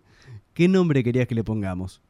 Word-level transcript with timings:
¿Qué 0.53 0.67
nombre 0.69 1.03
querías 1.03 1.27
que 1.27 1.35
le 1.35 1.43
pongamos? 1.43 2.01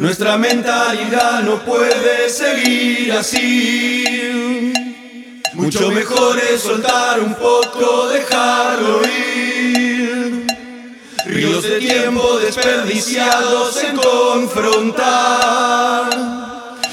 Nuestra 0.00 0.36
mentalidad 0.38 1.42
no 1.42 1.62
puede 1.62 2.30
seguir 2.30 3.12
así. 3.12 4.72
Mucho 5.52 5.90
mejor 5.90 6.38
es 6.38 6.62
soltar 6.62 7.20
un 7.20 7.34
poco, 7.34 8.08
dejarlo 8.08 9.02
ir. 9.02 10.46
Ríos 11.26 11.64
de 11.64 11.80
tiempo 11.80 12.38
desperdiciados 12.38 13.76
en 13.84 13.96
confrontar. 13.96 16.08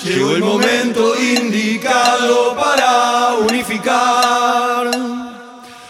Llegó 0.03 0.35
el 0.35 0.43
momento 0.43 1.13
indicado 1.17 2.57
para 2.57 3.35
unificar. 3.35 4.91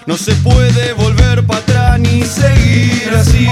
No 0.05 0.15
se 0.15 0.35
puede 0.35 0.93
volver 0.93 1.43
para 1.47 1.61
atrás 1.61 1.99
ni 1.99 2.23
seguir 2.23 3.09
así. 3.15 3.47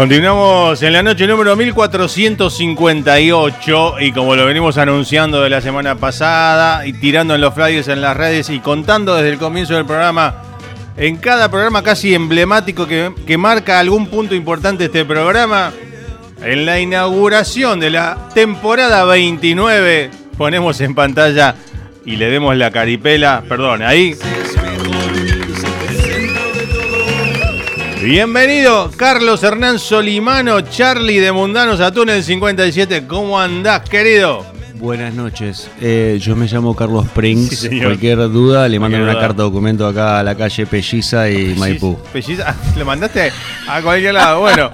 Continuamos 0.00 0.82
en 0.82 0.94
la 0.94 1.02
noche 1.02 1.26
número 1.26 1.54
1458 1.56 4.00
y 4.00 4.12
como 4.12 4.34
lo 4.34 4.46
venimos 4.46 4.78
anunciando 4.78 5.42
de 5.42 5.50
la 5.50 5.60
semana 5.60 5.96
pasada 5.96 6.86
y 6.86 6.94
tirando 6.94 7.34
en 7.34 7.42
los 7.42 7.52
flyers 7.52 7.88
en 7.88 8.00
las 8.00 8.16
redes 8.16 8.48
y 8.48 8.60
contando 8.60 9.14
desde 9.14 9.28
el 9.28 9.38
comienzo 9.38 9.74
del 9.74 9.84
programa, 9.84 10.36
en 10.96 11.18
cada 11.18 11.50
programa 11.50 11.82
casi 11.82 12.14
emblemático 12.14 12.86
que, 12.86 13.36
marca 13.36 13.78
algún 13.78 14.06
punto 14.06 14.34
importante 14.34 14.86
este 14.86 15.04
programa, 15.04 15.70
en 16.42 16.64
la 16.64 16.80
inauguración 16.80 17.78
de 17.78 17.90
la 17.90 18.30
temporada 18.32 19.04
29 19.04 20.10
ponemos 20.38 20.80
en 20.80 20.94
pantalla 20.94 21.56
y 22.06 22.16
le 22.16 22.30
demos 22.30 22.56
la 22.56 22.70
caripela, 22.70 23.42
perdón, 23.46 23.82
ahí 23.82 24.16
Bienvenido, 28.02 28.90
Carlos 28.96 29.42
Hernán 29.42 29.78
Solimano, 29.78 30.62
Charlie 30.62 31.18
de 31.18 31.32
Mundanos 31.32 31.80
a 31.80 31.92
Túnel 31.92 32.24
57. 32.24 33.06
¿Cómo 33.06 33.38
andás, 33.38 33.82
querido? 33.90 34.46
Buenas 34.76 35.12
noches, 35.12 35.68
Eh, 35.82 36.18
yo 36.18 36.34
me 36.34 36.46
llamo 36.46 36.74
Carlos. 36.74 37.04
Sí, 37.14 37.46
señor. 37.56 37.84
Cualquier 37.88 38.16
duda, 38.30 38.66
le 38.68 38.78
mandan 38.80 39.02
una 39.02 39.18
carta 39.20 39.42
documento 39.42 39.86
acá 39.86 40.20
a 40.20 40.22
la 40.22 40.34
calle 40.34 40.64
Pelliza 40.64 41.28
y 41.28 41.54
Maipú. 41.58 41.98
Pelliza, 42.10 42.56
¿le 42.76 42.84
mandaste 42.84 43.30
a 43.68 43.82
cualquier 43.82 44.14
lado? 44.14 44.40
Bueno, 44.40 44.70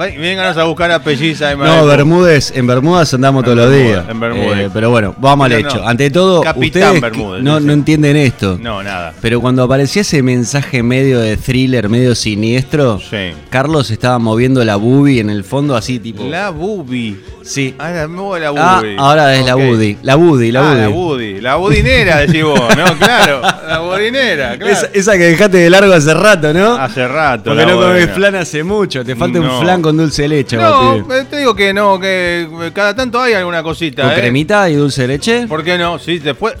vénganos 0.00 0.56
a 0.56 0.64
buscar 0.64 0.90
a 0.90 1.02
Pelliza. 1.02 1.52
y 1.52 1.56
No. 1.56 1.86
Bermúdez, 1.86 2.52
en 2.56 2.66
Bermudas 2.66 3.12
andamos 3.14 3.40
En 3.40 3.44
todos 3.44 3.56
los 3.58 3.70
Bermudas, 3.70 3.88
días. 4.04 4.10
en 4.10 4.20
Bermudas. 4.20 4.58
Eh, 4.60 4.70
pero 4.72 4.90
bueno, 4.90 5.14
vamos 5.18 5.44
al 5.46 5.52
hecho. 5.52 5.76
no. 5.78 5.88
Ante 5.88 6.10
todo, 6.10 6.40
Capitán 6.42 6.82
ustedes 6.96 7.00
Bermúdez, 7.00 7.42
no, 7.42 7.60
no 7.60 7.72
entienden 7.72 8.16
esto. 8.16 8.58
No, 8.60 8.82
nada. 8.82 9.12
Pero 9.20 9.40
cuando 9.40 9.62
aparecía 9.62 10.02
ese 10.02 10.22
mensaje 10.22 10.82
medio 10.82 11.20
de 11.20 11.36
thriller, 11.36 11.88
medio 11.88 12.14
siniestro, 12.14 12.98
Sí. 12.98 13.32
Carlos 13.50 13.90
estaba 13.90 14.18
moviendo 14.18 14.64
la 14.64 14.76
boobie 14.76 15.20
en 15.20 15.30
el 15.30 15.44
fondo 15.44 15.76
así 15.76 15.98
tipo... 15.98 16.24
La 16.24 16.50
Bubi. 16.50 17.20
Sí. 17.42 17.74
Ahora 17.78 18.02
a 18.04 18.38
la 18.38 18.48
Ah, 18.56 18.76
Bubi. 18.80 18.96
ahora 18.98 19.34
es 19.36 19.44
la. 19.46 19.56
Woody. 19.56 19.96
La 20.02 20.16
Woody, 20.16 20.52
la 20.52 20.70
ah, 20.70 20.74
la 20.74 20.88
Budi. 20.88 21.40
La 21.40 21.56
budinera, 21.56 22.18
decís 22.18 22.44
vos, 22.44 22.60
¿no? 22.76 22.84
Claro, 22.98 23.40
la 23.42 23.78
budinera, 23.80 24.56
claro. 24.56 24.72
Esa, 24.72 24.88
esa 24.92 25.12
que 25.12 25.24
dejaste 25.24 25.56
de 25.56 25.70
largo 25.70 25.92
hace 25.92 26.12
rato, 26.14 26.52
¿no? 26.52 26.74
Hace 26.74 27.08
rato. 27.08 27.44
Porque 27.50 27.62
no 27.66 27.72
comes 27.72 27.88
budinera. 27.92 28.14
flan 28.14 28.34
hace 28.36 28.62
mucho. 28.62 29.04
Te 29.04 29.16
falta 29.16 29.38
No. 29.38 29.54
un 29.56 29.62
flan 29.62 29.82
con 29.82 29.89
dulce 29.96 30.22
de 30.22 30.28
leche, 30.28 30.56
No, 30.56 30.96
eh, 31.12 31.24
te 31.28 31.38
digo 31.38 31.54
que 31.54 31.72
no, 31.72 31.98
que 31.98 32.70
cada 32.74 32.94
tanto 32.94 33.20
hay 33.20 33.34
alguna 33.34 33.62
cosita. 33.62 34.02
¿Con 34.02 34.12
¿eh? 34.12 34.16
cremita 34.16 34.68
y 34.70 34.74
dulce 34.74 35.02
de 35.02 35.08
leche? 35.08 35.46
¿Por 35.46 35.62
qué 35.64 35.78
no? 35.78 35.98
Sí, 35.98 36.18
después 36.18 36.54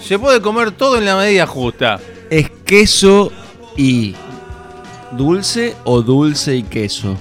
se 0.00 0.18
puede 0.18 0.40
comer 0.40 0.70
todo 0.72 0.98
en 0.98 1.04
la 1.04 1.16
medida 1.16 1.46
justa. 1.46 1.98
¿Es 2.30 2.50
queso 2.64 3.32
y 3.76 4.14
dulce 5.12 5.74
o 5.84 6.02
dulce 6.02 6.56
y 6.56 6.62
queso? 6.62 7.16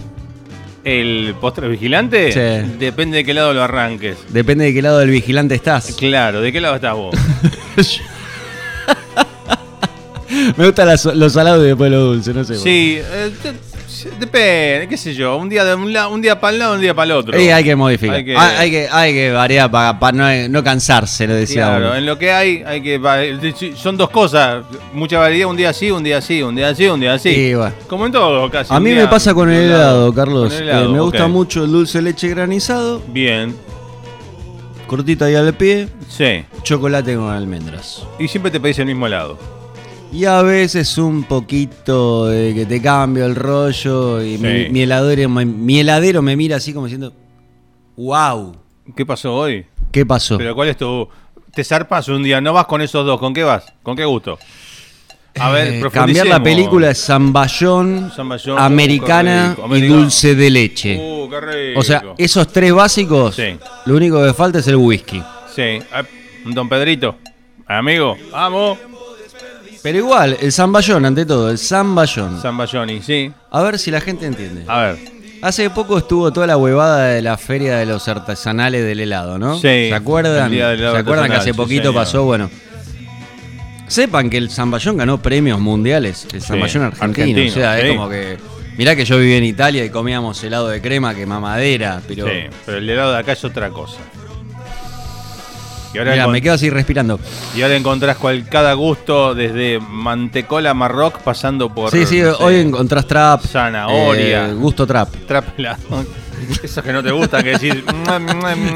¿El 0.83 1.33
postre 1.41 1.67
vigilante? 1.67 2.31
Sí. 2.31 2.71
Depende 2.77 3.17
de 3.17 3.23
qué 3.25 3.33
lado 3.33 3.53
lo 3.53 3.63
arranques. 3.63 4.17
Depende 4.29 4.65
de 4.65 4.73
qué 4.73 4.81
lado 4.83 4.99
del 4.99 5.09
vigilante 5.09 5.55
estás. 5.55 5.95
Claro, 5.95 6.41
¿de 6.41 6.51
qué 6.51 6.61
lado 6.61 6.75
estás 6.75 6.93
vos? 6.93 7.15
Me 10.57 10.65
gustan 10.65 10.87
los 11.15 11.33
salados 11.33 11.63
y 11.63 11.67
después 11.69 11.91
los 11.91 12.15
dulces, 12.15 12.35
no 12.35 12.43
sé. 12.43 12.55
sí, 12.57 12.97
eh, 12.99 13.31
depende, 14.19 14.87
qué 14.89 14.97
sé 14.97 15.13
yo. 15.13 15.35
Un 15.37 15.49
día 15.49 15.63
de 15.65 15.75
un, 15.75 15.91
la- 15.93 16.07
un 16.07 16.21
día 16.21 16.39
para 16.39 16.53
el 16.53 16.59
lado, 16.59 16.75
un 16.75 16.81
día 16.81 16.93
para 16.93 17.05
el 17.05 17.11
otro. 17.11 17.37
Eh, 17.37 17.51
hay 17.53 17.63
que 17.63 17.75
modificar. 17.75 18.15
Hay 18.15 18.25
que- 18.25 18.35
Hay, 18.37 18.55
hay 18.57 18.71
que, 18.71 18.87
hay 18.91 19.13
que 19.13 19.31
variar 19.31 19.71
para 19.71 20.11
no, 20.11 20.47
no 20.49 20.63
cansarse, 20.63 21.27
lo 21.27 21.33
decía 21.35 21.65
Claro, 21.67 21.85
uno. 21.87 21.95
en 21.95 22.05
lo 22.05 22.17
que 22.17 22.31
hay, 22.31 22.63
hay 22.65 22.81
que. 22.81 22.97
va- 22.97 23.19
Son 23.75 23.97
dos 23.97 24.09
cosas. 24.09 24.63
Mucha 24.93 25.19
variedad, 25.19 25.49
un 25.49 25.57
día 25.57 25.69
así, 25.69 25.91
un 25.91 26.03
día 26.03 26.17
así, 26.19 26.41
un 26.41 26.55
día 26.55 26.69
así, 26.69 26.85
un 26.87 26.99
día 26.99 27.13
así. 27.13 27.29
Y 27.29 27.53
bueno. 27.53 27.73
Como 27.87 28.05
en 28.05 28.11
todo, 28.11 28.49
casi. 28.49 28.73
A 28.73 28.77
un 28.77 28.83
mí 28.83 28.91
día 28.91 29.01
me 29.01 29.07
pasa 29.07 29.33
con 29.33 29.49
el 29.51 29.63
un 29.65 29.69
lado. 29.71 29.81
helado, 29.81 30.13
Carlos. 30.13 30.53
El 30.53 30.89
me 30.89 30.99
gusta 31.01 31.27
mucho 31.27 31.63
el 31.63 31.71
dulce 31.71 32.01
leche 32.01 32.27
granizado, 32.29 33.01
Bien, 33.07 33.55
cortito 34.87 35.25
ahí 35.25 35.35
al 35.35 35.53
pie, 35.53 35.87
sí. 36.07 36.43
chocolate 36.63 37.15
con 37.15 37.29
almendras. 37.31 38.03
Y 38.19 38.27
siempre 38.27 38.51
te 38.51 38.59
pedís 38.59 38.79
el 38.79 38.85
mismo 38.85 39.07
helado. 39.07 39.54
Y 40.11 40.25
a 40.25 40.41
veces 40.43 40.97
un 40.97 41.23
poquito 41.23 42.27
de 42.27 42.53
que 42.53 42.65
te 42.65 42.81
cambio 42.81 43.25
el 43.25 43.35
rollo 43.35 44.21
y 44.23 44.37
Sí. 44.37 44.43
mi, 44.43 44.69
mi 44.69 44.81
heladero, 44.83 45.27
me- 45.29 45.45
mi 45.45 45.79
heladero 45.79 46.21
me 46.21 46.35
mira 46.37 46.55
así 46.57 46.73
como 46.73 46.85
diciendo, 46.85 47.13
wow, 47.97 48.55
¿Qué 48.95 49.05
pasó 49.05 49.33
hoy? 49.35 49.65
¿qué 49.91 50.05
pasó? 50.05 50.37
Pero 50.37 50.53
¿cuál 50.55 50.69
es 50.69 50.77
tu...? 50.77 51.07
Te 51.53 51.63
zarpas 51.63 52.07
un 52.09 52.21
día, 52.23 52.39
no 52.39 52.53
vas 52.53 52.65
con 52.65 52.81
esos 52.81 53.05
dos, 53.05 53.19
¿con 53.19 53.33
qué 53.33 53.43
vas? 53.43 53.65
¿Con 53.81 53.95
qué 53.95 54.05
gusto? 54.05 54.37
A 55.37 55.49
ver, 55.49 55.73
Eh, 55.85 55.89
cambiar 55.91 56.27
la 56.27 56.41
película 56.41 56.87
de 56.87 56.95
Zamballón, 56.95 58.11
Zamballón, 58.15 58.57
americana 58.59 59.55
rico, 59.57 59.75
y 59.75 59.81
dulce 59.81 60.33
de 60.35 60.49
leche. 60.49 60.97
Uh, 60.97 61.29
qué 61.29 61.41
rico. 61.41 61.79
o 61.79 61.83
sea, 61.83 62.03
esos 62.17 62.47
tres 62.53 62.71
básicos, 62.73 63.35
Sí. 63.35 63.57
lo 63.85 63.95
único 63.95 64.23
que 64.23 64.33
falta 64.33 64.59
es 64.59 64.67
el 64.67 64.75
whisky. 64.77 65.21
Sí. 65.53 65.79
Ah, 65.91 66.03
Don 66.45 66.69
Pedrito. 66.69 67.15
Amigo, 67.67 68.15
vamos. 68.31 68.77
Pero 69.85 69.99
igual, 69.99 70.35
el 70.41 70.51
Zamballón, 70.51 71.05
ante 71.05 71.27
todo, 71.27 71.51
el 71.51 71.59
Zamballón. 71.59 72.41
Zamballoni, 72.41 73.03
sí. 73.03 73.31
A 73.51 73.61
ver 73.61 73.77
si 73.77 73.91
la 73.91 74.01
gente 74.01 74.25
entiende. 74.25 74.63
A 74.67 74.81
ver. 74.81 74.97
Hace 75.43 75.69
poco 75.69 75.99
estuvo 75.99 76.33
toda 76.33 76.47
la 76.47 76.57
huevada 76.57 77.05
de 77.09 77.21
la 77.21 77.37
feria 77.37 77.77
de 77.77 77.85
los 77.85 78.07
artesanales 78.07 78.83
del 78.83 79.01
helado, 79.01 79.37
¿no? 79.37 79.53
Sí, 79.57 79.61
¿Se 79.61 79.93
acuerdan? 79.93 80.49
¿Se 80.49 80.87
acuerdan 80.87 81.29
que 81.29 81.35
hace 81.35 81.51
sí, 81.51 81.55
poquito 81.55 81.93
pasó? 81.93 82.23
Bueno. 82.23 82.49
Sepan 83.87 84.31
que 84.31 84.37
el 84.37 84.49
Zamballón 84.49 84.97
ganó 84.97 85.21
premios 85.21 85.59
mundiales, 85.59 86.25
el 86.33 86.41
Zamballón 86.41 86.85
argentino. 86.85 87.27
argentino, 87.27 87.51
o 87.51 87.53
sea, 87.53 87.79
sí. 87.79 87.85
es 87.85 87.95
como 87.95 88.09
que. 88.09 88.37
Mirá 88.79 88.95
que 88.95 89.05
yo 89.05 89.19
viví 89.19 89.35
en 89.35 89.43
Italia 89.43 89.85
y 89.85 89.91
comíamos 89.91 90.43
helado 90.43 90.67
de 90.67 90.81
crema 90.81 91.13
que 91.13 91.27
mamadera, 91.27 92.01
pero. 92.07 92.25
Sí, 92.25 92.33
pero 92.65 92.79
el 92.79 92.89
helado 92.89 93.11
de 93.11 93.19
acá 93.19 93.33
es 93.33 93.43
otra 93.45 93.69
cosa. 93.69 93.99
Encon- 96.03 96.31
me 96.31 96.41
quedo 96.41 96.53
así 96.55 96.69
respirando. 96.69 97.19
y 97.55 97.61
ahora 97.61 97.75
encontrás 97.75 98.17
cual, 98.17 98.45
cada 98.49 98.73
gusto 98.73 99.33
desde 99.35 99.79
mantecola 99.79 100.73
marroc 100.73 101.19
pasando 101.19 101.73
por. 101.73 101.91
Sí, 101.91 102.05
sí, 102.05 102.21
no 102.21 102.35
sé, 102.35 102.43
hoy 102.43 102.55
encontrás 102.57 103.05
trap. 103.07 103.41
Zanahoria. 103.45 104.47
eh, 104.49 104.53
gusto 104.53 104.85
trap. 104.87 105.09
trap 105.27 105.45
helado. 105.57 105.77
Esos 106.63 106.83
que 106.83 106.93
no 106.93 107.03
te 107.03 107.11
gustan, 107.11 107.43
que 107.43 107.51
decís. 107.51 107.73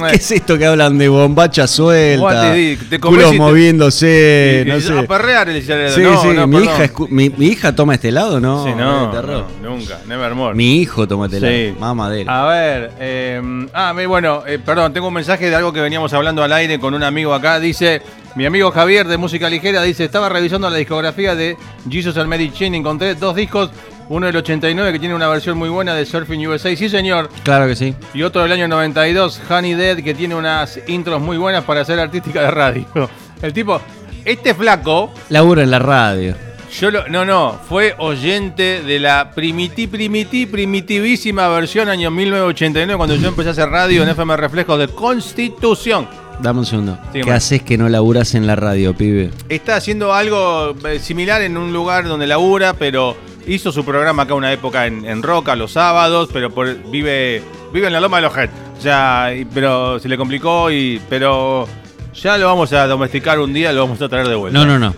¿Qué 0.09 0.15
es 0.15 0.31
esto 0.31 0.57
que 0.57 0.65
hablan 0.65 0.97
de 0.97 1.07
bombacha 1.09 1.67
suelta? 1.67 2.53
Te 2.53 2.99
moviéndose, 3.37 4.63
Y- 4.65 4.69
no 4.69 4.77
y- 4.77 4.81
sé. 4.81 4.97
A 4.99 5.03
perrear 5.03 5.47
decía, 5.47 5.89
Sí, 5.89 6.01
no, 6.01 6.21
sí, 6.21 6.29
no, 6.29 6.47
mi, 6.47 6.63
hija, 6.63 6.91
mi, 7.09 7.29
mi 7.29 7.47
hija 7.47 7.75
toma 7.75 7.95
este 7.95 8.09
helado, 8.09 8.39
¿no? 8.39 8.63
Sí, 8.65 8.71
no, 8.77 9.09
terror. 9.11 9.45
no, 9.61 9.69
nunca, 9.75 9.99
nevermore. 10.07 10.55
Mi 10.55 10.77
hijo 10.81 11.07
toma 11.07 11.25
este 11.25 11.37
helado. 11.37 11.53
Sí. 11.53 11.73
Mamadera. 11.79 12.43
A 12.43 12.47
ver, 12.47 12.91
eh, 12.99 13.41
ah, 13.73 13.93
bueno, 14.07 14.43
eh, 14.47 14.59
perdón, 14.63 14.93
tengo 14.93 15.07
un 15.07 15.13
mensaje 15.13 15.49
de 15.49 15.55
algo 15.55 15.71
que 15.73 15.81
veníamos 15.81 16.13
hablando 16.13 16.43
al 16.43 16.51
aire 16.53 16.79
con 16.79 16.93
un 16.93 17.03
amigo 17.03 17.33
acá. 17.33 17.59
Dice, 17.59 18.01
mi 18.35 18.45
amigo 18.45 18.71
Javier 18.71 19.07
de 19.07 19.17
Música 19.17 19.49
Ligera, 19.49 19.81
dice, 19.83 20.05
estaba 20.05 20.29
revisando 20.29 20.69
la 20.69 20.77
discografía 20.77 21.35
de 21.35 21.57
Jesus 21.89 22.17
and 22.17 22.29
Mary 22.29 22.51
Chain, 22.51 22.75
encontré 22.75 23.15
dos 23.15 23.35
discos, 23.35 23.69
uno 24.09 24.25
del 24.25 24.35
89 24.35 24.91
que 24.93 24.99
tiene 24.99 25.15
una 25.15 25.27
versión 25.27 25.57
muy 25.57 25.69
buena 25.69 25.93
de 25.95 26.05
Surfing 26.05 26.45
USA, 26.47 26.75
sí 26.75 26.89
señor, 26.89 27.29
Claro 27.43 27.67
que 27.67 27.75
sí. 27.75 27.93
y 28.13 28.23
otro 28.23 28.41
del 28.41 28.51
año 28.51 28.67
92, 28.67 29.41
Honey 29.49 29.73
Dead, 29.75 29.97
que 30.03 30.13
tiene 30.13 30.35
unas 30.35 30.79
intros 30.87 31.21
muy 31.21 31.37
buenas 31.37 31.63
para 31.63 31.81
hacer 31.81 31.99
artística 31.99 32.41
de 32.41 32.51
radio. 32.51 32.85
El 33.41 33.53
tipo, 33.53 33.79
este 34.25 34.53
flaco, 34.53 35.13
Laburo 35.29 35.61
en 35.61 35.71
la 35.71 35.79
radio. 35.79 36.35
yo 36.77 36.91
lo, 36.91 37.07
no, 37.07 37.23
no, 37.23 37.57
fue 37.69 37.95
oyente 37.99 38.81
de 38.83 38.99
la 38.99 39.31
primiti, 39.31 39.87
primiti, 39.87 40.45
primitivísima 40.45 41.47
versión 41.47 41.87
año 41.87 42.11
1989 42.11 42.97
cuando 42.97 43.15
yo 43.15 43.27
empecé 43.29 43.49
a 43.49 43.51
hacer 43.53 43.69
radio 43.69 44.03
en 44.03 44.09
FM 44.09 44.35
Reflejos 44.37 44.77
de 44.79 44.87
Constitución. 44.89 46.07
Dame 46.41 46.59
un 46.59 46.65
segundo. 46.65 46.97
Sí, 47.13 47.19
¿Qué 47.19 47.25
man. 47.25 47.35
haces 47.35 47.61
que 47.63 47.77
no 47.77 47.89
laburas 47.89 48.33
en 48.33 48.47
la 48.47 48.55
radio, 48.55 48.93
pibe? 48.95 49.29
Está 49.49 49.75
haciendo 49.75 50.13
algo 50.13 50.73
eh, 50.87 50.99
similar 50.99 51.41
en 51.41 51.57
un 51.57 51.73
lugar 51.73 52.05
donde 52.07 52.27
labura, 52.27 52.73
pero 52.73 53.15
hizo 53.49 53.71
su 53.71 53.83
programa 53.83 54.23
acá 54.23 54.33
una 54.33 54.51
época 54.53 54.85
en, 54.87 55.05
en 55.05 55.21
Roca 55.23 55.55
los 55.55 55.71
sábados, 55.73 56.29
pero 56.31 56.49
por- 56.51 56.75
vive, 56.89 57.41
vive 57.73 57.87
en 57.87 57.93
la 57.93 57.99
Loma 57.99 58.17
de 58.17 58.23
los 58.23 58.37
Head. 58.37 58.49
O 58.77 58.81
sea, 58.81 59.33
y- 59.35 59.45
pero 59.45 59.99
se 59.99 60.07
le 60.07 60.17
complicó 60.17 60.71
y. 60.71 61.01
Pero 61.09 61.67
ya 62.13 62.37
lo 62.37 62.45
vamos 62.47 62.71
a 62.73 62.87
domesticar 62.87 63.39
un 63.39 63.51
día, 63.53 63.71
lo 63.73 63.81
vamos 63.81 64.01
a 64.01 64.07
traer 64.09 64.27
de 64.27 64.35
vuelta. 64.35 64.57
No, 64.57 64.65
no, 64.65 64.79
no. 64.79 64.93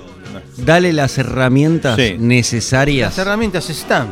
Dale 0.58 0.94
las 0.94 1.18
herramientas 1.18 1.96
Sí. 1.96 2.16
necesarias. 2.20 3.10
Las 3.18 3.18
herramientas 3.26 3.70
están. 3.70 4.08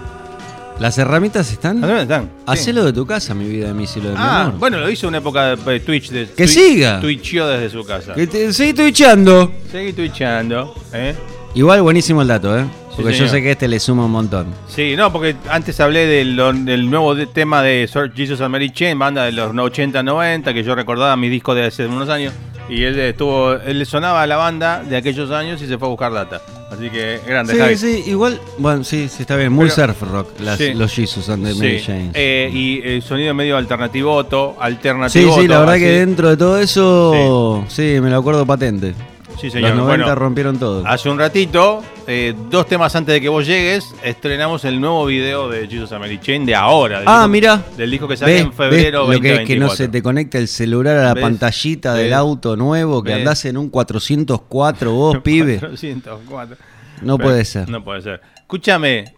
¿Las 0.79 0.97
herramientas 0.97 1.51
están? 1.51 1.81
Las 1.81 1.89
herramientas 1.89 2.17
están. 2.21 2.29
sí. 2.37 2.43
Hacelo 2.47 2.85
de 2.85 2.93
tu 2.93 3.05
casa, 3.05 3.33
mi 3.35 3.45
vida, 3.49 3.73
mi 3.73 3.85
cielo 3.85 4.09
de 4.09 4.15
mi 4.15 4.21
Ah, 4.21 4.41
amor. 4.45 4.59
bueno, 4.59 4.77
lo 4.79 4.89
hizo 4.89 5.07
una 5.09 5.17
época 5.17 5.55
de 5.55 5.75
eh, 5.75 5.79
Twitch. 5.81 6.09
De, 6.09 6.29
Que 6.29 6.47
siga. 6.47 7.01
Twitchió 7.01 7.45
desde 7.47 7.69
su 7.69 7.85
casa. 7.85 8.13
Que 8.15 8.25
te, 8.27 8.53
seguí 8.53 8.73
twitchando. 8.73 9.51
Seguí 9.71 9.91
twitchando, 9.93 10.73
¿eh? 10.93 11.13
Igual 11.53 11.81
buenísimo 11.81 12.21
el 12.21 12.29
dato, 12.29 12.57
¿eh? 12.57 12.65
Porque 13.01 13.17
yo 13.17 13.27
sé 13.27 13.41
que 13.41 13.51
este 13.51 13.67
le 13.67 13.79
suma 13.79 14.05
un 14.05 14.11
montón. 14.11 14.47
Sí, 14.67 14.95
no, 14.95 15.11
porque 15.11 15.35
antes 15.49 15.79
hablé 15.79 16.05
del, 16.05 16.35
del 16.65 16.89
nuevo 16.89 17.15
tema 17.27 17.61
de 17.61 17.87
Sir 17.91 18.11
Jesus 18.15 18.41
and 18.41 18.51
Mary 18.51 18.71
Chain, 18.71 18.97
banda 18.99 19.25
de 19.25 19.31
los 19.31 19.51
80-90, 19.53 20.53
que 20.53 20.63
yo 20.63 20.75
recordaba 20.75 21.15
mi 21.15 21.29
disco 21.29 21.53
de 21.55 21.65
hace 21.65 21.85
unos 21.87 22.09
años. 22.09 22.33
Y 22.69 22.83
él 22.83 22.99
estuvo, 22.99 23.53
él 23.53 23.79
le 23.79 23.85
sonaba 23.85 24.21
a 24.21 24.27
la 24.27 24.37
banda 24.37 24.83
de 24.83 24.95
aquellos 24.95 25.31
años 25.31 25.59
y 25.61 25.65
se 25.67 25.77
fue 25.79 25.87
a 25.87 25.89
buscar 25.89 26.13
data. 26.13 26.39
Así 26.71 26.87
que 26.91 27.19
grande, 27.25 27.55
Javi. 27.57 27.75
Sí, 27.75 28.03
sí, 28.03 28.11
igual. 28.11 28.39
Bueno, 28.59 28.83
sí, 28.83 29.09
sí, 29.09 29.23
está 29.23 29.35
bien. 29.37 29.51
Muy 29.51 29.69
Pero- 29.75 29.87
surf 29.87 30.01
rock, 30.11 30.39
las- 30.39 30.59
Sí. 30.59 30.73
los 30.75 30.93
Jesus 30.93 31.27
and 31.29 31.47
the 31.47 31.55
Mary 31.55 31.79
Sí, 31.79 31.85
Chains. 31.87 32.11
eh, 32.13 32.51
y 32.53 32.79
el 32.87 33.01
sonido 33.01 33.33
medio 33.33 33.57
alternativoto, 33.57 34.51
Sí, 34.51 34.57
alternativo. 34.61 35.41
sí, 35.41 35.47
la 35.47 35.59
verdad 35.61 35.75
que 35.77 35.89
dentro 35.99 36.29
de 36.29 36.37
todo 36.37 36.59
eso, 36.59 37.65
sí, 37.69 37.97
me 38.03 38.11
lo 38.11 38.17
acuerdo 38.17 38.45
patente. 38.45 38.93
Sí, 39.39 39.49
señor. 39.49 39.69
Los 39.69 39.79
90 39.79 40.03
Bueno, 40.05 40.15
rompieron 40.15 40.59
todo. 40.59 40.85
Hace 40.85 41.07
un 41.09 41.17
ratito, 41.17 41.81
eh, 42.07 42.33
dos 42.49 42.67
temas 42.67 42.93
antes 42.95 43.13
de 43.13 43.21
que 43.21 43.29
vos 43.29 43.45
llegues, 43.47 43.95
estrenamos 44.03 44.65
el 44.65 44.81
nuevo 44.81 45.05
video 45.05 45.47
de 45.47 45.65
Jesus 45.67 45.91
Mary 45.91 46.19
Chain 46.19 46.45
de 46.45 46.55
ahora. 46.55 46.99
del 46.99 47.07
Ah, 47.07 47.19
disco- 47.19 47.27
mira. 47.29 47.63
Del 47.77 47.89
disco 47.91 48.07
que 48.09 48.17
sale 48.17 48.33
¿Ves? 48.33 48.41
en 48.41 48.51
febrero 48.53 49.07
¿Ves 49.07 49.17
lo 49.17 49.21
que 49.21 49.27
es 49.29 49.33
2024. 49.37 49.45
que 49.47 49.59
no 49.59 49.69
se 49.69 49.87
te 49.87 50.03
conecta 50.03 50.37
el 50.39 50.47
celular 50.49 50.97
a 50.97 51.03
la 51.03 51.13
¿Ves? 51.13 51.21
pantallita 51.23 51.93
del 51.93 52.13
auto 52.13 52.57
nuevo, 52.57 53.01
que 53.01 53.13
andás 53.13 53.45
en 53.45 53.55
un 53.57 53.69
404 53.69 54.91
vos, 54.93 55.17
pibe? 55.19 55.57
404. 55.59 56.57
No 57.01 57.17
Pero- 57.17 57.29
puede 57.29 57.45
ser. 57.45 57.69
No 57.69 57.81
puede 57.81 58.01
ser. 58.01 58.19
Escúchame, 58.35 59.13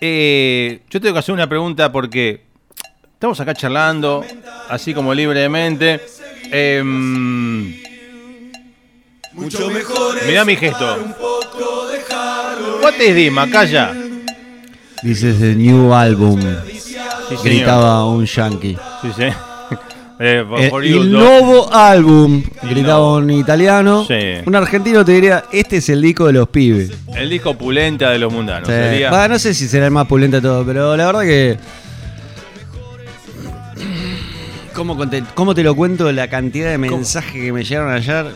eh, 0.00 0.82
yo 0.88 1.00
tengo 1.00 1.14
que 1.14 1.18
hacer 1.18 1.34
una 1.34 1.48
pregunta 1.48 1.90
porque 1.90 2.44
estamos 3.14 3.40
acá 3.40 3.54
charlando, 3.54 4.24
así 4.68 4.94
como 4.94 5.12
libremente. 5.14 6.00
Em, 6.52 7.74
Mucho 9.38 9.70
mejor 9.70 10.18
es 10.18 10.26
mirá 10.26 10.44
mi 10.44 10.56
gesto. 10.56 10.96
un 11.04 11.12
poco 11.14 11.88
dejarlo. 11.88 12.80
What 12.82 12.94
is 13.00 13.14
this, 13.14 13.32
Macaya? 13.32 13.94
Dice 15.02 15.32
the 15.34 15.54
new 15.54 15.94
album, 15.94 16.40
Sí, 16.40 17.36
señor. 17.36 17.42
gritaba 17.44 18.06
un 18.06 18.24
yankee. 18.26 18.76
Sí, 19.02 19.08
sí. 19.16 19.24
Eh, 20.20 20.44
El, 20.82 21.12
nuevo 21.12 21.72
álbum, 21.72 22.42
gritaba 22.64 23.12
un 23.18 23.30
italiano. 23.30 24.04
Sí. 24.04 24.14
Un 24.46 24.56
argentino 24.56 25.04
te 25.04 25.12
diría, 25.12 25.44
este 25.52 25.76
es 25.76 25.88
el 25.90 26.02
disco 26.02 26.26
de 26.26 26.32
los 26.32 26.48
pibes. 26.48 26.90
El 27.14 27.30
disco 27.30 27.56
pulenta 27.56 28.10
de 28.10 28.18
los 28.18 28.32
mundanos. 28.32 28.66
Sí. 28.66 28.74
Sería- 28.74 29.12
Va, 29.12 29.28
no 29.28 29.38
sé 29.38 29.54
si 29.54 29.68
será 29.68 29.84
el 29.84 29.92
más 29.92 30.08
pulente 30.08 30.38
de 30.38 30.42
todo, 30.42 30.66
pero 30.66 30.96
la 30.96 31.06
verdad 31.06 31.20
que. 31.20 31.56
¿Cómo, 34.74 34.96
conte- 34.96 35.22
cómo 35.34 35.54
te 35.54 35.62
lo 35.62 35.76
cuento 35.76 36.10
la 36.10 36.28
cantidad 36.28 36.70
de 36.70 36.78
mensajes 36.78 37.32
que 37.40 37.52
me 37.52 37.62
llegaron 37.62 37.92
ayer? 37.92 38.26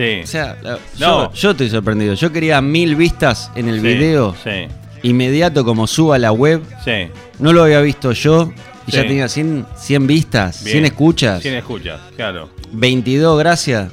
Sí. 0.00 0.20
O 0.24 0.26
sea, 0.26 0.56
No. 0.98 1.30
yo, 1.30 1.32
yo 1.34 1.50
estoy 1.50 1.68
sorprendido. 1.68 2.14
Yo 2.14 2.32
quería 2.32 2.60
mil 2.62 2.96
vistas 2.96 3.50
en 3.54 3.68
el 3.68 3.80
Sí, 3.80 3.86
video, 3.86 4.34
Sí, 4.42 4.66
inmediato 5.02 5.64
como 5.64 5.86
suba 5.86 6.16
a 6.16 6.18
la 6.18 6.32
web. 6.32 6.62
sí. 6.84 7.08
No 7.38 7.52
lo 7.52 7.62
había 7.64 7.80
visto 7.82 8.12
yo 8.12 8.50
y 8.86 8.92
ya 8.92 9.02
tenía 9.02 9.28
100, 9.28 9.66
100 9.76 10.06
vistas, 10.06 10.62
Bien. 10.64 10.72
100 10.72 10.84
escuchas, 10.86 11.42
Sin 11.42 11.54
escuchas, 11.54 12.00
claro. 12.16 12.48
22 12.72 13.38
gracias. 13.38 13.92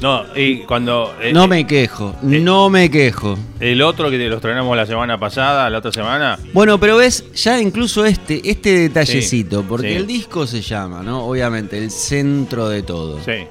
No, 0.00 0.24
y 0.34 0.58
cuando. 0.64 1.14
eh, 1.22 1.32
No 1.32 1.46
me 1.46 1.64
quejo, 1.64 2.16
no 2.22 2.68
me 2.70 2.90
quejo. 2.90 3.38
El 3.60 3.82
otro 3.82 4.10
que 4.10 4.18
los 4.28 4.36
estrenamos 4.36 4.76
la 4.76 4.84
semana 4.84 5.16
pasada, 5.18 5.70
la 5.70 5.78
otra 5.78 5.92
semana. 5.92 6.38
Bueno, 6.52 6.78
pero 6.80 6.96
ves, 6.96 7.24
ya 7.34 7.60
incluso 7.60 8.04
este, 8.04 8.40
este 8.50 8.76
detallecito, 8.80 9.60
Sí, 9.60 9.66
porque 9.68 9.90
sí. 9.90 9.94
el 9.94 10.06
disco 10.08 10.44
se 10.48 10.60
llama, 10.60 11.02
¿no? 11.04 11.24
Obviamente, 11.24 11.78
el 11.78 11.92
centro 11.92 12.68
de 12.68 12.82
todo. 12.82 13.20
Sí. 13.24 13.44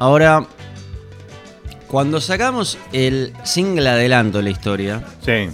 Ahora, 0.00 0.46
cuando 1.86 2.20
sacamos 2.22 2.78
el 2.92 3.34
single 3.44 3.88
adelanto 3.88 4.38
de 4.38 4.44
la 4.44 4.50
historia, 4.50 5.04
Sí. 5.24 5.50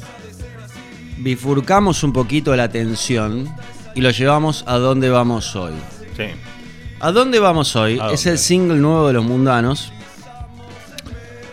bifurcamos 1.19 2.03
un 2.05 2.13
poquito 2.13 2.55
la 2.55 2.63
atención 2.63 3.53
y 3.97 4.01
lo 4.01 4.11
llevamos 4.11 4.63
a 4.69 4.77
dónde 4.79 5.11
vamos 5.11 5.55
hoy. 5.57 5.75
Sí. 6.17 6.27
¿A 7.01 7.11
dónde 7.11 7.41
vamos 7.41 7.75
hoy? 7.75 7.99
¿A 8.01 8.13
Es 8.13 8.25
el 8.27 8.39
single 8.39 8.79
nuevo 8.79 9.09
de 9.09 9.15
los 9.15 9.25
mundanos. 9.25 9.93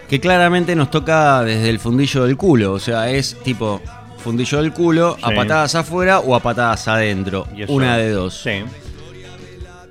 Que 0.08 0.20
claramente 0.20 0.76
nos 0.76 0.92
toca 0.92 1.42
desde 1.42 1.70
el 1.72 1.80
fundillo 1.80 2.26
del 2.26 2.38
culo. 2.38 2.74
O 2.74 2.80
sea, 2.80 3.10
es 3.10 3.36
tipo 3.44 3.82
fundillo 4.20 4.62
del 4.62 4.72
culo, 4.72 5.18
a 5.22 5.32
patadas 5.32 5.74
afuera 5.74 6.20
o 6.20 6.36
a 6.36 6.40
patadas 6.40 6.88
adentro. 6.88 7.48
Una 7.68 7.98
de 7.98 8.12
dos. 8.12 8.40
Sí. 8.44 8.64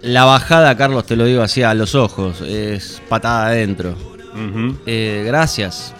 La 0.03 0.25
bajada, 0.25 0.77
Carlos, 0.77 1.07
te 1.07 1.15
lo 1.17 1.25
digo 1.27 1.43
así 1.43 1.63
a 1.63 1.75
los 1.75 1.95
ojos, 1.95 2.41
es 2.41 3.01
patada 3.09 3.47
adentro. 3.49 3.95
Eh, 4.87 5.23
gracias. 5.27 5.95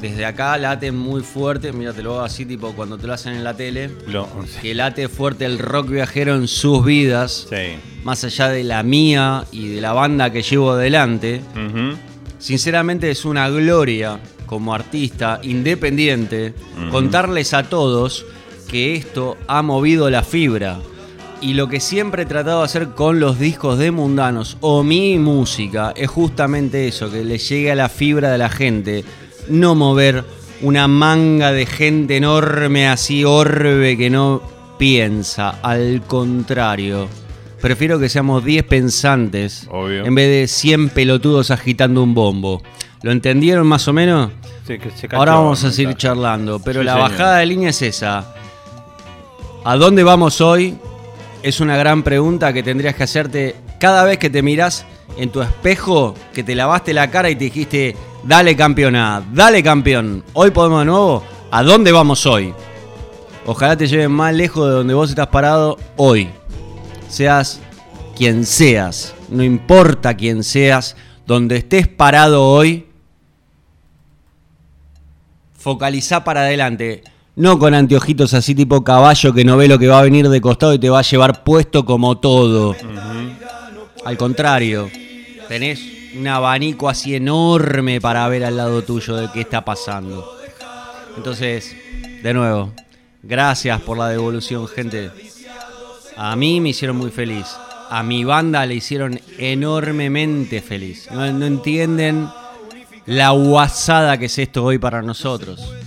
Desde 0.00 0.24
acá 0.24 0.56
late 0.56 0.90
muy 0.92 1.22
fuerte. 1.22 1.72
Mira, 1.72 1.92
te 1.92 2.02
lo 2.02 2.14
hago 2.14 2.22
así, 2.22 2.46
tipo 2.46 2.72
cuando 2.72 2.96
te 2.98 3.06
lo 3.06 3.12
hacen 3.12 3.34
en 3.34 3.44
la 3.44 3.54
tele. 3.54 3.90
Lo- 4.08 4.26
Que 4.62 4.74
late 4.74 5.08
fuerte 5.08 5.44
el 5.44 5.58
rock 5.58 5.90
viajero 5.90 6.34
en 6.34 6.48
sus 6.48 6.84
vidas. 6.84 7.46
Sí. 7.50 7.76
Más 8.02 8.24
allá 8.24 8.48
de 8.48 8.64
la 8.64 8.82
mía 8.82 9.44
y 9.52 9.68
de 9.68 9.80
la 9.82 9.92
banda 9.92 10.30
que 10.32 10.42
llevo 10.42 10.72
adelante. 10.72 11.42
Sinceramente 12.38 13.10
es 13.10 13.24
una 13.26 13.48
gloria 13.50 14.18
como 14.46 14.74
artista 14.74 15.38
independiente 15.42 16.54
contarles 16.90 17.52
a 17.54 17.64
todos 17.64 18.24
que 18.68 18.94
esto 18.96 19.36
ha 19.46 19.60
movido 19.62 20.08
la 20.08 20.22
fibra. 20.22 20.78
Y 21.42 21.54
lo 21.54 21.68
que 21.68 21.80
siempre 21.80 22.24
he 22.24 22.26
tratado 22.26 22.58
de 22.58 22.64
hacer 22.66 22.88
con 22.90 23.18
los 23.18 23.38
discos 23.38 23.78
de 23.78 23.90
mundanos 23.90 24.58
o 24.60 24.82
mi 24.82 25.18
música 25.18 25.92
es 25.96 26.08
justamente 26.10 26.86
eso, 26.86 27.10
que 27.10 27.24
le 27.24 27.38
llegue 27.38 27.72
a 27.72 27.74
la 27.74 27.88
fibra 27.88 28.30
de 28.30 28.38
la 28.38 28.50
gente. 28.50 29.04
No 29.48 29.74
mover 29.74 30.24
una 30.60 30.86
manga 30.86 31.50
de 31.52 31.64
gente 31.64 32.18
enorme 32.18 32.88
así 32.88 33.24
orbe 33.24 33.96
que 33.96 34.10
no 34.10 34.42
piensa. 34.78 35.58
Al 35.62 36.02
contrario. 36.06 37.08
Prefiero 37.62 37.98
que 37.98 38.08
seamos 38.10 38.44
10 38.44 38.64
pensantes 38.64 39.66
Obvio. 39.70 40.04
en 40.04 40.14
vez 40.14 40.28
de 40.28 40.46
100 40.48 40.90
pelotudos 40.90 41.50
agitando 41.50 42.02
un 42.02 42.12
bombo. 42.14 42.62
¿Lo 43.02 43.12
entendieron 43.12 43.66
más 43.66 43.88
o 43.88 43.94
menos? 43.94 44.30
Sí, 44.66 44.78
que 44.78 44.90
se 44.90 45.08
Ahora 45.16 45.34
vamos 45.36 45.64
a 45.64 45.72
seguir 45.72 45.96
charlando, 45.96 46.58
pero 46.60 46.80
Sí, 46.80 46.86
la 46.86 46.92
señor. 46.94 47.10
bajada 47.10 47.38
de 47.38 47.46
línea 47.46 47.70
es 47.70 47.80
esa. 47.80 48.34
¿A 49.64 49.76
dónde 49.76 50.02
vamos 50.02 50.40
hoy? 50.42 50.76
Es 51.42 51.60
una 51.60 51.76
gran 51.76 52.02
pregunta 52.02 52.52
que 52.52 52.62
tendrías 52.62 52.94
que 52.94 53.02
hacerte 53.02 53.56
cada 53.78 54.04
vez 54.04 54.18
que 54.18 54.28
te 54.28 54.42
mirás 54.42 54.84
en 55.16 55.30
tu 55.30 55.40
espejo, 55.40 56.14
que 56.34 56.44
te 56.44 56.54
lavaste 56.54 56.92
la 56.92 57.10
cara 57.10 57.30
y 57.30 57.34
te 57.34 57.44
dijiste, 57.44 57.96
dale 58.24 58.54
campeona, 58.54 59.24
dale 59.32 59.62
campeón, 59.62 60.22
hoy 60.34 60.50
podemos 60.50 60.80
de 60.80 60.84
nuevo, 60.84 61.24
¿a 61.50 61.62
dónde 61.62 61.92
vamos 61.92 62.26
hoy? 62.26 62.52
Ojalá 63.46 63.74
te 63.74 63.86
lleven 63.86 64.12
más 64.12 64.34
lejos 64.34 64.68
de 64.68 64.74
donde 64.74 64.92
vos 64.92 65.08
estás 65.08 65.28
parado 65.28 65.78
hoy. 65.96 66.28
Seas 67.08 67.60
quien 68.14 68.44
seas, 68.44 69.14
no 69.30 69.42
importa 69.42 70.14
quién 70.14 70.44
seas, 70.44 70.94
donde 71.26 71.56
estés 71.56 71.88
parado 71.88 72.46
hoy, 72.46 72.86
focalizá 75.56 76.22
para 76.22 76.40
adelante. 76.42 77.02
No 77.40 77.58
con 77.58 77.72
anteojitos 77.72 78.34
así 78.34 78.54
tipo 78.54 78.84
caballo 78.84 79.32
que 79.32 79.46
no 79.46 79.56
ve 79.56 79.66
lo 79.66 79.78
que 79.78 79.88
va 79.88 80.00
a 80.00 80.02
venir 80.02 80.28
de 80.28 80.42
costado 80.42 80.74
y 80.74 80.78
te 80.78 80.90
va 80.90 80.98
a 80.98 81.02
llevar 81.02 81.42
puesto 81.42 81.86
como 81.86 82.18
todo. 82.18 82.76
Al 84.04 84.18
contrario, 84.18 84.90
tenés 85.48 85.80
un 86.14 86.28
abanico 86.28 86.90
así 86.90 87.14
enorme 87.14 87.98
para 87.98 88.28
ver 88.28 88.44
al 88.44 88.58
lado 88.58 88.82
tuyo 88.82 89.16
de 89.16 89.30
qué 89.32 89.40
está 89.40 89.64
pasando. 89.64 90.36
Entonces, 91.16 91.74
de 92.22 92.34
nuevo, 92.34 92.74
gracias 93.22 93.80
por 93.80 93.96
la 93.96 94.10
devolución, 94.10 94.68
gente. 94.68 95.10
A 96.18 96.36
mí 96.36 96.60
me 96.60 96.68
hicieron 96.68 96.98
muy 96.98 97.10
feliz. 97.10 97.46
A 97.88 98.02
mi 98.02 98.22
banda 98.22 98.66
le 98.66 98.74
hicieron 98.74 99.18
enormemente 99.38 100.60
feliz. 100.60 101.08
No, 101.10 101.32
no 101.32 101.46
entienden 101.46 102.28
la 103.06 103.30
guasada 103.30 104.18
que 104.18 104.26
es 104.26 104.38
esto 104.38 104.62
hoy 104.62 104.76
para 104.76 105.00
nosotros. 105.00 105.79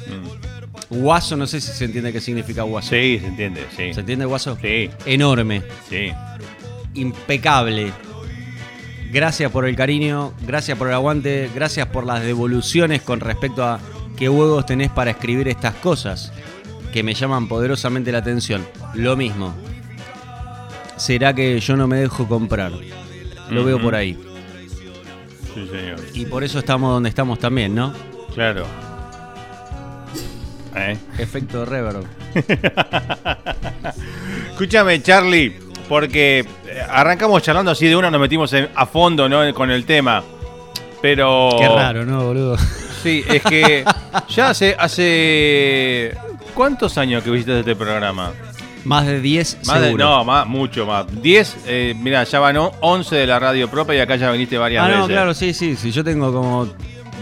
Guaso, 0.94 1.36
no 1.36 1.48
sé 1.48 1.60
si 1.60 1.72
se 1.72 1.86
entiende 1.86 2.12
qué 2.14 2.22
significa 2.22 2.62
guaso. 2.64 2.90
Sí, 2.90 3.18
se 3.20 3.28
entiende, 3.28 3.66
sí. 3.76 3.94
¿Se 3.94 4.00
entiende 4.02 4.26
guaso? 4.26 4.58
Sí. 4.62 4.90
Enorme, 5.06 5.64
Sí. 5.90 6.12
impecable. 6.94 7.92
Gracias 9.12 9.52
por 9.52 9.66
el 9.68 9.76
cariño, 9.76 10.34
gracias 10.46 10.78
por 10.78 10.88
el 10.88 10.94
aguante, 10.94 11.50
gracias 11.54 11.88
por 11.88 12.06
las 12.06 12.24
devoluciones 12.24 13.02
con 13.02 13.20
respecto 13.20 13.64
a 13.64 13.80
qué 14.18 14.28
huevos 14.30 14.66
tenés 14.66 14.90
para 14.92 15.12
escribir 15.12 15.48
estas 15.48 15.76
cosas 15.76 16.32
que 16.92 17.04
me 17.04 17.14
llaman 17.14 17.48
poderosamente 17.48 18.12
la 18.12 18.20
atención. 18.20 18.66
Lo 18.94 19.16
mismo. 19.16 19.54
¿Será 20.98 21.34
que 21.34 21.60
yo 21.60 21.76
no 21.76 21.88
me 21.88 21.98
dejo 21.98 22.28
comprar? 22.28 22.72
Lo 23.50 23.64
veo 23.66 23.80
por 23.82 23.96
ahí. 23.96 24.18
Sí, 25.54 25.68
señor. 25.68 26.00
Y 26.14 26.26
por 26.26 26.44
eso 26.44 26.60
estamos 26.60 26.92
donde 26.92 27.10
estamos 27.10 27.38
también, 27.40 27.74
¿no? 27.76 27.94
Claro. 28.34 28.66
¿Eh? 30.76 30.98
Efecto 31.18 31.66
reverb. 31.66 32.06
Escúchame, 34.52 35.02
Charlie, 35.02 35.54
porque 35.90 36.40
eh, 36.68 36.82
arrancamos 36.90 37.42
charlando 37.42 37.72
así 37.72 37.88
de 37.88 37.96
una, 37.96 38.10
nos 38.12 38.22
metimos 38.22 38.54
a 38.76 38.86
fondo 38.86 39.28
¿no? 39.30 39.54
con 39.54 39.72
el 39.72 39.86
tema. 39.86 40.24
Pero. 41.02 41.50
Qué 41.60 41.68
raro, 41.68 42.06
¿no, 42.06 42.24
boludo? 42.26 42.58
Sí, 43.02 43.24
es 43.28 43.42
que 43.44 43.84
ya 44.30 44.50
hace, 44.52 44.76
hace. 44.78 46.16
¿Cuántos 46.54 46.98
años 46.98 47.24
que 47.24 47.32
visitas 47.32 47.58
este 47.60 47.76
programa? 47.76 48.32
Más 48.86 49.06
de 49.06 49.22
10 49.22 49.60
Más 49.66 49.82
de- 49.82 49.94
no, 49.94 50.24
más, 50.26 50.46
mucho 50.46 50.86
más. 50.86 51.06
10, 51.22 51.58
eh, 51.68 51.96
mira, 51.98 52.24
ya 52.26 52.40
van 52.40 52.58
o- 52.58 52.72
11 52.82 53.16
de 53.16 53.26
la 53.28 53.40
radio 53.40 53.70
propia 53.70 53.96
y 53.96 54.00
acá 54.02 54.18
ya 54.18 54.30
viniste 54.30 54.58
varias 54.58 54.84
Ah, 54.84 54.88
veces. 54.88 55.02
no, 55.02 55.08
claro, 55.08 55.34
sí, 55.34 55.54
sí. 55.54 55.76
Si 55.78 55.92
yo 55.92 56.04
tengo 56.04 56.34
como 56.34 56.68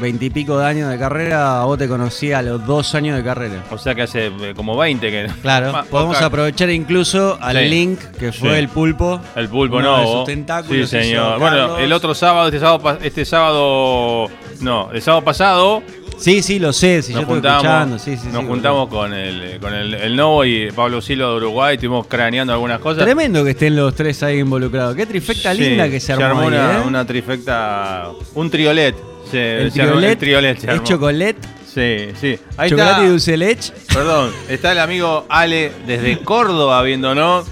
veintipico 0.02 0.58
de 0.60 0.66
años 0.66 0.90
de 0.90 0.98
carrera, 0.98 1.64
vos 1.64 1.78
te 1.78 1.88
conocí 1.88 2.32
a 2.34 2.42
los 2.42 2.66
dos 2.66 2.94
años 2.96 3.16
de 3.16 3.24
carrera. 3.24 3.64
O 3.72 3.78
sea 3.78 3.96
que 3.96 4.02
hace 4.02 4.28
eh, 4.28 4.54
como 4.56 4.76
20 4.76 5.10
que. 5.10 5.28
Claro, 5.42 5.72
podemos 5.90 6.22
aprovechar 6.22 6.70
incluso 6.72 7.38
al 7.40 7.58
Sí. 7.58 7.66
link 7.70 8.00
que 8.20 8.32
fue 8.34 8.50
Sí. 8.54 8.56
el 8.58 8.68
pulpo. 8.70 9.22
El 9.36 9.48
pulpo 9.48 9.78
Uno 9.78 9.98
de 9.98 10.04
no. 10.04 10.12
sus 10.12 10.26
tentáculos 10.26 10.90
sí, 10.90 10.98
señor. 11.02 11.40
Bueno, 11.40 11.78
el 11.78 11.94
otro 11.94 12.14
sábado, 12.14 12.48
este 12.48 12.60
sábado, 12.60 12.98
este 13.02 13.24
sábado. 13.26 14.28
No, 14.60 14.92
el 14.92 15.02
sábado 15.02 15.24
pasado. 15.24 15.84
Sí, 16.18 16.44
sí, 16.44 16.60
lo 16.60 16.72
sé, 16.72 17.02
si 17.02 17.14
nos 17.14 17.22
yo 17.24 17.28
juntamos, 17.28 17.64
escuchando. 17.64 17.98
Sí, 17.98 18.16
sí, 18.16 18.28
nos 18.28 18.42
sí, 18.44 18.48
juntamos 18.48 18.90
con 18.90 19.12
el 19.12 19.42
eh, 19.44 19.58
con 19.60 19.74
el, 19.74 19.96
el 19.96 20.16
Novo 20.16 20.46
y 20.46 20.70
Pablo 20.72 21.02
Silo 21.02 21.32
de 21.32 21.38
Uruguay, 21.38 21.76
estuvimos 21.76 22.06
craneando 22.06 22.54
algunas 22.54 22.80
cosas. 22.80 23.04
Tremendo 23.06 23.44
que 23.44 23.52
estén 23.52 23.76
los 23.76 23.96
tres 23.96 24.22
ahí 24.22 24.38
involucrados. 24.38 24.96
Qué 24.96 25.08
trifecta 25.08 25.52
linda 25.52 25.90
que 25.90 26.00
se 26.00 26.14
armó 26.14 26.42
ahí, 26.42 26.48
una, 26.50 26.78
¿eh? 26.78 26.82
una 26.86 27.06
trifecta, 27.08 28.10
un 28.36 28.52
triolet. 28.52 28.96
Se, 29.32 29.62
el 29.64 29.72
se 29.72 29.82
armó- 29.82 29.92
triolet, 29.94 30.12
el 30.12 30.18
triolet 30.18 30.60
se 30.60 30.72
es 30.74 30.84
chocolate, 30.84 31.36
Sí, 31.74 32.08
sí. 32.20 32.38
Ahí 32.58 32.70
chocolate 32.70 32.92
está. 32.92 33.04
y 33.06 33.08
dulce 33.10 33.38
leche. 33.38 33.74
Perdón, 33.94 34.32
está 34.50 34.74
el 34.74 34.80
amigo 34.80 35.26
Ale 35.30 35.72
desde 35.88 36.20
Córdoba 36.20 36.82
viéndonos. 36.84 37.48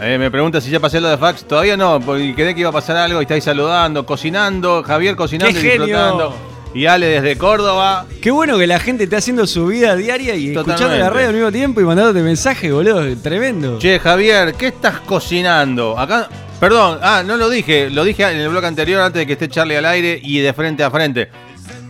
Eh, 0.00 0.16
me 0.18 0.30
pregunta 0.30 0.60
si 0.60 0.70
ya 0.70 0.78
pasé 0.80 1.00
lo 1.00 1.08
de 1.08 1.18
fax. 1.18 1.44
Todavía 1.44 1.76
no, 1.76 2.00
porque 2.00 2.34
quedé 2.36 2.54
que 2.54 2.60
iba 2.60 2.68
a 2.70 2.72
pasar 2.72 2.96
algo 2.96 3.20
y 3.20 3.24
estáis 3.24 3.42
saludando, 3.44 4.06
cocinando. 4.06 4.82
Javier 4.84 5.16
cocinando 5.16 5.52
¡Qué 5.52 5.66
y 5.66 5.70
genio! 5.70 5.86
disfrutando. 5.86 6.36
Y 6.74 6.86
Ale 6.86 7.06
desde 7.06 7.36
Córdoba. 7.38 8.04
Qué 8.20 8.30
bueno 8.32 8.58
que 8.58 8.66
la 8.66 8.80
gente 8.80 9.04
esté 9.04 9.16
haciendo 9.16 9.46
su 9.46 9.66
vida 9.68 9.94
diaria 9.96 10.34
y 10.34 10.50
escuchando 10.50 10.72
la 10.72 10.76
Totalmente. 10.88 11.10
radio 11.14 11.28
al 11.28 11.34
mismo 11.34 11.52
tiempo 11.52 11.80
y 11.80 11.84
mandándote 11.84 12.20
mensajes, 12.22 12.72
boludo. 12.72 13.16
Tremendo. 13.22 13.78
Che, 13.78 13.98
Javier, 14.00 14.54
¿qué 14.54 14.68
estás 14.68 14.98
cocinando? 15.00 15.96
Acá. 15.98 16.28
Perdón, 16.60 16.98
ah, 17.02 17.22
no 17.26 17.36
lo 17.36 17.48
dije. 17.50 17.90
Lo 17.90 18.04
dije 18.04 18.22
en 18.30 18.38
el 18.38 18.48
blog 18.48 18.64
anterior 18.64 19.00
antes 19.02 19.20
de 19.20 19.26
que 19.26 19.34
esté 19.34 19.48
Charlie 19.48 19.76
al 19.76 19.84
aire 19.84 20.18
y 20.22 20.38
de 20.40 20.52
frente 20.52 20.82
a 20.82 20.90
frente. 20.90 21.28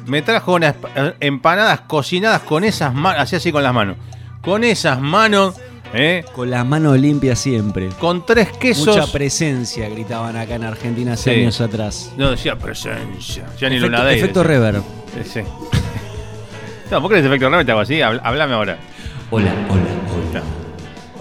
Me 0.07 0.21
trajo 0.23 0.55
unas 0.55 0.75
eh, 0.97 1.15
empanadas 1.21 1.81
cocinadas 1.83 2.43
con 2.43 2.65
esas 2.65 2.93
manos. 2.93 3.21
Así 3.23 3.37
así 3.37 3.53
con 3.53 3.63
las 3.63 3.73
manos. 3.73 3.97
Con 4.43 4.65
esas 4.65 5.01
manos, 5.01 5.55
¿eh? 5.95 6.25
Con 6.35 6.51
las 6.51 6.67
manos 6.67 6.99
limpias 6.99 7.39
siempre. 7.39 7.89
Con 8.01 8.27
tres 8.27 8.49
quesos. 8.59 8.97
Mucha 8.97 9.11
presencia, 9.11 9.89
gritaban 9.89 10.37
acá 10.37 10.57
en 10.57 10.65
Argentina 10.65 11.13
hace 11.15 11.35
Sí. 11.35 11.41
años 11.41 11.61
atrás. 11.61 12.11
No 12.17 12.31
decía 12.33 12.59
presencia. 12.59 13.45
Ya 13.59 13.69
ni 13.71 13.77
efecto, 13.77 14.09
efecto 14.09 14.43
reverb. 14.43 14.83
Sí. 15.33 15.41
No, 16.91 17.01
¿por 17.01 17.11
qué 17.11 17.17
eres 17.19 17.27
efecto 17.27 17.49
reverb? 17.49 17.65
Te 17.65 17.73
hago 17.73 17.81
así. 17.81 17.95
Habl- 17.95 18.21
Hablame 18.23 18.53
ahora. 18.55 18.77
Hola, 19.31 19.51
hola, 19.71 19.83
Ya. 20.35 20.43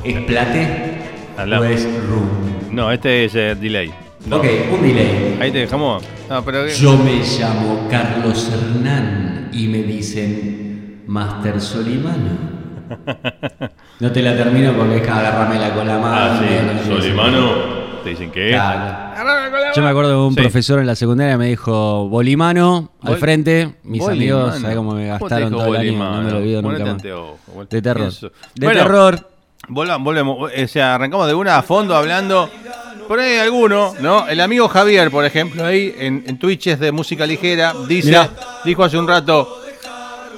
¿Es 0.10 0.22
plate 0.26 1.03
Hablamos. 1.38 1.68
o 1.68 1.70
es 1.72 1.84
room? 2.08 2.30
No, 2.72 2.92
este 2.92 3.26
es 3.26 3.36
eh, 3.36 3.56
delay. 3.56 3.92
No. 4.26 4.38
Ok, 4.38 4.46
un 4.74 4.82
delay. 4.82 5.38
Ahí 5.42 5.52
te 5.52 5.60
dejamos. 5.60 6.04
No, 6.30 6.44
pero. 6.44 6.68
Yo 6.68 6.98
me 6.98 7.22
llamo 7.22 7.88
Carlos 7.90 8.50
Hernán 8.52 9.50
y 9.52 9.68
me 9.68 9.84
dicen 9.84 11.04
Master 11.08 11.60
Solimano. 11.62 12.54
No 14.00 14.12
te 14.12 14.22
la 14.22 14.36
termino 14.36 14.74
porque 14.74 14.98
es 14.98 15.02
que 15.04 15.10
agarramela 15.10 15.74
con 15.74 15.88
la 15.88 15.98
mano. 15.98 16.16
Ah, 16.18 16.40
sí. 16.42 16.90
Solimano. 16.90 17.52
Te 18.04 18.10
dicen 18.10 18.32
que. 18.32 18.50
Claro. 18.50 19.72
Yo 19.74 19.82
me 19.82 19.88
acuerdo 19.90 20.10
de 20.10 20.28
un 20.28 20.34
Sí. 20.34 20.42
profesor 20.42 20.80
en 20.80 20.88
la 20.88 20.96
secundaria 20.96 21.34
que 21.34 21.38
me 21.38 21.48
dijo 21.48 22.10
Bolimano 22.10 22.92
al 23.02 23.16
frente. 23.18 23.76
Mis 23.84 24.02
Bolimano. 24.02 24.40
amigos, 24.42 24.62
¿sabes 24.62 24.76
cómo 24.76 24.94
me 24.96 25.08
¿Cómo 25.08 25.30
te 25.30 25.36
gastaron 25.36 25.52
todo 25.52 25.76
el 25.76 25.90
año? 25.90 25.98
No 25.98 26.22
me 26.24 26.32
lo 26.32 26.38
olvido 26.38 26.62
nunca 26.62 26.86
más. 26.86 27.02
De 27.70 27.82
terror. 27.82 28.12
De 28.12 28.30
Bueno, 28.66 28.82
terror. 28.82 29.30
Volvamos, 29.68 30.04
volvemos. 30.06 30.52
O 30.52 30.68
sea, 30.68 30.96
arrancamos 30.96 31.28
de 31.28 31.34
una 31.34 31.58
a 31.58 31.64
fondo 31.64 31.96
hablando. 31.96 32.50
Por 33.08 33.20
ahí 33.20 33.38
alguno, 33.38 33.94
¿no? 34.00 34.28
El 34.28 34.40
amigo 34.40 34.68
Javier, 34.68 35.12
por 35.12 35.26
ejemplo, 35.26 35.66
ahí 35.66 35.94
en, 36.00 36.24
en 36.26 36.38
Twitch 36.38 36.68
es 36.68 36.80
de 36.80 36.92
música 36.92 37.26
ligera, 37.26 37.74
dice, 37.88 38.08
Mirá. 38.10 38.30
dijo 38.64 38.84
hace 38.84 38.98
un 38.98 39.08
rato, 39.08 39.62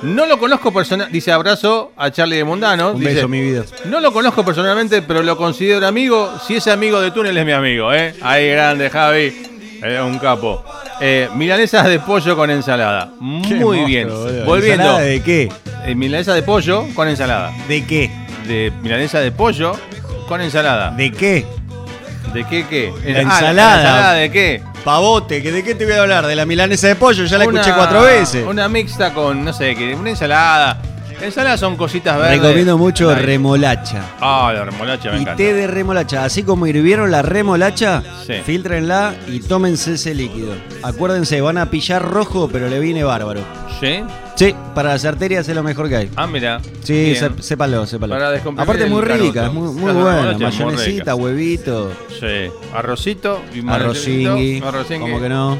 no 0.01 0.25
lo 0.25 0.39
conozco 0.39 0.74
personalmente, 0.74 1.13
dice 1.13 1.32
abrazo 1.32 1.91
a 1.96 2.10
Charlie 2.10 2.38
de 2.38 2.44
Mundano. 2.44 2.91
Un 2.91 3.00
dice, 3.00 3.13
beso, 3.15 3.27
mi 3.27 3.41
vida. 3.41 3.63
No 3.86 4.00
lo 4.00 4.12
conozco 4.12 4.44
personalmente, 4.44 5.01
pero 5.03 5.22
lo 5.22 5.38
considero 5.38 5.86
amigo. 5.88 6.34
Si 6.46 6.55
es 6.55 6.67
amigo 6.67 7.00
de 7.00 7.12
Túnel 7.12 7.38
es 7.38 7.46
mi 7.46 7.51
amigo, 7.51 7.94
¿eh? 7.94 8.15
Ahí 8.22 8.50
grande, 8.50 8.89
Javi. 8.89 9.34
Eh, 9.84 10.01
un 10.01 10.17
capo. 10.17 10.63
Eh, 11.00 11.29
milanesas 11.36 11.88
de 11.88 12.00
pollo 12.00 12.36
con 12.36 12.50
ensalada. 12.50 13.12
Muy 13.20 13.86
bien. 13.86 14.10
Volviendo. 14.46 14.55
¿Ensalada 14.55 15.00
¿De 15.00 15.22
qué? 15.22 15.51
Eh, 15.86 15.94
milanesa 15.96 16.34
de 16.34 16.41
pollo 16.41 16.86
con 16.96 17.08
ensalada. 17.08 17.53
¿De 17.67 17.86
qué? 17.86 18.25
De 18.48 18.72
milanesa 18.82 19.20
de 19.20 19.32
pollo 19.32 19.74
con 20.28 20.42
ensalada. 20.42 20.92
¿De 20.92 21.12
qué? 21.12 21.46
¿De 22.34 22.44
qué 22.46 22.66
qué? 22.68 22.94
La 23.12 23.20
Ah, 23.20 23.22
ensalada. 23.22 23.75
ensalada 23.82 24.14
de 24.14 24.32
qué? 24.32 24.62
Pavote, 24.84 25.42
¿que 25.42 25.52
¿de 25.52 25.64
qué 25.64 25.74
te 25.74 25.86
voy 25.86 25.94
a 25.96 26.02
hablar? 26.02 26.28
¿De 26.28 26.36
la 26.36 26.46
milanesa 26.46 26.88
de 26.88 26.96
pollo? 26.96 27.25
Ya 27.25 27.38
la 27.38 27.48
Una- 27.48 27.60
escuché 27.62 27.75
cuatro 27.75 28.02
veces. 28.02 28.46
Una 28.48 28.68
mixta 28.70 29.14
con, 29.14 29.44
no 29.44 29.52
sé, 29.54 29.75
que 29.75 29.96
una 29.96 30.12
ensalada. 30.12 30.80
Ensaladas 31.22 31.62
son 31.62 31.78
cositas 31.78 32.18
verdes. 32.18 32.42
Recomiendo 32.42 32.78
mucho 32.78 33.10
Ay. 33.10 33.22
remolacha. 33.24 34.02
Ah, 34.20 34.52
la 34.54 34.66
remolacha 34.66 35.10
me 35.12 35.18
y 35.18 35.22
encanta. 35.22 35.38
té 35.38 35.54
de 35.54 35.66
remolacha. 35.66 36.25
Así 36.25 36.44
como 36.44 36.68
hirvieron 36.68 37.10
la 37.10 37.22
remolacha, 37.22 38.04
Sí. 38.28 38.34
filtrenla 38.46 39.14
y 39.28 39.40
tómense 39.40 39.94
ese 39.94 40.14
líquido. 40.14 40.54
Acuérdense, 40.84 41.40
van 41.40 41.58
a 41.58 41.70
pillar 41.72 42.02
rojo, 42.04 42.50
pero 42.52 42.68
le 42.68 42.80
viene 42.82 43.04
bárbaro. 43.06 43.40
¿Sí? 43.80 44.04
Sí, 44.36 44.54
para 44.74 44.89
las 44.89 45.06
arterias 45.06 45.48
es 45.48 45.56
lo 45.56 45.63
mejor 45.63 45.88
que 45.88 45.96
hay. 45.96 46.10
Ah, 46.18 46.27
mira. 46.27 46.60
Sí, 46.84 47.12
Bien. 47.18 47.42
sépalo, 47.42 47.86
sépalo. 47.86 48.13
Para 48.15 48.38
Aparte 48.62 48.86
muy 48.86 49.01
rica, 49.01 49.46
es 49.46 49.54
muy, 49.54 49.70
muy 49.74 49.92
buena. 49.94 50.38
Mayonesita, 50.38 50.92
rica. 51.04 51.15
huevito, 51.15 51.92
Sí. 52.20 52.51
Arrocito 52.74 53.42
y 53.54 53.68
arrocingui. 53.68 54.62
como 55.00 55.22
que 55.22 55.30
no. 55.30 55.58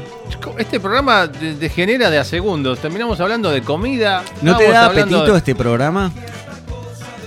Este 0.58 0.78
programa 0.78 1.26
de- 1.26 1.54
degenera 1.54 2.10
de 2.10 2.18
a 2.18 2.24
segundos. 2.24 2.78
Terminamos 2.78 3.18
hablando 3.20 3.50
de 3.50 3.62
comida. 3.62 4.22
¿No 4.42 4.56
te 4.58 4.68
da 4.68 4.86
apetito 4.86 5.32
de- 5.32 5.38
este 5.38 5.54
programa? 5.54 6.12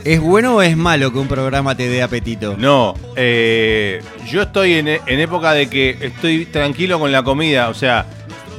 ¿Es 0.06 0.20
bueno 0.22 0.56
o 0.58 0.62
es 0.62 0.77
malo 0.77 1.12
que 1.12 1.20
un 1.20 1.27
programa 1.27 1.75
te 1.75 1.89
dé 1.89 2.01
apetito? 2.01 2.56
No, 2.58 2.94
eh, 3.15 4.01
yo 4.27 4.44
estoy 4.44 4.74
en, 4.75 4.88
en 4.88 5.20
época 5.20 5.51
de 5.53 5.68
que 5.70 5.98
estoy 6.01 6.46
tranquilo 6.46 7.00
con 7.00 7.12
la 7.12 7.22
comida, 7.24 7.68
o 7.70 7.74
sea, 7.74 8.06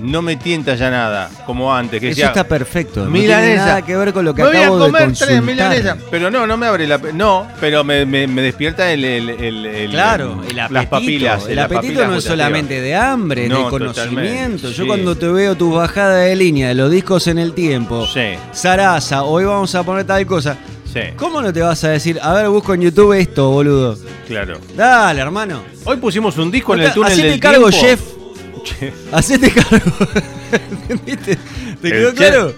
no 0.03 0.23
me 0.23 0.37
tienta 0.37 0.75
ya 0.75 0.91
nada, 0.91 1.31
como 1.47 1.75
antes. 1.75 2.01
Que 2.01 2.09
Eso 2.09 2.17
decía, 2.17 2.27
está 2.29 2.45
perfecto. 2.45 3.05
No 3.05 3.11
milanesa. 3.11 3.41
tiene 3.43 3.57
nada 3.57 3.83
que 3.83 3.97
ver 3.97 4.13
con 4.13 4.25
lo 4.25 4.35
que 4.35 4.43
me 4.43 4.49
voy 4.49 4.57
a 4.57 4.61
acabo 4.63 4.79
de 4.79 4.85
comer 4.87 5.05
consultar. 5.05 5.29
tres 5.29 5.43
milanesas. 5.43 5.99
Pero 6.11 6.31
no, 6.31 6.47
no 6.47 6.57
me 6.57 6.67
abre 6.67 6.87
la... 6.87 6.99
No, 6.99 7.47
pero 7.61 7.85
me, 7.85 8.05
me- 8.07 8.27
me 8.27 8.43
despierta 8.43 8.91
el... 8.93 9.05
el- 9.05 9.31
el- 9.31 9.67
el- 9.67 9.91
Claro, 9.91 10.43
el 10.49 10.59
apetito. 10.59 10.75
Las 10.75 10.87
papilas. 10.87 11.47
el 11.49 11.59
apetito 11.59 11.81
papilas 11.83 12.09
no 12.09 12.17
es 12.17 12.25
solamente 12.25 12.81
de 12.81 12.95
hambre, 12.97 13.49
No, 13.49 13.65
de 13.65 13.71
conocimiento. 13.71 14.71
Yo 14.71 14.87
cuando 14.87 15.17
te 15.17 15.29
veo 15.29 15.55
tus 15.57 15.75
bajadas 15.75 16.25
de 16.25 16.37
línea 16.37 16.69
de 16.69 16.75
los 16.75 16.91
discos 16.91 17.27
en 17.27 17.39
el 17.39 17.53
tiempo, 17.53 18.07
Sí, 18.07 18.35
Sarasa, 18.53 19.25
hoy 19.25 19.45
vamos 19.45 19.75
a 19.75 19.83
poner 19.83 20.05
tal 20.07 20.25
cosa. 20.27 20.57
sí, 20.93 21.01
¿Cómo 21.17 21.41
no 21.43 21.53
te 21.53 21.61
vas 21.61 21.83
a 21.85 21.89
decir, 21.91 22.19
a 22.23 22.33
ver, 22.35 22.49
busco 22.49 22.75
en 22.75 22.83
YouTube 22.83 23.13
esto, 23.19 23.51
boludo? 23.51 23.97
claro. 24.27 24.59
Dale, 24.77 25.21
hermano. 25.21 25.61
Hoy 25.85 25.97
pusimos 25.97 26.37
un 26.39 26.51
disco 26.51 26.75
en 26.75 26.83
el 26.83 26.93
túnel 26.93 27.13
Hacete 27.13 27.29
del 27.29 27.41
cargo, 27.41 27.69
tiempo. 27.71 27.87
chef. 27.87 28.01
Hacete 29.13 29.51
cargo. 29.51 29.93
¿Entendiste? 30.71 31.39
¿Te 31.81 31.91
quedó 31.91 32.15
claro? 32.15 32.55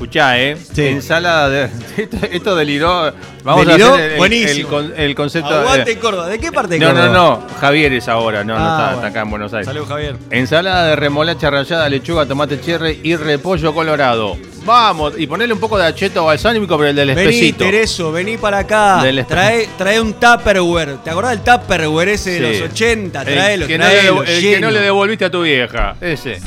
Escuchá, 0.00 0.38
¿eh? 0.40 0.56
Sí. 0.72 0.86
Ensalada 0.86 1.48
de... 1.50 1.64
Esto, 1.98 2.16
esto 2.32 2.56
deliró... 2.56 3.12
Vamos 3.44 3.66
¿Deliró? 3.66 3.86
a 3.88 3.92
hacer 3.94 4.04
el, 4.04 4.10
el- 4.12 4.18
Buenísimo. 4.18 4.78
el 4.78 4.94
el 4.96 5.14
concepto... 5.14 5.48
Aguante 5.54 5.98
Córdoba. 5.98 6.28
¿De 6.28 6.38
qué 6.38 6.50
parte 6.50 6.74
de 6.74 6.80
no, 6.80 6.86
Córdoba? 6.86 7.06
no, 7.08 7.12
no. 7.40 7.46
Javier 7.60 7.92
es 7.92 8.08
ahora. 8.08 8.42
No, 8.42 8.54
no 8.58 8.60
Ah, 8.60 8.68
está, 8.68 8.76
bueno. 8.84 8.94
está 8.96 9.06
acá 9.08 9.20
en 9.20 9.30
Buenos 9.30 9.52
Aires. 9.52 9.66
Salud, 9.66 9.86
Javier. 9.86 10.16
Ensalada 10.30 10.86
de 10.86 10.96
remolacha 10.96 11.50
rallada, 11.50 11.88
lechuga, 11.90 12.24
tomate 12.26 12.58
cherry 12.62 13.00
y 13.02 13.14
repollo 13.16 13.74
colorado. 13.74 14.36
Vamos, 14.64 15.14
y 15.18 15.26
ponerle 15.26 15.52
un 15.54 15.60
poco 15.60 15.76
de 15.78 15.86
acheto 15.86 16.24
balsámico, 16.24 16.76
pero 16.78 16.90
el 16.90 16.96
del 16.96 17.08
Vení, 17.14 17.20
espesito. 17.22 17.64
Tereso, 17.64 18.12
vení 18.12 18.36
para 18.38 18.58
acá. 18.58 19.02
Trae, 19.26 19.68
trae 19.78 20.00
un 20.00 20.14
Tupperware. 20.14 20.96
¿Te 21.04 21.10
acordás 21.10 21.30
del 21.32 21.40
Tupperware 21.40 22.08
ese 22.10 22.40
de 22.40 22.54
Sí. 22.54 22.60
los 22.62 22.70
80? 22.72 23.20
El 23.22 23.26
Traelo, 23.26 23.66
que 23.66 23.78
no 23.78 23.84
traelo, 23.86 24.22
le- 24.22 24.36
el 24.36 24.42
que 24.42 24.60
no 24.60 24.70
le 24.70 24.80
devolviste 24.80 25.24
a 25.26 25.30
tu 25.30 25.42
vieja. 25.42 25.96
Ese. 26.00 26.40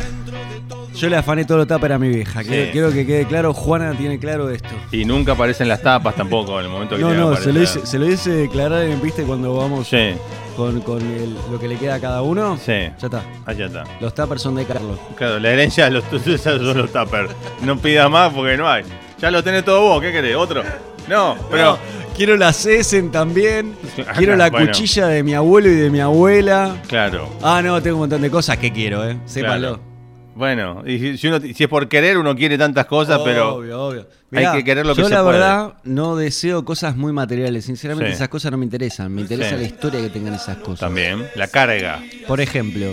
Yo 0.96 1.10
le 1.10 1.18
afané 1.18 1.46
todo 1.46 1.58
lo 1.60 1.68
tupper 1.68 1.92
a 1.94 2.00
mi 2.00 2.10
vieja. 2.10 2.44
Quiero, 2.44 2.66
Sí. 2.66 2.70
quiero 2.72 2.92
que 2.92 3.06
quede 3.06 3.26
claro, 3.26 3.54
Juana 3.54 3.94
tiene 3.98 4.20
claro 4.20 4.50
esto. 4.50 4.70
Y 4.92 5.06
nunca 5.06 5.34
aparecen 5.34 5.68
las 5.68 5.82
tapas 5.82 6.16
tampoco 6.16 6.60
en 6.60 6.66
el 6.66 6.72
momento 6.72 6.96
que 6.96 7.02
No, 7.02 7.14
no, 7.14 7.36
se 7.36 7.52
lo, 7.52 7.62
hice, 7.62 7.86
se 7.86 7.98
lo 8.00 8.08
hice 8.10 8.30
declarar 8.32 8.84
en 8.84 9.02
viste 9.02 9.24
cuando 9.24 9.56
vamos 9.56 9.88
Sí, 9.88 10.12
con, 10.56 10.82
con 10.82 11.02
el- 11.02 11.36
lo 11.52 11.60
que 11.60 11.68
le 11.68 11.78
queda 11.78 11.96
a 11.96 12.00
cada 12.00 12.22
uno. 12.22 12.58
sí. 12.58 12.72
Ya 12.72 12.94
está. 13.02 13.24
Allá 13.46 13.66
está. 13.66 13.84
Los 14.00 14.14
tuppers 14.14 14.42
son 14.42 14.56
de 14.56 14.66
Carlos. 14.66 14.98
Claro, 15.16 15.40
la 15.40 15.50
herencia 15.52 15.86
de 15.86 15.92
los 15.92 16.04
son 16.42 16.78
los 16.78 16.92
tuppers. 16.92 17.32
No 17.64 17.78
pidas 17.78 18.10
más 18.10 18.32
porque 18.34 18.56
no 18.58 18.70
hay. 18.70 18.84
Ya 19.20 19.32
lo 19.32 19.44
tenés 19.44 19.64
todo 19.66 19.82
vos, 19.82 20.02
¿qué 20.02 20.12
querés? 20.12 20.36
¿Otro? 20.36 20.64
No, 21.08 21.36
pero. 21.50 21.72
No, 21.74 21.78
quiero 22.16 22.38
las 22.38 22.66
Essen 22.66 23.10
también. 23.12 23.76
Quiero 24.18 24.36
la 24.36 24.50
bueno. 24.50 24.68
cuchilla 24.68 25.08
de 25.08 25.24
mi 25.24 25.34
abuelo 25.34 25.70
y 25.70 25.76
de 25.76 25.90
mi 25.90 26.00
abuela. 26.00 26.76
Claro. 26.88 27.30
Ah, 27.42 27.62
no, 27.64 27.82
tengo 27.82 27.98
un 27.98 28.02
montón 28.04 28.22
de 28.22 28.30
cosas 28.30 28.58
que 28.58 28.72
quiero, 28.72 29.08
eh. 29.10 29.18
Sépanlo. 29.26 29.78
Claro. 29.80 29.93
Bueno, 30.36 30.84
y 30.86 31.18
si, 31.18 31.28
uno, 31.28 31.40
si 31.40 31.64
es 31.64 31.70
por 31.70 31.88
querer, 31.88 32.18
uno 32.18 32.36
quiere 32.36 32.58
tantas 32.58 32.86
cosas, 32.86 33.22
pero. 33.24 33.56
Obvio, 33.56 33.82
obvio. 33.86 34.08
hay 34.32 34.48
que 34.58 34.64
querer 34.64 34.86
lo 34.86 34.96
que 34.96 35.02
yo 35.02 35.08
se 35.08 35.14
la 35.14 35.22
puede. 35.24 35.38
verdad 35.38 35.74
no 35.84 36.16
deseo 36.16 36.66
cosas 36.66 36.96
muy 36.96 37.14
materiales. 37.14 37.66
Sinceramente 37.66 38.12
Sí. 38.12 38.16
esas 38.16 38.30
cosas 38.30 38.52
no 38.52 38.58
me 38.58 38.66
interesan. 38.66 39.14
Me 39.14 39.22
interesa 39.22 39.52
Sí. 39.52 39.56
la 39.58 39.64
historia 39.64 40.02
que 40.02 40.10
tengan 40.10 40.34
esas 40.34 40.58
cosas. 40.58 40.80
También. 40.80 41.28
La 41.36 41.48
carga. 41.48 42.02
Por 42.28 42.42
ejemplo, 42.42 42.88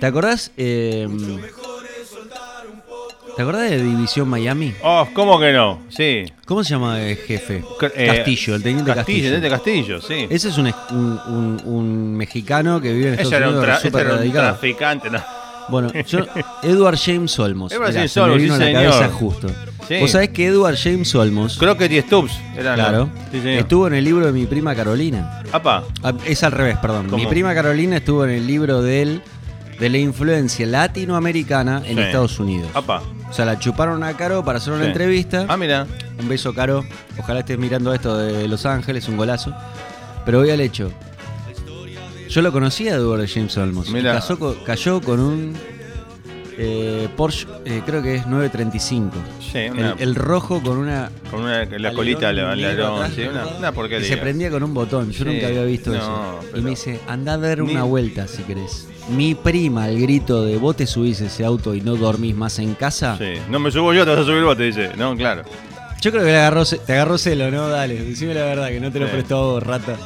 ¿te 0.00 0.06
acordás? 0.06 0.50
eh, 0.56 1.08
¿Te 3.36 3.42
acordás 3.42 3.68
de 3.70 3.82
División 3.82 4.28
Miami? 4.30 4.72
Oh, 4.82 5.06
¿cómo 5.12 5.38
que 5.38 5.52
no? 5.52 5.80
Sí. 5.90 6.24
¿Cómo 6.46 6.64
se 6.64 6.70
llama 6.70 7.02
el 7.02 7.16
jefe? 7.16 7.62
Eh, 7.94 8.06
Castillo, 8.06 8.54
el 8.54 8.62
teniente 8.62 8.94
Castillo. 8.94 8.94
Castillo. 8.94 9.22
Teniente 9.24 9.50
Castillo, 9.50 10.00
sí. 10.00 10.26
Ese 10.30 10.48
es 10.48 10.56
un, 10.56 10.72
un- 10.92 11.20
un- 11.28 11.60
un 11.66 12.16
mexicano 12.16 12.80
que 12.80 12.94
vive 12.94 13.08
en 13.08 13.12
Estados 13.12 13.32
Ese 13.32 13.36
era 13.36 13.48
un, 13.50 13.56
Unidos 13.56 13.68
tra- 13.74 13.78
ese 13.78 13.88
súper 13.88 14.06
era 14.06 14.14
un 14.16 14.32
traficante, 14.32 15.10
¿no? 15.10 15.22
Bueno, 15.68 15.90
yo, 16.06 16.20
Edward 16.62 16.96
James 17.02 17.38
Olmos. 17.38 17.72
Edward 17.72 17.88
Mirá, 17.88 17.98
James 18.00 18.12
se 18.12 18.20
me 18.20 18.24
Olmos, 18.26 18.42
vino 18.42 18.56
sí, 18.56 18.62
a 18.62 18.66
la 18.66 18.72
cabeza 18.72 19.08
justo. 19.10 19.48
Sí. 19.88 19.96
Vos 20.00 20.10
sabés 20.10 20.30
que 20.30 20.46
Edward 20.46 20.76
James 20.76 21.14
Olmos, 21.14 21.56
Crockett 21.58 21.92
y 21.92 22.00
Stubbs 22.02 22.32
eran. 22.56 22.74
claro, 22.74 23.08
Sí, 23.30 23.40
señor. 23.40 23.58
estuvo 23.60 23.86
en 23.86 23.94
el 23.94 24.04
libro 24.04 24.26
de 24.26 24.32
mi 24.32 24.46
prima 24.46 24.74
Carolina. 24.74 25.42
Apa. 25.52 25.84
Ah, 26.02 26.12
Es 26.24 26.42
al 26.42 26.52
revés, 26.52 26.76
perdón. 26.78 27.06
¿Cómo? 27.08 27.22
Mi 27.22 27.28
prima 27.28 27.54
Carolina 27.54 27.96
estuvo 27.98 28.24
en 28.24 28.30
el 28.30 28.46
libro 28.46 28.82
de 28.82 29.02
él, 29.02 29.22
de 29.78 29.88
la 29.90 29.98
influencia 29.98 30.66
latinoamericana 30.66 31.82
en 31.84 31.96
Sí. 31.96 32.02
Estados 32.02 32.38
Unidos. 32.40 32.68
Apa. 32.74 33.02
O 33.28 33.32
sea, 33.32 33.44
la 33.44 33.58
chuparon 33.58 34.02
a 34.02 34.16
Caro 34.16 34.44
para 34.44 34.58
hacer 34.58 34.72
una 34.72 34.82
Sí. 34.84 34.88
entrevista. 34.88 35.46
Ah, 35.48 35.56
mira. 35.56 35.86
Un 36.18 36.28
beso, 36.28 36.52
Caro. 36.54 36.84
Ojalá 37.18 37.40
estés 37.40 37.58
mirando 37.58 37.92
esto 37.94 38.16
de 38.18 38.48
Los 38.48 38.66
Ángeles, 38.66 39.08
un 39.08 39.16
golazo. 39.16 39.52
Pero 40.24 40.38
voy 40.40 40.50
al 40.50 40.60
hecho. 40.60 40.90
Yo 42.28 42.42
lo 42.42 42.52
conocía 42.52 42.92
a 42.92 42.96
Edward 42.96 43.26
James 43.28 43.56
Olmos. 43.56 43.88
y 43.88 44.02
casó 44.02 44.56
cayó 44.64 45.00
con 45.00 45.20
un 45.20 45.54
eh, 46.58 47.08
Porsche, 47.16 47.46
eh, 47.66 47.82
creo 47.84 48.02
que 48.02 48.14
es 48.16 48.26
935. 48.26 49.16
Sí, 49.40 49.58
El, 49.58 49.72
una, 49.72 49.94
el 49.98 50.14
rojo 50.14 50.62
con 50.62 50.78
una. 50.78 51.10
con 51.30 51.42
una, 51.42 51.64
la 51.64 51.92
colita, 51.92 52.30
el 52.30 52.40
alerón, 52.40 52.94
atrás, 53.02 53.12
sí, 53.14 53.22
una, 53.22 53.46
una 53.46 53.68
Y 53.68 53.72
porquería. 53.72 54.08
se 54.08 54.16
prendía 54.16 54.50
con 54.50 54.62
un 54.62 54.72
botón. 54.74 55.10
Yo 55.12 55.18
Sí, 55.18 55.24
nunca 55.24 55.46
había 55.48 55.64
visto 55.64 55.90
no, 55.90 55.96
eso. 55.96 56.40
Y 56.56 56.60
me 56.62 56.70
dice, 56.70 56.98
anda 57.06 57.34
a 57.34 57.38
dar 57.38 57.58
Ni- 57.58 57.72
una 57.72 57.82
vuelta 57.84 58.26
si 58.26 58.42
querés. 58.42 58.88
Mi 59.10 59.34
prima, 59.34 59.84
al 59.84 59.98
grito 60.00 60.44
de 60.44 60.56
vos 60.56 60.76
te 60.76 60.86
subís 60.86 61.20
ese 61.20 61.44
auto 61.44 61.74
y 61.74 61.80
no 61.82 61.94
dormís 61.94 62.34
más 62.34 62.58
en 62.58 62.74
casa. 62.74 63.16
Sí. 63.18 63.34
No 63.50 63.58
me 63.60 63.70
subo 63.70 63.92
yo, 63.92 64.04
te 64.04 64.10
vas 64.12 64.20
a 64.20 64.24
subir 64.24 64.42
vos, 64.42 64.56
te 64.56 64.64
dice. 64.64 64.90
No, 64.96 65.14
claro. 65.14 65.42
Yo 66.00 66.10
creo 66.10 66.24
que 66.24 66.30
le 66.30 66.36
agarró, 66.38 66.64
te 66.64 66.92
agarró 66.92 67.18
celo, 67.18 67.50
¿no? 67.50 67.68
Dale, 67.68 68.02
decime 68.02 68.34
la 68.34 68.42
verdad, 68.44 68.68
que 68.68 68.80
no 68.80 68.90
te 68.90 68.98
lo 68.98 69.08
prestó 69.08 69.36
a 69.36 69.40
vos, 69.42 69.62
rata. 69.62 69.96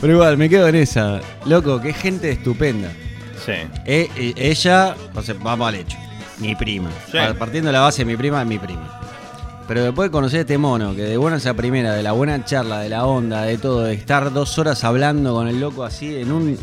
Pero 0.00 0.12
igual, 0.12 0.36
me 0.36 0.48
quedo 0.48 0.68
en 0.68 0.74
esa. 0.76 1.20
Loco, 1.46 1.80
qué 1.80 1.92
gente 1.92 2.30
estupenda. 2.30 2.90
Sí. 3.44 3.52
E- 3.86 4.10
e- 4.16 4.34
ella, 4.36 4.94
o 5.14 5.22
sea, 5.22 5.34
vamos 5.42 5.68
al 5.68 5.76
hecho. 5.76 5.96
Mi 6.38 6.54
prima. 6.54 6.90
Sí. 7.10 7.16
Pa- 7.16 7.34
Partiendo 7.34 7.68
de 7.68 7.72
la 7.72 7.80
base 7.80 8.04
mi 8.04 8.16
prima, 8.16 8.44
mi 8.44 8.58
prima. 8.58 8.92
Pero 9.66 9.82
después 9.82 10.08
de 10.08 10.12
conocer 10.12 10.38
a 10.38 10.40
este 10.42 10.58
mono, 10.58 10.94
que 10.94 11.02
de 11.02 11.16
buena 11.16 11.38
esa 11.38 11.54
primera, 11.54 11.92
de 11.94 12.02
la 12.02 12.12
buena 12.12 12.44
charla, 12.44 12.78
de 12.80 12.88
la 12.88 13.04
onda, 13.06 13.42
de 13.42 13.58
todo, 13.58 13.82
de 13.82 13.94
estar 13.94 14.32
dos 14.32 14.58
horas 14.58 14.84
hablando 14.84 15.34
con 15.34 15.48
el 15.48 15.58
loco 15.58 15.82
así 15.82 16.14
en 16.16 16.30
un 16.30 16.56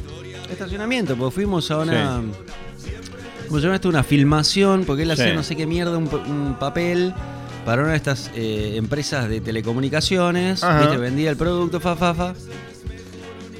estacionamiento, 0.50 1.16
porque 1.18 1.36
fuimos 1.36 1.70
a 1.72 1.80
una. 1.80 2.22
¿Cómo 3.48 3.60
se 3.60 3.64
llama 3.66 3.76
esto? 3.76 3.90
Una 3.90 4.04
filmación, 4.04 4.84
porque 4.86 5.04
él 5.04 5.12
hacía 5.12 5.30
Sí. 5.30 5.36
no 5.36 5.44
sé 5.44 5.56
qué 5.56 5.66
mierda, 5.66 5.98
un, 5.98 6.56
papel 6.60 7.14
para 7.66 7.82
una 7.82 7.92
de 7.92 7.98
estas 7.98 8.32
eh, 8.36 8.76
empresas 8.78 9.28
de 9.28 9.42
telecomunicaciones. 9.42 10.62
¿viste? 10.80 10.98
Vendía 10.98 11.30
el 11.30 11.38
producto, 11.38 11.80
fa, 11.82 11.96
fa, 11.96 12.14
fa. 12.14 12.34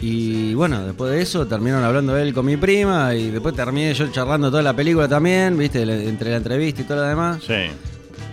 Y 0.06 0.54
bueno, 0.54 0.86
después 0.86 1.12
de 1.14 1.22
eso 1.22 1.48
terminaron 1.48 1.86
hablando 1.86 2.18
él 2.18 2.34
con 2.34 2.46
mi 2.46 2.58
prima 2.58 3.16
y 3.16 3.32
después 3.32 3.56
terminé 3.56 3.94
yo 3.94 4.08
charlando 4.12 4.52
toda 4.52 4.62
la 4.62 4.74
película 4.76 5.08
también, 5.08 5.58
viste, 5.58 5.82
entre 5.84 6.30
la 6.32 6.36
entrevista 6.38 6.82
y 6.82 6.84
todo 6.84 6.98
lo 6.98 7.04
demás. 7.04 7.42
Sí. 7.48 7.54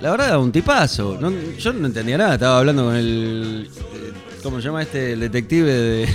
La 0.01 0.11
verdad, 0.11 0.37
un 0.41 0.51
tipazo. 0.51 1.17
No- 1.21 1.31
yo 1.57 1.73
no 1.73 1.87
entendía 1.87 2.19
nada, 2.19 2.35
estaba 2.35 2.59
hablando 2.59 2.87
con 2.87 2.97
el... 2.97 3.71
eh, 3.95 4.13
¿Cómo 4.43 4.57
se 4.61 4.65
llama 4.67 4.83
este? 4.83 5.13
El 5.13 5.21
detective 5.21 5.73
de... 5.73 6.09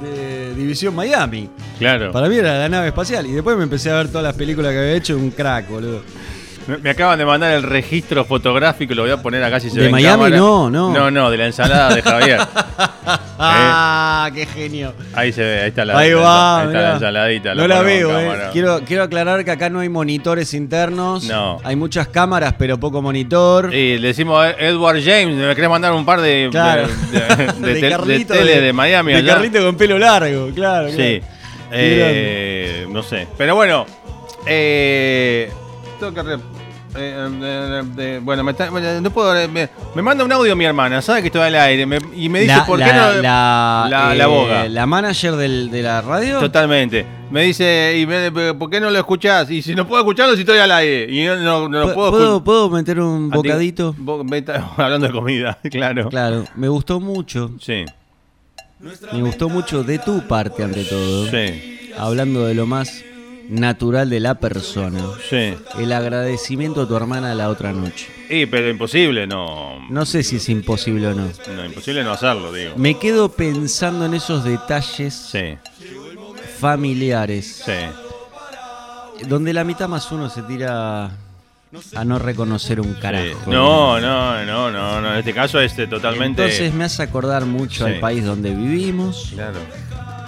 de 0.00 0.54
División 0.54 0.94
Miami. 0.94 1.50
Claro. 1.78 2.12
Para 2.12 2.28
mí 2.30 2.36
era 2.36 2.56
la 2.58 2.68
nave 2.70 2.88
espacial. 2.88 3.26
Y 3.26 3.32
después 3.32 3.58
me 3.58 3.64
empecé 3.64 3.90
a 3.90 3.96
ver 3.96 4.08
todas 4.08 4.24
las 4.24 4.34
películas 4.36 4.72
que 4.72 4.78
había 4.78 4.94
hecho, 4.94 5.18
un 5.18 5.30
crack, 5.30 5.68
boludo. 5.68 6.00
Me, 6.82 6.88
acaban 6.88 7.18
de 7.18 7.26
mandar 7.26 7.52
el 7.52 7.62
registro 7.62 8.24
fotográfico, 8.24 8.94
lo 8.94 9.02
voy 9.02 9.10
a 9.10 9.20
poner 9.20 9.44
acá 9.44 9.60
si 9.60 9.68
se 9.68 9.74
¿De 9.76 9.80
ve 9.82 9.86
en 9.88 9.92
Miami? 9.92 10.14
cámara. 10.22 10.36
No, 10.38 10.70
no. 10.70 10.94
No, 10.94 11.10
no, 11.10 11.30
de 11.30 11.36
la 11.36 11.44
ensalada 11.46 11.94
de 11.94 12.00
Javier. 12.00 12.40
¡Ah, 13.38 14.30
qué 14.34 14.46
genio! 14.46 14.92
Ahí 15.12 15.32
se 15.32 15.42
ve, 15.42 15.60
ahí 15.62 15.68
está 15.68 15.84
la, 15.84 15.98
Ahí 15.98 16.12
va, 16.12 16.60
ahí 16.60 16.66
está 16.68 16.80
la 16.80 16.92
ensaladita. 16.94 17.54
No 17.54 17.66
la 17.66 17.82
veo, 17.82 18.18
eh. 18.18 18.38
Quiero, 18.52 18.80
quiero 18.86 19.02
aclarar 19.02 19.44
que 19.44 19.50
acá 19.50 19.68
no 19.70 19.80
hay 19.80 19.88
monitores 19.88 20.54
internos. 20.54 21.24
No. 21.24 21.60
Hay 21.64 21.76
muchas 21.76 22.08
cámaras, 22.08 22.54
pero 22.58 22.78
poco 22.78 23.02
monitor. 23.02 23.74
Y 23.74 23.98
le 23.98 24.08
decimos 24.08 24.42
a 24.44 24.50
Edward 24.52 25.00
James, 25.04 25.34
¿me 25.36 25.54
querés 25.54 25.70
mandar 25.70 25.92
un 25.92 26.04
par 26.04 26.20
de, 26.20 26.48
Claro. 26.50 26.86
de, 26.86 27.20
de- 27.20 27.52
de 27.74 27.80
de 27.80 27.90
Carlito 27.90 28.34
tele 28.34 28.60
de, 28.60 28.72
Miami 28.72 29.12
De 29.12 29.18
allá? 29.18 29.34
Carlito 29.34 29.64
con 29.64 29.76
pelo 29.76 29.98
largo, 29.98 30.50
claro. 30.54 30.88
Sí. 30.90 31.20
claro. 31.20 31.34
Eh, 31.72 32.86
no 32.90 33.02
sé. 33.02 33.26
Pero 33.36 33.54
bueno. 33.56 33.86
Eh, 34.46 35.50
tengo 35.98 36.12
que 36.14 36.20
eh, 36.96 37.28
eh, 37.42 37.82
eh, 37.98 38.20
bueno, 38.22 38.42
me 38.44 38.52
está- 38.52 38.70
no 38.70 39.10
puedo. 39.10 39.36
eh, 39.36 39.48
Me, 39.48 39.68
me 39.94 40.02
manda 40.02 40.24
un 40.24 40.32
audio 40.32 40.54
mi 40.56 40.64
hermana, 40.64 41.02
sabe 41.02 41.20
que 41.22 41.26
estoy 41.28 41.42
al 41.42 41.54
aire. 41.56 41.86
me- 41.86 41.98
y 42.14 42.28
me 42.28 42.40
dice, 42.40 42.54
la, 42.56 42.66
¿por 42.66 42.78
la, 42.78 42.86
qué 42.86 42.92
no? 42.92 43.12
La, 43.22 43.86
la- 43.90 44.12
eh, 44.14 44.16
la 44.16 44.26
boga. 44.26 44.68
la 44.68 44.86
manager 44.86 45.36
del- 45.36 45.70
de 45.70 45.82
la 45.82 46.00
radio. 46.02 46.38
Totalmente. 46.40 47.04
Me 47.30 47.42
dice, 47.42 47.96
y 47.98 48.06
me- 48.06 48.30
¿por 48.54 48.70
qué 48.70 48.80
no 48.80 48.90
lo 48.90 48.98
escuchás? 48.98 49.50
Y 49.50 49.60
si 49.62 49.74
no 49.74 49.86
puedo 49.88 50.02
escucharlo, 50.02 50.34
si 50.34 50.40
estoy 50.42 50.58
al 50.58 50.70
aire. 50.70 51.12
Y 51.12 51.24
no, 51.24 51.36
no, 51.36 51.68
no 51.68 51.78
lo 51.80 51.84
¿Puedo, 51.86 51.94
puedo 51.94 52.10
¿puedo, 52.10 52.24
escuchar. 52.26 52.44
puedo 52.44 52.70
meter 52.70 53.00
un 53.00 53.30
bocadito? 53.30 53.94
Hablando 54.76 55.06
de 55.06 55.12
comida, 55.12 55.58
claro. 55.70 56.08
Claro, 56.10 56.44
me 56.54 56.68
gustó 56.68 57.00
mucho. 57.00 57.50
Sí, 57.60 57.84
Me 59.12 59.20
gustó 59.22 59.48
mucho 59.48 59.82
de 59.82 59.98
tu 59.98 60.20
parte, 60.28 60.62
ante 60.62 60.84
todo. 60.84 61.26
sí. 61.30 61.70
Hablando 61.96 62.44
de 62.46 62.54
lo 62.54 62.66
más 62.66 63.02
natural 63.48 64.08
de 64.10 64.20
la 64.20 64.36
persona. 64.36 65.00
Sí. 65.28 65.54
El 65.78 65.92
agradecimiento 65.92 66.82
a 66.82 66.88
tu 66.88 66.96
hermana 66.96 67.34
la 67.34 67.48
otra 67.48 67.72
noche. 67.72 68.08
Y, 68.30 68.46
pero 68.46 68.70
imposible, 68.70 69.26
no. 69.26 69.86
No 69.90 70.06
sé 70.06 70.22
si 70.22 70.36
es 70.36 70.48
imposible 70.48 71.08
o 71.08 71.14
no. 71.14 71.28
No, 71.54 71.64
imposible 71.64 72.02
no 72.04 72.12
hacerlo, 72.12 72.52
digo. 72.52 72.74
Me 72.76 72.98
quedo 72.98 73.28
pensando 73.30 74.06
en 74.06 74.14
esos 74.14 74.44
detalles 74.44 75.14
Sí, 75.14 75.56
familiares, 76.58 77.62
sí. 77.64 79.26
donde 79.28 79.52
la 79.52 79.64
mitad 79.64 79.88
más 79.88 80.10
uno 80.12 80.28
se 80.30 80.42
tira 80.42 81.10
a 81.96 82.04
no 82.04 82.18
reconocer 82.18 82.80
un 82.80 82.94
sí. 82.94 83.00
carajo. 83.00 83.50
No, 83.50 84.00
no, 84.00 84.44
no, 84.44 84.70
no, 84.70 85.00
no. 85.00 85.12
En 85.12 85.18
este 85.18 85.34
caso 85.34 85.60
este 85.60 85.86
totalmente. 85.86 86.42
Entonces 86.42 86.72
me 86.72 86.84
hace 86.84 87.02
acordar 87.02 87.44
mucho 87.46 87.84
Sí. 87.86 87.92
al 87.94 88.00
país 88.00 88.24
donde 88.24 88.54
vivimos, 88.54 89.30
Claro. 89.34 89.58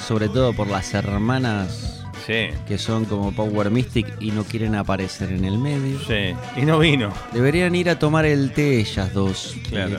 sobre 0.06 0.28
todo 0.28 0.52
por 0.52 0.66
las 0.68 0.92
hermanas 0.94 1.95
Sí, 2.26 2.48
que 2.66 2.76
son 2.78 3.04
como 3.04 3.30
Power 3.32 3.70
Mystic 3.70 4.06
y 4.20 4.32
no 4.32 4.42
quieren 4.44 4.74
aparecer 4.74 5.30
en 5.32 5.44
el 5.44 5.58
medio. 5.58 5.98
sí. 6.00 6.34
Y 6.56 6.64
no 6.64 6.78
vino. 6.80 7.12
Deberían 7.32 7.74
ir 7.74 7.88
a 7.88 7.98
tomar 7.98 8.24
el 8.26 8.50
té 8.52 8.80
ellas 8.80 9.12
dos. 9.14 9.56
Claro. 9.68 9.96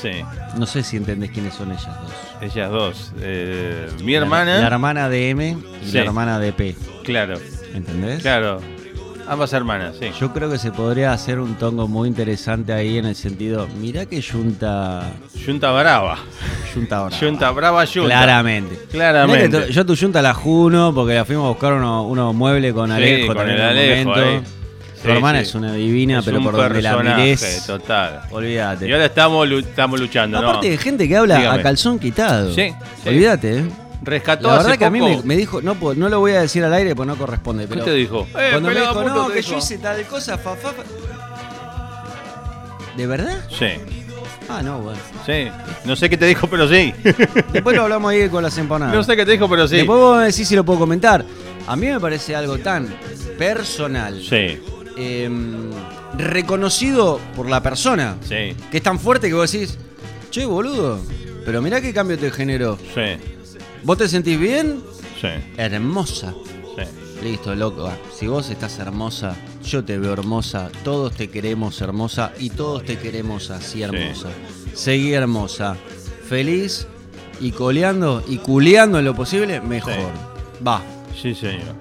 Sí. 0.00 0.10
No 0.56 0.64
sé 0.64 0.82
si 0.82 0.96
entendés 0.96 1.30
quiénes 1.32 1.52
son 1.54 1.70
ellas 1.70 1.90
dos. 2.00 2.12
Ellas 2.54 2.70
dos. 2.70 3.12
Eh, 3.20 3.88
mi 4.02 4.12
La- 4.12 4.18
hermana. 4.18 4.58
La, 4.60 4.66
hermana 4.66 5.08
de 5.10 5.30
M 5.30 5.56
y 5.82 5.86
Sí. 5.86 5.92
la 5.98 6.04
hermana 6.04 6.38
de 6.38 6.52
P. 6.54 6.74
Claro, 7.04 7.34
¿Entendés? 7.74 8.22
claro. 8.22 8.60
Ambas 9.28 9.52
hermanas, 9.52 9.94
sí. 9.98 10.10
Yo 10.20 10.32
creo 10.32 10.50
que 10.50 10.58
se 10.58 10.72
podría 10.72 11.12
hacer 11.12 11.38
un 11.38 11.54
tongo 11.54 11.86
muy 11.88 12.08
interesante 12.08 12.72
ahí 12.72 12.98
en 12.98 13.06
el 13.06 13.14
sentido, 13.14 13.66
mirá 13.80 14.04
que 14.04 14.20
Junta. 14.22 15.04
Junta 15.46 15.70
Brava. 15.72 16.18
Junta 16.74 17.50
Brava, 17.52 17.86
Junta. 17.86 18.08
Claramente. 18.08 18.78
Claramente. 18.90 19.72
Yo 19.72 19.86
tu 19.86 19.96
Junta 19.96 20.20
la 20.22 20.34
juno 20.34 20.92
porque 20.94 21.14
la 21.14 21.24
fuimos 21.24 21.46
a 21.46 21.48
buscar 21.50 21.72
unos 21.74 22.06
unos 22.10 22.34
muebles 22.34 22.72
con 22.74 22.88
Sí, 22.90 22.96
Alejo 22.96 23.26
con 23.28 23.36
también 23.36 23.58
el 23.58 23.64
Alejo 23.64 24.14
ahí. 24.14 24.40
Tu 24.40 25.08
Sí, 25.08 25.10
hermana 25.10 25.38
sí. 25.40 25.44
es 25.46 25.54
una 25.56 25.72
divina, 25.72 26.18
Es 26.20 26.24
pero 26.24 26.38
un 26.38 26.44
por 26.44 26.56
donde 26.56 26.80
la 26.82 26.96
mires. 26.98 27.64
total. 27.66 28.20
Olvídate. 28.30 28.88
Y 28.88 28.92
ahora 28.92 29.06
estamos, 29.06 29.48
estamos 29.50 29.98
luchando, 30.00 30.40
¿no? 30.40 30.48
Aparte 30.48 30.70
de 30.70 30.78
gente 30.78 31.08
que 31.08 31.16
habla 31.16 31.38
Dígame. 31.38 31.58
a 31.58 31.62
calzón 31.62 31.98
quitado. 31.98 32.52
Sí, 32.54 32.72
sí. 33.02 33.08
Olvídate, 33.08 33.58
¿eh? 33.58 33.64
Rescató 34.04 34.48
La 34.48 34.54
hace 34.56 34.64
verdad 34.64 34.78
que 34.78 34.84
a 34.86 34.90
mí 34.90 35.00
me, 35.00 35.22
me 35.22 35.36
dijo, 35.36 35.62
no, 35.62 35.76
puedo- 35.76 35.94
no 35.94 36.08
lo 36.08 36.18
voy 36.20 36.32
a 36.32 36.40
decir 36.42 36.64
al 36.64 36.74
aire 36.74 36.94
porque 36.96 37.06
no 37.12 37.16
corresponde. 37.16 37.64
¿Qué 37.64 37.68
Pero 37.74 37.84
te 37.84 37.94
dijo? 37.94 38.26
Eh, 38.36 38.48
Cuando 38.50 38.68
me 38.68 38.74
pelado 38.74 39.00
dijo, 39.02 39.14
no, 39.14 39.28
que 39.28 39.36
dijo. 39.36 39.50
yo 39.52 39.58
hice 39.58 39.78
tal 39.78 40.02
cosa, 40.06 40.36
fa, 40.38 40.56
fa, 40.56 40.72
fa". 40.72 40.82
¿De 42.96 43.06
verdad? 43.06 43.38
Sí, 43.48 43.66
Ah, 44.48 44.60
no, 44.62 44.80
bueno. 44.80 44.98
sí. 45.24 45.48
No 45.84 45.96
sé 45.96 46.10
qué 46.10 46.16
te 46.18 46.26
dijo, 46.26 46.46
pero 46.48 46.68
sí. 46.68 46.92
Después 47.52 47.74
lo 47.76 47.82
hablamos 47.84 48.10
ahí 48.12 48.28
con 48.28 48.42
las 48.42 48.58
empanadas. 48.58 48.94
no 48.94 49.02
sé 49.02 49.16
qué 49.16 49.24
te 49.24 49.32
dijo, 49.32 49.48
pero 49.48 49.66
sí. 49.66 49.76
Después 49.76 49.98
vos 49.98 50.18
me 50.18 50.26
decís 50.26 50.46
si 50.46 50.54
lo 50.56 50.64
puedo 50.64 50.80
comentar. 50.80 51.24
A 51.66 51.76
mí 51.76 51.86
me 51.86 51.98
parece 52.00 52.34
algo 52.36 52.58
tan 52.58 52.88
personal, 53.38 54.20
Sí, 54.20 54.60
em, 54.96 55.70
reconocido 56.18 57.18
por 57.36 57.48
la 57.48 57.62
persona, 57.62 58.16
sí, 58.28 58.54
que 58.70 58.76
es 58.78 58.82
tan 58.82 58.98
fuerte 58.98 59.28
que 59.28 59.34
vos 59.34 59.50
decís, 59.50 59.78
che, 60.30 60.44
boludo, 60.44 60.98
pero 61.46 61.62
mirá 61.62 61.80
qué 61.80 61.94
cambio 61.94 62.18
te 62.18 62.30
generó. 62.30 62.76
sí, 62.94 63.16
¿Vos 63.84 63.98
te 63.98 64.08
sentís 64.08 64.38
bien? 64.38 64.80
sí, 65.20 65.28
Hermosa. 65.56 66.34
sí. 66.76 66.82
Listo, 67.22 67.54
loco. 67.54 67.86
Ah, 67.86 67.96
Si 68.18 68.26
vos 68.26 68.50
estás 68.50 68.78
hermosa, 68.80 69.36
yo 69.64 69.84
te 69.84 69.96
veo 69.98 70.12
hermosa, 70.12 70.70
todos 70.82 71.12
te 71.14 71.28
queremos 71.30 71.80
hermosa 71.80 72.32
y 72.38 72.50
todos 72.50 72.84
te 72.84 72.98
queremos 72.98 73.50
así 73.50 73.82
hermosa. 73.82 74.28
Seguí 74.74 75.12
hermosa, 75.12 75.76
feliz 76.28 76.86
y 77.40 77.52
coleando 77.52 78.24
y 78.26 78.38
culeando 78.38 78.98
en 78.98 79.04
lo 79.04 79.14
posible, 79.14 79.60
mejor. 79.60 79.94
Va. 80.66 80.82
Sí, 81.20 81.34
señor. 81.34 81.74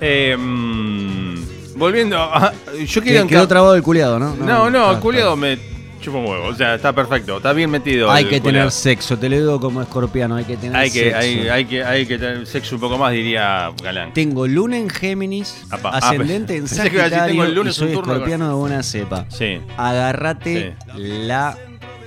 Eh, 0.00 0.36
mm, 0.38 1.34
volviendo 1.76 2.16
a. 2.18 2.52
Yo 2.86 3.02
Que- 3.02 3.10
quiero. 3.10 3.26
quedó 3.26 3.46
trabado 3.48 3.74
el 3.74 3.82
culeado, 3.82 4.18
¿no? 4.18 4.34
No, 4.36 4.70
no, 4.70 4.78
está- 4.84 4.92
el 4.94 5.00
culiado 5.00 5.36
me 5.36 5.58
chupa 6.02 6.18
un 6.18 6.26
huevo. 6.26 6.48
O 6.48 6.54
sea, 6.54 6.74
está 6.74 6.92
perfecto, 6.92 7.38
está 7.38 7.52
bien 7.54 7.70
metido. 7.70 8.10
Hay 8.10 8.24
que 8.24 8.40
culiao. 8.40 8.52
tener 8.66 8.70
sexo, 8.72 9.16
te 9.18 9.28
lo 9.30 9.36
digo 9.36 9.60
como 9.60 9.80
escorpiano, 9.80 10.36
hay 10.36 10.44
que 10.44 10.56
tener 10.58 10.76
Hay 10.76 10.90
que, 10.90 11.04
sexo. 11.04 11.18
hay, 11.18 11.48
hay 11.48 11.64
que, 11.64 11.84
hay 11.84 12.06
que 12.06 12.18
tener 12.18 12.46
sexo 12.46 12.74
un 12.74 12.80
poco 12.82 12.98
más, 12.98 13.12
diría 13.12 13.70
Galán. 13.82 14.12
Tengo 14.12 14.46
luna 14.46 14.76
en 14.76 14.90
Géminis, 14.90 15.64
Apa, 15.70 15.90
ah, 15.94 15.98
ascendente 15.98 16.56
en 16.56 16.68
Sagitario 16.68 17.24
tengo 17.24 17.44
el 17.44 17.54
lunes 17.54 17.76
y 17.76 17.78
soy 17.78 17.88
un 17.88 17.94
turno 17.94 18.12
escorpiano 18.12 18.48
de 18.48 18.54
buena 18.54 18.82
cepa. 18.82 19.24
Sí. 19.28 19.60
Agárrate 19.78 20.74
la 20.96 21.56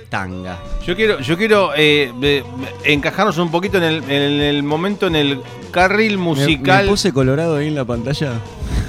tanga. 0.08 0.58
Yo 0.86 0.94
quiero, 0.94 1.18
yo 1.20 1.36
quiero 1.36 1.72
eh, 1.76 2.42
encajarnos 2.84 3.38
un 3.38 3.50
poquito 3.50 3.78
en 3.78 3.84
el, 3.84 4.02
en 4.04 4.40
el 4.40 4.62
momento, 4.62 5.06
en 5.08 5.16
el 5.16 5.40
carril 5.72 6.18
Me- 6.18 6.24
musical. 6.24 6.84
Me, 6.84 6.90
puse 6.90 7.12
colorado 7.12 7.56
ahí 7.56 7.68
en 7.68 7.74
la 7.74 7.84
pantalla. 7.84 8.32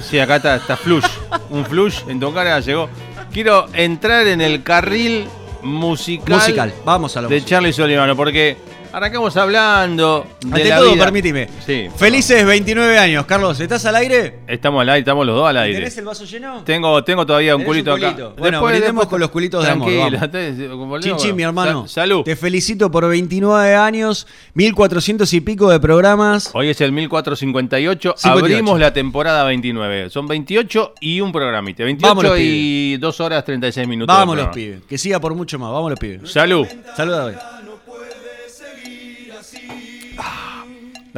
Sí, 0.02 0.18
acá 0.18 0.36
está, 0.36 0.56
está 0.56 0.76
flush. 0.76 1.04
un 1.50 1.64
flush 1.64 2.02
en 2.08 2.20
tu 2.20 2.32
cara 2.32 2.60
llegó. 2.60 2.88
Quiero 3.32 3.66
entrar 3.74 4.26
en 4.26 4.40
el 4.40 4.62
carril 4.62 5.26
musical, 5.62 6.38
Musical, 6.38 6.74
vamos 6.84 7.16
a 7.16 7.22
lo 7.22 7.28
de 7.28 7.36
musical. 7.36 7.48
Charlie 7.48 7.72
Solimano, 7.72 8.16
porque 8.16 8.56
arrancamos 8.92 9.36
hablando 9.36 10.26
de 10.40 10.46
Ante 10.48 10.68
la 10.68 10.78
todo, 10.78 10.92
vida. 10.94 11.04
permíteme. 11.04 11.48
Sí. 11.64 11.88
Felices 11.96 12.44
29 12.46 12.98
años, 12.98 13.26
Carlos. 13.26 13.58
¿Estás 13.60 13.84
al 13.86 13.96
aire? 13.96 14.40
Estamos 14.46 14.82
al 14.82 14.88
aire, 14.90 15.00
estamos 15.00 15.26
los 15.26 15.36
dos 15.36 15.48
al 15.48 15.56
aire. 15.58 15.78
¿Tenés 15.78 15.98
el 15.98 16.04
vaso 16.04 16.24
lleno? 16.24 16.62
Tengo, 16.64 17.02
tengo 17.04 17.24
todavía 17.26 17.54
un 17.56 17.64
culito, 17.64 17.94
un 17.94 18.00
culito. 18.00 18.26
acá. 18.28 18.34
Bueno, 18.38 18.62
brindemos 18.64 19.06
con 19.06 19.20
los 19.20 19.30
culitos 19.30 19.64
de 19.64 19.70
amor, 19.70 19.92
vamos. 19.92 21.22
chin, 21.22 21.36
mi 21.36 21.42
hermano. 21.42 21.86
Sa- 21.86 22.02
salud. 22.02 22.22
Te 22.24 22.36
felicito 22.36 22.90
por 22.90 23.08
29 23.08 23.74
años, 23.74 24.26
1400 24.54 25.32
y 25.32 25.40
pico 25.40 25.70
de 25.70 25.80
programas. 25.80 26.50
Hoy 26.54 26.68
es 26.70 26.80
el 26.80 26.92
1458. 26.92 28.14
58. 28.16 28.28
Abrimos 28.28 28.78
la 28.80 28.92
temporada 28.92 29.44
29. 29.44 30.10
Son 30.10 30.26
28 30.26 30.94
y 31.00 31.20
un 31.20 31.32
programite. 31.32 31.84
28 31.84 32.08
Vamos 32.08 32.24
los 32.24 32.38
y 32.40 32.96
2 32.98 33.20
horas 33.20 33.44
36 33.44 33.86
minutos. 33.86 34.14
Vamos 34.14 34.36
de 34.36 34.42
los 34.42 34.50
programa. 34.50 34.72
pibes. 34.76 34.88
Que 34.88 34.98
siga 34.98 35.20
por 35.20 35.34
mucho 35.34 35.58
más. 35.58 35.70
Vamos 35.72 35.90
los 35.90 35.98
pibes. 35.98 36.30
Salud. 36.30 36.66
Saluda 36.96 37.24
hoy. 37.26 37.34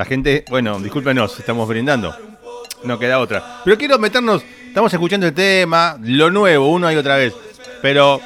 La 0.00 0.06
gente, 0.06 0.46
bueno, 0.48 0.80
discúlpenos, 0.80 1.38
estamos 1.38 1.68
brindando. 1.68 2.16
No 2.84 2.98
queda 2.98 3.18
otra. 3.18 3.60
Pero 3.62 3.76
quiero 3.76 3.98
meternos, 3.98 4.42
estamos 4.66 4.90
escuchando 4.90 5.26
el 5.26 5.34
tema, 5.34 5.98
lo 6.00 6.30
nuevo, 6.30 6.70
una 6.70 6.90
y 6.90 6.96
otra 6.96 7.16
vez. 7.16 7.34
Pero 7.82 8.18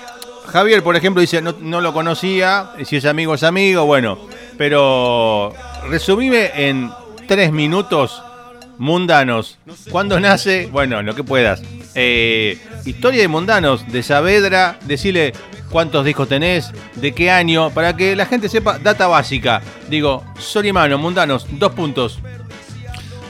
Javier, 0.46 0.84
por 0.84 0.94
ejemplo, 0.94 1.20
dice, 1.20 1.42
no, 1.42 1.80
lo 1.80 1.92
conocía, 1.92 2.70
si 2.84 2.98
es 2.98 3.04
amigo 3.06 3.34
es 3.34 3.42
amigo, 3.42 3.86
bueno. 3.86 4.20
Pero 4.56 5.52
resumime 5.88 6.52
en 6.54 6.92
tres 7.26 7.50
minutos 7.50 8.22
mundanos. 8.78 9.58
¿Cuándo 9.90 10.20
nace? 10.20 10.68
Bueno, 10.70 11.02
lo 11.02 11.16
que 11.16 11.24
puedas. 11.24 11.60
Eh, 11.94 12.58
historia 12.84 13.22
de 13.22 13.28
mundanos, 13.28 13.86
de 13.90 14.02
Saavedra, 14.02 14.78
decirle 14.84 15.32
cuántos 15.70 16.04
discos 16.04 16.28
tenés, 16.28 16.72
de 16.96 17.12
qué 17.12 17.30
año, 17.30 17.70
para 17.70 17.96
que 17.96 18.16
la 18.16 18.26
gente 18.26 18.48
sepa 18.48 18.78
data 18.78 19.06
básica. 19.06 19.62
Digo, 19.88 20.24
Solimano, 20.38 20.98
mundanos, 20.98 21.46
dos 21.50 21.72
puntos. 21.72 22.18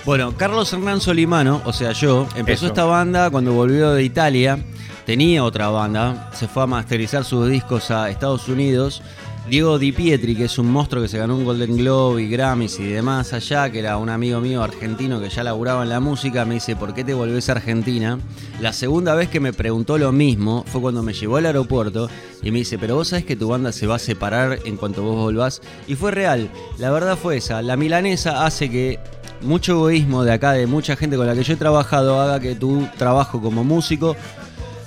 Bueno, 0.04 0.36
Carlos 0.36 0.72
Hernán 0.72 1.00
Solimano, 1.00 1.62
o 1.64 1.72
sea, 1.72 1.92
yo, 1.92 2.28
empezó 2.36 2.66
Eso. 2.66 2.74
esta 2.74 2.84
banda 2.84 3.30
cuando 3.30 3.52
volvió 3.52 3.92
de 3.92 4.04
Italia. 4.04 4.58
Tenía 5.06 5.44
otra 5.44 5.68
banda, 5.68 6.30
se 6.32 6.48
fue 6.48 6.62
a 6.62 6.66
masterizar 6.66 7.24
sus 7.24 7.48
discos 7.48 7.90
a 7.90 8.08
Estados 8.08 8.48
Unidos. 8.48 9.02
Diego 9.48 9.78
Di 9.78 9.92
Pietri, 9.92 10.34
que 10.34 10.44
es 10.44 10.58
un 10.58 10.72
monstruo 10.72 11.02
que 11.02 11.08
se 11.08 11.18
ganó 11.18 11.36
un 11.36 11.44
Golden 11.44 11.76
Globe 11.76 12.22
y 12.22 12.28
Grammys 12.30 12.80
y 12.80 12.84
demás 12.84 13.34
allá, 13.34 13.70
que 13.70 13.80
era 13.80 13.98
un 13.98 14.08
amigo 14.08 14.40
mío 14.40 14.62
argentino 14.62 15.20
que 15.20 15.28
ya 15.28 15.44
laburaba 15.44 15.82
en 15.82 15.90
la 15.90 16.00
música, 16.00 16.46
me 16.46 16.54
dice, 16.54 16.76
¿por 16.76 16.94
qué 16.94 17.04
te 17.04 17.12
volvés 17.12 17.50
a 17.50 17.52
Argentina? 17.52 18.18
La 18.60 18.72
segunda 18.72 19.14
vez 19.14 19.28
que 19.28 19.40
me 19.40 19.52
preguntó 19.52 19.98
lo 19.98 20.12
mismo 20.12 20.64
fue 20.66 20.80
cuando 20.80 21.02
me 21.02 21.12
llevó 21.12 21.36
al 21.36 21.44
aeropuerto 21.44 22.08
y 22.42 22.52
me 22.52 22.60
dice, 22.60 22.78
pero 22.78 22.96
vos 22.96 23.08
sabés 23.08 23.26
que 23.26 23.36
tu 23.36 23.48
banda 23.48 23.70
se 23.70 23.86
va 23.86 23.96
a 23.96 23.98
separar 23.98 24.60
en 24.64 24.78
cuanto 24.78 25.02
vos 25.02 25.16
volvás. 25.16 25.60
Y 25.86 25.94
fue 25.94 26.10
real, 26.10 26.48
la 26.78 26.90
verdad 26.90 27.18
fue 27.18 27.36
esa. 27.36 27.60
La 27.60 27.76
milanesa 27.76 28.46
hace 28.46 28.70
que 28.70 28.98
mucho 29.42 29.72
egoísmo 29.72 30.24
de 30.24 30.32
acá, 30.32 30.52
de 30.52 30.66
mucha 30.66 30.96
gente 30.96 31.18
con 31.18 31.26
la 31.26 31.34
que 31.34 31.42
yo 31.42 31.52
he 31.52 31.56
trabajado, 31.56 32.18
haga 32.18 32.40
que 32.40 32.54
tu 32.54 32.88
trabajo 32.96 33.42
como 33.42 33.62
músico 33.62 34.16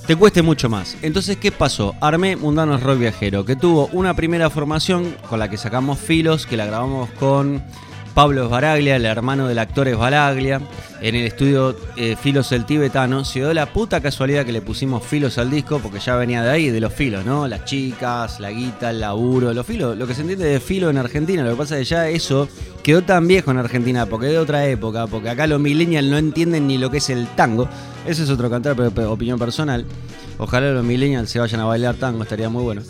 te 0.08 0.16
cueste 0.16 0.42
mucho 0.42 0.70
más. 0.70 0.96
Entonces, 1.02 1.36
¿qué 1.36 1.52
pasó? 1.52 1.94
Armé 2.00 2.38
Mundanos 2.38 2.82
Rock 2.82 3.00
Viajero, 3.00 3.44
que 3.44 3.58
tuvo 3.58 3.88
una 3.92 4.14
primera 4.16 4.50
formación 4.50 5.14
con 5.30 5.38
la 5.38 5.50
que 5.50 5.58
sacamos 5.58 6.00
filos, 6.00 6.46
que 6.46 6.56
la 6.56 6.66
grabamos 6.66 7.10
con 7.20 7.62
Pablo 8.18 8.46
Esbaraglia, 8.46 8.96
el 8.96 9.06
hermano 9.06 9.48
del 9.48 9.60
actor 9.60 9.88
Esbaraglia, 9.88 10.60
en 11.02 11.14
el 11.14 11.28
estudio 11.28 11.76
eh, 11.98 12.16
Filos 12.20 12.52
el 12.52 12.66
Tibetano. 12.66 13.24
Se 13.24 13.38
dio 13.38 13.54
la 13.54 13.68
puta 13.68 14.02
casualidad 14.02 14.44
que 14.44 14.52
le 14.52 14.64
pusimos 14.64 15.04
filos 15.04 15.38
al 15.38 15.52
disco, 15.52 15.78
porque 15.78 16.00
ya 16.00 16.16
venía 16.16 16.42
de 16.42 16.50
ahí, 16.50 16.72
de 16.72 16.80
los 16.80 16.92
filos, 16.92 17.24
¿no? 17.28 17.48
Las 17.48 17.66
chicas, 17.66 18.40
la 18.40 18.50
guita, 18.50 18.90
el 18.90 19.02
laburo, 19.02 19.54
los 19.54 19.64
filos, 19.68 19.96
lo 19.96 20.08
que 20.08 20.16
se 20.16 20.22
entiende 20.22 20.46
de 20.46 20.60
filo 20.60 20.90
en 20.90 20.98
Argentina. 20.98 21.44
Lo 21.44 21.52
que 21.52 21.58
pasa 21.58 21.78
es 21.78 21.88
que 21.88 21.94
ya 21.94 22.10
eso 22.10 22.50
quedó 22.82 23.04
tan 23.04 23.28
viejo 23.28 23.52
en 23.52 23.60
Argentina, 23.60 24.08
porque 24.08 24.26
es 24.26 24.32
de 24.32 24.40
otra 24.40 24.66
época, 24.66 25.06
porque 25.06 25.30
acá 25.30 25.46
los 25.46 25.60
millennials 25.60 26.10
no 26.10 26.18
entienden 26.18 26.66
ni 26.66 26.80
lo 26.80 26.90
que 26.90 26.98
es 26.98 27.12
el 27.12 27.28
tango. 27.28 27.70
Ese 28.08 28.24
es 28.24 28.32
otro 28.32 28.50
cantar, 28.50 28.76
pero, 28.76 28.90
pero 28.90 29.12
opinión 29.12 29.38
personal. 29.38 29.86
Ojalá 30.40 30.72
los 30.72 30.84
millennials 30.84 31.30
se 31.30 31.38
vayan 31.38 31.60
a 31.60 31.66
bailar 31.66 31.94
tango, 31.98 32.24
estaría 32.24 32.50
muy 32.50 32.64
bueno. 32.64 32.82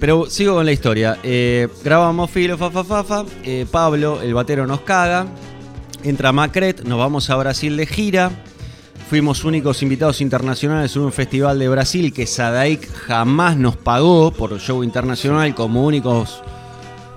Pero 0.00 0.26
sigo 0.30 0.54
con 0.54 0.64
la 0.64 0.72
historia. 0.72 1.18
Eh, 1.22 1.68
grabamos 1.84 2.30
filo, 2.30 2.56
fa, 2.56 2.70
fa, 2.70 2.82
fa, 2.82 3.04
fa. 3.04 3.24
Eh, 3.44 3.66
Pablo, 3.70 4.22
el 4.22 4.32
batero, 4.32 4.66
nos 4.66 4.80
caga. 4.80 5.26
Entra 6.02 6.32
Macret, 6.32 6.82
nos 6.84 6.98
vamos 6.98 7.28
a 7.28 7.36
Brasil 7.36 7.76
de 7.76 7.86
gira. 7.86 8.30
Fuimos 9.10 9.44
únicos 9.44 9.82
invitados 9.82 10.22
internacionales 10.22 10.96
en 10.96 11.02
un 11.02 11.12
festival 11.12 11.58
de 11.58 11.68
Brasil 11.68 12.14
que 12.14 12.26
Sadaik 12.26 12.90
jamás 12.90 13.56
nos 13.56 13.76
pagó 13.76 14.30
por 14.30 14.58
show 14.58 14.82
internacional 14.82 15.54
como 15.54 15.84
únicos 15.84 16.42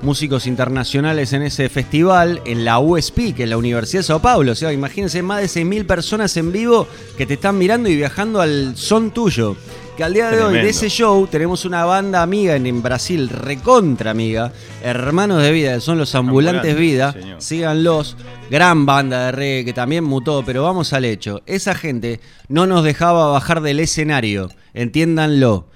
músicos 0.01 0.47
internacionales 0.47 1.31
en 1.31 1.43
ese 1.43 1.69
festival, 1.69 2.41
en 2.45 2.65
la 2.65 2.79
USP, 2.79 3.33
que 3.33 3.43
es 3.43 3.49
la 3.49 3.57
Universidad 3.57 3.99
de 3.99 4.07
Sao 4.07 4.21
Paulo. 4.21 4.51
O 4.51 4.55
sea, 4.55 4.73
imagínense 4.73 5.23
más 5.23 5.39
de 5.39 5.61
6.000 5.61 5.85
personas 5.85 6.35
en 6.35 6.51
vivo 6.51 6.87
que 7.17 7.25
te 7.25 7.35
están 7.35 7.57
mirando 7.57 7.87
y 7.87 7.95
viajando 7.95 8.41
al 8.41 8.75
son 8.75 9.11
tuyo. 9.11 9.55
Que 9.95 10.03
al 10.03 10.13
día 10.13 10.31
de 10.31 10.41
hoy 10.41 10.55
de 10.55 10.69
ese 10.69 10.89
show 10.89 11.27
tenemos 11.27 11.65
una 11.65 11.85
banda 11.85 12.23
amiga 12.23 12.55
en, 12.55 12.65
en 12.65 12.81
Brasil, 12.81 13.29
recontra 13.29 14.09
amiga, 14.09 14.51
Hermanos 14.81 15.43
de 15.43 15.51
Vida, 15.51 15.75
que 15.75 15.81
son 15.81 15.99
los 15.99 16.15
Ambulantes, 16.15 16.71
Ambulantes, 16.71 16.79
Vida. 16.79 17.11
señor. 17.11 17.41
Síganlos, 17.43 18.17
gran 18.49 18.87
banda 18.87 19.27
de 19.27 19.31
reggae 19.33 19.65
que 19.65 19.73
también 19.73 20.03
mutó, 20.03 20.43
pero 20.43 20.63
vamos 20.63 20.93
al 20.93 21.05
hecho. 21.05 21.43
Esa 21.45 21.75
gente 21.75 22.19
no 22.47 22.65
nos 22.65 22.83
dejaba 22.83 23.27
bajar 23.27 23.61
del 23.61 23.79
escenario, 23.79 24.49
entiéndanlo. 24.73 25.67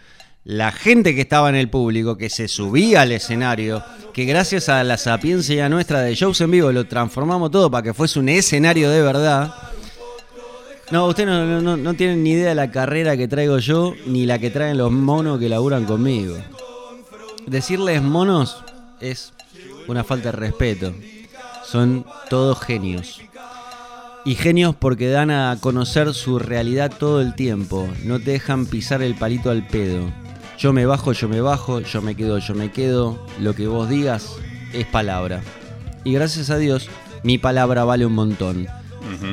La 0.44 0.72
gente 0.72 1.14
que 1.14 1.22
estaba 1.22 1.50
en 1.50 1.56
el 1.56 1.70
público, 1.70 2.18
que 2.18 2.32
se 2.32 2.48
subía 2.48 3.02
al 3.02 3.12
escenario, 3.12 3.84
que 4.14 4.26
gracias 4.26 4.68
a 4.68 4.84
la 4.84 4.98
sapiencia 4.98 5.70
nuestra 5.70 6.02
de 6.02 6.16
shows 6.16 6.42
en 6.42 6.50
vivo 6.50 6.72
lo 6.72 6.88
transformamos 6.88 7.52
todo 7.52 7.70
para 7.70 7.84
que 7.84 7.94
fuese 7.94 8.18
un 8.18 8.30
escenario 8.30 8.90
de 8.90 9.02
verdad. 9.04 9.54
No, 10.92 11.06
ustedes 11.08 11.28
no, 11.28 11.76
no- 11.78 11.94
tienen 11.96 12.24
ni 12.24 12.32
idea 12.32 12.50
de 12.50 12.56
la 12.56 12.72
carrera 12.72 13.18
que 13.18 13.28
traigo 13.28 13.58
yo, 13.60 13.94
ni 14.06 14.26
la 14.26 14.40
que 14.40 14.50
traen 14.50 14.78
los 14.78 14.92
monos 14.92 15.40
que 15.40 15.50
laburan 15.50 15.86
conmigo. 15.86 16.36
Decirles 17.46 18.02
monos 18.02 18.64
es 19.02 19.34
una 19.88 20.04
falta 20.04 20.32
de 20.32 20.38
respeto. 20.38 20.94
Son 21.66 22.06
todos 22.30 22.60
genios. 22.62 23.20
Y 24.24 24.36
genios 24.36 24.76
porque 24.76 25.10
dan 25.10 25.32
a 25.32 25.58
conocer 25.60 26.14
su 26.14 26.40
realidad 26.40 26.92
todo 26.98 27.22
el 27.22 27.36
tiempo. 27.36 27.88
No 28.04 28.20
te 28.20 28.32
dejan 28.32 28.66
pisar 28.66 29.02
el 29.02 29.16
palito 29.16 29.50
al 29.50 29.66
pedo. 29.68 30.10
Yo 30.58 30.74
me 30.74 30.86
bajo, 30.86 31.12
yo 31.14 31.30
me 31.30 31.40
bajo, 31.42 31.82
yo 31.82 32.02
me 32.02 32.16
quedo, 32.16 32.38
yo 32.40 32.54
me 32.54 32.72
quedo. 32.72 33.26
Lo 33.40 33.54
que 33.54 33.68
vos 33.68 33.88
digas 33.90 34.36
es 34.74 34.86
palabra. 34.86 35.42
Y 36.04 36.14
gracias 36.14 36.50
a 36.50 36.58
Dios, 36.58 36.90
mi 37.24 37.38
palabra 37.38 37.84
vale 37.86 38.06
un 38.06 38.14
montón. 38.14 38.68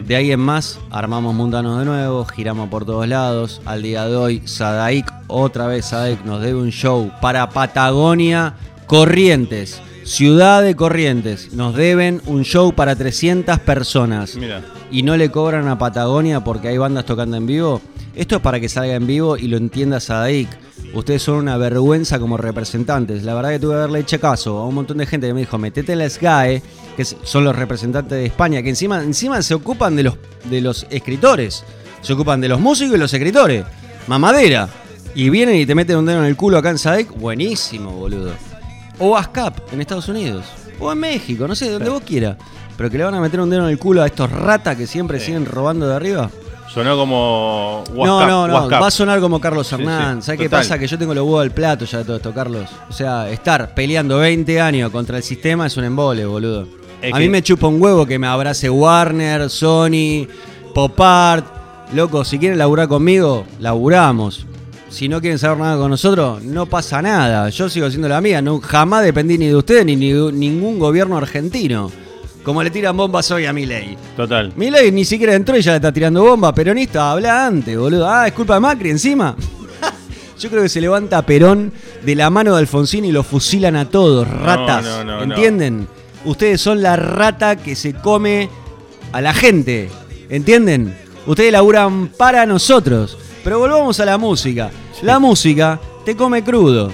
De 0.07 0.17
ahí 0.17 0.33
en 0.33 0.41
más, 0.41 0.79
armamos 0.91 1.35
mundanos 1.35 1.79
de 1.79 1.85
nuevo, 1.85 2.25
giramos 2.25 2.69
por 2.69 2.85
todos 2.85 3.09
lados. 3.09 3.61
Al 3.65 3.83
día 3.83 4.07
de 4.07 4.17
hoy, 4.17 4.43
Sadaik, 4.45 5.07
otra 5.27 5.67
vez 5.67 5.87
Sadaik, 5.87 6.25
nos 6.25 6.41
debe 6.41 6.61
un 6.61 6.71
show 6.71 7.11
para 7.21 7.49
Patagonia 7.49 8.55
Corrientes. 8.87 9.81
Ciudad 10.05 10.63
de 10.63 10.77
Corrientes. 10.77 11.55
Nos 11.55 11.75
deben 11.75 12.21
un 12.27 12.45
show 12.45 12.75
para 12.75 12.95
300 12.95 13.59
personas. 13.61 14.37
Mira. 14.37 14.63
Y 14.91 15.03
no 15.03 15.17
le 15.17 15.31
cobran 15.31 15.67
a 15.69 15.79
Patagonia 15.79 16.45
porque 16.45 16.69
hay 16.69 16.79
bandas 16.79 17.07
tocando 17.07 17.37
en 17.37 17.47
vivo. 17.47 17.81
Esto 18.15 18.37
es 18.37 18.43
para 18.43 18.61
que 18.61 18.69
salga 18.69 18.95
en 18.95 19.07
vivo 19.07 19.37
y 19.37 19.49
lo 19.49 19.57
entienda 19.57 20.01
Sadaik. 20.01 20.49
Ustedes 20.95 21.23
son 21.23 21.39
una 21.39 21.57
vergüenza 21.57 22.21
como 22.21 22.37
representantes. 22.37 23.25
La 23.25 23.35
verdad 23.35 23.51
que 23.51 23.59
tuve 23.59 23.73
que 23.73 23.79
haberle 23.79 23.99
hecho 23.99 24.21
caso 24.21 24.59
a 24.59 24.67
un 24.67 24.77
montón 24.77 24.99
de 24.99 25.07
gente 25.07 25.27
que 25.27 25.35
me 25.35 25.41
dijo, 25.41 25.59
metete 25.59 25.93
en 25.93 25.99
la 25.99 26.09
SGAE, 26.09 26.63
que 26.97 27.05
son 27.05 27.43
los 27.43 27.57
representantes 27.57 28.17
de 28.17 28.27
España, 28.27 28.63
que 28.63 28.69
encima, 28.69 29.03
encima 29.03 29.43
se 29.43 29.55
ocupan 29.55 29.97
de 29.97 30.05
los, 30.05 30.15
de 30.45 30.61
los 30.61 30.87
escritores. 30.91 31.65
Se 32.01 32.13
ocupan 32.13 32.41
de 32.41 32.49
los 32.49 32.61
músicos 32.61 32.95
y 32.95 32.99
los 32.99 33.13
escritores. 33.13 33.65
Mamadera. 34.07 34.69
Y 35.17 35.31
vienen 35.31 35.57
y 35.57 35.67
te 35.67 35.75
meten 35.75 35.97
un 35.97 36.07
dedo 36.07 36.21
en 36.21 36.27
el 36.27 36.37
culo 36.37 36.59
acá 36.59 36.71
en 36.71 36.79
Sadaik. 36.79 37.11
Buenísimo, 37.19 37.91
boludo. 37.91 38.33
O 39.01 39.17
ASCAP 39.17 39.73
en 39.73 39.81
Estados 39.81 40.09
Unidos. 40.09 40.45
O 40.79 40.93
en 40.93 40.99
México, 40.99 41.49
no 41.49 41.57
sé, 41.57 41.71
donde 41.71 41.91
vos 41.91 42.03
quieras. 42.03 42.37
Pero 42.77 42.89
que 42.89 42.99
le 42.99 43.05
van 43.05 43.15
a 43.15 43.21
meter 43.21 43.41
un 43.41 43.51
dedo 43.51 43.65
en 43.65 43.71
el 43.71 43.79
culo 43.79 44.03
a 44.03 44.07
estos 44.07 44.31
ratas 44.31 44.77
que 44.77 44.87
siempre 44.87 45.19
siguen 45.19 45.45
robando 45.45 45.89
de 45.89 45.95
arriba. 45.95 46.31
Sonó 46.75 46.97
como 46.97 47.85
no, 47.89 47.95
Wascap, 47.95 48.29
no, 48.29 48.49
no. 48.49 48.55
Wascap. 48.55 48.83
Va 48.83 48.87
a 48.89 48.91
sonar 48.91 49.21
como 49.21 49.41
Carlos 49.41 49.73
Hernán. 49.73 50.21
sí, 50.21 50.27
¿Sabes 50.27 50.41
qué 50.41 50.51
pasa? 50.51 50.77
Que 50.77 50.89
yo 50.89 50.99
tengo 50.99 51.15
los 51.15 51.23
huevos 51.25 51.43
al 51.43 51.53
plato 51.53 51.85
ya 51.85 51.99
de 51.99 52.05
todo 52.05 52.17
esto, 52.17 52.35
Carlos. 52.35 52.69
O 52.91 52.93
sea, 52.93 53.31
estar 53.31 53.73
peleando 53.75 54.19
20 54.19 54.61
años 54.61 54.91
contra 54.91 55.19
el 55.19 55.23
sistema 55.23 55.69
es 55.69 55.77
un 55.77 55.85
embole, 55.85 56.27
boludo. 56.27 56.67
Es 57.01 57.15
a 57.15 57.19
mí 57.21 57.29
me 57.29 57.43
chupa 57.43 57.69
un 57.69 57.81
huevo 57.81 58.07
que 58.07 58.19
me 58.19 58.27
abrace 58.27 58.69
Warner, 58.69 59.49
Sony, 59.51 60.27
Pop 60.75 61.01
Art. 61.01 61.47
Loco, 61.93 62.25
si 62.25 62.41
quieren 62.41 62.59
laburar 62.59 62.89
conmigo, 62.89 63.45
laburamos. 63.61 64.45
Si 64.89 65.09
no 65.09 65.21
quieren 65.21 65.39
saber 65.39 65.59
nada 65.59 65.77
con 65.79 65.91
nosotros, 65.93 66.43
no 66.43 66.67
pasa 66.67 67.01
nada. 67.01 67.51
Yo 67.51 67.69
sigo 67.69 67.89
siendo 67.89 68.09
la 68.09 68.21
mía. 68.21 68.43
No, 68.43 68.61
jamás 68.61 69.05
dependí 69.05 69.39
ni 69.39 69.47
de 69.47 69.55
ustedes 69.55 69.87
ni 69.87 69.95
de 69.95 70.33
ningún 70.33 70.81
gobierno 70.81 71.17
argentino. 71.17 71.93
Como 72.45 72.63
le 72.63 72.71
tiran 72.71 72.95
bombas 72.97 73.31
hoy 73.31 73.47
a 73.47 73.53
mi 73.55 73.65
ley. 73.65 73.97
Total. 74.17 74.53
Milei 74.55 74.93
ni 74.93 75.05
siquiera 75.07 75.35
entró 75.35 75.57
y 75.57 75.63
ya 75.63 75.73
le 75.73 75.77
está 75.77 75.91
tirando 75.91 76.23
bomba. 76.23 76.55
Peronista, 76.55 77.11
habla 77.11 77.47
antes, 77.47 77.77
boludo. 77.77 78.07
Ah, 78.09 78.27
es 78.29 78.35
culpa 78.35 78.55
de 78.55 78.61
Macri 78.61 78.91
encima. 78.91 79.35
Yo 80.39 80.51
creo 80.51 80.63
que 80.63 80.69
se 80.69 80.81
levanta 80.83 81.23
Perón 81.25 81.73
de 82.05 82.15
la 82.15 82.29
mano 82.29 82.53
de 82.53 82.59
Alfonsín 82.61 83.07
y 83.07 83.13
lo 83.13 83.23
fusilan 83.23 83.77
a 83.77 83.89
todos, 83.89 84.29
ratas. 84.29 84.85
no, 84.85 85.03
no, 85.05 85.17
no. 85.19 85.23
¿Entienden? 85.23 85.89
Ustedes 86.27 86.61
son 86.61 86.83
la 86.83 86.97
rata 86.97 87.57
que 87.57 87.75
se 87.75 87.95
come 87.95 88.51
a 89.13 89.21
la 89.23 89.33
gente. 89.33 89.89
¿Entienden? 90.29 90.95
Ustedes 91.27 91.51
laburan 91.53 92.09
para 92.09 92.45
nosotros. 92.45 93.17
Pero 93.43 93.59
volvamos 93.59 93.99
a 94.01 94.05
la 94.05 94.19
música. 94.19 94.71
La 95.03 95.19
música 95.19 95.81
te 96.05 96.15
come 96.15 96.45
crudo. 96.45 96.91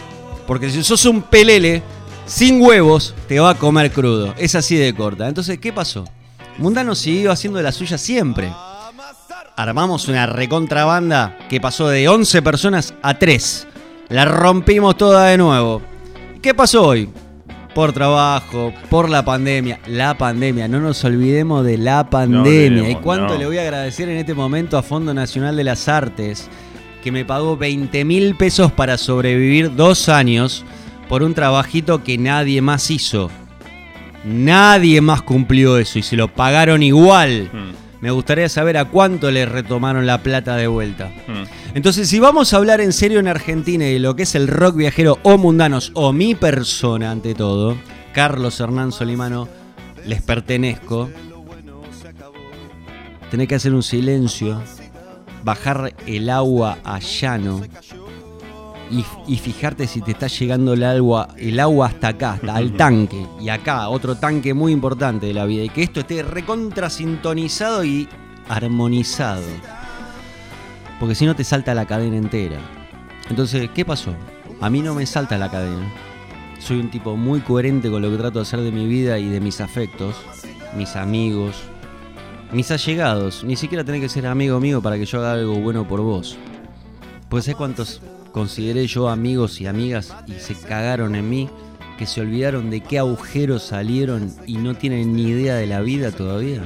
Porque 0.46 0.70
si 0.70 0.82
sos 0.84 1.04
un 1.06 1.22
pelele 1.22 1.82
sin 2.30 2.62
huevos, 2.62 3.12
te 3.26 3.40
va 3.40 3.50
a 3.50 3.54
comer 3.56 3.90
crudo. 3.90 4.32
Es 4.38 4.54
así 4.54 4.76
de 4.76 4.94
corta. 4.94 5.26
Entonces, 5.26 5.58
¿qué 5.58 5.72
pasó? 5.72 6.04
Mundano 6.58 6.94
siguió 6.94 7.32
haciendo 7.32 7.60
la 7.60 7.72
suya 7.72 7.98
siempre. 7.98 8.52
Armamos 9.56 10.06
una 10.06 10.26
recontrabanda 10.26 11.36
que 11.48 11.60
pasó 11.60 11.88
de 11.88 12.08
11 12.08 12.40
personas 12.42 12.94
a 13.02 13.18
3. 13.18 13.66
La 14.10 14.26
rompimos 14.26 14.96
toda 14.96 15.26
de 15.26 15.38
nuevo. 15.38 15.82
¿Qué 16.40 16.54
pasó 16.54 16.86
hoy? 16.86 17.08
Por 17.74 17.92
trabajo, 17.92 18.72
por 18.88 19.10
la 19.10 19.24
pandemia. 19.24 19.80
La 19.88 20.16
pandemia, 20.16 20.68
no 20.68 20.78
nos 20.78 21.02
olvidemos 21.04 21.64
de 21.64 21.78
la 21.78 22.08
pandemia. 22.08 22.90
¿Y 22.90 22.94
cuánto 22.94 23.34
no. 23.34 23.40
le 23.40 23.46
voy 23.46 23.58
a 23.58 23.62
agradecer 23.62 24.08
en 24.08 24.18
este 24.18 24.34
momento 24.34 24.78
a 24.78 24.84
Fondo 24.84 25.12
Nacional 25.12 25.56
de 25.56 25.64
las 25.64 25.88
Artes? 25.88 26.48
Que 27.02 27.10
me 27.10 27.24
pagó 27.24 27.56
20 27.56 28.04
mil 28.04 28.36
pesos 28.36 28.70
para 28.70 28.98
sobrevivir 28.98 29.74
dos 29.74 30.08
años 30.08 30.64
por 31.10 31.22
un 31.24 31.34
trabajito 31.34 32.02
que 32.04 32.16
nadie 32.16 32.62
más 32.62 32.88
hizo. 32.90 33.30
Nadie 34.24 35.00
más 35.00 35.22
cumplió 35.22 35.76
eso 35.76 35.98
y 35.98 36.02
se 36.02 36.14
lo 36.16 36.28
pagaron 36.28 36.82
igual. 36.84 37.50
Mm, 37.52 37.80
Me 38.00 38.10
gustaría 38.12 38.48
saber 38.48 38.76
a 38.78 38.84
cuánto 38.86 39.30
le 39.30 39.44
retomaron 39.44 40.06
la 40.06 40.22
plata 40.22 40.56
de 40.56 40.68
vuelta. 40.68 41.10
mm. 41.26 41.74
Entonces, 41.74 42.08
si 42.08 42.18
vamos 42.20 42.54
a 42.54 42.58
hablar 42.58 42.80
en 42.80 42.92
serio 42.92 43.18
en 43.18 43.26
Argentina 43.28 43.86
y 43.88 43.94
de 43.94 43.98
lo 43.98 44.14
que 44.16 44.22
es 44.22 44.34
el 44.36 44.46
rock 44.48 44.76
viajero 44.76 45.18
o 45.24 45.36
mundanos 45.36 45.90
o 45.94 46.12
mi 46.12 46.34
persona 46.34 47.10
ante 47.10 47.34
todo, 47.34 47.76
Carlos 48.14 48.58
Hernán 48.60 48.92
Solimano, 48.92 49.48
les 50.06 50.22
pertenezco. 50.22 51.10
Tenés 53.30 53.48
que 53.48 53.54
hacer 53.56 53.74
un 53.74 53.82
silencio, 53.82 54.60
bajar 55.44 55.92
el 56.06 56.30
agua 56.30 56.78
a 56.84 56.98
llano 57.00 57.60
y, 58.90 59.04
y 59.26 59.36
fijarte 59.36 59.86
si 59.86 60.00
te 60.00 60.12
está 60.12 60.26
llegando 60.26 60.72
el 60.72 60.82
agua, 60.82 61.28
el 61.36 61.60
agua 61.60 61.86
hasta 61.86 62.08
acá, 62.08 62.32
hasta 62.32 62.54
al 62.54 62.72
tanque. 62.72 63.26
Y 63.40 63.48
acá, 63.48 63.88
otro 63.88 64.16
tanque 64.16 64.52
muy 64.54 64.72
importante 64.72 65.26
de 65.26 65.34
la 65.34 65.44
vida. 65.44 65.64
Y 65.64 65.68
que 65.68 65.82
esto 65.82 66.00
esté 66.00 66.22
recontra 66.22 66.90
sintonizado 66.90 67.84
y 67.84 68.08
armonizado. 68.48 69.46
Porque 70.98 71.14
si 71.14 71.24
no 71.24 71.34
te 71.34 71.44
salta 71.44 71.72
la 71.74 71.86
cadena 71.86 72.16
entera. 72.16 72.58
Entonces, 73.28 73.70
¿qué 73.74 73.84
pasó? 73.84 74.12
A 74.60 74.68
mí 74.68 74.82
no 74.82 74.94
me 74.94 75.06
salta 75.06 75.38
la 75.38 75.50
cadena. 75.50 75.88
Soy 76.58 76.80
un 76.80 76.90
tipo 76.90 77.16
muy 77.16 77.40
coherente 77.40 77.90
con 77.90 78.02
lo 78.02 78.10
que 78.10 78.18
trato 78.18 78.40
de 78.40 78.42
hacer 78.42 78.60
de 78.60 78.72
mi 78.72 78.86
vida 78.86 79.18
y 79.18 79.28
de 79.28 79.40
mis 79.40 79.62
afectos, 79.62 80.14
mis 80.76 80.96
amigos, 80.96 81.56
mis 82.52 82.70
allegados. 82.70 83.44
Ni 83.44 83.56
siquiera 83.56 83.84
tenés 83.84 84.02
que 84.02 84.08
ser 84.10 84.26
amigo 84.26 84.60
mío 84.60 84.82
para 84.82 84.98
que 84.98 85.06
yo 85.06 85.20
haga 85.20 85.32
algo 85.32 85.54
bueno 85.54 85.88
por 85.88 86.02
vos. 86.02 86.36
Pues 87.30 87.44
sé 87.44 87.54
cuántos 87.54 88.02
consideré 88.32 88.86
yo 88.86 89.08
amigos 89.08 89.60
y 89.60 89.66
amigas 89.66 90.14
y 90.26 90.32
se 90.34 90.54
cagaron 90.54 91.14
en 91.14 91.28
mí, 91.28 91.48
que 91.98 92.06
se 92.06 92.20
olvidaron 92.20 92.70
de 92.70 92.80
qué 92.80 92.98
agujeros 92.98 93.62
salieron 93.62 94.32
y 94.46 94.56
no 94.56 94.74
tienen 94.74 95.14
ni 95.14 95.24
idea 95.24 95.56
de 95.56 95.66
la 95.66 95.80
vida 95.80 96.10
todavía. 96.10 96.62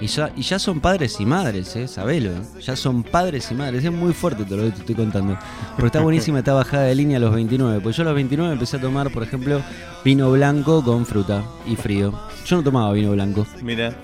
Y 0.00 0.08
ya, 0.08 0.32
y 0.34 0.42
ya 0.42 0.58
son 0.58 0.80
padres 0.80 1.20
y 1.20 1.26
madres, 1.26 1.76
¿eh? 1.76 1.86
Sabelo. 1.86 2.32
¿eh? 2.32 2.42
Ya 2.60 2.74
son 2.74 3.04
padres 3.04 3.48
y 3.52 3.54
madres. 3.54 3.84
Es 3.84 3.92
muy 3.92 4.12
fuerte 4.12 4.44
todo 4.44 4.56
lo 4.58 4.64
que 4.64 4.70
te 4.72 4.80
estoy 4.80 4.96
contando. 4.96 5.38
Pero 5.76 5.86
está 5.86 6.00
buenísima 6.00 6.40
esta 6.40 6.52
bajada 6.54 6.84
de 6.84 6.94
línea 6.96 7.18
a 7.18 7.20
los 7.20 7.32
29. 7.32 7.80
Pues 7.80 7.96
yo 7.96 8.02
a 8.02 8.06
los 8.06 8.14
29 8.16 8.52
empecé 8.52 8.78
a 8.78 8.80
tomar, 8.80 9.12
por 9.12 9.22
ejemplo, 9.22 9.62
vino 10.04 10.32
blanco 10.32 10.82
con 10.82 11.06
fruta 11.06 11.44
y 11.66 11.76
frío. 11.76 12.12
Yo 12.44 12.56
no 12.56 12.64
tomaba 12.64 12.92
vino 12.92 13.12
blanco. 13.12 13.46
Mira. 13.62 13.94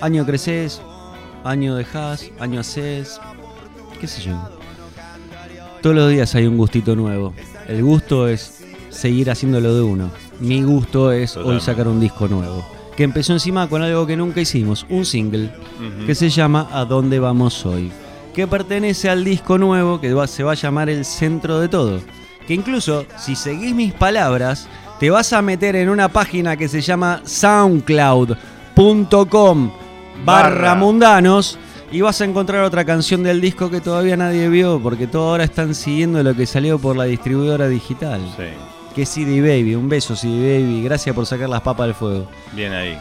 Año 0.00 0.24
creces, 0.24 0.80
año 1.42 1.74
dejas, 1.74 2.30
año 2.38 2.60
haces, 2.60 3.20
qué 4.00 4.06
sé 4.06 4.22
yo. 4.22 4.59
Todos 5.82 5.96
los 5.96 6.10
días 6.10 6.34
hay 6.34 6.46
un 6.46 6.56
gustito 6.58 6.94
nuevo. 6.94 7.32
El 7.66 7.82
gusto 7.82 8.28
es 8.28 8.62
seguir 8.90 9.30
haciéndolo 9.30 9.74
de 9.74 9.80
uno. 9.82 10.10
Mi 10.40 10.62
gusto 10.62 11.10
es 11.12 11.36
hoy 11.36 11.60
sacar 11.60 11.88
un 11.88 12.00
disco 12.00 12.28
nuevo. 12.28 12.64
que 12.96 13.04
empezó 13.04 13.32
encima 13.32 13.66
con 13.68 13.82
algo 13.82 14.06
que 14.06 14.16
nunca 14.16 14.40
hicimos, 14.42 14.84
un 14.90 15.06
single, 15.06 15.50
que 16.06 16.14
se 16.14 16.28
llama 16.28 16.68
¿A 16.70 16.84
dónde 16.84 17.18
vamos 17.18 17.64
hoy? 17.64 17.90
Que 18.34 18.46
pertenece 18.46 19.08
al 19.08 19.24
disco 19.24 19.56
nuevo 19.56 20.02
que 20.02 20.14
se 20.26 20.42
va 20.42 20.52
a 20.52 20.56
llamar 20.56 20.90
El 20.90 21.06
Centro 21.06 21.60
de 21.60 21.68
Todo. 21.68 22.00
Que 22.46 22.52
incluso, 22.52 23.06
si 23.16 23.36
seguís 23.36 23.74
mis 23.74 23.94
palabras, 23.94 24.68
te 24.98 25.08
vas 25.08 25.32
a 25.32 25.40
meter 25.40 25.76
en 25.76 25.88
una 25.88 26.08
página 26.08 26.58
que 26.58 26.68
se 26.68 26.82
llama 26.82 27.22
soundcloud.com 27.24 29.70
Barra. 30.24 30.74
mundanos 30.74 31.58
y 31.92 32.00
vas 32.00 32.20
a 32.20 32.24
encontrar 32.24 32.62
otra 32.64 32.84
canción 32.84 33.22
del 33.22 33.40
disco 33.40 33.70
que 33.70 33.80
todavía 33.80 34.16
nadie 34.16 34.48
vio 34.48 34.80
porque 34.80 35.06
todos 35.06 35.30
ahora 35.30 35.44
están 35.44 35.74
siguiendo 35.74 36.22
lo 36.22 36.34
que 36.34 36.46
salió 36.46 36.78
por 36.78 36.96
la 36.96 37.04
distribuidora 37.04 37.66
digital. 37.68 38.20
Sí, 38.36 38.44
Que 38.94 39.02
es 39.02 39.08
CD 39.08 39.40
Baby, 39.40 39.74
un 39.74 39.88
beso 39.88 40.14
CD 40.16 40.60
Baby, 40.60 40.82
gracias 40.84 41.14
por 41.14 41.26
sacar 41.26 41.48
las 41.48 41.60
papas 41.62 41.86
del 41.86 41.94
fuego. 41.94 42.26
bien 42.52 42.72
ahí. 42.72 42.98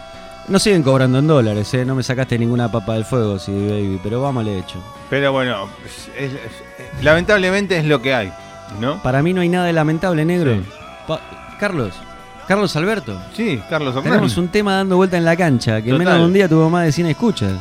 No 0.47 0.57
siguen 0.57 0.81
cobrando 0.81 1.19
en 1.19 1.27
dólares, 1.27 1.71
¿eh? 1.75 1.85
no 1.85 1.93
me 1.93 2.01
sacaste 2.01 2.39
ninguna 2.39 2.71
papa 2.71 2.95
del 2.95 3.05
fuego 3.05 3.37
CD 3.37 3.69
Baby, 3.69 3.99
pero 4.01 4.19
vamos 4.21 4.41
al 4.41 4.47
hecho. 4.49 4.79
Pero 5.09 5.31
bueno, 5.31 5.67
es- 5.85 6.31
es- 6.33 7.03
lamentablemente 7.03 7.77
es 7.77 7.85
lo 7.85 8.01
que 8.01 8.13
hay, 8.15 8.31
¿no? 8.79 9.01
Para 9.03 9.21
mí 9.21 9.33
no 9.33 9.41
hay 9.41 9.49
nada 9.49 9.65
de 9.65 9.73
lamentable, 9.73 10.25
negro. 10.25 10.55
Sí. 10.55 11.13
Carlos, 11.59 11.93
Carlos 12.47 12.75
Alberto. 12.75 13.19
Sí, 13.35 13.61
Carlos 13.69 13.89
Hernán. 13.95 14.03
Tenemos 14.11 14.37
un 14.37 14.47
tema 14.47 14.75
dando 14.75 14.95
vuelta 14.95 15.17
en 15.17 15.25
la 15.25 15.35
cancha, 15.35 15.81
que 15.81 15.89
en 15.91 15.97
menos 15.97 16.17
de 16.17 16.25
un 16.25 16.33
día 16.33 16.47
tuvo 16.49 16.69
más 16.69 16.85
de 16.85 16.91
100 16.91 17.07
escuchas. 17.07 17.53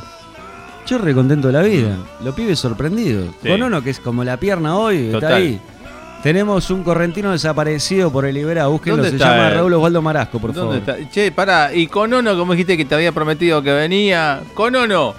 Yo 0.88 0.98
re 0.98 1.14
contento 1.14 1.48
de 1.48 1.52
la 1.52 1.62
vida. 1.62 1.96
Los 2.24 2.34
pibes 2.34 2.58
sorprendidos. 2.58 3.34
Sí. 3.42 3.48
Con 3.48 3.62
uno 3.62 3.82
que 3.82 3.90
es 3.90 4.00
como 4.00 4.24
la 4.24 4.36
pierna 4.38 4.76
hoy, 4.76 5.10
Total. 5.12 5.22
está 5.22 5.36
ahí. 5.36 5.60
Tenemos 6.22 6.70
un 6.70 6.82
correntino 6.82 7.30
desaparecido 7.30 8.10
por 8.10 8.24
el 8.24 8.36
Iberá. 8.36 8.66
Búsquenlo, 8.66 8.96
¿Dónde 8.96 9.10
se 9.10 9.16
está 9.16 9.36
llama? 9.36 9.50
Raúl 9.50 9.74
Osvaldo 9.74 10.02
Marasco, 10.02 10.38
por 10.40 10.52
¿Dónde 10.52 10.80
favor. 10.80 10.98
está? 11.00 11.10
Che, 11.12 11.30
pará, 11.30 11.72
y 11.72 11.86
con 11.86 12.12
Ono, 12.12 12.36
como 12.36 12.52
dijiste 12.52 12.76
que 12.76 12.84
te 12.84 12.94
había 12.94 13.12
prometido 13.12 13.62
que 13.62 13.72
venía, 13.72 14.40
con 14.54 14.74
Ono. 14.74 15.14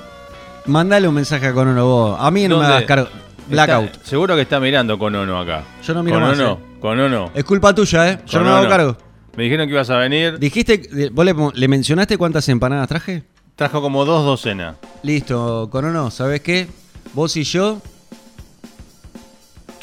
Mandale 0.65 1.07
un 1.07 1.15
mensaje 1.15 1.47
a 1.47 1.53
Conono 1.53 1.85
vos. 1.85 2.17
A 2.19 2.29
mí 2.31 2.47
no 2.47 2.59
me 2.59 2.65
hagas 2.65 2.83
cargo. 2.83 3.07
Blackout. 3.47 3.85
Está- 3.91 4.05
seguro 4.05 4.35
que 4.35 4.41
está 4.41 4.59
mirando 4.59 4.99
con 4.99 5.15
Ono 5.15 5.39
acá. 5.39 5.63
Yo 5.83 5.93
no 5.93 6.03
miro 6.03 6.19
con 6.19 6.27
más, 6.29 6.37
Ono, 6.39 6.51
eh. 6.53 6.79
con 6.81 6.99
Ono. 6.99 7.31
Es 7.33 7.43
culpa 7.45 7.73
tuya, 7.73 8.09
¿eh? 8.09 8.19
Yo 8.27 8.39
no 8.39 8.45
me 8.45 8.51
hago 8.51 8.67
cargo. 8.69 8.97
Me 9.37 9.43
dijeron 9.45 9.67
que 9.67 9.73
ibas 9.73 9.89
a 9.89 9.97
venir. 9.97 10.37
Dijiste, 10.37 11.09
¿vos 11.13 11.23
le, 11.25 11.33
le 11.53 11.67
mencionaste 11.69 12.17
cuántas 12.17 12.47
empanadas 12.49 12.87
traje? 12.89 13.23
Trajo 13.59 13.81
como 13.81 14.05
dos 14.05 14.23
docenas. 14.25 14.77
Listo, 15.03 15.67
Conono, 15.71 16.09
¿sabés 16.11 16.39
qué? 16.41 16.67
Vos 17.13 17.35
y 17.35 17.43
yo, 17.43 17.81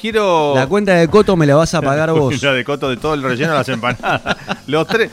Quiero. 0.00 0.54
la 0.54 0.66
cuenta 0.66 0.94
de 0.94 1.08
Coto 1.08 1.36
me 1.36 1.44
la 1.46 1.56
vas 1.56 1.74
a 1.74 1.82
pagar 1.82 2.10
vos. 2.12 2.42
La 2.42 2.52
de 2.54 2.64
coto 2.64 2.88
de 2.88 2.96
todo 2.96 3.12
el 3.14 3.22
relleno 3.22 3.52
de 3.52 3.58
las 3.58 3.68
empanadas. 3.68 4.22
Los 4.66 4.86
tres. 4.86 5.10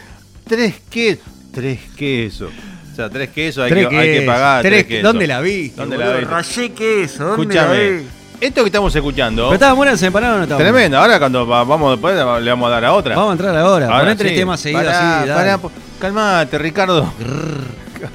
Tres 0.47 0.75
quesos. 0.89 1.25
Tres 1.53 1.79
quesos. 1.97 2.51
O 2.91 2.95
sea, 2.95 3.09
tres 3.09 3.29
quesos 3.31 3.65
hay, 3.65 3.71
Tres 3.71 3.87
que, 3.87 3.97
hay 3.97 4.07
que 4.07 4.13
quesos, 4.19 4.33
pagar. 4.33 4.61
tres 4.61 4.71
Tres 4.71 4.83
que- 4.83 4.89
quesos. 4.89 5.03
¿Dónde 5.11 5.27
la 5.27 5.41
viste? 5.41 5.81
¿Dónde 5.81 5.97
la 5.97 6.09
viste? 6.13 6.25
Rayé 6.25 6.71
queso, 6.71 7.23
¿dónde 7.25 7.55
la 7.55 7.61
Escúchame. 7.63 7.89
vi? 7.91 8.07
Esto 8.41 8.61
que 8.61 8.67
estamos 8.67 8.95
escuchando. 8.95 9.43
¿Pero 9.43 9.53
estaban 9.55 9.75
buenas 9.77 10.01
empanadas 10.03 10.35
o 10.35 10.37
no 10.37 10.43
estaban? 10.43 10.63
Tremendo. 10.63 10.97
Ahora 10.97 11.19
cuando 11.19 11.45
va- 11.45 11.63
vamos 11.65 11.91
después 11.91 12.15
le 12.15 12.49
vamos 12.51 12.67
a 12.67 12.71
dar 12.71 12.85
a 12.85 12.93
otra. 12.93 13.15
Vamos 13.15 13.29
a 13.31 13.33
entrar 13.33 13.57
ahora. 13.57 13.87
Ahora 13.87 13.99
Poné 13.99 14.15
tres 14.15 14.35
temas 14.35 14.59
seguidos 14.59 14.85
Pará, 14.85 15.19
así. 15.19 15.27
dale. 15.29 15.41
pará, 15.41 15.57
po- 15.57 15.71
calmate, 15.99 16.57
Ricardo. 16.57 17.11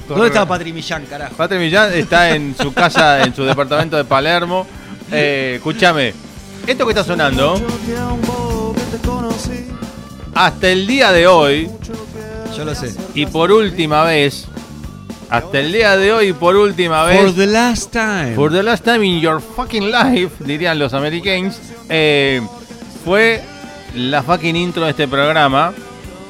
¿Dónde 0.07 0.27
está 0.27 0.45
Patri 0.45 0.71
Millán, 0.73 1.05
carajo? 1.05 1.35
Patri 1.35 1.57
Millán 1.57 1.93
está 1.93 2.31
en 2.35 2.55
su 2.59 2.73
casa, 2.73 3.23
en 3.23 3.33
su 3.35 3.43
departamento 3.43 3.97
de 3.97 4.05
Palermo. 4.05 4.65
Eh, 5.11 5.53
escúchame, 5.57 6.13
esto 6.67 6.85
que 6.85 6.91
está 6.91 7.03
sonando, 7.03 7.59
hasta 10.35 10.69
el 10.69 10.87
día 10.87 11.11
de 11.11 11.27
hoy, 11.27 11.69
Yo 12.55 12.65
lo 12.65 12.75
sé. 12.75 12.93
y 13.13 13.25
por 13.25 13.51
última 13.51 14.03
vez, 14.03 14.45
hasta 15.29 15.59
el 15.59 15.71
día 15.71 15.97
de 15.97 16.13
hoy 16.13 16.27
y 16.27 16.33
por 16.33 16.55
última 16.55 17.03
vez, 17.03 17.21
For 17.21 17.35
the 17.35 17.47
last 17.47 17.91
time. 17.91 18.35
for 18.35 18.51
the 18.51 18.63
last 18.63 18.83
time 18.85 19.03
in 19.05 19.19
your 19.19 19.41
fucking 19.41 19.91
life, 19.91 20.31
dirían 20.43 20.77
los 20.79 20.93
americanos, 20.93 21.59
eh, 21.89 22.41
fue 23.03 23.41
la 23.95 24.21
fucking 24.23 24.55
intro 24.55 24.83
de 24.85 24.91
este 24.91 25.07
programa, 25.07 25.73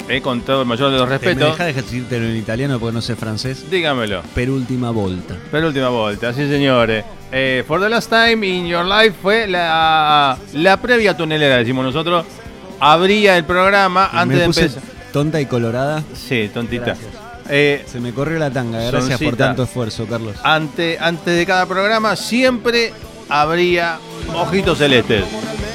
eh, 0.09 0.21
con 0.21 0.41
todo 0.41 0.61
el 0.63 0.67
mayor 0.67 0.91
de 0.91 0.97
los 0.97 1.07
¿Me 1.07 1.17
respetos. 1.17 1.51
deja 1.51 1.65
de 1.65 1.73
decírtelo 1.73 2.25
en 2.25 2.35
italiano 2.35 2.79
porque 2.79 2.93
no 2.95 3.01
sé 3.01 3.15
francés? 3.15 3.69
Dígamelo. 3.69 4.21
Per 4.35 4.49
última 4.49 4.91
volta. 4.91 5.35
Per 5.51 5.63
última 5.63 5.89
vuelta, 5.89 6.33
sí 6.33 6.47
señores. 6.49 7.05
Eh, 7.31 7.63
for 7.67 7.79
the 7.79 7.87
last 7.89 8.09
time 8.09 8.45
in 8.45 8.67
your 8.67 8.83
life 8.85 9.15
fue 9.21 9.47
la, 9.47 10.37
la 10.53 10.77
previa 10.81 11.15
tunelera, 11.15 11.57
decimos 11.57 11.85
nosotros. 11.85 12.25
Abría 12.79 13.37
el 13.37 13.43
programa 13.45 14.09
antes 14.11 14.27
me 14.37 14.41
de 14.41 14.45
puse 14.47 14.61
empezar. 14.65 14.83
tonta 15.13 15.39
y 15.41 15.45
colorada. 15.45 16.03
Sí, 16.15 16.49
tontita. 16.53 16.95
Eh, 17.49 17.83
Se 17.87 17.99
me 17.99 18.13
corrió 18.13 18.37
la 18.39 18.51
tanga. 18.51 18.79
Gracias 18.89 19.19
por 19.19 19.35
tanto 19.35 19.63
esfuerzo, 19.63 20.05
Carlos. 20.07 20.35
ante, 20.43 20.97
antes 20.99 21.35
de 21.35 21.45
cada 21.45 21.65
programa 21.65 22.15
siempre 22.15 22.93
habría 23.27 23.97
ojitos 24.35 24.77
celestes. 24.77 25.23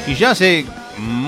Y 0.07 0.15
ya 0.15 0.35
mm, 0.99 1.24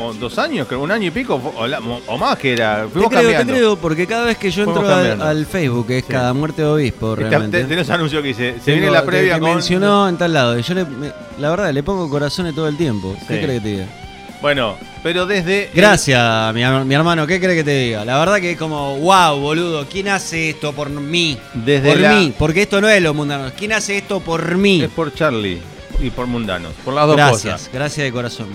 como 0.00 0.14
dos 0.14 0.38
años, 0.38 0.66
creo, 0.66 0.80
un 0.80 0.90
año 0.90 1.08
y 1.08 1.10
pico 1.10 1.40
o, 1.56 1.66
la- 1.66 1.78
o 1.80 2.16
más 2.18 2.38
que 2.38 2.52
era. 2.54 2.84
Te 2.84 2.88
Fuimos 2.88 3.10
creo, 3.10 3.28
te 3.38 3.46
creo, 3.52 3.76
porque 3.76 4.06
cada 4.06 4.24
vez 4.24 4.38
que 4.38 4.50
yo 4.50 4.64
Fuimos 4.64 4.76
entro 4.80 4.88
al, 4.94 4.98
cambiando. 5.00 5.24
al 5.26 5.46
Facebook, 5.46 5.86
que 5.86 5.98
es 5.98 6.04
Sí. 6.06 6.12
cada 6.12 6.32
muerte 6.32 6.62
de 6.62 6.68
obispo, 6.68 7.14
Te- 7.14 7.22
realmente. 7.28 7.60
te- 7.62 7.64
Tenés 7.68 7.90
anuncio 7.90 8.22
que 8.22 8.28
dice, 8.28 8.54
se 8.54 8.60
tengo- 8.64 8.78
viene 8.80 8.90
la 8.92 9.00
que- 9.02 9.06
previa 9.06 9.34
que 9.34 9.40
con... 9.40 9.50
mencionó 9.54 10.08
en 10.08 10.16
tal 10.16 10.32
lado. 10.32 10.58
Y 10.58 10.62
yo, 10.62 10.74
le, 10.74 10.84
me- 10.84 11.12
la 11.38 11.50
verdad, 11.50 11.72
le 11.72 11.82
pongo 11.82 12.08
corazones 12.08 12.54
todo 12.54 12.66
el 12.68 12.76
tiempo. 12.76 13.14
¿Qué 13.28 13.34
Sí. 13.36 13.40
crees 13.44 13.46
que 13.46 13.60
te 13.60 13.68
diga? 13.68 13.86
Bueno, 14.40 14.76
pero 15.02 15.26
desde... 15.26 15.70
Gracias, 15.74 16.54
mi, 16.54 16.62
mi 16.86 16.94
hermano. 16.94 17.26
¿Qué 17.26 17.38
crees 17.38 17.56
que 17.58 17.64
te 17.64 17.76
diga? 17.78 18.06
La 18.06 18.18
verdad 18.18 18.36
que 18.40 18.52
es 18.52 18.58
como, 18.58 18.96
wow, 18.96 19.38
boludo. 19.38 19.86
¿Quién 19.86 20.08
hace 20.08 20.48
esto 20.50 20.72
por 20.72 20.88
mí? 20.88 21.36
Desde 21.52 21.90
por 21.90 22.00
la- 22.00 22.14
mí, 22.14 22.32
porque 22.38 22.62
esto 22.62 22.80
no 22.80 22.88
es 22.88 23.02
los 23.02 23.14
mundanos. 23.14 23.52
¿Quién 23.58 23.72
hace 23.74 23.98
esto 23.98 24.20
por 24.20 24.56
mí? 24.56 24.80
Es 24.82 24.88
por 24.90 25.12
Charlie 25.14 25.60
y 26.00 26.08
por 26.08 26.26
Mundanos, 26.26 26.72
por 26.82 26.94
las 26.94 27.06
dos 27.06 27.16
Gracias, 27.16 27.52
cosas. 27.52 27.70
gracias 27.74 28.04
de 28.06 28.12
corazón. 28.12 28.46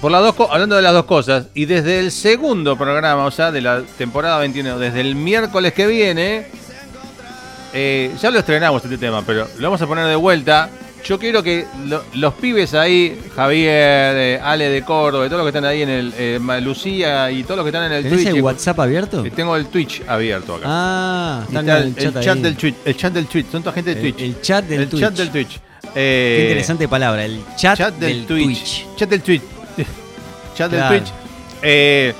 Por 0.00 0.12
las 0.12 0.22
dos 0.22 0.34
hablando 0.50 0.76
de 0.76 0.82
las 0.82 0.92
dos 0.92 1.06
cosas, 1.06 1.46
y 1.54 1.64
desde 1.64 1.98
el 2.00 2.10
segundo 2.12 2.76
programa, 2.76 3.24
o 3.24 3.30
sea, 3.30 3.50
de 3.50 3.60
la 3.62 3.82
temporada 3.98 4.38
21, 4.38 4.78
desde 4.78 5.00
el 5.00 5.14
miércoles 5.14 5.72
que 5.72 5.86
viene, 5.86 6.46
eh, 7.72 8.12
ya 8.20 8.30
lo 8.30 8.38
estrenamos 8.38 8.84
este 8.84 8.98
tema, 8.98 9.22
pero 9.26 9.48
lo 9.58 9.62
vamos 9.68 9.80
a 9.82 9.86
poner 9.86 10.06
de 10.06 10.16
vuelta. 10.16 10.68
Yo 11.04 11.18
quiero 11.20 11.40
que 11.42 11.66
lo- 11.86 12.02
los 12.14 12.34
pibes 12.34 12.74
ahí, 12.74 13.18
Javier, 13.34 14.16
eh, 14.16 14.40
Ale 14.42 14.68
de 14.68 14.82
Córdoba, 14.82 15.24
y 15.24 15.28
todos 15.28 15.38
los 15.44 15.50
que 15.52 15.56
están 15.56 15.70
ahí 15.70 15.82
en 15.82 15.88
el, 15.88 16.12
eh, 16.18 16.40
Lucía 16.60 17.30
y 17.30 17.42
todos 17.44 17.56
los 17.58 17.64
que 17.64 17.68
están 17.70 17.84
en 17.84 17.92
el 17.92 18.02
¿Tenés 18.02 18.18
Twitch. 18.24 18.34
el 18.34 18.42
WhatsApp 18.42 18.80
abierto? 18.80 19.24
eh, 19.24 19.30
Tengo 19.30 19.56
el 19.56 19.66
Twitch 19.66 20.02
abierto 20.06 20.56
acá. 20.56 20.64
Ah, 20.68 21.42
está 21.46 21.60
el 21.78 21.94
chat, 21.94 22.38
del 22.38 22.56
Twitch, 22.56 22.74
el 22.84 22.96
chat 22.96 23.12
del 23.12 23.26
Twitch, 23.26 23.46
son 23.50 23.62
toda 23.62 23.72
gente 23.74 23.94
de 23.94 24.00
Twitch. 24.00 24.20
el 24.20 24.40
chat 24.42 24.64
del 24.66 24.80
El 24.82 24.88
Twitch. 24.88 25.00
chat 25.02 25.14
del 25.14 25.30
Twitch. 25.30 25.60
Qué 25.94 26.40
interesante 26.48 26.88
palabra, 26.88 27.24
el 27.24 27.40
chat, 27.56 27.78
chat 27.78 27.94
del, 27.94 28.18
del, 28.18 28.26
Twitch. 28.26 28.58
Twitch. 28.84 28.96
Chat 28.96 29.08
del 29.08 29.22
Twitch. 29.22 29.42
Chat 30.56 30.70
Claro. 30.70 30.92
del 30.94 31.02
Twitch. 31.02 31.12
Eh, 31.62 32.14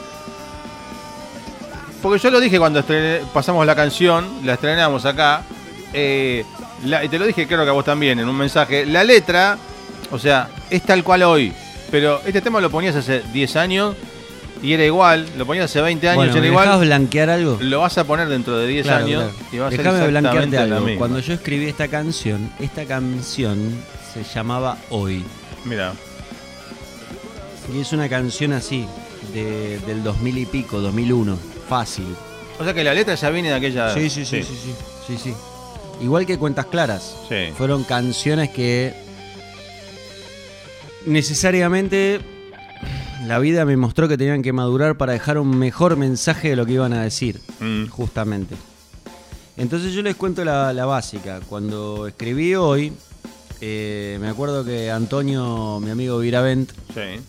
porque 2.03 2.19
yo 2.21 2.31
lo 2.31 2.41
dije 2.41 2.59
cuando 2.59 2.81
estrené- 2.81 3.21
pasamos 3.33 3.67
la 3.67 3.75
canción, 3.75 4.27
la 4.45 4.55
estrenamos 4.55 5.05
acá. 5.05 5.43
eh, 5.99 6.45
la- 6.85 7.03
y 7.05 7.09
te 7.09 7.19
lo 7.19 7.25
dije, 7.25 7.47
creo 7.47 7.63
que 7.65 7.71
a 7.71 7.73
vos 7.73 7.85
también, 7.85 8.19
en 8.19 8.29
un 8.29 8.37
mensaje. 8.37 8.85
La 8.85 9.03
letra, 9.03 9.57
o 10.11 10.19
sea, 10.19 10.49
es 10.69 10.83
tal 10.83 11.03
cual 11.03 11.23
hoy. 11.23 11.53
Pero 11.91 12.21
este 12.27 12.43
tema 12.43 12.61
lo 12.61 12.69
ponías 12.71 12.95
hace 12.97 13.23
10 13.33 13.57
años 13.57 13.95
y 14.63 14.73
era 14.75 14.85
igual. 14.85 15.27
Lo 15.39 15.47
ponías 15.47 15.67
hace 15.67 15.81
20 15.81 16.07
años 16.09 16.17
Bueno, 16.17 16.33
y 16.33 16.41
¿me 16.41 16.49
era 16.49 16.63
igual. 16.65 16.81
blanquear 16.81 17.31
algo? 17.31 17.57
Lo 17.61 17.81
vas 17.81 17.97
a 17.97 18.05
poner 18.05 18.29
dentro 18.29 18.59
de 18.59 18.67
10 18.67 18.85
Claro, 18.85 19.07
años 19.07 19.23
claro. 19.23 19.47
y 19.53 19.57
va 19.59 19.67
a 19.69 19.71
ser 19.71 20.13
la 20.13 20.19
algo. 20.63 20.81
misma. 20.87 20.99
Cuando 20.99 21.19
yo 21.21 21.33
escribí 21.33 21.67
esta 21.67 21.89
canción, 21.89 22.51
esta 22.61 22.85
canción 22.85 23.75
se 24.13 24.23
llamaba 24.25 24.77
Hoy. 24.91 25.25
Mira, 25.65 25.93
Y 27.75 27.81
es 27.81 27.93
una 27.93 28.09
canción 28.09 28.53
así, 28.53 28.87
de- 29.35 29.79
del 29.87 30.03
2000 30.03 30.39
y 30.39 30.47
pico, 30.47 30.81
2001. 30.81 31.37
Fácil. 31.69 32.07
o 32.59 32.65
sea 32.65 32.73
que 32.73 32.85
la 32.85 32.95
letra 32.95 33.15
ya 33.17 33.29
viene 33.31 33.49
de 33.51 33.55
aquella. 33.55 33.93
Sí, 33.93 34.09
sí, 34.09 34.25
sí, 34.25 34.43
sí, 34.43 34.55
sí, 34.65 34.75
sí, 35.07 35.19
sí. 35.23 35.35
Igual 36.01 36.25
que 36.27 36.39
Cuentas 36.39 36.67
Claras. 36.67 37.17
Sí. 37.29 37.53
Fueron 37.57 37.85
canciones 37.85 38.51
que 38.51 38.95
necesariamente 41.07 42.21
la 43.27 43.39
vida 43.39 43.65
me 43.65 43.77
mostró 43.77 44.09
que 44.09 44.17
tenían 44.19 44.43
que 44.43 44.53
madurar 44.53 44.97
para 44.97 45.13
dejar 45.13 45.39
un 45.39 45.57
mejor 45.59 45.97
mensaje 45.97 46.51
de 46.51 46.57
lo 46.57 46.67
que 46.67 46.73
iban 46.75 46.93
a 46.93 47.03
decir, 47.03 47.41
Mm. 47.61 47.87
justamente. 47.89 48.55
Entonces 49.57 49.93
yo 49.95 50.03
les 50.03 50.17
cuento 50.17 50.45
la, 50.45 50.73
la 50.73 50.85
básica. 50.87 51.41
Cuando 51.49 52.07
escribí 52.07 52.55
hoy, 52.55 52.93
eh, 53.61 54.19
me 54.21 54.29
acuerdo 54.29 54.65
que 54.65 54.91
Antonio, 54.91 55.81
mi 55.81 55.91
amigo 55.91 56.19
Viravent, 56.19 56.71
Sí. 56.95 57.21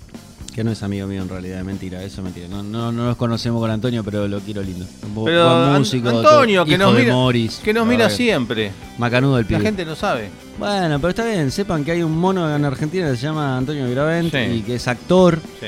Que 0.58 0.64
no 0.64 0.72
es 0.72 0.82
amigo 0.82 1.06
mío 1.06 1.22
en 1.22 1.30
realidad, 1.30 1.60
es 1.60 1.66
mentira, 1.66 2.02
eso 2.02 2.22
es 2.22 2.24
mentira. 2.24 2.48
No, 2.48 2.64
no, 2.64 2.92
no 2.92 3.06
nos 3.06 3.16
conocemos 3.16 3.62
con 3.62 3.70
Antonio, 3.70 4.04
pero 4.04 4.28
lo 4.28 4.40
quiero 4.40 4.64
lindo. 4.64 4.88
Pero 5.24 5.68
buen 5.68 5.78
músico, 5.78 6.10
Antonio, 6.10 6.66
que 6.66 6.80
nos 6.80 6.96
mira, 6.96 7.14
Morris. 7.14 7.62
que 7.64 7.72
nos 7.76 7.86
mira 7.86 8.10
siempre. 8.10 8.72
Macanudo 8.98 9.38
el 9.38 9.46
pibe. 9.46 9.60
La 9.60 9.66
gente 9.66 9.86
no 9.86 9.96
sabe. 9.96 10.32
Bueno, 10.58 10.98
pero 11.00 11.10
está 11.10 11.26
bien, 11.26 11.52
sepan 11.52 11.86
que 11.86 11.92
hay 11.92 12.02
un 12.02 12.18
mono 12.18 12.56
en 12.56 12.66
Argentina 12.66 13.08
que 13.12 13.18
se 13.18 13.22
llama 13.28 13.56
Antonio 13.56 13.86
Viravent 13.88 14.32
Sí. 14.32 14.38
y 14.40 14.62
que 14.64 14.74
es 14.78 14.88
actor, 14.88 15.40
Sí. 15.60 15.68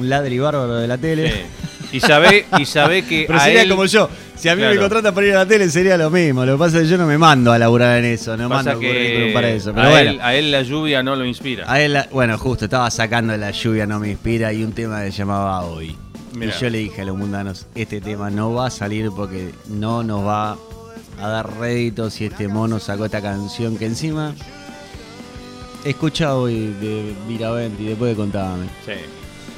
un 0.00 0.08
ladri 0.08 0.36
bárbaro 0.40 0.74
de 0.78 0.88
la 0.88 0.98
tele. 0.98 1.30
Sí. 1.30 1.38
Y 1.96 2.00
sabe, 2.00 2.44
y 2.58 2.64
sabe 2.64 3.02
que 3.04 3.24
Pero 3.26 3.38
a 3.38 3.44
sería 3.44 3.62
él- 3.62 3.68
como 3.70 3.84
yo. 3.86 4.08
Si 4.36 4.48
a 4.48 4.56
mí 4.56 4.62
me 4.62 4.76
contratan 4.76 5.14
para 5.14 5.26
ir 5.26 5.32
a 5.34 5.36
la 5.38 5.46
tele 5.46 5.70
sería 5.70 5.96
lo 5.96 6.10
mismo. 6.10 6.44
Lo 6.44 6.54
que 6.54 6.58
pasa 6.58 6.76
es 6.78 6.82
que 6.82 6.88
yo 6.88 6.98
no 6.98 7.06
me 7.06 7.16
mando 7.16 7.52
a 7.52 7.58
laburar 7.58 7.98
en 7.98 8.04
eso. 8.06 8.36
No 8.36 8.48
pasa 8.48 8.70
mando 8.72 8.80
que 8.80 9.30
para 9.32 9.48
eso. 9.50 9.72
Pero 9.72 9.86
a, 9.86 9.90
bueno. 9.90 10.10
él, 10.10 10.20
a 10.20 10.34
él 10.34 10.50
la 10.50 10.62
lluvia 10.62 11.02
no 11.02 11.14
lo 11.16 11.24
inspira. 11.24 11.64
A 11.70 11.80
él, 11.80 11.92
la- 11.94 12.08
bueno, 12.10 12.36
justo, 12.36 12.64
estaba 12.66 12.90
sacando 12.90 13.36
la 13.36 13.52
lluvia, 13.52 13.86
no 13.86 14.00
me 14.00 14.10
inspira, 14.10 14.52
y 14.52 14.64
un 14.64 14.72
tema 14.72 15.02
que 15.04 15.12
se 15.12 15.18
llamaba 15.18 15.64
Hoy. 15.64 15.96
Mirá. 16.34 16.52
Y 16.56 16.60
yo 16.60 16.68
le 16.68 16.78
dije 16.78 17.02
a 17.02 17.04
los 17.04 17.16
mundanos, 17.16 17.66
este 17.76 18.00
tema 18.00 18.28
no 18.28 18.52
va 18.52 18.66
a 18.66 18.70
salir 18.70 19.10
porque 19.14 19.52
no 19.68 20.02
nos 20.02 20.26
va 20.26 20.56
a 21.22 21.28
dar 21.28 21.48
rédito 21.60 22.10
si 22.10 22.24
este 22.26 22.48
mono 22.48 22.80
sacó 22.80 23.04
esta 23.04 23.22
canción 23.22 23.78
que 23.78 23.86
encima 23.86 24.34
escucha 25.84 26.34
hoy 26.34 26.74
de 26.80 27.14
Viravent 27.28 27.78
y 27.80 27.84
después 27.86 28.10
de 28.10 28.16
contame. 28.16 28.64
Sí. 28.84 28.92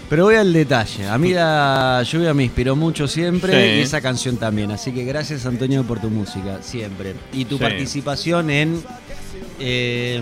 Pero 0.09 0.25
voy 0.25 0.37
al 0.37 0.53
detalle. 0.53 1.09
A 1.09 1.19
mí 1.19 1.33
la 1.33 2.03
lluvia 2.05 2.33
me 2.33 2.45
inspiró 2.45 2.77
mucho 2.77 3.09
siempre 3.09 3.53
Sí. 3.75 3.79
y 3.81 3.83
esa 3.83 4.01
canción 4.01 4.37
también. 4.37 4.71
Así 4.71 4.93
que 4.93 5.05
gracias 5.05 5.47
Antonio 5.47 5.83
por 5.83 5.99
tu 6.01 6.11
música, 6.11 6.59
siempre. 6.63 7.15
Y 7.33 7.45
tu 7.45 7.57
Sí. 7.59 7.63
participación 7.65 8.51
en... 8.51 8.83
eh, 9.59 10.21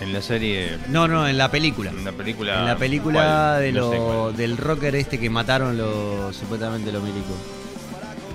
En 0.00 0.12
la 0.12 0.20
serie, 0.20 0.78
no, 0.88 1.06
no, 1.06 1.28
en 1.28 1.38
la 1.38 1.48
película. 1.50 1.90
en 1.90 2.04
la 2.04 2.10
película. 2.12 2.58
En 2.58 2.66
la 2.66 2.76
película 2.76 3.52
¿cuál? 3.54 3.62
de 3.62 3.72
No 3.72 3.90
sé 3.90 3.96
lo- 3.96 4.32
del 4.32 4.56
rocker 4.56 4.96
este 4.96 5.18
que 5.18 5.30
mataron 5.30 5.78
los 5.78 6.34
supuestamente 6.34 6.90
los 6.90 7.02
milicos. 7.04 7.36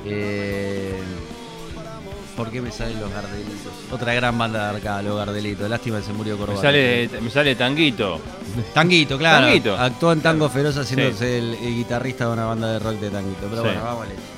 Eh, 0.06 0.94
¿Por 2.38 2.52
qué 2.52 2.62
me 2.62 2.72
salen 2.72 3.00
los 3.02 3.12
Gardelitos? 3.12 3.74
Otra 3.92 4.14
gran 4.14 4.38
banda 4.38 4.72
de 4.72 4.78
acá, 4.78 5.02
los 5.02 5.18
Gardelitos. 5.18 5.68
Lástima 5.70 5.98
que 5.98 6.04
se 6.06 6.14
murió 6.14 6.36
Me 6.36 6.40
Corbata. 6.46 6.62
sale, 6.62 7.10
me 7.20 7.30
sale 7.32 7.56
Tanguito. 7.56 8.22
Tanguito, 8.76 9.18
claro. 9.18 9.48
Tanguito. 9.48 9.76
Actuó 9.76 10.12
en 10.14 10.22
Tango 10.22 10.48
Feroz 10.48 10.78
haciéndose 10.78 11.18
Sí. 11.18 11.34
el, 11.36 11.54
el 11.56 11.76
guitarrista 11.76 12.28
de 12.28 12.34
una 12.34 12.46
banda 12.46 12.72
de 12.74 12.80
rock 12.80 13.00
de 13.00 13.10
Tanguito. 13.10 13.48
Pero 13.50 13.64
Sí. 13.64 13.70
bueno, 13.70 14.04
leer. 14.06 14.38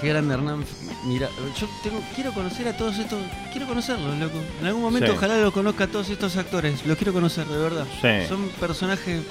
Qué 0.00 0.08
grande 0.08 0.34
Hernán. 0.34 0.64
Mira, 1.06 1.28
yo 1.58 1.66
tengo, 1.82 2.00
quiero 2.14 2.32
conocer 2.32 2.68
a 2.68 2.76
todos 2.76 2.98
estos. 2.98 3.18
Quiero 3.52 3.66
conocerlos, 3.66 4.16
loco. 4.18 4.38
En 4.60 4.66
algún 4.66 4.82
momento 4.82 5.12
Sí. 5.12 5.16
ojalá 5.16 5.38
los 5.38 5.52
conozca 5.54 5.84
a 5.84 5.86
todos 5.86 6.10
estos 6.10 6.36
actores. 6.36 6.84
Los 6.84 6.96
quiero 6.98 7.12
conocer, 7.12 7.46
de 7.46 7.56
verdad. 7.58 7.86
Son 8.28 8.48
personajes 8.60 9.22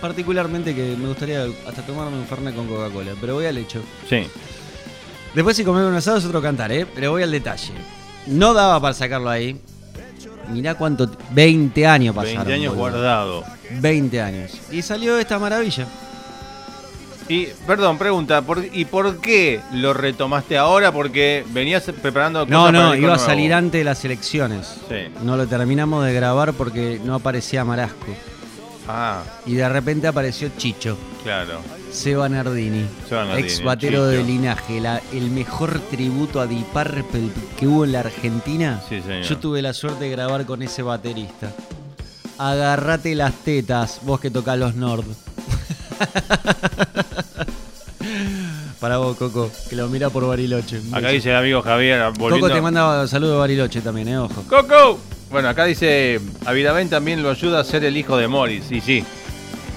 particularmente 0.00 0.74
que 0.74 0.96
me 0.96 1.08
gustaría 1.08 1.44
hasta 1.66 1.82
tomarme 1.84 2.16
un 2.16 2.26
fernet 2.26 2.54
con 2.54 2.66
Coca-Cola. 2.66 3.12
Pero 3.20 3.34
voy 3.34 3.46
al 3.46 3.58
hecho. 3.58 3.82
Sí. 4.08 4.26
Después 5.36 5.54
si 5.54 5.64
comer 5.64 5.84
un 5.84 5.94
asado 5.94 6.16
es 6.16 6.24
otro 6.24 6.40
cantar, 6.40 6.72
¿eh? 6.72 6.86
Pero 6.94 7.10
voy 7.10 7.22
al 7.22 7.30
detalle. 7.30 7.72
No 8.26 8.54
daba 8.54 8.80
para 8.80 8.94
sacarlo 8.94 9.28
ahí. 9.28 9.60
Mirá 10.50 10.74
cuánto... 10.76 11.10
20 11.32 11.86
años 11.86 12.14
pasaron. 12.14 12.38
20 12.46 12.54
años 12.54 12.74
boludo. 12.74 12.90
guardado. 12.98 13.44
20 13.80 14.22
años. 14.22 14.52
Y 14.72 14.80
salió 14.80 15.18
esta 15.18 15.38
maravilla. 15.38 15.86
Y, 17.28 17.46
perdón, 17.66 17.98
pregunta, 17.98 18.40
¿por, 18.40 18.64
¿y 18.72 18.86
por 18.86 19.20
qué 19.20 19.60
lo 19.74 19.92
retomaste 19.92 20.56
ahora? 20.56 20.90
Porque 20.90 21.44
venías 21.52 21.82
preparando 22.00 22.46
cosas 22.46 22.50
No, 22.50 22.66
para 22.66 22.78
no, 22.78 22.94
el 22.94 23.02
iba 23.02 23.14
a 23.14 23.18
salir 23.18 23.50
nuevo. 23.50 23.58
antes 23.58 23.80
de 23.80 23.84
las 23.84 24.04
elecciones. 24.06 24.76
Sí. 24.88 25.08
No 25.22 25.36
lo 25.36 25.46
terminamos 25.46 26.02
de 26.06 26.14
grabar 26.14 26.54
porque 26.54 26.98
no 27.04 27.14
aparecía 27.16 27.62
Marasco. 27.62 28.06
Ah, 28.88 29.22
Y 29.46 29.54
de 29.54 29.68
repente 29.68 30.06
apareció 30.06 30.50
Chicho, 30.56 30.96
claro. 31.24 31.60
Seba 31.90 32.28
Nardini, 32.28 32.86
Seba 33.08 33.24
Nardini, 33.24 33.46
ex 33.48 33.62
batero 33.64 34.06
de 34.06 34.22
linaje, 34.22 34.80
la- 34.80 35.00
el 35.12 35.30
mejor 35.30 35.80
tributo 35.90 36.40
a 36.40 36.46
Deep 36.46 36.66
Purple 36.66 37.30
que 37.58 37.66
hubo 37.66 37.84
en 37.84 37.92
la 37.92 38.00
Argentina. 38.00 38.80
Sí, 38.88 39.00
señor. 39.00 39.22
Yo 39.22 39.38
tuve 39.38 39.60
la 39.62 39.72
suerte 39.72 40.04
de 40.04 40.10
grabar 40.10 40.44
con 40.46 40.62
ese 40.62 40.82
baterista. 40.82 41.50
Agarrate 42.38 43.14
las 43.14 43.32
tetas, 43.34 44.00
vos 44.02 44.20
que 44.20 44.30
tocás 44.30 44.58
los 44.58 44.74
Nord. 44.74 45.04
Para 48.80 48.98
vos, 48.98 49.16
Coco, 49.16 49.50
que 49.70 49.74
lo 49.76 49.88
mira 49.88 50.10
por 50.10 50.26
Bariloche. 50.26 50.80
Acá 50.92 51.08
dice 51.08 51.30
el 51.30 51.36
amigo 51.36 51.62
Javier, 51.62 52.02
volviendo... 52.18 52.46
Coco 52.46 52.54
te 52.54 52.60
manda 52.60 53.06
saludos 53.08 53.34
de 53.34 53.38
Bariloche 53.40 53.80
también, 53.80 54.08
eh, 54.08 54.18
ojo. 54.18 54.44
¡Coco! 54.48 55.00
Bueno, 55.36 55.50
acá 55.50 55.66
dice, 55.66 56.18
Avidaven 56.46 56.88
también 56.88 57.22
lo 57.22 57.28
ayuda 57.28 57.60
a 57.60 57.64
ser 57.64 57.84
el 57.84 57.98
hijo 57.98 58.16
de 58.16 58.26
Morris. 58.26 58.72
Y 58.72 58.80
sí, 58.80 59.04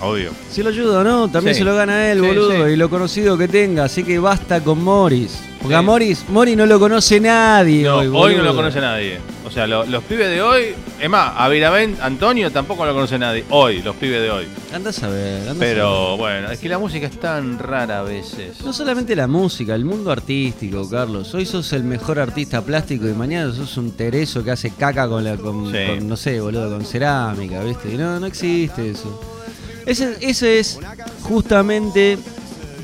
obvio. 0.01 0.31
Si 0.51 0.63
lo 0.63 0.69
ayudo, 0.69 1.03
¿no? 1.03 1.29
También 1.29 1.55
Sí. 1.55 1.59
se 1.59 1.65
lo 1.65 1.75
gana 1.75 2.11
él, 2.11 2.19
Sí, 2.21 2.25
boludo, 2.27 2.65
sí. 2.67 2.71
y 2.73 2.75
lo 2.75 2.89
conocido 2.89 3.37
que 3.37 3.47
tenga, 3.47 3.83
así 3.85 4.03
que 4.03 4.19
basta 4.19 4.61
con 4.63 4.83
Morris. 4.83 5.41
Porque 5.59 5.73
Sí. 5.73 5.79
a 5.79 5.81
Morris, 5.81 6.25
Morris 6.29 6.55
no 6.55 6.65
lo 6.65 6.79
conoce 6.79 7.19
nadie 7.19 7.83
No, 7.83 7.97
hoy, 7.97 8.07
hoy, 8.07 8.11
no 8.13 8.17
boludo. 8.19 8.43
lo 8.43 8.55
conoce 8.55 8.79
nadie. 8.79 9.19
O 9.45 9.51
sea, 9.51 9.65
lo- 9.67 9.85
los 9.85 10.03
pibes 10.03 10.29
de 10.29 10.41
hoy... 10.41 10.75
Es 11.01 11.09
más, 11.09 11.33
Avidaven, 11.35 11.97
Antonio 12.01 12.51
tampoco 12.51 12.85
lo 12.85 12.93
conoce 12.93 13.17
nadie. 13.17 13.43
Hoy, 13.49 13.81
los 13.81 13.95
pibes 13.95 14.21
de 14.21 14.29
hoy. 14.31 14.45
Andás 14.73 15.01
a 15.03 15.09
ver, 15.09 15.39
andás 15.41 15.55
a 15.55 15.59
ver. 15.59 15.73
Pero 15.75 16.17
bueno, 16.17 16.51
es 16.51 16.59
que 16.59 16.69
la 16.69 16.77
música 16.77 17.07
es 17.07 17.19
tan 17.19 17.57
rara 17.57 17.99
a 17.99 18.03
veces. 18.03 18.61
No 18.63 18.71
solamente 18.73 19.15
la 19.15 19.27
música, 19.27 19.73
el 19.75 19.85
mundo 19.85 20.11
artístico, 20.11 20.87
Carlos. 20.89 21.33
Hoy 21.33 21.45
sos 21.45 21.73
el 21.73 21.83
mejor 21.83 22.19
artista 22.19 22.61
plástico 22.61 23.07
y 23.07 23.13
mañana 23.13 23.51
sos 23.53 23.75
un 23.77 23.91
tereso 23.93 24.43
que 24.43 24.51
hace 24.51 24.71
caca 24.71 25.07
con 25.09 25.23
la, 25.23 25.35
con, 25.35 25.71
Sí. 25.71 25.77
con, 25.87 26.07
no 26.07 26.15
sé, 26.15 26.39
boludo, 26.39 26.69
con 26.69 26.85
cerámica, 26.85 27.61
¿viste? 27.63 27.93
Y 27.93 27.97
no, 27.97 28.19
no 28.19 28.27
existe 28.27 28.91
eso. 28.91 29.19
Ese, 29.89 30.17
ese 30.21 30.59
es 30.59 30.79
justamente 31.23 32.17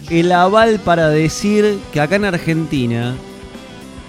el 0.10 0.32
aval 0.32 0.80
para 0.80 1.10
decir 1.10 1.78
que 1.93 2.01
acá 2.01 2.16
en 2.16 2.26
Argentina 2.26 3.16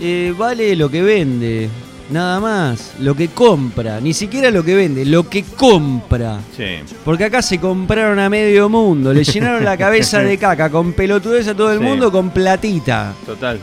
eh, 0.01 0.35
vale 0.37 0.75
lo 0.77 0.91
que 0.91 1.03
vende. 1.03 1.69
Nada 2.09 2.39
más, 2.39 2.93
lo 3.01 3.17
que 3.17 3.29
compra, 3.29 4.01
ni 4.01 4.15
siquiera 4.15 4.53
lo 4.53 4.63
que 4.65 4.77
vende, 4.77 5.05
lo 5.05 5.29
que 5.29 5.43
compra. 5.43 6.39
Sí. 6.57 6.77
Porque 7.05 7.25
acá 7.25 7.43
se 7.43 7.59
compraron 7.59 8.21
a 8.21 8.31
medio 8.31 8.69
mundo, 8.69 9.13
le 9.13 9.25
llenaron 9.25 9.65
la 9.65 9.77
cabeza 9.77 10.21
de 10.21 10.39
caca 10.39 10.71
con 10.71 10.93
pelotudez 10.93 11.49
a 11.49 11.55
todo 11.55 11.73
el 11.73 11.81
Sí. 11.81 11.85
mundo 11.85 12.13
con 12.13 12.31
platita. 12.31 13.13
Total. 13.27 13.59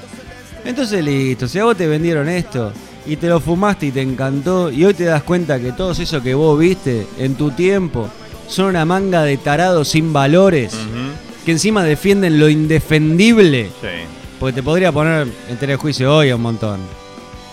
Entonces 0.66 1.04
listo, 1.04 1.48
si 1.48 1.58
a 1.60 1.64
vos 1.64 1.78
te 1.78 1.88
vendieron 1.88 2.28
esto 2.28 2.74
y 3.06 3.16
te 3.16 3.28
lo 3.28 3.40
fumaste 3.40 3.86
y 3.88 3.92
te 3.92 4.02
encantó 4.02 4.70
y 4.70 4.84
hoy 4.84 4.94
te 4.94 5.06
das 5.06 5.24
cuenta 5.24 5.58
que 5.60 5.72
todo 5.72 5.92
eso 5.94 6.22
que 6.22 6.34
vos 6.34 6.60
viste 6.60 7.08
en 7.18 7.36
tu 7.36 7.52
tiempo 7.52 8.10
son 8.48 8.66
una 8.66 8.86
manga 8.86 9.24
de 9.24 9.38
tarados 9.38 9.88
sin 9.90 10.14
valores 10.14 10.76
que 11.46 11.52
encima 11.52 11.84
defienden 11.84 12.40
lo 12.40 12.48
indefendible, 12.50 13.66
Sí. 13.82 13.88
porque 14.40 14.54
te 14.54 14.64
podría 14.64 14.92
poner 14.92 15.28
en 15.50 15.58
telejuicio 15.58 16.16
hoy 16.16 16.32
un 16.32 16.42
montón. 16.42 16.80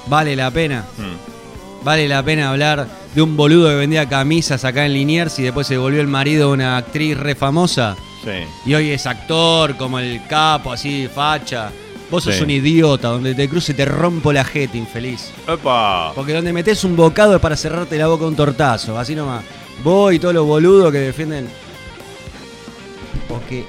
Vale 0.06 0.36
la 0.36 0.50
pena. 0.50 0.84
Mm. 0.98 1.84
Vale 1.84 2.06
la 2.08 2.22
pena 2.22 2.50
hablar 2.50 2.86
de 3.14 3.22
un 3.22 3.36
boludo 3.36 3.68
que 3.68 3.74
vendía 3.76 4.08
camisas 4.08 4.64
acá 4.64 4.84
en 4.86 4.92
Liniers 4.92 5.38
y 5.38 5.42
después 5.42 5.66
se 5.66 5.78
volvió 5.78 6.00
el 6.00 6.06
marido 6.08 6.48
de 6.48 6.54
una 6.54 6.76
actriz 6.76 7.16
re 7.16 7.34
famosa. 7.34 7.96
Sí. 8.22 8.30
Y 8.66 8.74
hoy 8.74 8.90
es 8.90 9.06
actor, 9.06 9.76
como 9.76 9.98
el 9.98 10.20
capo, 10.28 10.72
así, 10.72 11.08
facha. 11.12 11.70
Vos 12.10 12.24
sos 12.24 12.34
Sí. 12.36 12.42
un 12.42 12.50
idiota, 12.50 13.08
donde 13.08 13.34
te 13.34 13.48
cruce 13.48 13.72
te 13.72 13.84
rompo 13.84 14.32
la 14.32 14.44
jeta, 14.44 14.76
infeliz. 14.76 15.30
¡Opa! 15.48 16.12
Porque 16.14 16.34
donde 16.34 16.52
metes 16.52 16.82
un 16.84 16.96
bocado 16.96 17.36
es 17.36 17.40
para 17.40 17.56
cerrarte 17.56 17.96
la 17.96 18.08
boca 18.08 18.24
un 18.26 18.36
tortazo, 18.36 18.98
así 18.98 19.14
nomás. 19.14 19.42
Vos 19.82 20.12
y 20.12 20.18
todos 20.18 20.34
los 20.34 20.46
boludos 20.46 20.92
que 20.92 20.98
defienden. 20.98 21.48
Porque 23.28 23.64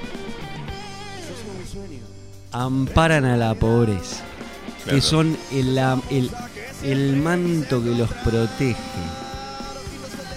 amparan 2.50 3.24
a 3.24 3.36
la 3.36 3.54
pobreza. 3.54 4.22
Claro. 4.84 4.96
Que 4.96 5.00
son 5.00 5.36
el, 5.52 5.78
el, 6.10 6.30
el 6.82 7.16
manto 7.16 7.82
que 7.82 7.90
los 7.90 8.10
protege. 8.24 8.76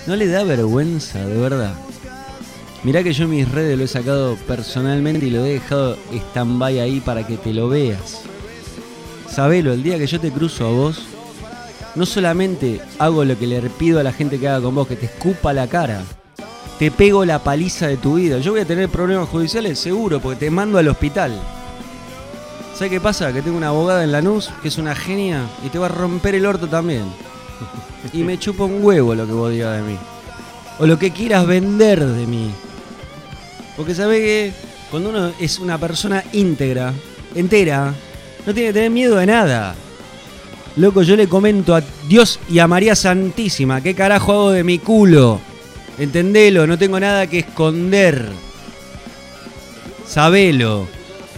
¿No 0.07 0.15
le 0.15 0.27
da 0.27 0.43
vergüenza, 0.43 1.25
de 1.25 1.37
verdad? 1.37 1.73
Mirá 2.83 3.03
que 3.03 3.13
yo 3.13 3.27
mis 3.27 3.49
redes 3.49 3.75
lo 3.77 3.83
he 3.83 3.87
sacado 3.87 4.35
personalmente 4.47 5.25
y 5.25 5.31
lo 5.31 5.43
he 5.43 5.53
dejado 5.53 5.97
stand-by 6.11 6.79
ahí 6.79 6.99
para 6.99 7.25
que 7.25 7.37
te 7.37 7.51
lo 7.51 7.67
veas. 7.67 8.21
Sabelo, 9.27 9.73
el 9.73 9.81
día 9.81 9.97
que 9.97 10.05
yo 10.05 10.19
te 10.19 10.31
cruzo 10.31 10.67
a 10.67 10.69
vos, 10.69 11.01
no 11.95 12.05
solamente 12.05 12.81
hago 12.99 13.23
lo 13.23 13.37
que 13.37 13.47
le 13.47 13.61
pido 13.61 13.99
a 13.99 14.03
la 14.03 14.11
gente 14.11 14.39
que 14.39 14.47
haga 14.47 14.61
con 14.61 14.75
vos, 14.75 14.87
que 14.87 14.95
te 14.95 15.05
escupa 15.05 15.53
la 15.53 15.67
cara, 15.67 16.01
te 16.77 16.91
pego 16.91 17.25
la 17.25 17.39
paliza 17.39 17.87
de 17.87 17.97
tu 17.97 18.15
vida. 18.15 18.39
Yo 18.39 18.51
voy 18.51 18.61
a 18.61 18.65
tener 18.65 18.89
problemas 18.89 19.29
judiciales, 19.29 19.79
seguro, 19.79 20.19
porque 20.19 20.39
te 20.39 20.49
mando 20.49 20.77
al 20.77 20.87
hospital. 20.87 21.39
¿Sabes 22.73 22.91
qué 22.91 22.99
pasa? 22.99 23.31
Que 23.31 23.41
tengo 23.41 23.57
una 23.57 23.69
abogada 23.69 24.03
en 24.03 24.11
Lanús 24.11 24.49
que 24.61 24.67
es 24.67 24.77
una 24.77 24.95
genia 24.95 25.47
y 25.65 25.69
te 25.69 25.79
va 25.79 25.85
a 25.85 25.89
romper 25.89 26.35
el 26.35 26.45
orto 26.45 26.67
también. 26.67 27.05
Y 28.11 28.23
me 28.23 28.37
chupa 28.37 28.65
un 28.65 28.83
huevo 28.83 29.15
lo 29.15 29.25
que 29.25 29.31
vos 29.31 29.51
digas 29.51 29.77
de 29.77 29.83
mí. 29.83 29.97
O 30.79 30.85
lo 30.85 30.99
que 30.99 31.11
quieras 31.11 31.47
vender 31.47 32.05
de 32.05 32.27
mí. 32.27 32.51
Porque 33.77 33.95
sabés 33.95 34.19
que 34.19 34.53
cuando 34.91 35.09
uno 35.09 35.31
es 35.39 35.59
una 35.59 35.77
persona 35.77 36.23
íntegra, 36.33 36.93
entera, 37.33 37.93
no 38.45 38.53
tiene 38.53 38.69
que 38.69 38.73
tener 38.73 38.91
miedo 38.91 39.15
de 39.15 39.25
nada. 39.25 39.75
Loco, 40.77 41.03
yo 41.03 41.15
le 41.15 41.29
comento 41.29 41.73
a 41.73 41.81
Dios 42.07 42.39
y 42.49 42.59
a 42.59 42.67
María 42.67 42.95
Santísima, 42.95 43.81
¿qué 43.81 43.95
carajo 43.95 44.33
hago 44.33 44.51
de 44.51 44.63
mi 44.63 44.77
culo? 44.79 45.39
Entendelo, 45.97 46.67
no 46.67 46.77
tengo 46.77 46.99
nada 46.99 47.27
que 47.27 47.39
esconder. 47.39 48.27
Sabelo. 50.05 50.85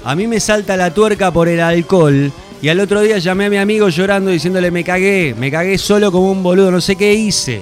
A 0.04 0.16
mí 0.16 0.26
me 0.26 0.40
salta 0.40 0.76
la 0.76 0.92
tuerca 0.92 1.32
por 1.32 1.48
el 1.48 1.60
alcohol 1.60 2.32
y 2.62 2.70
al 2.70 2.80
otro 2.80 3.02
día 3.02 3.20
llamé 3.20 3.46
a 3.46 3.50
mi 3.50 3.58
amigo 3.58 3.90
llorando 3.90 4.32
diciéndole 4.32 4.72
me 4.72 4.84
cagué, 4.84 5.36
me 5.38 5.52
cagué 5.52 5.78
solo 5.78 6.12
como 6.12 6.32
un 6.32 6.42
boludo, 6.42 6.72
no 6.72 6.82
sé 6.82 6.96
qué 6.96 7.14
hice. 7.14 7.62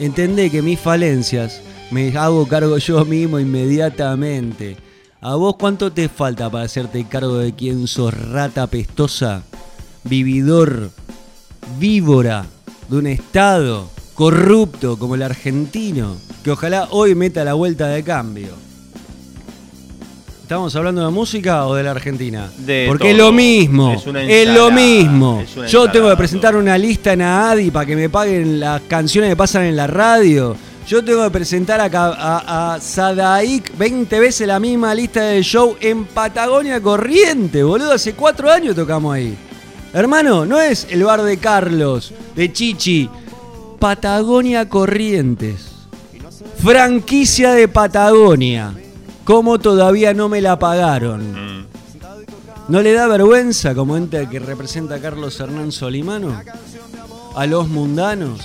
Entendé 0.00 0.48
que 0.48 0.62
mis 0.62 0.78
falencias 0.78 1.60
Me 1.90 2.16
hago 2.16 2.46
cargo 2.46 2.78
yo 2.78 3.04
mismo 3.04 3.38
inmediatamente. 3.38 4.76
¿A 5.20 5.34
vos 5.34 5.56
cuánto 5.56 5.92
te 5.92 6.08
falta 6.08 6.50
para 6.50 6.64
hacerte 6.64 7.04
cargo 7.04 7.38
de 7.38 7.54
quién 7.54 7.88
sos 7.88 8.14
rata 8.14 8.66
pestosa, 8.66 9.42
vividor, 10.08 10.90
víbora 11.78 12.46
de 12.88 12.96
un 12.96 13.06
estado 13.06 13.90
corrupto 14.14 14.98
como 14.98 15.14
el 15.14 15.22
argentino, 15.22 16.16
que 16.42 16.50
ojalá 16.50 16.88
hoy 16.90 17.14
meta 17.14 17.44
la 17.44 17.54
vuelta 17.54 17.88
de 17.88 18.02
cambio? 18.02 18.48
¿Estamos 20.42 20.74
hablando 20.76 21.04
de 21.04 21.12
música 21.12 21.66
o 21.66 21.74
de 21.74 21.82
la 21.82 21.90
Argentina? 21.90 22.48
De 22.56 22.86
Porque 22.88 23.10
es 23.10 23.18
lo 23.18 23.32
mismo. 23.32 23.92
Es 23.92 24.06
una 24.06 24.22
Es 24.22 24.48
lo 24.48 24.70
mismo. 24.70 25.42
es 25.42 25.54
una 25.58 25.66
Yo 25.66 25.90
tengo 25.90 26.08
que 26.08 26.16
presentar 26.16 26.56
una 26.56 26.78
lista 26.78 27.12
en 27.12 27.20
ADI 27.20 27.70
para 27.70 27.84
que 27.84 27.94
me 27.94 28.08
paguen 28.08 28.58
las 28.58 28.80
canciones 28.88 29.28
que 29.28 29.36
pasan 29.36 29.64
en 29.64 29.76
la 29.76 29.86
radio. 29.86 30.56
Yo 30.86 31.04
tengo 31.04 31.22
que 31.24 31.30
presentar 31.30 31.82
a, 31.82 31.90
a, 31.92 32.74
a 32.74 32.80
Sadaik 32.80 33.76
20 33.76 34.20
veces 34.20 34.48
la 34.48 34.58
misma 34.58 34.94
lista 34.94 35.20
de 35.20 35.42
show 35.42 35.76
en 35.82 36.06
Patagonia 36.06 36.80
Corriente, 36.80 37.62
boludo. 37.62 37.92
Hace 37.92 38.14
cuatro 38.14 38.50
años 38.50 38.74
tocamos 38.74 39.14
ahí. 39.14 39.36
Hermano, 39.92 40.44
no 40.44 40.60
es 40.60 40.86
el 40.90 41.04
bar 41.04 41.22
de 41.22 41.38
Carlos, 41.38 42.12
de 42.36 42.52
Chichi. 42.52 43.08
Patagonia 43.78 44.68
Corrientes. 44.68 45.66
Franquicia 46.56 47.52
de 47.52 47.68
Patagonia. 47.68 48.74
¿Cómo 49.24 49.58
todavía 49.58 50.12
no 50.14 50.28
me 50.28 50.40
la 50.40 50.58
pagaron? 50.58 51.32
Mm. 51.32 51.66
¿No 52.68 52.82
le 52.82 52.92
da 52.92 53.06
vergüenza 53.06 53.74
como 53.74 53.96
ente 53.96 54.28
que 54.28 54.38
representa 54.40 54.96
a 54.96 55.00
Carlos 55.00 55.38
Hernán 55.40 55.72
Solimano? 55.72 56.38
¿A 57.36 57.46
los 57.46 57.68
mundanos? 57.68 58.40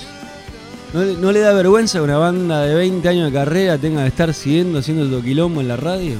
¿No, 0.93 1.01
le- 1.03 1.15
no 1.15 1.31
le 1.31 1.39
da 1.39 1.51
vergüenza 1.53 1.97
que 1.97 2.03
una 2.03 2.17
banda 2.17 2.61
de 2.61 2.75
20 2.75 3.09
años 3.09 3.31
de 3.31 3.37
carrera 3.37 3.77
tenga 3.77 4.03
que 4.03 4.09
estar 4.09 4.33
siguiendo 4.33 4.79
haciendo 4.79 5.07
toquilombo 5.17 5.59
en 5.61 5.67
la 5.67 5.75
radio? 5.77 6.15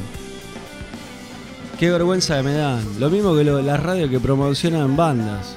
Qué 1.80 1.90
vergüenza 1.90 2.38
que 2.38 2.44
me 2.44 2.54
dan. 2.54 2.84
Lo 3.00 3.10
mismo 3.10 3.36
que 3.36 3.44
lo- 3.44 3.62
las 3.62 3.82
radios 3.82 4.10
que 4.10 4.20
promocionan 4.20 4.96
bandas. 4.96 5.56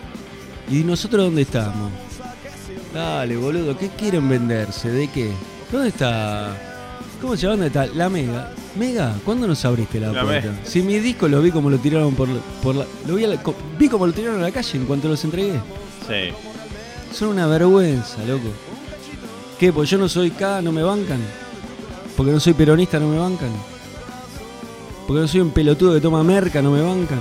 ¿Y 0.70 0.76
nosotros 0.82 1.24
dónde 1.26 1.42
estamos? 1.42 1.92
Dale, 2.92 3.36
boludo, 3.36 3.76
¿qué 3.76 3.88
quieren 3.90 4.28
venderse? 4.28 4.90
¿De 4.90 5.08
qué? 5.08 5.30
¿Dónde 5.70 5.88
está? 5.88 6.56
¿Cómo 7.20 7.36
se 7.36 7.42
llama? 7.42 7.52
¿Dónde 7.52 7.66
está? 7.68 7.86
La 7.94 8.08
Mega. 8.08 8.52
Mega, 8.76 9.14
¿cuándo 9.24 9.46
nos 9.46 9.64
abriste 9.64 10.00
la, 10.00 10.12
La 10.12 10.22
puerta? 10.22 10.48
Mega. 10.50 10.60
Si 10.64 10.82
mi 10.82 10.98
disco 10.98 11.28
lo 11.28 11.40
vi 11.40 11.50
como 11.50 11.70
lo 11.70 11.78
tiraron 11.78 12.14
por, 12.14 12.28
por 12.62 12.74
la. 12.74 12.84
Lo 13.06 13.14
vi, 13.14 13.24
a 13.24 13.28
la- 13.28 13.42
co- 13.42 13.54
vi 13.78 13.88
como 13.88 14.06
lo 14.06 14.12
tiraron 14.12 14.40
a 14.40 14.42
la 14.44 14.50
calle 14.52 14.78
en 14.78 14.84
cuanto 14.86 15.08
los 15.08 15.22
entregué. 15.24 15.60
Sí. 16.08 16.32
Son 17.14 17.28
una 17.28 17.46
vergüenza, 17.46 18.18
loco. 18.26 18.48
¿Qué? 19.58 19.72
Pues 19.72 19.88
yo 19.88 19.96
no 19.98 20.08
soy 20.08 20.30
K, 20.30 20.60
no 20.62 20.72
me 20.72 20.82
bancan. 20.82 21.20
Porque 22.16 22.32
no 22.32 22.40
soy 22.40 22.52
peronista, 22.54 22.98
no 22.98 23.08
me 23.08 23.18
bancan. 23.18 23.50
Porque 25.06 25.28
soy 25.28 25.40
un 25.40 25.50
pelotudo 25.50 25.94
que 25.94 26.00
toma 26.00 26.22
merca, 26.24 26.60
no 26.62 26.72
me 26.72 26.82
bancan. 26.82 27.20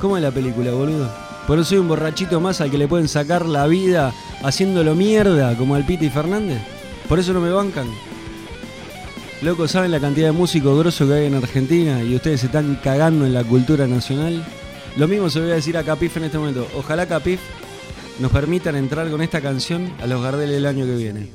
¿Cómo 0.00 0.16
es 0.16 0.22
la 0.22 0.30
película, 0.30 0.70
boludo? 0.70 1.10
Porque 1.46 1.64
soy 1.64 1.78
un 1.78 1.88
borrachito 1.88 2.40
más 2.40 2.60
al 2.60 2.70
que 2.70 2.78
le 2.78 2.88
pueden 2.88 3.08
sacar 3.08 3.44
la 3.44 3.66
vida 3.66 4.12
haciéndolo 4.42 4.94
mierda, 4.94 5.56
como 5.56 5.74
al 5.74 5.84
Piti 5.84 6.08
Fernández. 6.10 6.62
Por 7.08 7.18
eso 7.18 7.32
no 7.32 7.40
me 7.40 7.50
bancan. 7.50 7.88
Loco, 9.42 9.68
¿saben 9.68 9.90
la 9.90 10.00
cantidad 10.00 10.28
de 10.28 10.32
músicos 10.32 10.78
grosos 10.78 11.08
que 11.08 11.14
hay 11.14 11.26
en 11.26 11.34
Argentina 11.34 12.02
y 12.02 12.14
ustedes 12.14 12.40
se 12.40 12.46
están 12.46 12.78
cagando 12.82 13.26
en 13.26 13.34
la 13.34 13.44
cultura 13.44 13.86
nacional? 13.86 14.44
Lo 14.96 15.08
mismo 15.08 15.28
se 15.28 15.40
voy 15.40 15.50
a 15.50 15.54
decir 15.54 15.76
a 15.76 15.82
Capif 15.82 16.16
en 16.16 16.24
este 16.24 16.38
momento. 16.38 16.66
Ojalá 16.76 17.06
Capif 17.06 17.40
nos 18.20 18.30
permitan 18.30 18.76
entrar 18.76 19.10
con 19.10 19.20
esta 19.20 19.40
canción 19.40 19.92
a 20.00 20.06
los 20.06 20.22
Gardel 20.22 20.50
el 20.50 20.66
año 20.66 20.86
que 20.86 20.96
viene. 20.96 21.28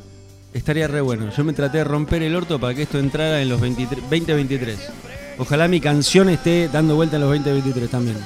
Estaría 0.54 0.88
re 0.88 1.02
bueno. 1.02 1.30
Yo 1.36 1.43
me 1.43 1.54
traté 1.54 1.80
de 1.80 1.84
romper 1.84 2.24
el 2.24 2.36
orto 2.36 2.58
para 2.58 2.74
que 2.74 2.84
esto 2.84 2.97
entrara 2.97 3.41
en 3.41 3.50
los 3.50 3.62
23 3.62 4.02
2023. 4.02 5.09
Ojalá 5.39 5.69
mi 5.69 5.79
canción 5.79 6.27
esté 6.27 6.67
dando 6.67 6.97
vuelta 6.97 7.15
en 7.15 7.21
los 7.21 7.29
2023 7.31 7.89
también. 7.89 8.17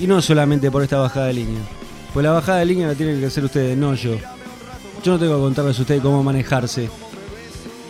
Y 0.00 0.08
no 0.08 0.20
solamente 0.20 0.68
por 0.68 0.82
esta 0.82 0.98
bajada 0.98 1.26
de 1.26 1.34
línea. 1.34 1.60
Pues 2.12 2.24
la 2.24 2.32
bajada 2.32 2.58
de 2.58 2.66
línea 2.66 2.88
la 2.88 2.96
tienen 2.96 3.20
que 3.20 3.26
hacer 3.26 3.44
ustedes, 3.44 3.78
no 3.78 3.94
yo. 3.94 4.16
Yo 5.04 5.12
no 5.12 5.18
tengo 5.20 5.36
que 5.36 5.42
contarles 5.42 5.78
a 5.78 5.82
ustedes 5.82 6.02
cómo 6.02 6.20
manejarse. 6.24 6.90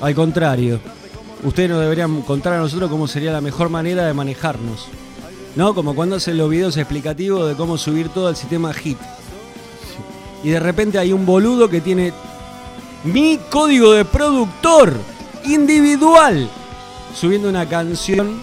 Al 0.02 0.14
contrario, 0.14 0.80
ustedes 1.44 1.70
nos 1.70 1.80
deberían 1.80 2.20
contar 2.22 2.52
a 2.52 2.58
nosotros 2.58 2.90
cómo 2.90 3.08
sería 3.08 3.32
la 3.32 3.40
mejor 3.40 3.70
manera 3.70 4.04
de 4.04 4.12
manejarnos. 4.12 4.86
¿No? 5.56 5.74
Como 5.74 5.94
cuando 5.94 6.16
hacen 6.16 6.36
los 6.36 6.50
videos 6.50 6.76
explicativos 6.76 7.48
de 7.48 7.54
cómo 7.54 7.78
subir 7.78 8.10
todo 8.10 8.28
al 8.28 8.36
sistema 8.36 8.74
HIT. 8.74 8.98
Y 10.42 10.50
de 10.50 10.60
repente 10.60 10.98
hay 10.98 11.10
un 11.14 11.24
boludo 11.24 11.70
que 11.70 11.80
tiene 11.80 12.12
mi 13.04 13.38
código 13.48 13.92
de 13.92 14.04
productor 14.04 14.92
individual 15.46 16.50
subiendo 17.14 17.48
una 17.48 17.68
canción 17.68 18.42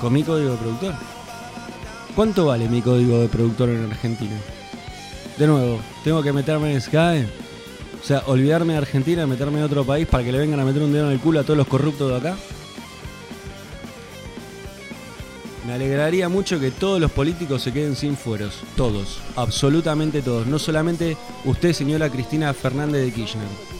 con 0.00 0.12
mi 0.12 0.22
código 0.22 0.52
de 0.52 0.56
productor. 0.56 0.94
¿Cuánto 2.14 2.46
vale 2.46 2.68
mi 2.68 2.82
código 2.82 3.20
de 3.20 3.28
productor 3.28 3.68
en 3.68 3.84
Argentina? 3.84 4.36
De 5.36 5.46
nuevo, 5.46 5.80
tengo 6.02 6.22
que 6.22 6.32
meterme 6.32 6.72
en 6.72 6.80
Sky. 6.80 7.26
O 8.00 8.04
sea, 8.04 8.22
olvidarme 8.26 8.72
de 8.72 8.78
Argentina, 8.78 9.26
meterme 9.26 9.58
en 9.58 9.64
otro 9.64 9.84
país 9.84 10.06
para 10.06 10.24
que 10.24 10.32
le 10.32 10.38
vengan 10.38 10.60
a 10.60 10.64
meter 10.64 10.82
un 10.82 10.92
dedo 10.92 11.06
en 11.06 11.12
el 11.12 11.20
culo 11.20 11.40
a 11.40 11.42
todos 11.42 11.56
los 11.56 11.66
corruptos 11.66 12.10
de 12.10 12.16
acá. 12.16 12.36
Me 15.66 15.74
alegraría 15.74 16.28
mucho 16.28 16.58
que 16.58 16.70
todos 16.70 17.00
los 17.00 17.12
políticos 17.12 17.62
se 17.62 17.72
queden 17.72 17.94
sin 17.94 18.16
fueros. 18.16 18.60
Todos, 18.76 19.18
absolutamente 19.36 20.22
todos. 20.22 20.46
No 20.46 20.58
solamente 20.58 21.16
usted, 21.44 21.72
señora 21.72 22.08
Cristina 22.08 22.54
Fernández 22.54 23.04
de 23.04 23.12
Kirchner. 23.12 23.77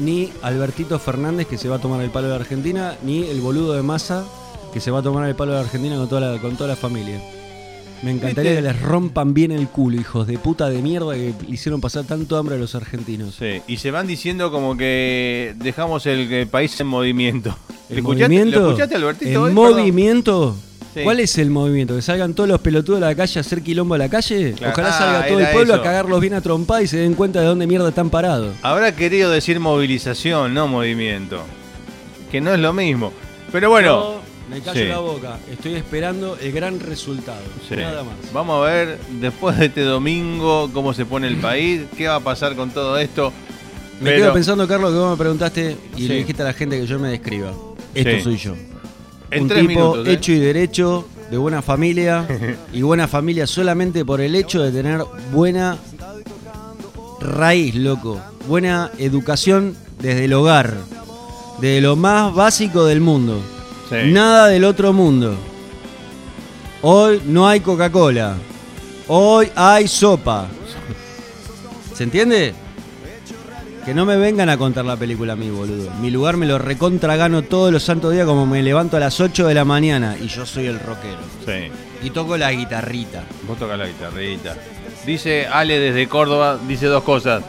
Ni 0.00 0.32
Albertito 0.42 0.98
Fernández, 0.98 1.46
que 1.46 1.58
se 1.58 1.68
va 1.68 1.76
a 1.76 1.78
tomar 1.80 2.00
el 2.00 2.10
palo 2.10 2.28
de 2.28 2.34
Argentina, 2.34 2.96
ni 3.04 3.24
el 3.24 3.40
boludo 3.40 3.74
de 3.74 3.82
Massa, 3.82 4.24
que 4.72 4.80
se 4.80 4.90
va 4.90 5.00
a 5.00 5.02
tomar 5.02 5.28
el 5.28 5.34
palo 5.34 5.52
de 5.52 5.60
Argentina 5.60 5.96
con 5.96 6.08
toda 6.08 6.20
la, 6.32 6.40
con 6.40 6.56
toda 6.56 6.68
la 6.68 6.76
familia. 6.76 7.20
Me 8.02 8.12
encantaría 8.12 8.52
¿Viste? 8.52 8.66
que 8.66 8.72
les 8.72 8.80
rompan 8.80 9.34
bien 9.34 9.52
el 9.52 9.68
culo, 9.68 10.00
hijos 10.00 10.26
de 10.26 10.38
puta 10.38 10.70
de 10.70 10.80
mierda 10.80 11.14
que 11.14 11.34
hicieron 11.48 11.82
pasar 11.82 12.04
tanto 12.04 12.38
hambre 12.38 12.54
a 12.54 12.58
los 12.58 12.74
argentinos. 12.74 13.34
Sí, 13.38 13.60
y 13.68 13.76
se 13.76 13.90
van 13.90 14.06
diciendo 14.06 14.50
como 14.50 14.74
que 14.76 15.54
dejamos 15.58 16.06
el, 16.06 16.32
el 16.32 16.46
país 16.46 16.80
en 16.80 16.86
movimiento. 16.86 17.54
¿El 17.90 17.96
¿Le 17.96 18.00
escuchaste, 18.00 18.24
movimiento? 18.24 18.60
¿Lo 18.60 18.66
escuchaste, 18.68 18.96
Albertito? 18.96 19.30
¿El 19.30 19.36
hoy? 19.36 19.54
Perdón. 19.54 20.69
Sí. 20.94 21.00
¿Cuál 21.04 21.20
es 21.20 21.38
el 21.38 21.50
movimiento? 21.50 21.94
¿Que 21.94 22.02
salgan 22.02 22.34
todos 22.34 22.48
los 22.48 22.60
pelotudos 22.60 23.00
de 23.00 23.06
la 23.06 23.14
calle 23.14 23.38
a 23.38 23.42
hacer 23.42 23.62
quilombo 23.62 23.94
a 23.94 23.98
la 23.98 24.08
calle? 24.08 24.54
Claro. 24.54 24.72
Ojalá 24.72 24.88
Ah, 24.88 24.98
salga 24.98 25.26
todo 25.28 25.38
el 25.38 25.46
pueblo 25.48 25.74
eso. 25.74 25.80
a 25.82 25.84
cagarlos 25.84 26.20
bien 26.20 26.34
a 26.34 26.40
trompada 26.40 26.82
y 26.82 26.88
se 26.88 26.96
den 26.96 27.14
cuenta 27.14 27.40
de 27.40 27.46
dónde 27.46 27.66
mierda 27.68 27.88
están 27.90 28.10
parados. 28.10 28.54
Habrá 28.62 28.94
querido 28.96 29.30
decir 29.30 29.60
movilización, 29.60 30.52
no 30.52 30.66
movimiento. 30.66 31.42
Que 32.32 32.40
no 32.40 32.52
es 32.52 32.58
lo 32.58 32.72
mismo. 32.72 33.12
Pero 33.52 33.70
bueno, 33.70 34.16
me 34.50 34.60
callo 34.60 34.80
sí. 34.80 34.86
la 34.88 34.98
boca. 34.98 35.38
Estoy 35.52 35.74
esperando 35.74 36.36
el 36.40 36.50
gran 36.50 36.80
resultado. 36.80 37.42
sí. 37.68 37.76
Nada 37.76 38.02
más. 38.02 38.14
vamos 38.32 38.60
a 38.66 38.70
ver 38.72 38.98
después 39.20 39.58
de 39.58 39.66
este 39.66 39.82
domingo 39.82 40.70
cómo 40.72 40.92
se 40.92 41.04
pone 41.06 41.28
el 41.28 41.36
país, 41.40 41.82
qué 41.96 42.08
va 42.08 42.16
a 42.16 42.20
pasar 42.20 42.56
con 42.56 42.70
todo 42.70 42.98
esto. 42.98 43.32
Me 44.00 44.10
Pero 44.10 44.22
quedo 44.24 44.32
pensando, 44.32 44.66
Carlos, 44.66 44.90
que 44.92 44.98
vos 44.98 45.10
me 45.12 45.16
preguntaste 45.16 45.76
y 45.96 46.02
Sí. 46.02 46.08
le 46.08 46.14
dijiste 46.16 46.42
a 46.42 46.46
la 46.46 46.52
gente 46.52 46.80
que 46.80 46.86
yo 46.86 46.98
me 46.98 47.10
describa. 47.10 47.52
Esto 47.94 48.24
soy 48.24 48.36
yo. 48.38 48.54
En 49.30 49.42
un 49.42 49.48
tres 49.48 49.60
tipo 49.60 49.68
minutos. 49.68 50.06
¿eh? 50.06 50.12
hecho 50.12 50.32
y 50.32 50.38
derecho, 50.38 51.08
de 51.30 51.36
buena 51.36 51.62
familia, 51.62 52.26
y 52.72 52.82
buena 52.82 53.08
familia 53.08 53.46
solamente 53.46 54.04
por 54.04 54.20
el 54.20 54.34
hecho 54.34 54.62
de 54.62 54.72
tener 54.72 55.04
buena 55.32 55.78
raíz, 57.20 57.74
loco. 57.74 58.20
Buena 58.48 58.90
educación 58.98 59.76
desde 60.00 60.24
el 60.24 60.32
hogar, 60.32 60.74
de 61.60 61.80
lo 61.80 61.96
más 61.96 62.34
básico 62.34 62.84
del 62.84 63.00
mundo. 63.00 63.40
Sí. 63.88 64.10
Nada 64.10 64.48
del 64.48 64.64
otro 64.64 64.92
mundo. 64.92 65.34
Hoy 66.82 67.20
no 67.26 67.46
hay 67.46 67.60
Coca-Cola. 67.60 68.36
Hoy 69.08 69.50
hay 69.54 69.86
sopa. 69.86 70.48
¿Se 71.94 72.04
entiende? 72.04 72.54
Que 73.84 73.94
no 73.94 74.04
me 74.04 74.16
vengan 74.16 74.48
a 74.50 74.58
contar 74.58 74.84
la 74.84 74.96
película 74.96 75.32
a 75.32 75.36
mí, 75.36 75.48
boludo. 75.48 75.90
Mi 76.00 76.10
lugar 76.10 76.36
me 76.36 76.46
lo 76.46 76.58
recontra 76.58 77.16
gano 77.16 77.42
todos 77.42 77.72
los 77.72 77.82
santos 77.82 78.12
días 78.12 78.26
como 78.26 78.46
me 78.46 78.62
levanto 78.62 78.96
a 78.96 79.00
las 79.00 79.20
8 79.20 79.46
de 79.46 79.54
la 79.54 79.64
mañana 79.64 80.16
y 80.20 80.28
yo 80.28 80.44
soy 80.44 80.66
el 80.66 80.78
rockero. 80.78 81.18
Sí. 81.46 81.70
Y 82.02 82.10
toco 82.10 82.36
la 82.36 82.52
guitarrita. 82.52 83.22
Vos 83.46 83.58
tocas 83.58 83.78
la 83.78 83.86
guitarrita. 83.86 84.54
Dice 85.06 85.46
Ale 85.46 85.78
desde 85.78 86.06
Córdoba, 86.08 86.58
dice 86.68 86.86
dos 86.86 87.02
cosas. 87.02 87.42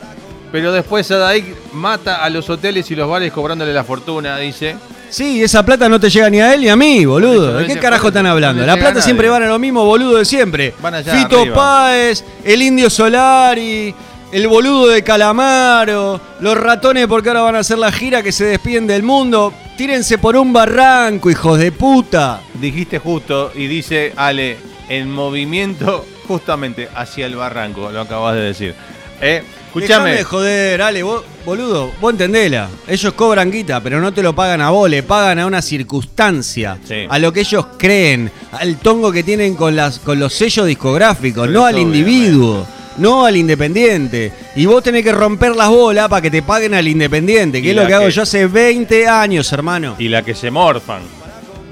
Pero 0.51 0.71
después 0.71 1.07
Sadaik 1.07 1.73
mata 1.73 2.23
a 2.23 2.29
los 2.29 2.49
hoteles 2.49 2.89
y 2.91 2.95
los 2.95 3.09
bares 3.09 3.31
cobrándole 3.31 3.73
la 3.73 3.83
fortuna, 3.83 4.37
dice. 4.37 4.75
Sí, 5.09 5.43
esa 5.43 5.65
plata 5.65 5.89
no 5.89 5.99
te 5.99 6.09
llega 6.09 6.29
ni 6.29 6.39
a 6.39 6.53
él 6.53 6.61
ni 6.61 6.69
a 6.69 6.75
mí, 6.77 7.05
boludo. 7.05 7.57
¿De 7.57 7.67
qué 7.67 7.77
carajo 7.77 8.07
están 8.07 8.25
hablando? 8.25 8.65
La 8.65 8.77
plata 8.77 9.01
siempre 9.01 9.29
van 9.29 9.43
a 9.43 9.47
lo 9.47 9.59
mismo 9.59 9.83
boludo 9.85 10.17
de 10.17 10.25
siempre. 10.25 10.73
Van 10.81 10.93
allá 10.93 11.13
Fito. 11.13 11.53
Páez, 11.53 12.23
el 12.43 12.61
Indio 12.61 12.89
Solari, 12.89 13.93
el 14.31 14.47
boludo 14.47 14.87
de 14.87 15.03
Calamaro, 15.03 16.19
los 16.39 16.57
ratones 16.57 17.07
porque 17.07 17.29
ahora 17.29 17.41
van 17.41 17.55
a 17.55 17.59
hacer 17.59 17.77
la 17.77 17.91
gira 17.91 18.23
que 18.23 18.31
se 18.31 18.45
despiden 18.45 18.87
del 18.87 19.03
mundo. 19.03 19.53
Tírense 19.77 20.17
por 20.17 20.35
un 20.37 20.53
barranco, 20.53 21.29
hijos 21.29 21.57
de 21.59 21.71
puta. 21.71 22.41
Dijiste 22.53 22.99
justo 22.99 23.51
y 23.55 23.67
dice 23.67 24.13
Ale, 24.15 24.57
en 24.89 25.11
movimiento 25.11 26.05
justamente 26.27 26.87
hacia 26.95 27.25
el 27.25 27.35
barranco, 27.35 27.91
lo 27.91 28.01
acabas 28.01 28.35
de 28.35 28.41
decir. 28.41 28.75
¿Eh? 29.21 29.43
Dejame 29.73 30.15
de 30.15 30.23
joder, 30.25 30.81
Ale, 30.81 31.01
vos, 31.03 31.23
boludo, 31.45 31.91
vos 32.01 32.11
entendela. 32.11 32.67
Ellos 32.87 33.13
cobran 33.13 33.49
guita, 33.49 33.79
pero 33.81 34.01
no 34.01 34.13
te 34.13 34.21
lo 34.21 34.35
pagan 34.35 34.59
a 34.61 34.69
vos, 34.69 34.89
le 34.89 35.01
pagan 35.03 35.39
a 35.39 35.45
una 35.45 35.61
circunstancia, 35.61 36.77
Sí. 36.85 37.05
a 37.09 37.19
lo 37.19 37.31
que 37.31 37.39
ellos 37.41 37.65
creen, 37.77 38.29
al 38.51 38.77
tongo 38.77 39.11
que 39.13 39.23
tienen 39.23 39.55
con, 39.55 39.75
las, 39.75 39.99
con 39.99 40.19
los 40.19 40.33
sellos 40.33 40.65
discográficos, 40.67 41.47
Pero 41.47 41.59
no 41.59 41.65
al 41.65 41.77
individuo, 41.79 42.65
no 42.97 43.25
al 43.25 43.35
independiente. 43.37 44.31
Y 44.55 44.65
vos 44.65 44.83
tenés 44.83 45.03
que 45.03 45.11
romper 45.11 45.55
las 45.55 45.69
bolas 45.69 46.07
para 46.09 46.21
que 46.21 46.31
te 46.31 46.41
paguen 46.41 46.73
al 46.73 46.87
independiente, 46.87 47.61
que 47.61 47.71
es 47.71 47.75
lo 47.75 47.87
que 47.87 47.93
hago 47.93 48.09
yo 48.09 48.21
hace 48.23 48.47
20 48.47 49.07
años, 49.07 49.51
hermano. 49.53 49.95
Y 49.99 50.07
la 50.09 50.21
que 50.23 50.35
se 50.35 50.51
morfan. 50.51 51.01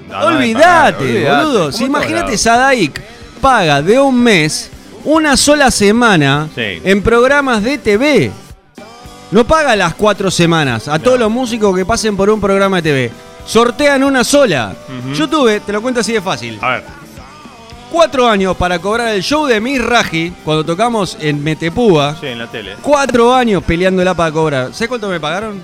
No, 0.10 0.22
no 0.22 0.30
me 0.32 0.36
Olvídate, 0.38 1.24
boludo. 1.30 1.60
¿Cómo 1.66 1.72
Si 1.72 1.84
imagínate, 1.86 2.26
lado? 2.26 2.38
Sadaic 2.38 3.02
paga 3.42 3.82
de 3.82 4.00
un 4.00 4.22
mes 4.22 4.70
una 5.06 5.38
sola 5.38 5.70
semana 5.72 6.50
Sí. 6.56 6.82
en 6.84 7.02
programas 7.02 7.64
de 7.64 7.78
TV. 7.78 8.32
No 9.32 9.46
paga 9.46 9.76
las 9.76 9.94
cuatro 9.94 10.32
semanas 10.32 10.88
a 10.88 10.98
todos 10.98 11.20
los 11.20 11.30
músicos 11.30 11.76
que 11.76 11.86
pasen 11.86 12.18
por 12.18 12.30
un 12.32 12.42
programa 12.42 12.78
de 12.78 12.82
TV. 12.82 13.12
Sortean 13.46 14.04
una 14.04 14.24
sola. 14.24 14.74
Ujú. 15.06 15.14
Yo 15.14 15.28
tuve, 15.30 15.60
te 15.60 15.72
lo 15.72 15.82
cuento 15.82 16.00
así 16.00 16.14
de 16.14 16.22
fácil, 16.22 16.58
A 16.62 16.70
ver, 16.70 16.84
cuatro 17.92 18.28
años 18.28 18.56
para 18.58 18.80
cobrar 18.80 19.10
el 19.10 19.22
show 19.22 19.46
de 19.46 19.60
Miss 19.60 19.84
Raji 19.84 20.34
cuando 20.44 20.64
tocamos 20.66 21.18
en 21.20 21.44
Metepúa. 21.44 22.18
sí, 22.20 22.28
en 22.28 22.40
la 22.40 22.48
tele. 22.48 22.76
Cuatro 22.82 23.34
años 23.34 23.64
peleándola 23.64 24.14
para 24.14 24.32
cobrar. 24.32 24.74
¿Sabes 24.74 24.88
cuánto 24.90 25.10
me 25.10 25.20
pagaron? 25.20 25.62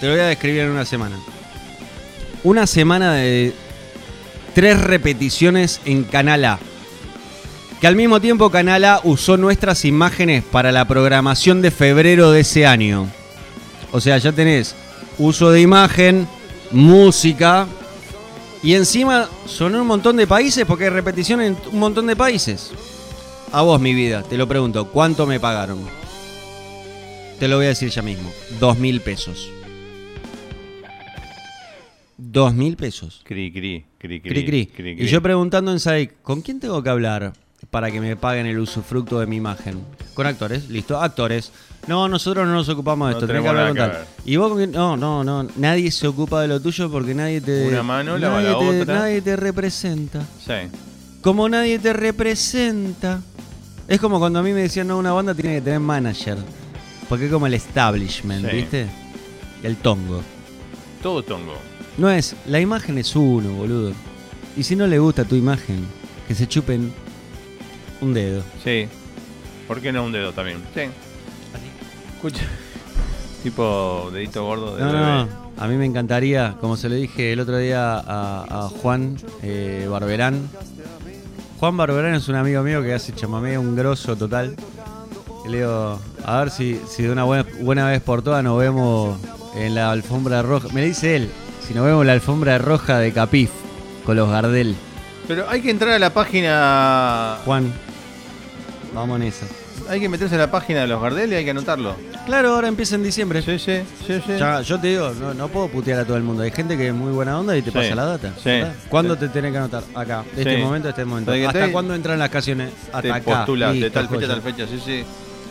Te 0.00 0.06
lo 0.06 0.12
voy 0.12 0.20
a 0.20 0.26
describir 0.26 0.62
en 0.62 0.70
una 0.70 0.84
semana. 0.84 1.16
Una 2.44 2.66
semana 2.66 3.14
de 3.14 3.54
tres 4.54 4.80
repeticiones 4.80 5.80
en 5.84 6.04
Canal 6.04 6.44
A. 6.44 6.58
Que 7.80 7.86
al 7.86 7.96
mismo 7.96 8.20
tiempo 8.20 8.50
Canal 8.50 8.84
A 8.84 9.00
usó 9.04 9.36
nuestras 9.36 9.84
imágenes 9.84 10.44
para 10.44 10.72
la 10.72 10.86
programación 10.86 11.62
de 11.62 11.70
febrero 11.70 12.30
de 12.30 12.40
ese 12.40 12.66
año. 12.66 13.08
O 13.92 14.00
sea, 14.00 14.18
ya 14.18 14.32
tenés 14.32 14.74
uso 15.18 15.50
de 15.50 15.60
imagen, 15.60 16.28
música. 16.70 17.66
Y 18.62 18.74
encima 18.74 19.28
sonó 19.46 19.76
en 19.76 19.82
un 19.82 19.86
montón 19.86 20.16
de 20.16 20.26
países 20.26 20.64
porque 20.66 20.84
hay 20.84 20.90
repetición 20.90 21.40
en 21.40 21.56
un 21.72 21.78
montón 21.78 22.06
de 22.06 22.16
países. 22.16 22.72
A 23.52 23.62
vos, 23.62 23.80
mi 23.80 23.94
vida, 23.94 24.22
te 24.22 24.36
lo 24.36 24.48
pregunto, 24.48 24.88
¿cuánto 24.88 25.26
me 25.26 25.38
pagaron? 25.38 25.78
Te 27.38 27.48
lo 27.48 27.56
voy 27.56 27.66
a 27.66 27.70
decir 27.70 27.90
ya 27.90 28.02
mismo. 28.02 28.30
Dos 28.58 28.78
mil 28.78 29.00
pesos. 29.00 29.50
Dos 32.16 32.54
mil 32.54 32.76
pesos. 32.76 33.20
Cri, 33.24 33.52
cri, 33.52 33.84
cri, 33.98 34.20
cri. 34.20 34.30
Cri, 34.30 34.44
cri. 34.44 34.66
cri, 34.66 35.04
Y 35.04 35.06
yo 35.06 35.22
preguntando 35.22 35.70
en 35.70 35.78
SAIC, 35.78 36.22
¿con 36.22 36.40
quién 36.40 36.60
tengo 36.60 36.82
que 36.82 36.88
hablar 36.88 37.34
para 37.70 37.90
que 37.90 38.00
me 38.00 38.16
paguen 38.16 38.46
el 38.46 38.58
usufructo 38.58 39.20
de 39.20 39.26
mi 39.26 39.36
imagen? 39.36 39.84
Con 40.14 40.26
actores, 40.26 40.70
listo, 40.70 41.00
actores. 41.00 41.52
No, 41.86 42.08
nosotros 42.08 42.46
no 42.46 42.52
nos 42.54 42.68
ocupamos 42.68 43.08
de 43.08 43.12
No 43.12 43.18
esto, 43.18 43.26
tenés 43.28 43.42
que 43.42 43.48
hablar 43.48 43.68
con 43.68 43.76
tal. 43.76 43.90
que 44.24 44.30
Y 44.30 44.36
vos 44.36 44.48
con 44.48 44.58
quién? 44.58 44.72
No, 44.72 44.96
no, 44.96 45.22
no, 45.22 45.46
nadie 45.56 45.90
se 45.92 46.08
ocupa 46.08 46.42
de 46.42 46.48
lo 46.48 46.60
tuyo 46.60 46.90
porque 46.90 47.14
nadie 47.14 47.40
te. 47.40 47.68
Una 47.68 47.82
mano 47.84 48.18
lava 48.18 48.40
nadie 48.42 48.52
la 48.52 48.58
te- 48.58 48.80
otra. 48.82 48.94
Nadie 48.98 49.22
te 49.22 49.36
representa. 49.36 50.20
Sí. 50.44 50.52
Como 51.22 51.48
nadie 51.48 51.78
te 51.78 51.92
representa. 51.92 53.20
Es 53.88 54.00
como 54.00 54.18
cuando 54.18 54.40
a 54.40 54.42
mí 54.42 54.52
me 54.52 54.62
decían, 54.62 54.88
no, 54.88 54.98
una 54.98 55.12
banda 55.12 55.32
tiene 55.34 55.54
que 55.56 55.60
tener 55.60 55.78
manager. 55.80 56.38
Porque 57.08 57.26
es 57.26 57.32
como 57.32 57.46
el 57.46 57.54
establishment, 57.54 58.50
Sí. 58.50 58.56
¿viste? 58.56 58.86
El 59.62 59.76
tongo. 59.76 60.22
Todo 61.02 61.22
tongo. 61.22 61.54
No 61.98 62.10
es, 62.10 62.34
la 62.46 62.58
imagen 62.60 62.98
es 62.98 63.14
uno, 63.14 63.50
boludo. 63.52 63.92
Y 64.56 64.64
si 64.64 64.74
no 64.74 64.88
le 64.88 64.98
gusta 64.98 65.24
tu 65.24 65.36
imagen, 65.36 65.86
que 66.26 66.34
se 66.34 66.48
chupen 66.48 66.92
un 68.00 68.12
dedo. 68.12 68.42
Sí. 68.64 68.88
¿Por 69.68 69.80
qué 69.80 69.92
no 69.92 70.04
un 70.04 70.10
dedo 70.12 70.32
también? 70.32 70.58
Sí. 70.74 70.82
Escucha. 72.16 72.44
Tipo 73.42 74.10
dedito 74.12 74.44
gordo 74.44 74.76
de 74.76 74.82
No, 74.82 74.92
bebé. 74.92 75.04
no, 75.04 75.28
a 75.58 75.68
mí 75.68 75.76
me 75.76 75.84
encantaría, 75.84 76.56
como 76.60 76.76
se 76.76 76.88
lo 76.88 76.96
dije 76.96 77.32
el 77.32 77.40
otro 77.40 77.58
día 77.58 77.94
a, 77.94 78.44
a 78.64 78.68
Juan 78.82 79.16
eh, 79.42 79.86
Barberán. 79.90 80.48
Juan 81.60 81.76
Barberán 81.76 82.14
es 82.14 82.28
un 82.28 82.34
amigo 82.34 82.62
mío 82.62 82.82
que 82.82 82.92
hace 82.92 83.14
chamamé 83.14 83.56
un 83.56 83.76
grosso 83.76 84.16
total. 84.16 84.56
Y 85.46 85.48
le 85.48 85.58
digo, 85.58 85.98
a 86.24 86.38
ver 86.40 86.50
si, 86.50 86.80
si 86.88 87.04
de 87.04 87.12
una 87.12 87.22
buena, 87.24 87.46
buena 87.60 87.88
vez 87.88 88.02
por 88.02 88.20
todas 88.22 88.42
nos 88.42 88.58
vemos 88.58 89.16
en 89.54 89.74
la 89.76 89.92
alfombra 89.92 90.42
roja. 90.42 90.68
Me 90.72 90.84
dice 90.84 91.14
él, 91.16 91.30
si 91.66 91.72
nos 91.72 91.84
vemos 91.86 92.00
en 92.02 92.08
la 92.08 92.12
alfombra 92.14 92.58
roja 92.58 92.98
de 92.98 93.12
Capif 93.12 93.50
con 94.04 94.16
los 94.16 94.28
Gardel. 94.28 94.74
Pero 95.28 95.48
hay 95.48 95.62
que 95.62 95.70
entrar 95.70 95.92
a 95.92 95.98
la 96.00 96.12
página. 96.12 97.38
Juan, 97.44 97.72
vamos 98.92 99.20
en 99.20 99.26
esa. 99.28 99.46
Hay 99.88 100.00
que 100.00 100.08
meterse 100.08 100.34
a 100.34 100.38
la 100.38 100.50
página 100.50 100.80
de 100.80 100.86
los 100.88 101.00
Gardel 101.00 101.32
y 101.32 101.36
hay 101.36 101.44
que 101.44 101.50
anotarlo. 101.50 101.94
Claro, 102.26 102.54
ahora 102.54 102.68
empieza 102.68 102.96
en 102.96 103.02
diciembre. 103.04 103.40
Sí, 103.42 103.58
sí, 103.58 103.80
sí, 104.06 104.14
sí. 104.26 104.32
Ya, 104.38 104.60
yo 104.62 104.80
te 104.80 104.88
digo, 104.88 105.12
no, 105.20 105.32
no 105.34 105.48
puedo 105.48 105.68
putear 105.68 106.00
a 106.00 106.04
todo 106.04 106.16
el 106.16 106.22
mundo. 106.24 106.42
Hay 106.42 106.50
gente 106.50 106.76
que 106.76 106.88
es 106.88 106.94
muy 106.94 107.12
buena 107.12 107.38
onda 107.38 107.56
y 107.56 107.62
te 107.62 107.70
Sí, 107.70 107.76
pasa 107.78 107.94
la 107.94 108.04
data. 108.04 108.32
sí. 108.36 108.48
¿verdad? 108.50 108.74
¿Cuándo 108.88 109.14
Sí. 109.14 109.20
te 109.20 109.28
tenés 109.28 109.52
que 109.52 109.58
anotar? 109.58 109.82
Acá. 109.94 110.24
De 110.34 110.42
este 110.42 110.56
Sí. 110.56 110.62
momento 110.62 110.88
a 110.88 110.90
este 110.90 111.04
momento. 111.04 111.32
¿Hasta 111.32 111.52
te- 111.66 111.72
cuándo 111.72 111.94
entran 111.94 112.18
las 112.18 112.30
canciones? 112.30 112.70
Hasta 112.86 113.02
te 113.02 113.12
acá. 113.12 113.24
postulas 113.24 113.72
de 113.74 113.80
Listo, 113.80 113.92
tal 113.92 114.08
fecha 114.08 114.14
joya. 114.16 114.28
tal 114.28 114.42
fecha, 114.42 114.66
sí, 114.66 114.80
sí. 114.84 115.04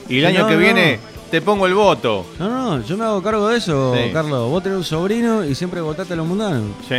Y 0.10 0.16
el 0.18 0.22
Sí, 0.22 0.26
año 0.26 0.40
no, 0.42 0.48
que 0.48 0.54
no. 0.54 0.60
viene 0.60 1.00
te 1.32 1.42
pongo 1.42 1.66
el 1.66 1.74
voto. 1.74 2.26
No, 2.40 2.50
no, 2.78 2.86
yo 2.86 2.98
me 2.98 3.06
hago 3.06 3.24
cargo 3.24 3.48
de 3.48 3.58
eso, 3.58 3.96
Sí. 3.96 4.12
Carlos. 4.12 4.50
Vos 4.50 4.62
tenés 4.62 4.78
un 4.78 4.84
sobrino 4.84 5.44
y 5.46 5.56
siempre 5.56 5.82
votaste 5.82 6.14
a 6.14 6.16
los 6.18 6.28
mundanos. 6.28 6.64
Sí. 6.88 6.96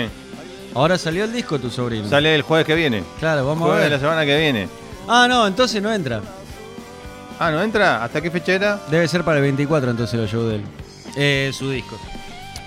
Ahora 0.74 0.98
salió 0.98 1.24
el 1.24 1.32
disco 1.32 1.58
tu 1.58 1.70
sobrino. 1.70 2.08
Sale 2.08 2.34
el 2.34 2.42
jueves 2.42 2.66
que 2.66 2.74
viene. 2.74 3.02
Claro, 3.20 3.46
vamos 3.46 3.62
a 3.62 3.72
Jueves 3.72 3.84
de 3.84 3.90
la 3.90 3.96
ver. 3.96 4.00
semana 4.00 4.26
que 4.26 4.38
viene. 4.38 4.68
Ah, 5.08 5.26
no, 5.28 5.46
entonces 5.46 5.80
no 5.82 5.92
entra. 5.92 6.20
Ah, 7.38 7.50
¿no 7.50 7.62
entra? 7.62 8.02
¿Hasta 8.04 8.20
qué 8.20 8.30
fecha 8.30 8.52
era? 8.52 8.80
Debe 8.90 9.06
ser 9.08 9.22
para 9.24 9.38
el 9.38 9.42
24 9.42 9.90
entonces 9.90 10.18
lo 10.18 10.26
show 10.26 10.44
de 10.48 10.56
él. 10.56 10.62
Eh, 11.16 11.50
su 11.52 11.70
disco. 11.70 11.98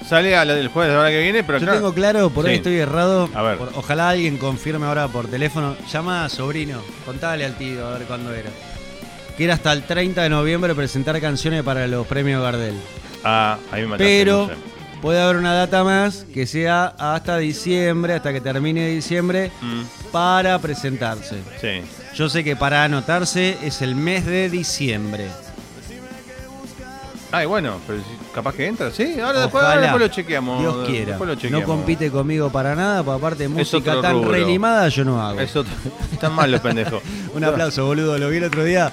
Sale 0.07 0.35
a 0.35 0.43
la 0.45 0.55
del 0.55 0.69
jueves 0.69 0.89
de 0.91 0.95
la 0.95 1.01
semana 1.03 1.15
que 1.15 1.21
viene, 1.23 1.43
pero 1.43 1.57
Yo 1.59 1.65
claro. 1.65 1.79
tengo 1.79 1.93
claro, 1.93 2.29
por 2.31 2.45
ahí 2.45 2.53
Sí. 2.53 2.57
estoy 2.57 2.77
errado. 2.77 3.29
A 3.35 3.41
ver. 3.43 3.57
Por- 3.57 3.71
ojalá 3.75 4.09
alguien 4.09 4.37
confirme 4.37 4.85
ahora 4.87 5.07
por 5.07 5.27
teléfono. 5.27 5.75
Llama 5.91 6.25
a 6.25 6.29
sobrino, 6.29 6.81
contale 7.05 7.45
al 7.45 7.55
tío 7.57 7.87
a 7.87 7.91
ver 7.97 8.07
cuándo 8.07 8.33
era. 8.33 8.49
Que 9.37 9.43
era 9.45 9.53
hasta 9.53 9.71
el 9.71 9.83
30 9.83 10.23
de 10.23 10.29
noviembre 10.29 10.73
presentar 10.75 11.19
canciones 11.21 11.61
para 11.63 11.85
los 11.87 12.07
premios 12.07 12.41
Gardel. 12.41 12.75
Ah, 13.23 13.57
ahí 13.71 13.81
me 13.81 13.87
mataste. 13.89 14.03
Pero 14.03 14.47
no 14.47 14.53
sé. 14.53 14.53
puede 15.01 15.21
haber 15.21 15.37
una 15.37 15.53
data 15.53 15.83
más 15.83 16.25
que 16.33 16.47
sea 16.47 16.93
hasta 16.97 17.37
diciembre, 17.37 18.13
hasta 18.15 18.33
que 18.33 18.41
termine 18.41 18.87
diciembre, 18.87 19.51
Mm, 19.61 19.81
para 20.11 20.59
presentarse. 20.59 21.41
sí. 21.61 21.81
Yo 22.15 22.27
sé 22.27 22.43
que 22.43 22.55
para 22.55 22.83
anotarse 22.83 23.57
es 23.63 23.81
el 23.81 23.95
mes 23.95 24.25
de 24.25 24.49
diciembre. 24.49 25.27
Ay, 27.31 27.45
bueno, 27.45 27.79
pero 27.85 27.99
capaz 28.33 28.55
que 28.55 28.65
entra, 28.65 28.89
sí. 28.91 29.19
Ahora 29.19 29.41
después, 29.41 29.63
Ojalá. 29.63 29.69
ahora 29.75 29.81
después 29.81 30.01
lo 30.01 30.07
chequeamos. 30.07 30.59
Dios 30.59 30.87
quiera. 30.87 31.17
No 31.51 31.63
compite 31.63 32.09
conmigo 32.09 32.49
para 32.49 32.75
nada, 32.75 33.03
porque 33.03 33.19
aparte 33.19 33.43
de 33.43 33.49
música 33.49 33.91
otro 33.97 34.01
tan 34.01 34.23
relimada 34.27 34.89
yo 34.89 35.05
no 35.05 35.21
hago. 35.21 35.39
Eso 35.39 35.63
están 36.11 36.33
mal 36.33 36.51
los 36.51 36.59
pendejos. 36.61 37.03
Un 37.35 37.43
aplauso, 37.43 37.85
boludo. 37.85 38.17
Lo 38.17 38.29
vi 38.29 38.37
el 38.37 38.45
otro 38.45 38.63
día. 38.63 38.91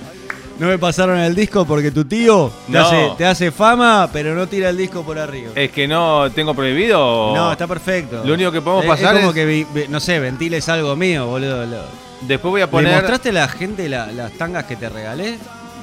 No 0.59 0.69
me 0.69 0.79
pasaron 0.79 1.19
el 1.19 1.35
disco 1.35 1.67
porque 1.67 1.91
tu 1.91 2.05
tío 2.07 2.51
te, 2.67 2.73
No. 2.73 2.81
hace, 2.87 3.11
te 3.19 3.27
hace 3.27 3.51
fama, 3.53 4.09
pero 4.13 4.35
no 4.35 4.47
tira 4.47 4.71
el 4.71 4.77
disco 4.79 5.03
por 5.03 5.19
arriba. 5.19 5.53
Es 5.55 5.71
que 5.71 5.87
no 5.87 6.31
tengo 6.33 6.55
prohibido. 6.55 7.35
No, 7.35 7.53
está 7.53 7.67
perfecto. 7.67 8.23
Lo 8.25 8.33
único 8.35 8.51
que 8.51 8.63
podemos 8.63 8.85
Es- 8.85 8.91
pasar 8.91 9.15
es 9.17 9.21
como 9.21 9.31
es- 9.31 9.35
que, 9.35 9.45
vi- 9.45 9.67
vi- 9.75 9.87
no 9.89 10.01
sé, 10.01 10.19
ventiles 10.19 10.67
algo 10.71 10.97
mío, 10.97 11.27
boludo. 11.27 11.67
Lo- 11.67 12.07
Después 12.23 12.51
voy 12.51 12.61
a 12.63 12.65
¿Le 12.65 12.71
poner. 12.71 12.93
mostraste 12.95 13.29
a 13.29 13.33
la 13.33 13.49
gente 13.49 13.89
la- 13.91 14.07
las 14.07 14.33
tangas 14.33 14.65
que 14.65 14.77
te 14.77 14.89
regalé? 14.89 15.37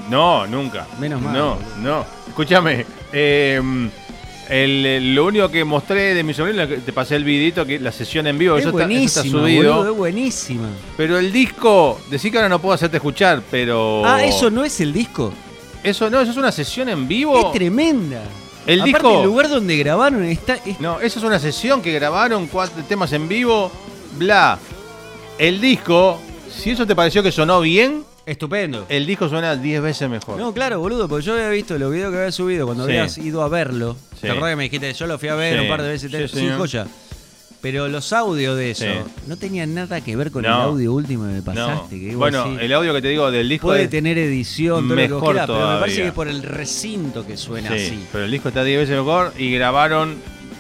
No, 0.10 0.48
nunca. 0.48 0.88
Menos 1.00 1.22
mal, 1.22 1.34
No, 1.34 1.56
boludo. 1.56 1.68
no. 1.78 2.06
Escúchame. 2.28 2.86
eh, 3.14 3.62
el- 4.54 4.86
el- 4.86 5.16
lo 5.16 5.26
único 5.26 5.50
que 5.50 5.64
mostré 5.64 6.14
de 6.14 6.24
mi 6.24 6.34
sobrino, 6.34 6.68
te 6.68 6.94
pasé 6.94 7.16
el 7.16 7.24
videito, 7.24 7.66
que 7.66 7.80
la 7.80 7.92
sesión 7.92 8.28
en 8.28 8.38
vivo, 8.38 8.56
es 8.58 8.62
eso, 8.66 8.70
está, 8.70 8.84
eso 8.92 9.04
está 9.04 9.22
buenísima, 9.22 9.40
subido. 9.40 9.74
boludo, 9.76 9.92
es 9.92 9.98
buenísima. 9.98 10.68
Pero 10.98 11.18
el 11.18 11.32
disco, 11.32 12.00
decí 12.10 12.30
que 12.30 12.38
ahora 12.38 12.50
no 12.50 12.60
puedo 12.60 12.74
hacerte 12.76 12.98
escuchar, 12.98 13.42
pero. 13.50 14.04
Ah, 14.06 14.24
¿eso 14.24 14.50
no 14.52 14.64
es 14.64 14.80
el 14.82 14.94
disco? 14.94 15.34
Eso 15.84 16.10
no, 16.10 16.22
eso 16.22 16.32
es 16.32 16.38
una 16.38 16.52
sesión 16.52 16.88
en 16.90 17.08
vivo. 17.08 17.38
Es 17.48 17.52
tremenda. 17.52 18.22
El 18.66 18.80
Aparte, 18.82 18.98
disco- 18.98 19.18
el 19.20 19.26
lugar 19.26 19.50
donde 19.50 19.76
grabaron 19.76 20.24
está... 20.24 20.54
es- 20.66 20.80
No, 20.80 21.02
eso 21.02 21.20
es 21.20 21.26
una 21.26 21.40
sesión 21.40 21.82
que 21.82 21.92
grabaron 21.92 22.48
cuatro 22.48 22.82
temas 22.88 23.12
en 23.12 23.28
vivo, 23.28 23.70
bla. 24.18 24.58
El 25.38 25.60
disco, 25.60 26.22
si 26.50 26.70
eso 26.72 26.86
te 26.88 26.96
pareció 26.96 27.22
que 27.24 27.32
sonó 27.32 27.60
bien, 27.60 28.04
Estupendo. 28.26 28.86
el 28.88 29.06
disco 29.06 29.28
suena 29.28 29.56
10 29.58 29.82
veces 29.82 30.10
mejor. 30.10 30.38
No, 30.40 30.54
claro, 30.54 30.80
boludo, 30.80 31.10
porque 31.10 31.26
yo 31.26 31.34
había 31.34 31.50
visto 31.50 31.78
los 31.78 31.92
videos 31.92 32.12
que 32.14 32.20
había 32.20 32.32
subido 32.32 32.66
cuando 32.66 32.86
Sí. 32.86 32.92
habías 32.92 33.18
ido 33.18 33.42
a 33.44 33.50
verlo. 33.50 33.98
¿Te 34.24 34.32
acuerdas 34.32 34.52
que 34.52 34.56
me 34.56 34.64
dijiste? 34.64 34.94
Yo 34.94 35.08
lo 35.08 35.20
fui 35.20 35.30
a 35.30 35.36
ver 35.36 35.60
un 35.62 35.68
par 35.68 35.82
de 35.82 35.90
veces. 35.90 36.32
Sí, 36.32 36.50
joya. 36.58 36.88
Pero 37.62 37.88
los 37.88 38.12
audios 38.12 38.58
de 38.58 38.72
eso 38.72 38.84
Sí. 38.84 38.90
no 39.28 39.38
tenían 39.38 39.74
nada 39.74 40.02
que 40.02 40.18
ver 40.18 40.32
con 40.32 40.42
No. 40.44 40.50
el 40.50 40.54
audio 40.54 40.94
último 40.94 41.24
que 41.24 41.30
me 41.32 41.38
No. 41.38 41.44
pasaste. 41.46 41.98
que 41.98 42.14
Bueno, 42.16 42.58
el 42.60 42.74
audio 42.74 42.94
que 42.94 43.02
te 43.02 43.08
digo 43.08 43.32
del 43.32 43.48
disco 43.48 43.68
puede 43.68 43.88
tener 43.88 44.18
edición, 44.18 44.82
todo 44.88 44.96
lo 44.96 45.02
que 45.02 45.08
mejor 45.08 45.24
quieras, 45.32 45.48
pero 45.48 45.72
me 45.74 45.80
parece 45.80 46.02
que 46.02 46.08
es 46.08 46.14
por 46.14 46.28
el 46.28 46.44
recinto 46.44 47.26
que 47.26 47.38
suena 47.38 47.70
Sí, 47.70 47.76
así. 47.76 48.06
pero 48.12 48.26
el 48.26 48.32
disco 48.32 48.50
está 48.50 48.66
10 48.66 48.80
veces 48.80 48.98
mejor 48.98 49.32
y 49.38 49.54
grabaron 49.54 50.16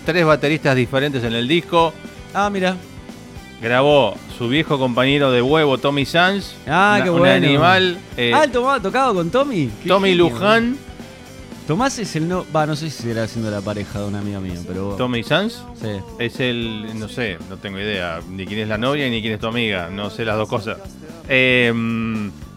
tres 0.05 0.25
bateristas 0.25 0.77
diferentes 0.77 1.21
en 1.25 1.33
el 1.33 1.47
disco. 1.47 1.93
Ah, 2.33 2.49
mira. 2.49 2.77
grabó 3.61 4.15
su 4.37 4.49
viejo 4.49 4.77
compañero 4.77 5.31
de 5.31 5.41
huevo, 5.41 5.77
Tommy 5.77 6.05
Sanz. 6.05 6.53
Ah, 6.67 6.95
una- 6.95 7.03
qué 7.05 7.09
un 7.09 7.19
bueno. 7.19 7.33
animal. 7.47 7.97
eh, 8.17 8.33
ah, 8.35 8.45
tocado 8.81 9.13
con 9.13 9.29
Tommy. 9.29 9.69
Qué 9.81 9.87
Tommy 9.87 10.09
genio. 10.09 10.29
Luján. 10.29 10.77
Tomás 11.67 11.97
es 11.99 12.15
el 12.15 12.27
no. 12.27 12.45
Va, 12.55 12.65
no 12.65 12.75
sé 12.75 12.89
si 12.89 13.03
será 13.03 13.27
siendo 13.27 13.49
la 13.49 13.61
pareja 13.61 13.99
de 14.01 14.07
una 14.07 14.19
amiga 14.19 14.39
mía, 14.39 14.59
pero. 14.67 14.95
Tommy 14.97 15.23
Sanz 15.23 15.63
Sí. 15.81 15.87
es 16.19 16.39
el. 16.39 16.99
No 16.99 17.07
sé, 17.07 17.37
no 17.49 17.57
tengo 17.57 17.79
idea. 17.79 18.19
Ni 18.29 18.45
quién 18.45 18.59
es 18.61 18.67
la 18.67 18.77
novia 18.77 19.09
ni 19.09 19.21
quién 19.21 19.33
es 19.33 19.39
tu 19.39 19.47
amiga. 19.47 19.89
No 19.89 20.09
sé 20.09 20.25
las 20.25 20.35
dos 20.37 20.49
cosas. 20.49 20.77
Eh, 21.29 21.71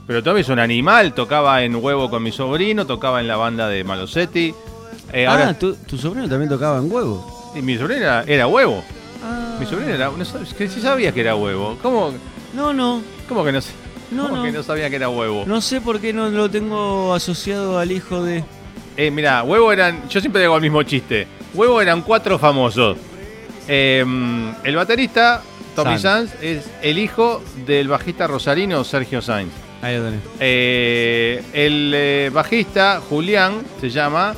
pero 0.06 0.22
Tommy 0.22 0.40
es 0.40 0.48
un 0.48 0.58
animal. 0.58 1.14
Tocaba 1.14 1.62
en 1.62 1.76
huevo 1.76 2.10
con 2.10 2.22
mi 2.22 2.32
sobrino. 2.32 2.84
Tocaba 2.86 3.20
en 3.20 3.28
la 3.28 3.36
banda 3.36 3.68
de 3.68 3.84
Malosetti. 3.84 4.52
Eh, 5.12 5.24
ah, 5.26 5.32
ahora, 5.32 5.54
tu, 5.58 5.74
tu 5.74 5.96
sobrino 5.96 6.28
también 6.28 6.48
tocaba 6.50 6.78
en 6.78 6.90
huevo. 6.90 7.52
y 7.54 7.62
mi 7.62 7.76
sobrino 7.78 8.00
era, 8.00 8.24
era 8.24 8.48
huevo. 8.48 8.82
Ah. 9.24 9.56
Mi 9.60 9.66
sobrino 9.66 9.92
era. 9.94 10.10
No, 10.10 10.24
que 10.58 10.68
sí 10.68 10.80
sabía 10.80 11.12
que 11.12 11.20
era 11.20 11.36
huevo. 11.36 11.78
¿Cómo, 11.80 12.12
No, 12.54 12.72
no. 12.72 13.02
cómo 13.28 13.44
que 13.44 13.52
no, 13.52 13.60
sé- 13.60 13.72
No, 14.10 14.24
cómo 14.24 14.36
no. 14.38 14.42
que 14.42 14.50
no 14.52 14.62
sabía 14.64 14.90
que 14.90 14.96
era 14.96 15.08
huevo? 15.08 15.44
No 15.46 15.60
sé 15.60 15.80
por 15.80 16.00
qué 16.00 16.12
no 16.12 16.28
lo 16.28 16.50
tengo 16.50 17.14
asociado 17.14 17.78
al 17.78 17.92
hijo 17.92 18.22
de. 18.24 18.44
Eh, 18.96 19.10
mira, 19.10 19.42
Huevo 19.42 19.72
eran. 19.72 20.08
Yo 20.08 20.20
siempre 20.20 20.40
digo 20.42 20.56
el 20.56 20.62
mismo 20.62 20.82
chiste. 20.82 21.26
Huevo 21.54 21.80
eran 21.80 22.02
cuatro 22.02 22.38
famosos. 22.38 22.96
Eh, 23.68 24.04
el 24.64 24.76
baterista, 24.76 25.42
Tommy 25.74 25.98
Sanz. 25.98 26.30
Sanz, 26.30 26.42
es 26.42 26.70
el 26.82 26.98
hijo 26.98 27.42
del 27.66 27.88
bajista 27.88 28.26
rosarino 28.26 28.84
Sergio 28.84 29.20
Sainz. 29.20 29.52
Ahí 29.82 29.96
lo 29.98 30.04
tenés. 30.04 30.20
Eh, 30.40 31.42
el 31.52 31.92
eh, 31.94 32.30
bajista, 32.32 33.00
Julián, 33.08 33.62
se 33.80 33.90
llama. 33.90 34.34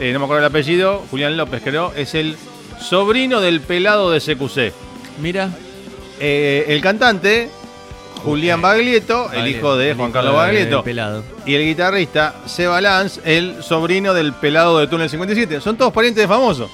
eh, 0.00 0.12
no 0.12 0.18
me 0.18 0.24
acuerdo 0.24 0.44
el 0.44 0.50
apellido. 0.50 1.04
Julián 1.10 1.36
López, 1.36 1.62
creo. 1.62 1.92
Es 1.94 2.14
el 2.14 2.36
sobrino 2.80 3.40
del 3.40 3.60
pelado 3.60 4.10
de 4.10 4.20
CQC. 4.20 4.72
Mira. 5.20 5.50
El 6.18 6.80
cantante, 6.80 7.50
Julián 8.24 8.60
Baglietto, 8.62 9.30
el 9.32 9.46
hijo 9.48 9.76
de 9.76 9.94
Juan 9.94 10.10
Carlos 10.12 10.34
Baglietto. 10.34 10.82
pelado. 10.82 11.22
Y 11.46 11.54
el 11.54 11.64
guitarrista, 11.64 12.34
Seba 12.46 12.80
Lanz, 12.80 13.20
el 13.24 13.62
sobrino 13.62 14.14
del 14.14 14.32
pelado 14.32 14.78
de 14.78 14.86
Túnel 14.86 15.10
57. 15.10 15.60
Son 15.60 15.76
todos 15.76 15.92
parientes 15.92 16.22
de 16.22 16.28
famosos. 16.28 16.70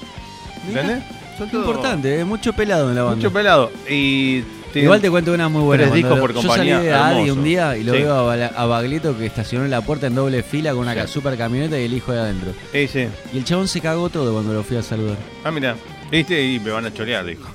¿Entendés? 0.67 1.03
Son 1.37 1.49
todos 1.49 1.65
importante, 1.67 2.19
eh, 2.19 2.23
mucho 2.25 2.53
pelado 2.53 2.89
en 2.89 2.95
la 2.95 3.03
banda. 3.03 3.15
Mucho 3.17 3.33
pelado. 3.33 3.71
Y 3.89 4.41
tienen- 4.71 4.83
Igual 4.85 5.01
te 5.01 5.09
cuento 5.09 5.33
una 5.33 5.49
muy 5.49 5.61
buena. 5.63 5.83
tres 5.83 5.89
cuando 5.91 6.07
discos 6.07 6.19
por 6.19 6.33
Yo 6.43 6.47
compañía, 6.47 6.75
salí 6.75 6.85
de 6.87 6.93
Adi 6.93 7.15
hermoso. 7.21 7.33
un 7.33 7.43
día 7.43 7.77
y 7.77 7.83
lo 7.83 7.93
Sí. 7.93 7.99
veo 8.03 8.13
a, 8.15 8.21
Bala- 8.23 8.51
a 8.55 8.65
Baglietto 8.65 9.17
que 9.17 9.25
estacionó 9.25 9.65
en 9.65 9.71
la 9.71 9.81
puerta 9.81 10.07
en 10.07 10.15
doble 10.15 10.43
fila 10.43 10.71
con 10.71 10.79
una 10.79 10.95
ca- 10.95 11.07
super 11.07 11.35
camioneta 11.37 11.77
y 11.79 11.85
el 11.85 11.93
hijo 11.93 12.11
de 12.13 12.19
adentro. 12.19 12.51
Sí, 12.71 12.87
sí. 12.87 13.07
Y 13.33 13.37
el 13.39 13.43
chabón 13.43 13.67
se 13.67 13.81
cagó 13.81 14.09
todo 14.09 14.31
cuando 14.33 14.53
lo 14.53 14.63
fui 14.63 14.77
a 14.77 14.83
saludar. 14.83 15.17
Ah, 15.43 15.51
mira. 15.51 15.75
¿Viste? 16.11 16.41
Y 16.43 16.59
me 16.59 16.71
van 16.71 16.85
a 16.85 16.93
chorear, 16.93 17.25
dijo. 17.25 17.49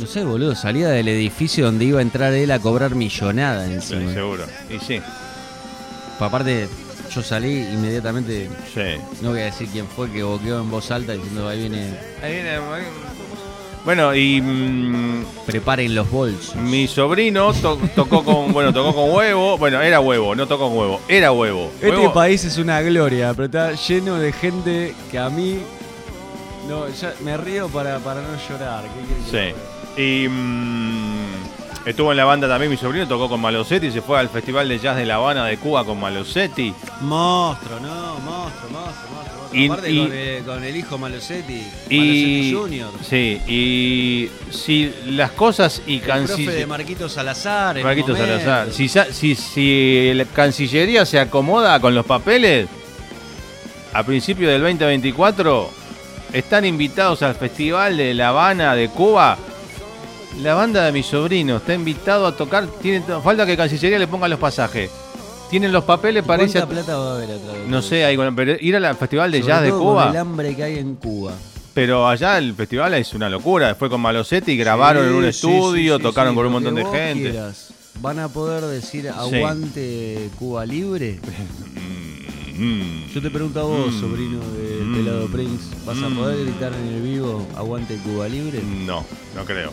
No 0.00 0.06
sé, 0.06 0.24
boludo, 0.24 0.54
salía 0.54 0.88
del 0.88 1.08
edificio 1.08 1.66
donde 1.66 1.84
iba 1.84 1.98
a 1.98 2.02
entrar 2.02 2.32
él 2.32 2.50
a 2.50 2.58
cobrar 2.58 2.94
millonada 2.94 3.66
Sí, 3.66 3.72
encima. 3.74 4.12
seguro. 4.12 4.44
Y 4.70 4.78
sí. 4.84 5.00
Aparte, 6.18 6.68
yo 7.14 7.22
salí 7.22 7.60
inmediatamente, 7.72 8.48
Sí. 8.72 9.00
no 9.22 9.30
voy 9.30 9.40
a 9.40 9.44
decir 9.44 9.68
quién 9.70 9.86
fue, 9.86 10.10
que 10.10 10.22
boqueó 10.22 10.60
en 10.60 10.70
voz 10.70 10.90
alta 10.90 11.12
diciendo 11.12 11.48
ahí 11.48 11.60
viene, 11.60 11.94
Ahí 12.22 12.32
viene. 12.34 12.58
Bueno, 13.84 14.14
y 14.14 14.40
mm, 14.42 15.24
preparen 15.46 15.94
los 15.94 16.10
bolsos. 16.10 16.54
mi 16.56 16.86
sobrino 16.86 17.52
to- 17.54 17.78
tocó 17.94 18.22
con. 18.22 18.52
Bueno, 18.52 18.74
tocó 18.74 18.94
con 18.94 19.10
huevo. 19.10 19.56
Bueno, 19.56 19.80
era 19.80 20.00
huevo, 20.00 20.34
no 20.34 20.46
tocó 20.46 20.68
con 20.68 20.76
huevo. 20.78 21.00
Era 21.08 21.32
huevo. 21.32 21.70
Este 21.80 21.88
Huevo- 21.90 22.12
país 22.12 22.44
es 22.44 22.58
una 22.58 22.82
gloria, 22.82 23.32
pero 23.32 23.46
está 23.46 23.72
lleno 23.72 24.16
de 24.18 24.32
gente 24.32 24.94
que 25.10 25.18
a 25.18 25.30
mí. 25.30 25.60
No, 26.68 26.88
ya 26.90 27.14
me 27.24 27.36
río 27.38 27.68
para, 27.68 27.98
para 28.00 28.20
no 28.20 28.28
llorar. 28.48 28.84
¿Qué 28.84 29.30
que 29.38 29.50
Sí. 29.50 29.54
Y 29.96 30.28
mm, 30.28 31.86
estuvo 31.86 32.10
en 32.12 32.16
la 32.16 32.24
banda 32.24 32.48
también 32.48 32.70
mi 32.70 32.76
sobrino, 32.76 33.06
tocó 33.08 33.28
con 33.28 33.40
Malosetti, 33.40 33.90
se 33.90 34.00
fue 34.02 34.18
al 34.18 34.28
Festival 34.28 34.68
de 34.68 34.78
Jazz 34.78 34.96
de 34.96 35.04
La 35.06 35.16
Habana 35.16 35.44
de 35.46 35.56
Cuba 35.58 35.84
con 35.84 35.98
Malosetti. 36.00 36.72
Monstruo, 37.00 37.80
no, 37.80 38.18
monstruo, 38.20 38.70
monstruo, 38.70 39.10
monstruo. 39.14 39.40
Y- 39.52 39.66
Aparte 39.66 39.90
y- 39.90 39.98
con, 39.98 40.12
el, 40.12 40.44
con 40.44 40.64
el 40.64 40.76
hijo 40.76 40.96
Malosetti, 40.96 41.62
Y, 41.88 41.98
Malosetti 41.98 42.52
Junior. 42.54 42.90
sí, 43.02 43.40
y 43.48 44.30
si 44.52 44.94
las 45.06 45.32
cosas 45.32 45.82
y 45.88 45.98
profe 45.98 46.18
de 46.20 46.26
Cancillería. 46.28 46.66
Marquito 46.68 47.08
Salazar. 47.08 47.76
en 47.78 47.82
Marquito. 47.84 48.16
Salazar. 48.16 48.70
Si, 48.72 48.88
si, 48.88 49.34
si 49.34 50.12
la 50.14 50.24
Cancillería 50.26 51.04
se 51.04 51.18
acomoda 51.18 51.80
con 51.80 51.96
los 51.96 52.06
papeles, 52.06 52.68
a 53.92 54.04
principio 54.04 54.48
del 54.48 54.60
2024 54.62 55.68
están 56.32 56.64
invitados 56.64 57.22
al 57.24 57.34
Festival 57.34 57.96
de 57.96 58.14
La 58.14 58.28
Habana 58.28 58.76
de 58.76 58.88
Cuba. 58.88 59.36
La 60.38 60.54
banda 60.54 60.84
de 60.84 60.92
mi 60.92 61.02
sobrino 61.02 61.56
está 61.58 61.74
invitado 61.74 62.26
a 62.26 62.36
tocar. 62.36 62.66
Tiene, 62.80 63.02
falta 63.22 63.44
que 63.44 63.56
Cancillería 63.56 63.98
le 63.98 64.06
ponga 64.06 64.28
los 64.28 64.38
pasajes. 64.38 64.90
Tienen 65.50 65.72
los 65.72 65.84
papeles, 65.84 66.22
¿Y 66.24 66.26
parece. 66.26 66.52
¿Cuánta 66.60 66.74
plata 66.74 66.96
va 66.96 67.12
a 67.12 67.16
haber 67.16 67.30
atrás? 67.32 67.52
de 67.54 67.66
No 67.68 67.82
sé, 67.82 68.16
pero 68.36 68.52
ir 68.60 68.76
al 68.76 68.96
Festival 68.96 69.32
de 69.32 69.40
Sobre 69.40 69.52
Jazz 69.52 69.62
de 69.62 69.68
todo 69.70 69.78
con 69.80 69.88
Cuba. 69.88 70.10
el 70.10 70.16
hambre 70.16 70.54
que 70.56 70.62
hay 70.62 70.78
en 70.78 70.94
Cuba. 70.94 71.32
Pero 71.74 72.08
allá 72.08 72.38
el 72.38 72.54
festival 72.54 72.94
es 72.94 73.12
una 73.14 73.28
locura. 73.28 73.74
Fue 73.74 73.88
con 73.90 74.00
Malosetti, 74.00 74.56
grabaron 74.56 75.06
en 75.06 75.12
un 75.14 75.22
sí, 75.24 75.28
estudio, 75.28 75.96
sí, 75.96 76.02
tocaron 76.02 76.34
con 76.34 76.46
un 76.46 76.52
montón 76.52 76.74
de 76.74 76.84
gente. 76.84 77.30
quieras. 77.30 77.72
¿Van 78.00 78.18
a 78.18 78.28
poder 78.28 78.64
decir 78.64 79.08
aguante 79.08 80.30
Cuba 80.38 80.64
libre? 80.66 81.18
Mm. 82.56 83.10
Yo 83.14 83.20
te 83.22 83.30
pregunto 83.30 83.60
a 83.60 83.64
vos, 83.64 83.92
Mm. 83.94 84.00
sobrino 84.00 84.40
del 84.40 84.84
Mm. 84.84 84.96
pelado 84.96 85.26
Prince, 85.28 85.64
¿vas 85.84 85.98
a 86.02 86.08
Mm. 86.08 86.16
poder 86.16 86.44
gritar 86.44 86.72
en 86.74 86.94
el 86.94 87.02
vivo 87.02 87.46
aguante 87.56 87.96
Cuba 87.96 88.28
libre? 88.28 88.60
No, 88.86 89.04
no 89.36 89.44
creo. 89.44 89.72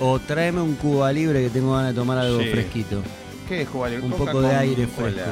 O 0.00 0.18
tráeme 0.18 0.60
un 0.60 0.74
Cuba 0.76 1.12
libre 1.12 1.42
que 1.42 1.50
tengo 1.50 1.72
ganas 1.74 1.88
de 1.94 1.94
tomar 2.00 2.18
algo 2.18 2.40
Sí. 2.40 2.48
fresquito. 2.48 3.02
¿Qué 3.48 3.62
es 3.62 3.68
Cuba 3.68 3.88
Libre? 3.88 4.04
Un 4.06 4.12
poco 4.12 4.40
de 4.40 4.54
aire 4.54 4.86
cola. 4.96 5.10
fresco. 5.10 5.30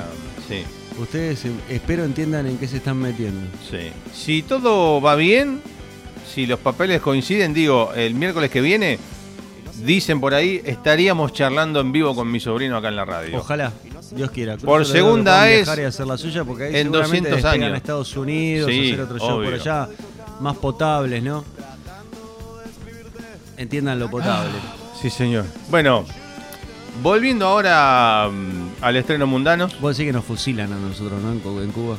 Sí, 0.48 0.62
Ustedes 1.00 1.44
eh, 1.44 1.52
espero 1.70 2.04
entiendan 2.04 2.46
en 2.48 2.58
qué 2.58 2.66
se 2.66 2.78
están 2.78 2.96
metiendo. 2.98 3.40
sí. 3.70 3.90
Si 4.12 4.42
todo 4.42 5.00
va 5.00 5.14
bien, 5.14 5.60
si 6.34 6.44
los 6.46 6.58
papeles 6.58 7.00
coinciden, 7.00 7.54
digo, 7.54 7.92
el 7.94 8.14
miércoles 8.14 8.50
que 8.50 8.60
viene, 8.60 8.98
dicen 9.84 10.20
por 10.20 10.34
ahí, 10.34 10.60
estaríamos 10.64 11.32
charlando 11.32 11.80
en 11.80 11.92
vivo 11.92 12.14
con 12.16 12.28
mi 12.30 12.40
sobrino 12.40 12.76
acá 12.76 12.88
en 12.88 12.96
la 12.96 13.04
radio. 13.04 13.38
Ojalá, 13.38 13.72
Dios 14.10 14.30
quiera. 14.32 14.54
Cruzo 14.54 14.66
Por 14.66 14.84
segunda 14.84 15.46
viajar 15.46 15.78
y 15.78 15.82
hacer 15.82 16.06
la 16.08 16.18
suya 16.18 16.42
porque 16.44 16.64
ahí 16.64 16.74
en 16.76 16.82
seguramente 16.86 17.30
200 17.30 17.32
despegan 17.42 17.62
años. 17.62 17.74
a 17.74 17.76
Estados 17.76 18.16
Unidos, 18.16 18.68
Sí, 18.70 18.86
hacer 18.88 19.00
otro 19.02 19.18
show 19.18 19.44
por 19.44 19.54
allá, 19.54 19.88
más 20.40 20.56
potables, 20.56 21.22
¿no? 21.22 21.44
Entiendan 23.58 23.98
lo 23.98 24.08
potable. 24.10 24.52
Sí, 25.02 25.10
señor. 25.10 25.44
Bueno, 25.68 26.04
volviendo 27.02 27.46
ahora 27.46 28.28
mm, 28.32 28.82
al 28.84 28.96
estreno 28.96 29.26
mundanos. 29.26 29.78
Vos 29.80 29.96
decís 29.96 30.08
que 30.08 30.12
nos 30.12 30.24
fusilan 30.24 30.72
a 30.72 30.76
nosotros, 30.76 31.20
¿no? 31.22 31.32
En, 31.32 31.40
Cu- 31.40 31.60
en 31.60 31.72
Cuba. 31.72 31.96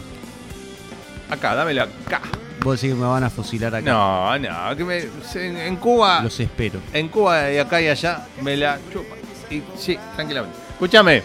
Acá, 1.30 1.54
dámela 1.56 1.84
acá. 2.08 2.22
Vos 2.64 2.82
decís 2.82 2.96
que 2.96 3.00
me 3.02 3.08
van 3.08 3.24
a 3.24 3.30
fusilar 3.30 3.76
acá. 3.76 3.90
No, 3.92 4.40
no, 4.40 4.76
que 4.76 4.84
me, 4.84 4.98
en, 5.36 5.58
en 5.58 5.76
Cuba, 5.78 6.22
Los 6.24 6.40
espero. 6.40 6.80
en 6.94 7.08
Cuba 7.10 7.52
y 7.52 7.58
acá 7.58 7.82
y 7.82 7.88
allá 7.88 8.26
me 8.42 8.58
la 8.58 8.80
chupa. 8.92 9.16
Y, 9.52 9.62
sí, 9.78 9.98
tranquilamente. 10.16 10.58
Escúchame, 10.72 11.24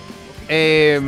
eh, 0.49 1.01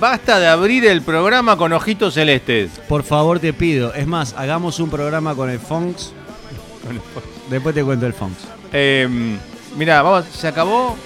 basta 0.00 0.38
de 0.40 0.48
abrir 0.48 0.86
el 0.86 1.02
programa 1.02 1.56
con 1.56 1.72
ojitos 1.72 2.14
celestes. 2.14 2.70
Por 2.88 3.02
favor, 3.02 3.38
te 3.38 3.52
pido. 3.52 3.92
Es 3.94 4.06
más, 4.06 4.34
hagamos 4.34 4.80
un 4.80 4.90
programa 4.90 5.34
con 5.34 5.50
el 5.50 5.58
Fonks. 5.58 6.12
Después 7.48 7.74
te 7.74 7.82
cuento 7.84 8.06
el 8.06 8.12
Fonks. 8.12 8.46
Eh, 8.72 9.08
mira, 9.76 10.02
vamos, 10.02 10.26
se 10.26 10.48
acabó, 10.48 10.96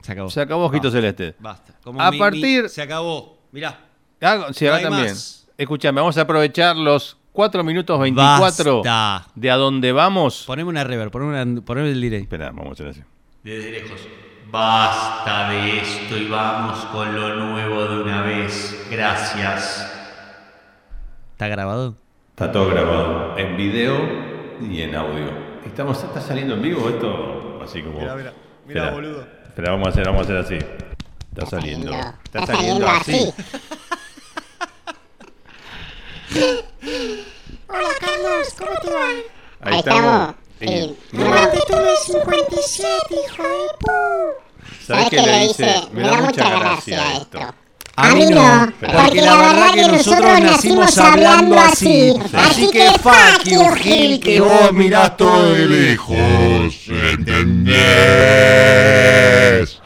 Se 0.00 0.12
acabó. 0.12 0.30
se 0.30 0.40
acabó 0.40 0.64
ojitos 0.66 0.92
Basta. 0.92 0.98
celestes. 0.98 1.34
Basta. 1.40 1.72
Como 1.82 2.00
A 2.00 2.10
mi- 2.10 2.18
partir- 2.18 2.62
mi- 2.64 2.68
Se 2.68 2.82
acabó. 2.82 3.38
Mirá. 3.52 3.78
Ah, 4.20 4.46
sí, 4.52 4.66
acá 4.66 4.74
No 4.74 4.76
hay 4.78 4.82
también. 4.84 5.08
más. 5.08 5.46
Escúchame, 5.58 6.00
vamos 6.00 6.16
a 6.18 6.22
aprovechar 6.22 6.76
los 6.76 7.16
4 7.32 7.62
minutos 7.64 7.98
24 8.00 8.82
Basta. 8.82 9.28
de 9.34 9.50
a 9.50 9.56
dónde 9.56 9.92
vamos. 9.92 10.44
Poneme 10.46 10.68
una 10.70 10.84
reverb, 10.84 11.10
poneme, 11.10 11.42
una, 11.42 11.60
poneme 11.62 11.90
el 11.90 12.00
delay. 12.00 12.22
Espera, 12.22 12.46
vamos 12.46 12.68
a 12.68 12.72
hacer 12.72 12.88
así. 12.88 13.02
Desde 13.42 13.70
lejos. 13.70 14.00
Basta 14.50 15.50
de 15.50 15.78
esto 15.80 16.16
y 16.16 16.28
vamos 16.28 16.78
con 16.86 17.14
lo 17.14 17.34
nuevo 17.34 17.84
de 17.86 18.02
una 18.02 18.22
vez. 18.22 18.86
Gracias. 18.90 19.90
¿Está 21.32 21.48
grabado? 21.48 21.96
Está 22.30 22.52
todo 22.52 22.68
grabado 22.68 23.36
en 23.36 23.56
video 23.56 24.33
y 24.60 24.82
en 24.82 24.94
audio. 24.94 25.30
Estamos, 25.66 26.02
¿Está 26.02 26.20
saliendo 26.20 26.54
en 26.54 26.62
vivo 26.62 26.88
esto? 26.88 27.60
Así 27.62 27.82
como. 27.82 27.98
Mira, 28.00 28.14
mira, 28.14 28.32
mira, 28.66 28.90
boludo. 28.90 29.26
Espera, 29.46 29.72
vamos 29.72 29.88
a 29.88 29.90
hacer, 29.90 30.04
vamos 30.06 30.20
a 30.20 30.24
hacer 30.24 30.36
así. 30.38 30.58
Está 31.32 31.46
saliendo. 31.46 31.92
Está, 32.24 32.46
saliendo, 32.46 32.86
así. 32.88 33.32
Hola 37.68 37.88
Carlos, 38.00 38.54
¿cómo 38.58 38.70
te 38.82 38.90
va? 38.90 39.06
Ahí 39.62 39.78
estamos. 39.78 40.34
Y- 40.60 40.66
Eh, 40.66 40.94
Durante 41.12 41.58
el 41.58 41.96
57, 41.96 43.14
hijo 43.26 43.42
de 43.42 43.68
pu. 43.80 43.92
¿Sabes 44.86 45.10
qué 45.10 45.20
le 45.20 45.38
dice? 45.48 45.74
Me 45.92 46.02
da 46.02 46.20
mucha 46.22 46.58
gracia 46.58 47.12
esto. 47.16 47.38
A 47.96 48.12
mí 48.14 48.26
no, 48.26 48.72
porque 48.80 49.20
la 49.22 49.36
verdad 49.36 49.72
que 49.72 49.86
nosotros 49.86 50.40
nacimos 50.40 50.98
hablando 50.98 51.58
así. 51.60 52.12
Así 52.32 52.68
que 52.70 52.88
fuck 53.00 53.44
you, 53.44 53.62
Gil, 53.76 54.18
que 54.20 54.40
vos 54.40 54.72
mirás 54.72 55.16
todo 55.16 55.52
de 55.52 55.66
lejos. 55.66 56.88
¿Entendés? 58.44 59.80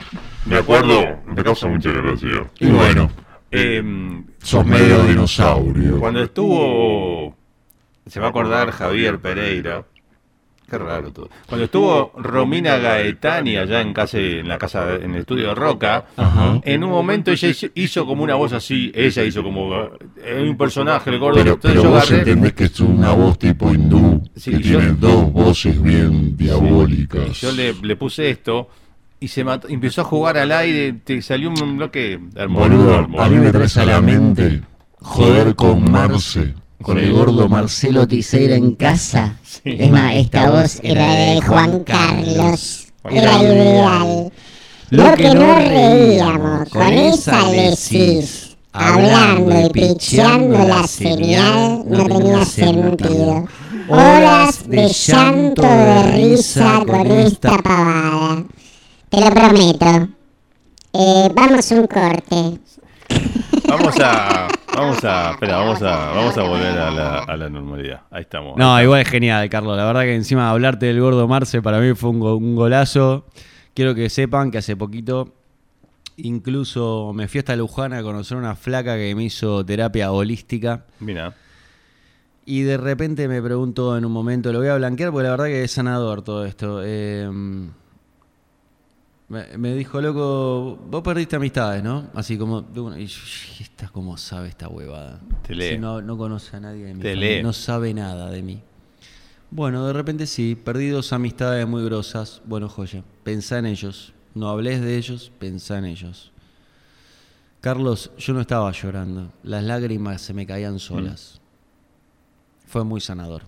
Me 0.47 0.57
acuerdo, 0.57 1.05
me 1.27 1.43
causa 1.45 1.67
mucha 1.67 1.91
gracia. 1.91 2.45
Y 2.61 2.67
bueno, 2.67 3.11
Eh, 3.51 3.83
sos 4.43 4.65
medio 4.67 5.03
dinosaurio. 5.05 5.99
cuando 6.01 6.23
estuvo. 6.23 7.35
Se 8.07 8.21
va 8.21 8.27
a 8.27 8.31
acordar 8.31 8.71
Javier 8.71 9.19
Pereira. 9.19 9.85
Qué 10.69 10.77
raro 10.77 11.11
todo. 11.11 11.31
Cuando 11.47 11.65
estuvo 11.65 12.13
Romina 12.17 12.77
Gaetani 12.77 13.57
allá 13.57 13.81
en 13.81 13.95
casa, 13.95 14.19
en 14.19 14.47
la 14.49 14.59
casa, 14.59 14.97
en 14.97 15.15
el 15.15 15.21
estudio 15.21 15.49
de 15.49 15.55
Roca, 15.55 16.05
en 16.63 16.85
un 16.85 16.91
momento 16.91 17.31
ella 17.31 17.49
hizo, 17.75 18.05
como 18.05 18.23
una 18.23 18.35
voz 18.35 18.53
así, 18.53 18.93
ella 18.95 19.25
hizo 19.25 19.43
como 19.43 19.75
eh, 20.23 20.47
un 20.47 20.57
personaje, 20.59 21.09
el 21.09 21.19
gordo. 21.19 21.39
Pero, 21.39 21.55
Entonces 21.55 21.71
pero 21.81 21.83
yo 21.85 21.91
vos 21.91 22.03
agarré- 22.11 22.19
entendés 22.19 22.53
que 22.53 22.65
es 22.65 22.81
una 22.81 23.13
voz 23.13 23.39
tipo 23.39 23.73
hindú, 23.73 24.23
Sí, 24.37 24.51
que 24.51 24.61
yo- 24.61 24.79
tiene 24.79 24.93
dos 24.99 25.33
voces 25.33 25.81
bien 25.83 26.35
Y 26.39 26.45
diabólicas. 26.45 27.41
yo 27.41 27.51
le, 27.53 27.73
le 27.73 27.97
puse 27.97 28.29
esto 28.29 28.69
y 29.21 29.29
se 29.29 29.45
mató, 29.45 29.69
y 29.71 29.75
empezó 29.75 30.03
a 30.03 30.05
jugar 30.05 30.37
al 30.37 30.53
aire, 30.53 30.93
te 31.03 31.23
salió 31.23 31.49
un 31.49 31.79
bloque 31.79 32.21
hermoso. 32.37 32.69
Boludo, 32.69 32.95
hermoso. 32.95 33.23
a 33.25 33.29
mí 33.31 33.37
me 33.37 33.51
traes 33.51 33.77
a 33.79 33.87
la 33.87 34.01
mente 34.03 34.61
joder 35.01 35.55
con 35.55 35.91
Marce, 35.91 36.55
con 36.83 36.99
el 36.99 37.13
gordo 37.13 37.49
Marcelo 37.49 38.07
Tiseira 38.07 38.57
en 38.57 38.75
casa. 38.75 39.37
Es 39.65 39.91
más, 39.91 40.15
esta 40.15 40.51
voz 40.51 40.81
era 40.83 41.13
de 41.15 41.41
Juan 41.41 41.85
Carlos. 41.85 42.87
Era 43.11 43.43
ideal. 43.43 44.33
Lo 44.91 45.15
que 45.15 45.35
no 45.35 45.59
reíamos 45.59 46.69
con 46.71 46.93
esa 46.93 47.51
lesis, 47.51 48.57
hablando 48.73 49.67
y 49.67 49.71
picheando 49.71 50.67
la 50.67 50.87
señal, 50.87 51.83
no 51.87 52.07
tenía 52.07 52.45
sentido. 52.45 53.47
Horas 53.89 54.69
de 54.69 54.89
llanto 54.89 55.63
de 55.63 56.13
risa 56.13 56.83
con 56.87 57.11
esta 57.11 57.59
pavada. 57.59 58.45
Te 59.09 59.21
lo 59.21 59.31
prometo. 59.31 60.09
Eh, 60.93 61.29
vamos 61.35 61.73
a 61.73 61.75
un 61.75 61.87
corte. 61.87 62.59
Vamos 63.67 63.95
a, 64.01 64.49
vamos 64.79 65.05
a, 65.05 65.31
espera, 65.33 65.57
vamos 65.59 65.83
a, 65.83 65.97
vamos 66.11 66.39
a 66.39 66.43
volver 66.43 66.79
a 66.79 66.91
la, 66.91 67.19
a 67.21 67.37
la 67.37 67.49
normalidad. 67.49 68.03
Ahí 68.11 68.23
estamos. 68.23 68.57
No, 68.57 68.81
igual 68.83 69.01
es 69.03 69.09
genial, 69.09 69.49
Carlos. 69.49 69.77
La 69.77 69.85
verdad 69.85 70.03
que 70.03 70.15
encima 70.15 70.45
de 70.45 70.51
hablarte 70.51 70.87
del 70.87 71.01
gordo 71.01 71.27
Marce 71.29 71.61
para 71.63 71.79
mí 71.81 71.95
fue 71.95 72.11
un, 72.11 72.21
go- 72.21 72.37
un 72.37 72.57
golazo. 72.57 73.27
Quiero 73.75 73.95
que 73.95 74.09
sepan 74.11 74.51
que 74.51 74.59
hace 74.59 74.77
poquito 74.77 75.35
incluso 76.17 77.13
me 77.15 77.29
fui 77.29 77.39
hasta 77.39 77.55
Luján 77.55 77.93
a 77.93 78.03
conocer 78.03 78.37
una 78.37 78.57
flaca 78.57 78.97
que 78.97 79.15
me 79.15 79.25
hizo 79.25 79.65
terapia 79.65 80.11
holística. 80.11 80.85
Mira, 81.01 81.33
Y 82.45 82.63
de 82.63 82.77
repente 82.77 83.29
me 83.29 83.41
pregunto 83.41 83.97
en 83.97 84.05
un 84.05 84.13
momento, 84.13 84.53
lo 84.53 84.59
voy 84.59 84.69
a 84.69 84.75
blanquear 84.77 85.13
porque 85.13 85.25
la 85.25 85.31
verdad 85.31 85.45
que 85.47 85.63
es 85.65 85.71
sanador 85.71 86.23
todo 86.23 86.45
esto. 86.45 86.81
Eh, 86.85 87.31
me, 89.29 89.59
me 89.59 89.75
dijo, 89.75 90.01
loco, 90.01 90.77
vos 90.91 91.03
perdiste 91.03 91.37
amistades, 91.37 91.83
¿no? 91.83 92.09
Así 92.15 92.39
como, 92.39 92.67
y 92.97 93.07
yo, 93.07 93.19
esta 93.61 93.89
cómo 93.89 94.17
sabe 94.17 94.49
esta 94.49 94.69
huevada. 94.69 95.21
Te 95.43 95.55
lee. 95.55 95.71
Si 95.71 95.79
no, 95.79 96.01
no 96.01 96.17
conoce 96.17 96.57
a 96.57 96.61
nadie 96.61 96.87
de 96.87 96.95
mi 96.95 97.01
Te 97.03 97.11
familia, 97.15 97.37
lee. 97.37 97.43
no 97.43 97.53
sabe 97.53 97.93
nada 97.93 98.31
de 98.31 98.43
mí. 98.43 98.63
Bueno, 99.51 99.87
de 99.87 99.93
repente 99.93 100.27
sí, 100.27 100.55
perdí 100.55 100.89
dos 100.89 101.13
amistades 101.13 101.67
muy 101.67 101.85
grosas. 101.85 102.43
Bueno, 102.45 102.69
joya, 102.69 103.03
pensá 103.23 103.59
en 103.59 103.67
ellos. 103.67 104.13
No 104.35 104.49
hables 104.51 104.81
de 104.81 104.97
ellos, 104.97 105.33
pensá 105.39 105.79
en 105.79 105.87
ellos. 105.87 106.33
Carlos, 107.61 108.11
yo 108.19 108.35
no 108.35 108.41
estaba 108.41 108.71
llorando. 108.73 109.33
Las 109.43 109.65
lágrimas 109.65 110.21
se 110.23 110.33
me 110.33 110.47
caían 110.47 110.79
solas. 110.79 111.41
Fue 112.67 112.85
muy 112.85 113.01
sanador. 113.01 113.43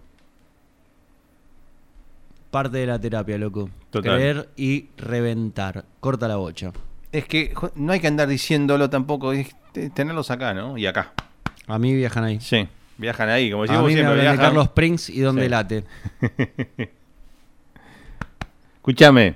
Parte 2.51 2.79
de 2.79 2.87
la 2.87 2.99
terapia, 2.99 3.39
loco. 3.39 3.71
Total. 3.91 4.17
Creer 4.17 4.49
y 4.57 4.87
reventar. 4.97 5.85
Corta 6.01 6.29
la 6.29 6.37
bocha. 6.37 6.73
es 7.13 7.25
que 7.27 7.53
no 7.75 7.93
hay 7.93 8.01
que 8.01 8.07
andar 8.07 8.29
diciéndolo 8.29 8.89
tampoco, 8.89 9.33
es 9.33 9.49
tenerlos 9.95 10.31
acá, 10.31 10.55
¿no? 10.55 10.79
Y 10.79 10.87
acá. 10.87 11.13
A 11.67 11.79
mí 11.79 11.93
viajan 11.95 12.25
ahí. 12.25 12.41
Sí, 12.41 12.67
viajan 12.99 13.29
ahí, 13.29 13.51
como 13.51 13.63
A 13.65 13.67
decimos 13.67 13.83
mí 13.85 13.89
me 13.95 13.95
siempre, 13.95 14.11
hablan 14.13 14.25
de 14.27 14.31
viajan. 14.33 14.47
Carlos 14.47 14.69
Prince 14.71 15.13
y 15.13 15.21
donde 15.21 15.43
Sí. 15.45 15.49
late. 15.49 15.85
Escúchame. 18.77 19.35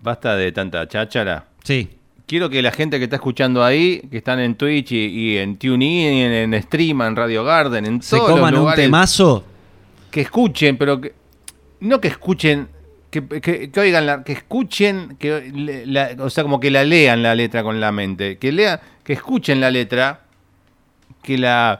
Basta 0.00 0.36
de 0.36 0.52
tanta 0.52 0.86
cháchara. 0.88 1.46
Sí. 1.64 1.98
Quiero 2.26 2.48
que 2.48 2.62
la 2.62 2.70
gente 2.72 2.98
que 2.98 3.04
está 3.04 3.16
escuchando 3.16 3.62
ahí, 3.64 4.00
que 4.10 4.18
están 4.18 4.40
en 4.40 4.54
Twitch 4.54 4.92
y, 4.92 4.96
y 5.06 5.38
en 5.38 5.56
TuneIn, 5.58 6.32
en, 6.32 6.54
en 6.54 6.62
Stream, 6.62 7.02
en 7.02 7.16
Radio 7.16 7.44
Garden, 7.44 7.84
en 7.86 8.02
Se 8.02 8.16
todos 8.16 8.30
los 8.30 8.38
coman 8.38 8.56
un 8.56 8.74
temazo. 8.74 9.44
que 10.10 10.22
escuchen, 10.22 10.76
pero 10.78 11.00
que 11.00 11.12
no 11.82 12.00
que 12.00 12.08
escuchen, 12.08 12.68
que, 13.10 13.26
que- 13.26 13.70
que 13.70 13.80
oigan, 13.80 14.06
la, 14.06 14.24
que 14.24 14.32
escuchen, 14.32 15.16
que 15.18 15.50
la- 15.86 16.10
o 16.18 16.30
sea, 16.30 16.42
como 16.44 16.58
que 16.60 16.70
la 16.70 16.84
lean 16.84 17.22
la 17.22 17.34
letra 17.34 17.62
con 17.62 17.80
la 17.80 17.92
mente, 17.92 18.38
que 18.38 18.52
lean, 18.52 18.80
que 19.04 19.12
escuchen 19.12 19.60
la 19.60 19.70
letra, 19.70 20.20
que 21.22 21.36
la, 21.38 21.78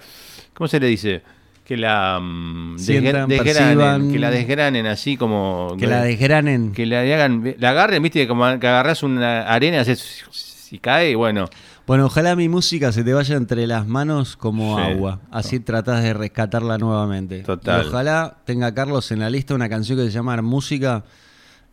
¿cómo 0.55 0.69
se 0.69 0.79
le 0.81 0.87
dice? 0.87 1.23
Que 1.65 1.77
la 1.77 2.19
mm, 2.21 2.79
Sientan, 2.79 3.29
desgranen, 3.29 3.77
perciban. 3.79 4.13
que 4.13 4.19
la 4.19 4.31
desgranen 4.31 4.87
así 4.87 5.17
como 5.17 5.77
Que 5.79 5.87
la 5.87 6.03
desgranen. 6.03 6.73
que 6.73 6.85
la 6.87 7.01
hagan, 7.01 7.55
la 7.59 7.71
agarren, 7.71 8.03
viste, 8.03 8.27
como 8.29 8.45
que 8.61 8.67
agarras 8.67 9.03
una 9.03 9.43
arena, 9.43 9.81
haces 9.81 10.25
y 10.71 10.79
cae, 10.79 11.11
y 11.11 11.15
bueno, 11.15 11.49
Bueno, 11.87 12.07
ojalá 12.07 12.37
mi 12.37 12.49
música 12.49 12.93
se 12.93 13.03
te 13.03 13.13
vaya 13.13 13.37
entre 13.37 13.67
las 13.67 13.87
manos 13.87 14.37
como 14.37 14.77
Sí. 14.79 14.83
agua. 14.93 15.21
Así 15.31 15.59
tratás 15.61 16.03
de 16.03 16.15
rescatarla 16.15 16.79
nuevamente. 16.79 17.41
Total. 17.41 17.83
Y 17.85 17.89
ojalá 17.89 18.37
tenga 18.45 18.73
Carlos 18.73 19.11
en 19.11 19.19
la 19.21 19.29
lista 19.31 19.55
una 19.55 19.69
canción 19.69 19.99
que 19.99 20.05
se 20.05 20.11
llama 20.13 20.41
Música 20.43 21.03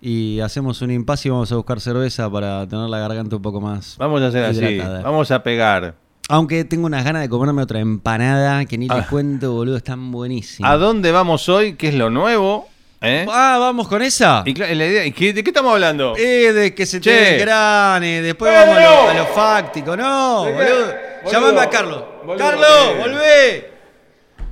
y 0.01 0.39
hacemos 0.39 0.81
un 0.81 0.91
impasse 0.91 1.27
y 1.27 1.31
vamos 1.31 1.51
a 1.51 1.55
buscar 1.57 1.79
cerveza 1.79 2.29
para 2.31 2.67
tener 2.67 2.89
la 2.89 2.99
garganta 2.99 3.35
un 3.35 3.41
poco 3.41 3.59
más 3.59 3.97
vamos 3.99 4.21
a 4.21 4.27
hacer 4.27 4.45
así, 4.45 4.77
vamos 5.03 5.29
a 5.29 5.43
pegar. 5.43 5.93
Aunque 6.29 6.63
tengo 6.63 6.85
unas 6.85 7.03
ganas 7.03 7.21
de 7.23 7.27
comerme 7.29 7.61
otra 7.63 7.79
empanada 7.79 8.63
que 8.65 8.77
ni 8.77 8.87
Ah. 8.89 8.97
les 8.97 9.07
cuento, 9.07 9.51
boludo, 9.53 9.77
están 9.77 10.11
buenísimas. 10.11 10.71
¿A 10.71 10.77
dónde 10.77 11.11
vamos 11.11 11.49
hoy? 11.49 11.73
¿Qué 11.73 11.89
es 11.89 11.95
lo 11.95 12.09
nuevo? 12.09 12.67
¿Eh? 13.01 13.25
Ah, 13.29 13.57
vamos 13.59 13.87
con 13.87 14.01
esa. 14.01 14.43
Y 14.45 14.53
cla- 14.53 14.73
la 14.75 14.85
idea, 14.85 15.05
¿y 15.05 15.11
qué- 15.13 15.31
¿De 15.31 15.41
qué 15.43 15.49
estamos 15.51 15.71
hablando? 15.73 16.15
Eh, 16.17 16.51
de 16.51 16.75
que 16.75 16.85
se 16.85 16.99
te 16.99 17.09
Che. 17.09 17.31
desgrane, 17.33 18.21
después 18.21 18.53
vamos 18.53 18.77
a 18.77 18.81
lo, 18.81 19.09
a 19.09 19.13
lo 19.13 19.25
fáctico, 19.27 19.95
no, 19.95 20.43
boludo. 20.45 20.53
Boludo. 20.57 20.93
Llamame 21.31 21.61
a 21.61 21.69
Carlos. 21.69 22.03
Boludo, 22.25 22.37
Carlos, 22.37 22.97
volvé. 22.99 23.69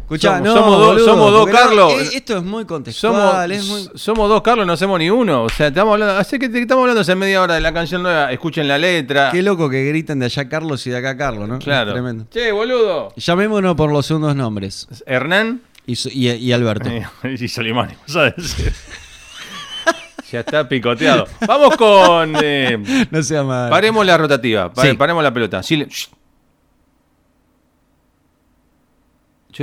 Escuchá, 0.04 0.38
Somos- 0.38 0.46
no, 0.48 0.54
somos 0.56 0.80
dos- 0.80 1.04
somos 1.06 1.32
dos, 1.34 1.48
no, 1.48 1.52
Carlos. 1.54 1.92
eh, 1.92 2.10
esto 2.16 2.38
es 2.38 2.44
muy 2.44 2.62
somos, 2.64 2.66
contextual, 2.66 3.52
es 3.52 3.66
muy... 3.66 3.90
somos 3.96 4.30
dos, 4.30 4.42
Carlos, 4.42 4.66
no 4.66 4.72
hacemos 4.72 4.98
ni 5.00 5.10
uno. 5.10 5.44
O 5.44 5.50
sea, 5.50 5.68
estamos 5.68 5.92
hablando, 5.96 6.16
así 6.18 6.40
que 6.40 6.46
estamos 6.46 6.84
hablando 6.84 7.02
hace 7.02 7.14
media 7.16 7.42
hora 7.42 7.56
de 7.56 7.60
la 7.60 7.74
canción 7.74 8.04
nueva. 8.04 8.32
Escuchen 8.32 8.70
la 8.70 8.78
letra. 8.78 9.32
Qué 9.34 9.42
loco 9.42 9.70
que 9.70 9.84
gritan 9.84 10.20
de 10.20 10.28
allá 10.28 10.48
Carlos 10.48 10.88
y 10.88 10.92
de 10.92 10.98
acá 11.00 11.18
Carlos, 11.18 11.50
¿no? 11.50 11.60
Claro. 11.60 11.92
Tremendo. 11.92 12.26
Che, 12.32 12.54
boludo. 12.54 13.14
Llamémonos 13.18 13.76
por 13.76 13.92
los 13.92 14.06
segundos 14.06 14.34
nombres. 14.34 14.88
Hernán 15.06 15.62
Y, 15.88 15.94
y- 16.10 16.30
y 16.34 16.52
Alberto. 16.52 16.90
y 17.28 17.48
Solimani, 17.48 17.94
¿sabes? 18.06 18.56
ya 20.32 20.42
está 20.42 20.68
picoteado. 20.70 21.26
Vamos 21.48 21.76
con. 21.78 22.36
eh, 22.44 23.08
No 23.12 23.24
sea 23.24 23.44
mal. 23.44 23.70
paremos 23.72 24.06
la 24.06 24.16
rotativa. 24.18 24.72
pare- 24.72 24.92
Sí. 24.92 24.98
Paremos 24.98 25.24
la 25.24 25.34
pelota. 25.34 25.62
Yo 25.62 25.86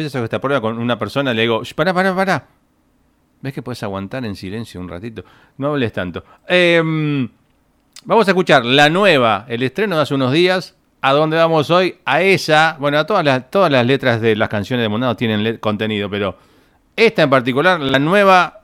ya 0.02 0.10
saco 0.10 0.24
esta 0.24 0.40
prueba 0.40 0.60
con 0.60 0.78
una 0.78 0.98
persona, 0.98 1.32
le 1.32 1.42
digo, 1.42 1.62
"Shh, 1.62 1.74
pará, 1.74 1.94
pará, 1.94 2.14
pará. 2.16 2.48
¿Ves 3.42 3.52
que 3.52 3.62
puedes 3.62 3.82
aguantar 3.82 4.24
en 4.24 4.34
silencio 4.34 4.80
un 4.80 4.88
ratito? 4.88 5.22
No 5.58 5.68
hables 5.68 5.92
tanto. 5.92 6.24
Em, 6.48 7.28
vamos 8.04 8.26
a 8.26 8.30
escuchar 8.30 8.64
la 8.64 8.88
nueva, 8.88 9.44
el 9.48 9.62
estreno 9.62 9.96
de 9.96 10.02
hace 10.02 10.14
unos 10.14 10.32
días. 10.32 10.74
¿A 11.07 11.12
dónde 11.12 11.36
vamos 11.36 11.70
hoy? 11.70 11.96
A 12.07 12.22
esa. 12.22 12.76
Bueno, 12.80 12.98
a 12.98 13.05
todas 13.05 13.22
las, 13.22 13.50
todas 13.50 13.70
las 13.70 13.84
letras 13.84 14.22
de 14.22 14.34
las 14.36 14.48
canciones 14.48 14.82
de 14.84 14.88
Mondado 14.88 15.14
tienen 15.14 15.59
contenido, 15.59 16.09
pero 16.09 16.38
esta 16.96 17.22
en 17.24 17.28
particular, 17.28 17.78
la 17.78 17.98
nueva, 17.98 18.61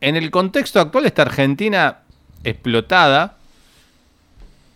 en 0.00 0.16
el 0.16 0.32
contexto 0.32 0.80
actual, 0.80 1.06
esta 1.06 1.22
Argentina 1.22 1.98
explotada, 2.42 3.36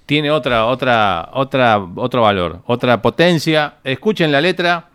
tiene 0.07 0.31
otra, 0.31 0.67
otra, 0.67 1.31
otra, 1.33 1.79
otro 1.97 2.23
valor, 2.23 2.63
otra 2.67 3.03
potencia. 3.03 3.75
Escuchen 3.83 4.31
la 4.31 4.41
letra, 4.41 4.87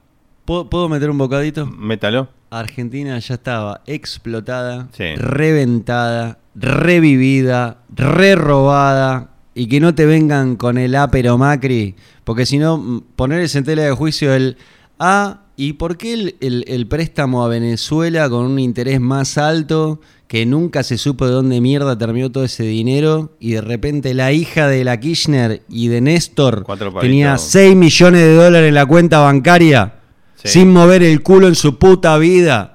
¿Puedo, 0.46 0.70
puedo 0.70 0.88
meter 0.88 1.10
un 1.10 1.18
bocadito? 1.18 1.66
métalo. 1.66 2.30
Argentina 2.50 3.20
ya 3.20 3.34
estaba 3.34 3.82
explotada, 3.88 4.88
Sí. 4.94 5.16
reventada, 5.18 6.38
revivida, 6.56 7.80
rerobada. 7.94 9.32
Y 9.56 9.68
que 9.68 9.80
no 9.80 9.96
te 9.96 10.06
vengan 10.06 10.58
con 10.58 10.78
el 10.78 10.94
A 10.96 11.10
pero 11.10 11.38
Macri, 11.38 11.96
porque 12.26 12.46
si 12.46 12.58
no, 12.58 13.04
ponerles 13.16 13.56
en 13.56 13.64
tela 13.64 13.84
de 13.84 13.92
juicio 13.92 14.34
el 14.34 14.58
A, 15.00 15.44
¿y 15.56 15.74
por 15.74 15.96
qué 15.98 16.14
el, 16.14 16.36
el- 16.42 16.66
el 16.68 16.88
préstamo 16.88 17.44
a 17.44 17.48
Venezuela 17.48 18.30
con 18.30 18.46
un 18.46 18.60
interés 18.60 19.00
más 19.00 19.38
alto 19.38 20.02
que 20.28 20.46
nunca 20.46 20.84
se 20.84 20.98
supo 20.98 21.26
de 21.26 21.32
dónde 21.32 21.62
mierda 21.62 21.98
terminó 21.98 22.32
todo 22.32 22.44
ese 22.44 22.64
dinero 22.64 23.32
y 23.40 23.52
de 23.52 23.62
repente 23.62 24.14
la 24.14 24.32
hija 24.34 24.68
de 24.68 24.84
la 24.84 25.00
Kirchner 25.00 25.62
y 25.70 25.88
de 25.88 26.02
Néstor 26.02 26.66
tenía 27.02 27.38
6 27.38 27.76
millones 27.76 28.22
de 28.22 28.36
dólares 28.36 28.68
en 28.70 28.76
la 28.76 28.86
cuenta 28.86 29.20
bancaria 29.20 29.94
Sí. 30.36 30.50
sin 30.50 30.74
mover 30.74 31.02
el 31.04 31.22
culo 31.24 31.48
en 31.48 31.56
su 31.56 31.78
puta 31.80 32.18
vida. 32.18 32.75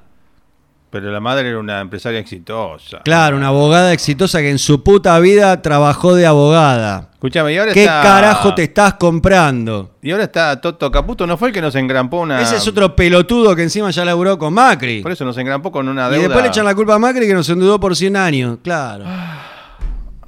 Pero 0.90 1.12
la 1.12 1.20
madre 1.20 1.48
era 1.48 1.58
una 1.60 1.80
empresaria 1.80 2.18
exitosa. 2.18 3.00
Claro, 3.04 3.36
una 3.36 3.46
abogada 3.48 3.92
exitosa 3.92 4.40
que 4.40 4.50
en 4.50 4.58
su 4.58 4.82
puta 4.82 5.16
vida 5.20 5.62
trabajó 5.62 6.16
de 6.16 6.26
abogada. 6.26 7.10
Escúchame, 7.12 7.52
y 7.52 7.58
ahora 7.58 7.72
¿Qué 7.72 7.82
está... 7.84 8.02
carajo 8.02 8.54
te 8.56 8.64
estás 8.64 8.94
comprando? 8.94 9.92
Y 10.02 10.10
ahora 10.10 10.24
está 10.24 10.60
Toto 10.60 10.90
Caputo, 10.90 11.26
¿no 11.28 11.36
fue 11.36 11.48
el 11.48 11.54
que 11.54 11.60
nos 11.60 11.76
engrampó 11.76 12.20
una... 12.20 12.40
Ese 12.42 12.56
es 12.56 12.66
otro 12.66 12.96
pelotudo 12.96 13.54
que 13.54 13.62
encima 13.62 13.90
ya 13.90 14.04
laburó 14.04 14.36
con 14.38 14.52
Macri. 14.52 15.00
Por 15.02 15.12
eso 15.12 15.24
nos 15.24 15.38
engrampó 15.38 15.70
con 15.70 15.86
una 15.88 16.08
Y 16.08 16.12
deuda... 16.12 16.22
después 16.24 16.42
le 16.42 16.48
echan 16.48 16.64
la 16.64 16.74
culpa 16.74 16.94
a 16.94 16.98
Macri 16.98 17.26
que 17.28 17.34
nos 17.34 17.48
endeudó 17.48 17.78
por 17.78 17.94
100 17.94 18.16
años. 18.16 18.58
Claro. 18.64 19.04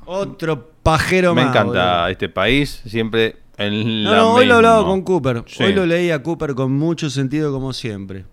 Otro 0.05 0.71
pajero 0.83 1.35
Me 1.35 1.43
más. 1.45 1.51
encanta 1.51 1.93
boludo. 1.95 2.07
este 2.09 2.29
país, 2.29 2.83
siempre 2.87 3.37
en 3.57 4.05
No, 4.05 4.11
la 4.11 4.17
no, 4.19 4.29
hoy 4.35 4.47
lo 4.47 4.55
misma. 4.55 4.57
hablaba 4.57 4.85
con 4.85 5.03
Cooper. 5.03 5.45
Sí. 5.47 5.63
Hoy 5.65 5.73
lo 5.75 5.87
leí 5.87 6.11
a 6.11 6.23
Cooper 6.23 6.55
con 6.55 6.73
mucho 6.73 7.09
sentido 7.11 7.53
como 7.53 7.73
siempre. 7.73 8.25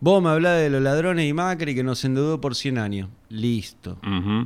Vos 0.00 0.22
me 0.22 0.28
hablás 0.28 0.60
de 0.60 0.70
los 0.70 0.82
ladrones 0.82 1.28
y 1.28 1.32
Macri 1.32 1.74
que 1.74 1.82
nos 1.82 2.04
endeudó 2.04 2.40
por 2.40 2.54
100 2.54 2.78
años. 2.78 3.08
Listo. 3.28 3.98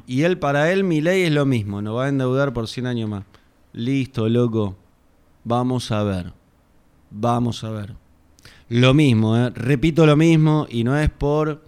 Y 0.06 0.22
él, 0.22 0.38
para 0.38 0.70
él, 0.70 0.84
mi 0.84 1.00
ley 1.00 1.22
es 1.22 1.32
lo 1.32 1.46
mismo. 1.46 1.82
Nos 1.82 1.96
va 1.96 2.06
a 2.06 2.08
endeudar 2.08 2.52
por 2.52 2.68
100 2.68 2.86
años 2.86 3.10
más. 3.10 3.24
Listo, 3.72 4.28
loco. 4.28 4.76
Vamos 5.44 5.90
a 5.90 6.02
ver. 6.02 6.32
Vamos 7.10 7.64
a 7.64 7.70
ver. 7.70 7.94
Lo 8.68 8.92
mismo, 8.92 9.36
¿eh? 9.36 9.50
repito 9.54 10.04
lo 10.04 10.16
mismo 10.16 10.66
y 10.68 10.84
no 10.84 10.98
es 10.98 11.08
por 11.08 11.62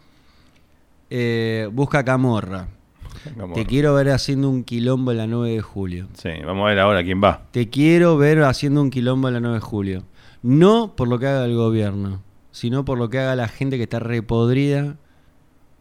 eh, 1.09 1.68
busca 1.72 2.05
camorra. 2.05 2.68
Vamos. 3.37 3.57
Te 3.57 3.66
quiero 3.66 3.95
ver 3.95 4.11
haciendo 4.11 4.51
un 4.51 4.64
quilombo 4.64 5.12
la 5.12 5.26
9 5.26 5.55
de 5.55 5.61
julio. 5.62 6.09
Sí, 6.14 6.31
vamos 6.45 6.66
a 6.66 6.68
ver 6.68 6.78
ahora 6.78 7.03
quién 7.03 7.22
va. 7.22 7.43
Te 7.51 7.68
quiero 7.68 8.16
ver 8.16 8.43
haciendo 8.43 8.83
un 8.83 8.91
quilombo 8.91 9.31
la 9.31 9.41
9 9.41 9.57
de 9.57 9.61
julio. 9.61 10.05
No 10.43 10.95
por 10.95 11.09
lo 11.09 11.18
que 11.18 11.26
haga 11.26 11.45
el 11.45 11.55
gobierno, 11.55 12.22
sino 12.53 12.84
por 12.84 12.98
lo 12.98 13.11
que 13.11 13.18
haga 13.18 13.36
la 13.36 13.48
gente 13.48 13.76
que 13.76 13.84
está 13.84 13.98
repodrida 13.98 14.96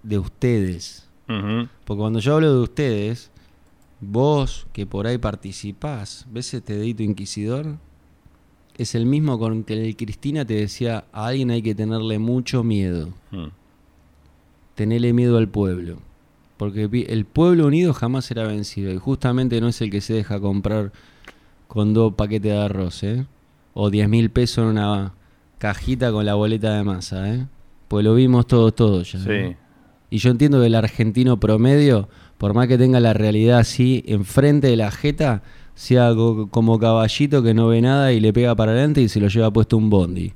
de 0.04 0.20
ustedes. 0.20 1.08
Porque 1.28 2.00
cuando 2.00 2.20
yo 2.20 2.36
hablo 2.36 2.52
de 2.52 2.60
ustedes, 2.62 3.30
vos 4.02 4.66
que 4.74 4.88
por 4.88 5.06
ahí 5.06 5.20
participás, 5.20 6.26
¿ves 6.32 6.54
este 6.56 6.76
dedito 6.76 7.04
inquisidor? 7.04 7.78
Es 8.78 8.96
el 8.96 9.06
mismo 9.06 9.38
con 9.38 9.64
que 9.64 9.74
el 9.74 9.96
Cristina 9.96 10.44
te 10.44 10.56
decía, 10.56 11.06
a 11.12 11.28
alguien 11.28 11.52
hay 11.52 11.62
que 11.62 11.76
tenerle 11.76 12.18
mucho 12.18 12.64
miedo. 12.64 13.10
Mm. 13.30 13.48
Tenerle 14.74 15.14
miedo 15.14 15.38
al 15.38 15.50
pueblo. 15.50 16.00
Porque 16.58 16.90
el 17.10 17.26
pueblo 17.26 17.68
unido 17.68 17.94
jamás 17.94 18.26
será 18.26 18.48
vencido. 18.48 18.92
Y 18.92 18.98
justamente 18.98 19.62
no 19.62 19.68
es 19.68 19.80
el 19.82 19.92
que 19.92 20.02
se 20.02 20.14
deja 20.14 20.40
comprar 20.40 20.92
con 21.68 21.94
dos 21.94 22.16
paquetes 22.16 22.52
de 22.52 22.58
arroz, 22.58 23.04
¿eh? 23.04 23.26
O 23.74 23.92
10 23.92 24.10
mil 24.10 24.32
pesos 24.32 24.64
en 24.64 24.72
una 24.72 25.14
cajita 25.60 26.12
con 26.12 26.26
la 26.26 26.34
boleta 26.34 26.76
de 26.76 26.84
masa, 26.84 27.32
¿eh? 27.32 27.46
Pues 27.88 28.04
lo 28.04 28.16
vimos 28.16 28.48
todos, 28.48 28.74
todos 28.74 29.12
ya. 29.12 29.20
Sí. 29.20 29.30
¿eh? 29.30 29.58
Y 30.10 30.18
yo 30.18 30.32
entiendo 30.32 30.60
que 30.60 30.66
el 30.68 30.76
argentino 30.76 31.40
promedio, 31.40 32.10
por 32.40 32.54
más 32.56 32.68
que 32.68 32.78
tenga 32.80 33.00
la 33.00 33.14
realidad 33.14 33.60
así 33.60 34.04
enfrente 34.08 34.68
de 34.68 34.76
la 34.78 34.90
jeta, 34.90 35.44
sea 35.76 36.14
co- 36.16 36.48
como 36.50 36.80
caballito 36.80 37.44
que 37.44 37.54
no 37.54 37.68
ve 37.68 37.82
nada 37.82 38.12
y 38.12 38.20
le 38.20 38.34
pega 38.34 38.56
para 38.56 38.72
adelante 38.72 39.02
y 39.02 39.08
se 39.10 39.20
lo 39.20 39.28
lleva 39.28 39.52
puesto 39.52 39.78
un 39.78 39.90
bondi. 39.92 40.34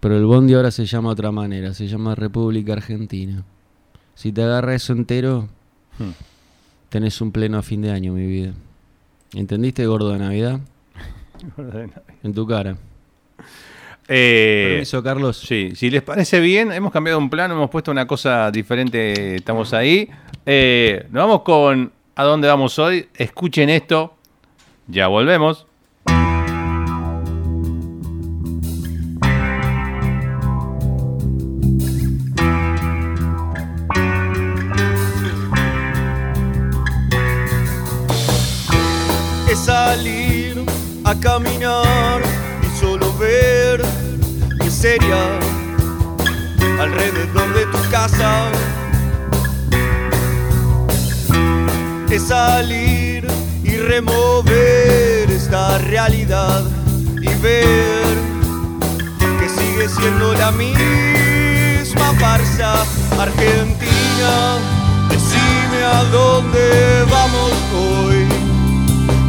Pero 0.00 0.16
el 0.16 0.24
bondi 0.24 0.54
ahora 0.54 0.70
se 0.70 0.86
llama 0.86 1.10
otra 1.10 1.30
manera, 1.32 1.74
se 1.74 1.86
llama 1.88 2.14
República 2.14 2.72
Argentina. 2.72 3.44
Si 4.14 4.32
te 4.32 4.42
agarra 4.42 4.74
eso 4.74 4.92
entero, 4.92 5.48
Hmm. 5.98 6.10
tenés 6.90 7.20
un 7.20 7.32
pleno 7.32 7.58
a 7.58 7.62
fin 7.62 7.80
de 7.82 7.90
año, 7.90 8.12
mi 8.12 8.26
vida. 8.26 8.52
¿Entendiste, 9.34 9.86
gordo 9.86 10.10
de 10.10 10.18
Navidad? 10.18 10.60
En 12.22 12.32
tu 12.34 12.46
cara. 12.46 12.76
Eh, 14.08 14.68
Permiso, 14.70 15.02
Carlos. 15.02 15.38
Sí, 15.38 15.72
si 15.74 15.90
les 15.90 16.02
parece 16.02 16.40
bien, 16.40 16.72
hemos 16.72 16.92
cambiado 16.92 17.18
un 17.18 17.30
plano, 17.30 17.54
hemos 17.54 17.70
puesto 17.70 17.90
una 17.90 18.06
cosa 18.06 18.50
diferente, 18.50 19.36
estamos 19.36 19.72
ahí. 19.72 20.08
Eh, 20.44 21.06
nos 21.10 21.24
vamos 21.24 21.42
con 21.42 21.92
¿A 22.18 22.24
dónde 22.24 22.48
vamos 22.48 22.78
hoy? 22.78 23.10
Escuchen 23.14 23.68
esto, 23.68 24.16
ya 24.86 25.06
volvemos. 25.06 25.66
es 39.50 39.58
salir 39.58 40.64
a 41.04 41.14
caminar 41.20 42.15
alrededor 46.78 47.52
de 47.54 47.66
tu 47.66 47.90
casa. 47.90 48.44
Es 52.08 52.28
salir 52.28 53.26
y 53.64 53.76
remover 53.78 55.28
esta 55.28 55.78
realidad 55.78 56.62
y 57.20 57.26
ver 57.42 58.14
que 59.40 59.48
sigue 59.48 59.88
siendo 59.88 60.34
la 60.34 60.52
misma 60.52 62.12
farsa 62.20 62.84
argentina. 63.18 64.58
Decime 65.10 65.84
a 65.84 66.04
dónde 66.12 67.04
vamos 67.10 67.52
hoy 67.74 68.24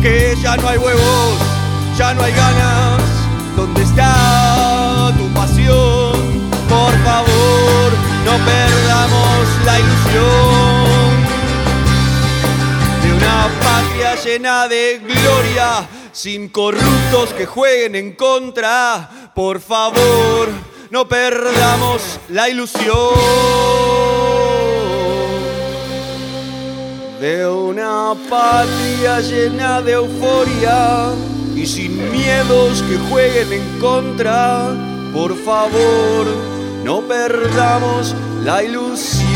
que 0.03 0.37
ya 0.39 0.55
no 0.55 0.69
hay 0.69 0.77
huevos, 0.77 1.39
ya 1.97 2.13
no 2.13 2.21
hay 2.21 2.33
ganas. 2.33 3.01
¿Dónde 3.55 3.81
tu 5.13 5.27
pasión? 5.33 6.47
Por 6.67 6.93
favor, 7.03 7.91
no 8.25 8.33
perdamos 8.45 9.47
la 9.65 9.79
ilusión 9.79 11.27
de 13.03 13.13
una 13.13 13.49
patria 13.61 14.15
llena 14.15 14.67
de 14.67 14.99
gloria, 14.99 15.87
sin 16.11 16.49
corruptos 16.49 17.33
que 17.33 17.45
jueguen 17.45 17.95
en 17.95 18.13
contra. 18.13 19.31
Por 19.33 19.61
favor, 19.61 20.49
no 20.89 21.07
perdamos 21.07 22.19
la 22.29 22.49
ilusión 22.49 22.87
de 27.19 27.47
una 27.47 28.13
patria 28.29 29.19
llena 29.21 29.81
de 29.81 29.93
euforia 29.93 31.13
y 31.55 31.65
sin 31.65 32.11
miedos 32.11 32.83
que 32.83 32.97
jueguen 33.09 33.53
en 33.53 33.79
contra. 33.79 34.96
Por 35.13 35.35
favor, 35.43 36.27
no 36.83 37.01
perdamos 37.01 38.15
la 38.43 38.63
ilusión. 38.63 39.35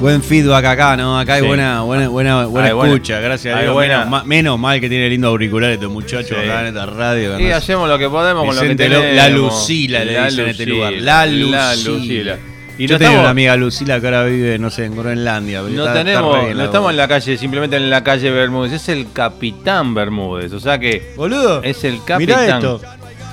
Buen 0.00 0.20
feedback 0.22 0.64
acá, 0.64 0.96
¿no? 0.96 1.16
Acá 1.18 1.34
hay 1.34 1.42
Sí. 1.42 1.46
buena, 1.46 1.82
buena, 1.82 2.08
buena, 2.08 2.44
buena 2.46 2.68
escucha, 2.70 3.20
gracias 3.20 3.54
a 3.56 3.70
buena- 3.70 3.98
Menos, 3.98 4.10
ma- 4.10 4.24
menos 4.24 4.58
mal 4.58 4.80
que 4.80 4.88
tiene 4.88 5.08
lindo 5.08 5.28
auricular 5.28 5.70
este 5.70 5.86
muchacho 5.86 6.34
Sí. 6.34 6.40
acá 6.40 6.62
en 6.62 6.66
esta 6.68 6.86
radio. 6.86 7.38
Y 7.38 7.44
no- 7.44 7.54
hacemos 7.56 7.88
lo 7.88 7.98
que 7.98 8.08
podemos 8.08 8.44
con 8.46 8.56
lo 8.56 8.62
que 8.62 8.74
tenemos. 8.74 9.14
la 9.14 9.28
Lucila 9.28 10.04
le 10.04 10.24
dicen 10.24 10.40
en 10.44 10.50
este 10.50 10.66
lugar. 10.66 10.92
La 10.94 11.26
Lucila. 11.26 12.38
Y 12.78 12.86
Yo 12.88 12.96
no 12.98 13.04
estamos, 13.04 13.20
una 13.20 13.30
amiga 13.30 13.54
Lucila 13.54 14.00
que 14.00 14.06
ahora 14.06 14.24
vive, 14.24 14.58
no 14.58 14.70
sé, 14.70 14.86
en 14.86 14.96
Groenlandia. 14.96 15.60
no 15.60 15.68
está- 15.68 15.92
tenemos, 15.92 16.42
no 16.48 16.54
la 16.54 16.64
estamos 16.64 16.90
en 16.90 16.96
la 16.96 17.06
calle, 17.06 17.36
simplemente 17.36 17.76
en 17.76 17.90
la 17.90 18.02
calle 18.02 18.30
Bermúdez. 18.30 18.72
Es 18.72 18.88
el 18.88 19.12
Capitán 19.12 19.94
Bermúdez. 19.94 20.52
O 20.54 20.58
sea 20.58 20.78
que 20.80 21.12
Boludo, 21.16 21.62
es 21.62 21.84
el 21.84 21.92
mirá 21.92 22.04
Capitán. 22.06 22.62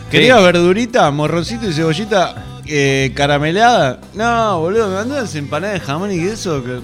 Esto. 0.09 0.17
¿Querías 0.17 0.43
verdurita, 0.43 1.09
morroncito 1.11 1.69
y 1.69 1.73
cebollita 1.73 2.45
eh, 2.65 3.11
caramelada? 3.15 3.99
No, 4.13 4.59
boludo, 4.59 4.87
me 4.89 4.95
mandó 4.95 5.15
unas 5.15 5.33
empanadas 5.35 5.79
de 5.79 5.85
jamón 5.85 6.11
y 6.11 6.19
queso 6.19 6.63
que... 6.63 6.79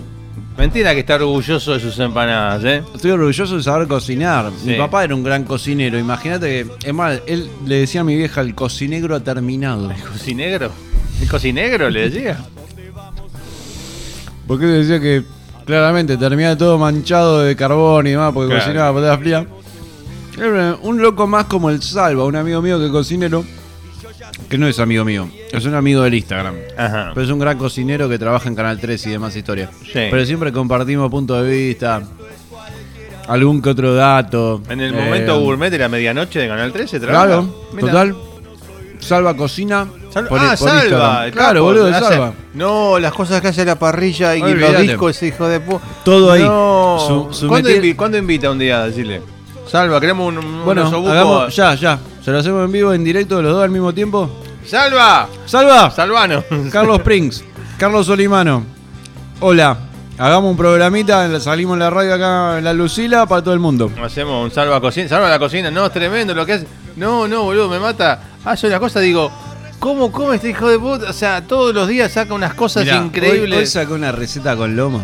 Mentira 0.57 0.93
que 0.93 1.01
está 1.01 1.15
orgulloso 1.15 1.73
de 1.73 1.82
sus 1.82 1.99
empanadas, 1.99 2.63
¿eh? 2.63 2.82
Estoy 2.95 3.11
orgulloso 3.11 3.57
de 3.57 3.63
saber 3.63 3.89
cocinar. 3.89 4.49
Mi 4.63 4.76
papá 4.76 5.03
era 5.03 5.13
un 5.13 5.21
gran 5.21 5.43
cocinero. 5.43 5.99
Imagínate 5.99 6.47
que, 6.47 6.88
es 6.88 6.93
más, 6.93 7.19
él 7.28 7.49
le 7.65 7.80
decía 7.80 8.01
a 8.01 8.03
mi 8.05 8.15
vieja, 8.15 8.39
el 8.39 8.55
cocinegro 8.55 9.15
ha 9.15 9.19
terminado. 9.19 9.91
¿Cocinegro? 10.13 10.71
¿El 11.21 11.28
cocinegro 11.28 11.89
le 11.89 12.09
decía? 12.09 12.38
Porque 14.47 14.63
él 14.65 14.88
decía 14.88 14.99
que 15.01 15.23
claramente 15.65 16.15
terminaba 16.15 16.55
todo 16.57 16.78
manchado 16.78 17.41
de 17.41 17.53
carbón 17.55 18.07
y 18.07 18.11
demás 18.11 18.32
porque 18.34 18.49
Claro. 18.53 18.63
cocinaba 18.65 18.93
patata 18.93 19.17
fría. 19.17 19.45
Un 20.81 21.01
loco 21.01 21.27
más 21.27 21.45
como 21.45 21.69
el 21.69 21.81
Salva, 21.81 22.25
un 22.25 22.36
amigo 22.36 22.61
mío 22.61 22.79
que 22.79 22.89
cocinero, 22.89 23.45
que 24.49 24.57
no 24.57 24.67
es 24.67 24.79
amigo 24.79 25.05
mío, 25.05 25.29
es 25.51 25.65
un 25.65 25.75
amigo 25.75 26.01
del 26.01 26.13
Instagram. 26.15 26.55
Ajá. 26.77 27.11
Pero 27.13 27.25
es 27.25 27.31
un 27.31 27.39
gran 27.39 27.57
cocinero 27.57 28.09
que 28.09 28.19
trabaja 28.19 28.49
en 28.49 28.55
Canal 28.55 28.79
3 28.79 29.05
y 29.07 29.09
demás 29.11 29.36
historias. 29.36 29.69
Sí. 29.83 29.91
Pero 29.93 30.25
siempre 30.25 30.51
compartimos 30.51 31.09
puntos 31.09 31.41
de 31.43 31.49
vista, 31.49 32.03
algún 33.27 33.61
que 33.61 33.69
otro 33.69 33.93
dato. 33.95 34.61
En 34.69 34.81
el 34.81 34.93
Eh, 34.93 34.97
momento 35.05 35.39
gourmet 35.39 35.69
de 35.71 35.77
la 35.79 35.88
medianoche 35.89 36.39
de 36.39 36.47
Canal 36.47 36.71
13, 36.73 36.99
¿trabaja? 36.99 37.25
Claro, 37.27 37.55
Mira. 37.73 37.88
total. 37.88 38.15
Salva 38.99 39.36
cocina 39.36 39.88
Sal- 40.11 40.27
Por- 40.29 40.39
ah, 40.39 40.55
por 40.57 40.69
salva. 40.69 40.83
Instagram. 40.86 41.31
Claro, 41.31 41.63
boludo, 41.63 41.88
hace- 41.88 41.99
salva. 41.99 42.33
No, 42.53 42.97
las 42.99 43.13
cosas 43.13 43.41
que 43.41 43.49
hace 43.49 43.61
a 43.61 43.65
la 43.65 43.77
parrilla 43.77 44.33
y 44.36 44.53
los 44.53 44.77
discos, 44.81 45.15
ese 45.15 45.27
hijo 45.27 45.47
de 45.47 45.59
puta. 45.59 45.83
Todo 46.05 46.31
ahí. 46.31 46.41
No. 46.43 47.27
Su- 47.31 47.33
su 47.38 47.47
¿Cuándo, 47.49 47.69
invi- 47.69 47.95
cuándo 47.95 48.17
invita 48.17 48.49
un 48.49 48.57
día? 48.57 48.86
Decirle. 48.86 49.21
Salva, 49.68 49.99
queremos 49.99 50.28
un, 50.28 50.38
un 50.38 50.66
Bueno, 50.66 50.88
hagamos, 50.88 51.55
ya, 51.55 51.74
ya. 51.76 51.99
Se 52.24 52.32
lo 52.32 52.39
hacemos 52.39 52.66
en 52.66 52.72
vivo, 52.72 52.93
en 52.93 53.03
directo, 53.03 53.41
los 53.41 53.53
dos 53.53 53.63
al 53.63 53.70
mismo 53.70 53.93
tiempo. 53.93 54.30
¡Salva! 54.66 55.28
¡Salva! 55.45 55.91
¡Salvano! 55.91 56.43
Carlos 56.72 56.99
Springs, 56.99 57.43
Carlos 57.78 58.05
Solimano. 58.05 58.63
Hola, 59.39 59.78
hagamos 60.18 60.51
un 60.51 60.57
programita, 60.57 61.39
salimos 61.39 61.74
en 61.76 61.80
la 61.80 61.89
radio 61.89 62.16
acá 62.16 62.57
en 62.57 62.63
la 62.63 62.74
Lucila 62.74 63.26
para 63.26 63.43
todo 63.43 63.53
el 63.53 63.59
mundo. 63.59 63.91
Hacemos 64.01 64.45
un 64.45 64.51
salva 64.51 64.80
cocina. 64.80 65.09
Salva 65.09 65.30
la 65.30 65.39
cocina. 65.39 65.70
No, 65.70 65.86
es 65.86 65.91
tremendo 65.91 66.34
lo 66.34 66.45
que 66.45 66.53
hace. 66.53 66.68
No, 66.95 67.28
no, 67.28 67.43
boludo, 67.43 67.68
me 67.70 67.80
mata. 67.80 68.20
Hace 68.43 68.68
una 68.68 68.80
cosa, 68.80 68.99
digo. 68.99 69.32
¿Cómo 69.78 70.11
come 70.11 70.38
este 70.38 70.49
hijo 70.49 70.68
de 70.70 70.80
puta? 70.80 71.09
O 71.09 71.13
sea, 71.13 71.45
todos 71.45 71.76
los 71.76 71.88
días 71.88 72.11
saca 72.11 72.34
unas 72.34 72.53
cosas 72.53 72.86
Mirá, 72.86 72.95
increíbles. 72.95 73.51
Hoy, 73.51 73.59
hoy 73.59 73.68
sacó 73.68 73.93
una 73.93 74.11
receta 74.11 74.55
con 74.55 74.76
lomo 74.76 75.03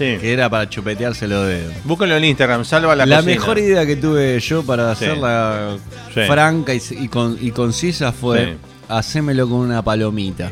sí. 0.00 0.18
que 0.20 0.32
era 0.32 0.48
para 0.50 0.68
chupetearse 0.68 1.28
los 1.28 1.46
dedos. 1.46 1.72
Búsquenlo 1.84 2.16
en 2.16 2.24
Instagram, 2.24 2.64
salva 2.64 2.96
la, 2.96 3.06
La, 3.06 3.16
cocina. 3.18 3.34
mejor 3.34 3.58
idea 3.58 3.86
que 3.86 3.96
tuve 3.96 4.40
yo 4.40 4.62
para 4.64 4.94
Sí. 4.96 5.04
hacerla 5.04 5.76
Sí. 6.12 6.20
franca 6.26 6.74
y, 6.74 6.80
y 6.98 7.08
con- 7.08 7.36
y 7.40 7.50
concisa 7.52 8.10
fue 8.12 8.56
hacémelo 8.88 9.48
con 9.48 9.58
una 9.60 9.82
palomita. 9.82 10.50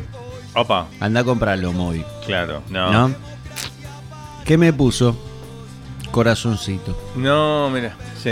Opa, 0.55 0.87
Anda 0.99 1.19
a 1.21 1.23
comprarlo, 1.23 1.73
móvil. 1.73 2.05
claro. 2.25 2.61
No. 2.69 2.91
¿No? 2.91 3.15
¿Qué 4.45 4.57
me 4.57 4.71
puso? 4.73 5.15
Corazoncito. 6.11 6.97
No, 7.15 7.69
mira, 7.69 7.95
sí. 8.21 8.31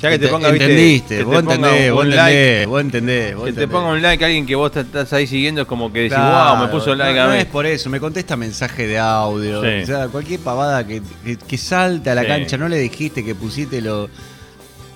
Ya 0.00 0.10
que 0.10 0.18
te 0.20 0.28
ponga, 0.28 0.50
viste, 0.50 0.64
entendiste, 0.64 1.08
que 1.14 1.18
te 1.18 1.24
vos 1.24 1.38
entendés, 1.40 1.88
un 1.90 1.94
vos 1.96 2.06
like, 2.06 2.20
entendés, 2.38 2.66
vos 2.68 2.80
entendés, 2.80 3.34
vos 3.36 3.44
que 3.46 3.52
te 3.52 3.66
ponga 3.68 3.88
un 3.88 4.00
like 4.02 4.22
a 4.22 4.26
alguien 4.28 4.46
que 4.46 4.54
vos 4.54 4.76
estás 4.76 5.12
ahí 5.12 5.26
siguiendo, 5.26 5.62
es 5.62 5.66
como 5.66 5.92
que 5.92 6.00
decís, 6.02 6.14
Claro, 6.16 6.56
wow, 6.56 6.66
me 6.66 6.68
puso 6.72 6.94
like 6.94 7.14
no, 7.18 7.22
a 7.24 7.26
no 7.26 7.32
mí. 7.32 7.38
es 7.40 7.46
por 7.46 7.66
eso, 7.66 7.90
me 7.90 7.98
contesta 7.98 8.36
mensaje 8.36 8.86
de 8.86 8.96
audio. 8.98 9.60
Sí. 9.62 9.82
O 9.82 9.86
sea, 9.86 10.06
cualquier 10.08 10.38
pavada 10.40 10.86
que, 10.86 11.02
que, 11.24 11.36
que 11.36 11.58
salte 11.58 12.10
a 12.10 12.14
la 12.14 12.22
Sí. 12.22 12.28
cancha, 12.28 12.56
no 12.56 12.68
le 12.68 12.78
dijiste 12.78 13.24
que 13.24 13.34
pusiste 13.34 13.80
lo. 13.80 14.08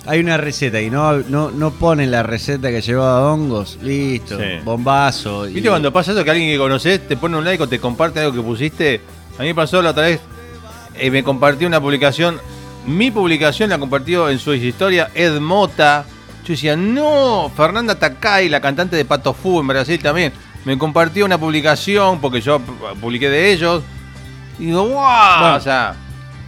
Hay 0.05 0.19
una 0.19 0.35
receta 0.37 0.81
y 0.81 0.89
no, 0.89 1.17
no, 1.19 1.49
no 1.51 1.71
ponen 1.71 2.11
la 2.11 2.23
receta 2.23 2.69
que 2.69 2.81
llevaba 2.81 3.31
hongos. 3.33 3.79
Listo, 3.81 4.37
Sí. 4.37 4.45
bombazo. 4.63 5.47
y- 5.49 5.53
¿Viste 5.55 5.69
cuando 5.69 5.91
pasa 5.93 6.11
eso 6.13 6.23
que 6.23 6.31
alguien 6.31 6.49
que 6.49 6.57
conoces 6.57 7.07
te 7.07 7.15
pone 7.17 7.37
un 7.37 7.43
like 7.45 7.61
o 7.63 7.67
te 7.67 7.79
comparte 7.79 8.19
algo 8.21 8.33
que 8.33 8.41
pusiste? 8.41 9.01
A 9.37 9.43
mí 9.43 9.53
pasó 9.53 9.81
la 9.81 9.91
otra 9.91 10.03
vez, 10.03 10.19
eh, 10.97 11.09
me 11.11 11.23
compartió 11.23 11.67
una 11.67 11.79
publicación, 11.81 12.39
mi 12.85 13.11
publicación 13.11 13.69
la 13.69 13.77
compartió 13.77 14.29
en 14.29 14.39
su 14.39 14.53
historia 14.53 15.09
Ed 15.13 15.39
Mota. 15.39 16.05
Yo 16.45 16.53
decía, 16.53 16.75
no, 16.75 17.51
Fernanda 17.55 17.95
Takai, 17.95 18.49
la 18.49 18.59
cantante 18.59 18.95
de 18.97 19.05
Pato 19.05 19.33
Fu 19.33 19.59
en 19.61 19.67
Brasil 19.67 19.99
también, 20.01 20.33
me 20.65 20.77
compartió 20.77 21.23
una 21.25 21.37
publicación 21.37 22.19
porque 22.19 22.41
yo 22.41 22.59
pu- 22.59 22.93
publiqué 22.99 23.29
de 23.29 23.51
ellos. 23.53 23.81
Y 24.59 24.65
digo, 24.67 24.83
wow, 24.83 24.93
Bueno, 25.39 25.55
o 25.55 25.59
sea, 25.61 25.95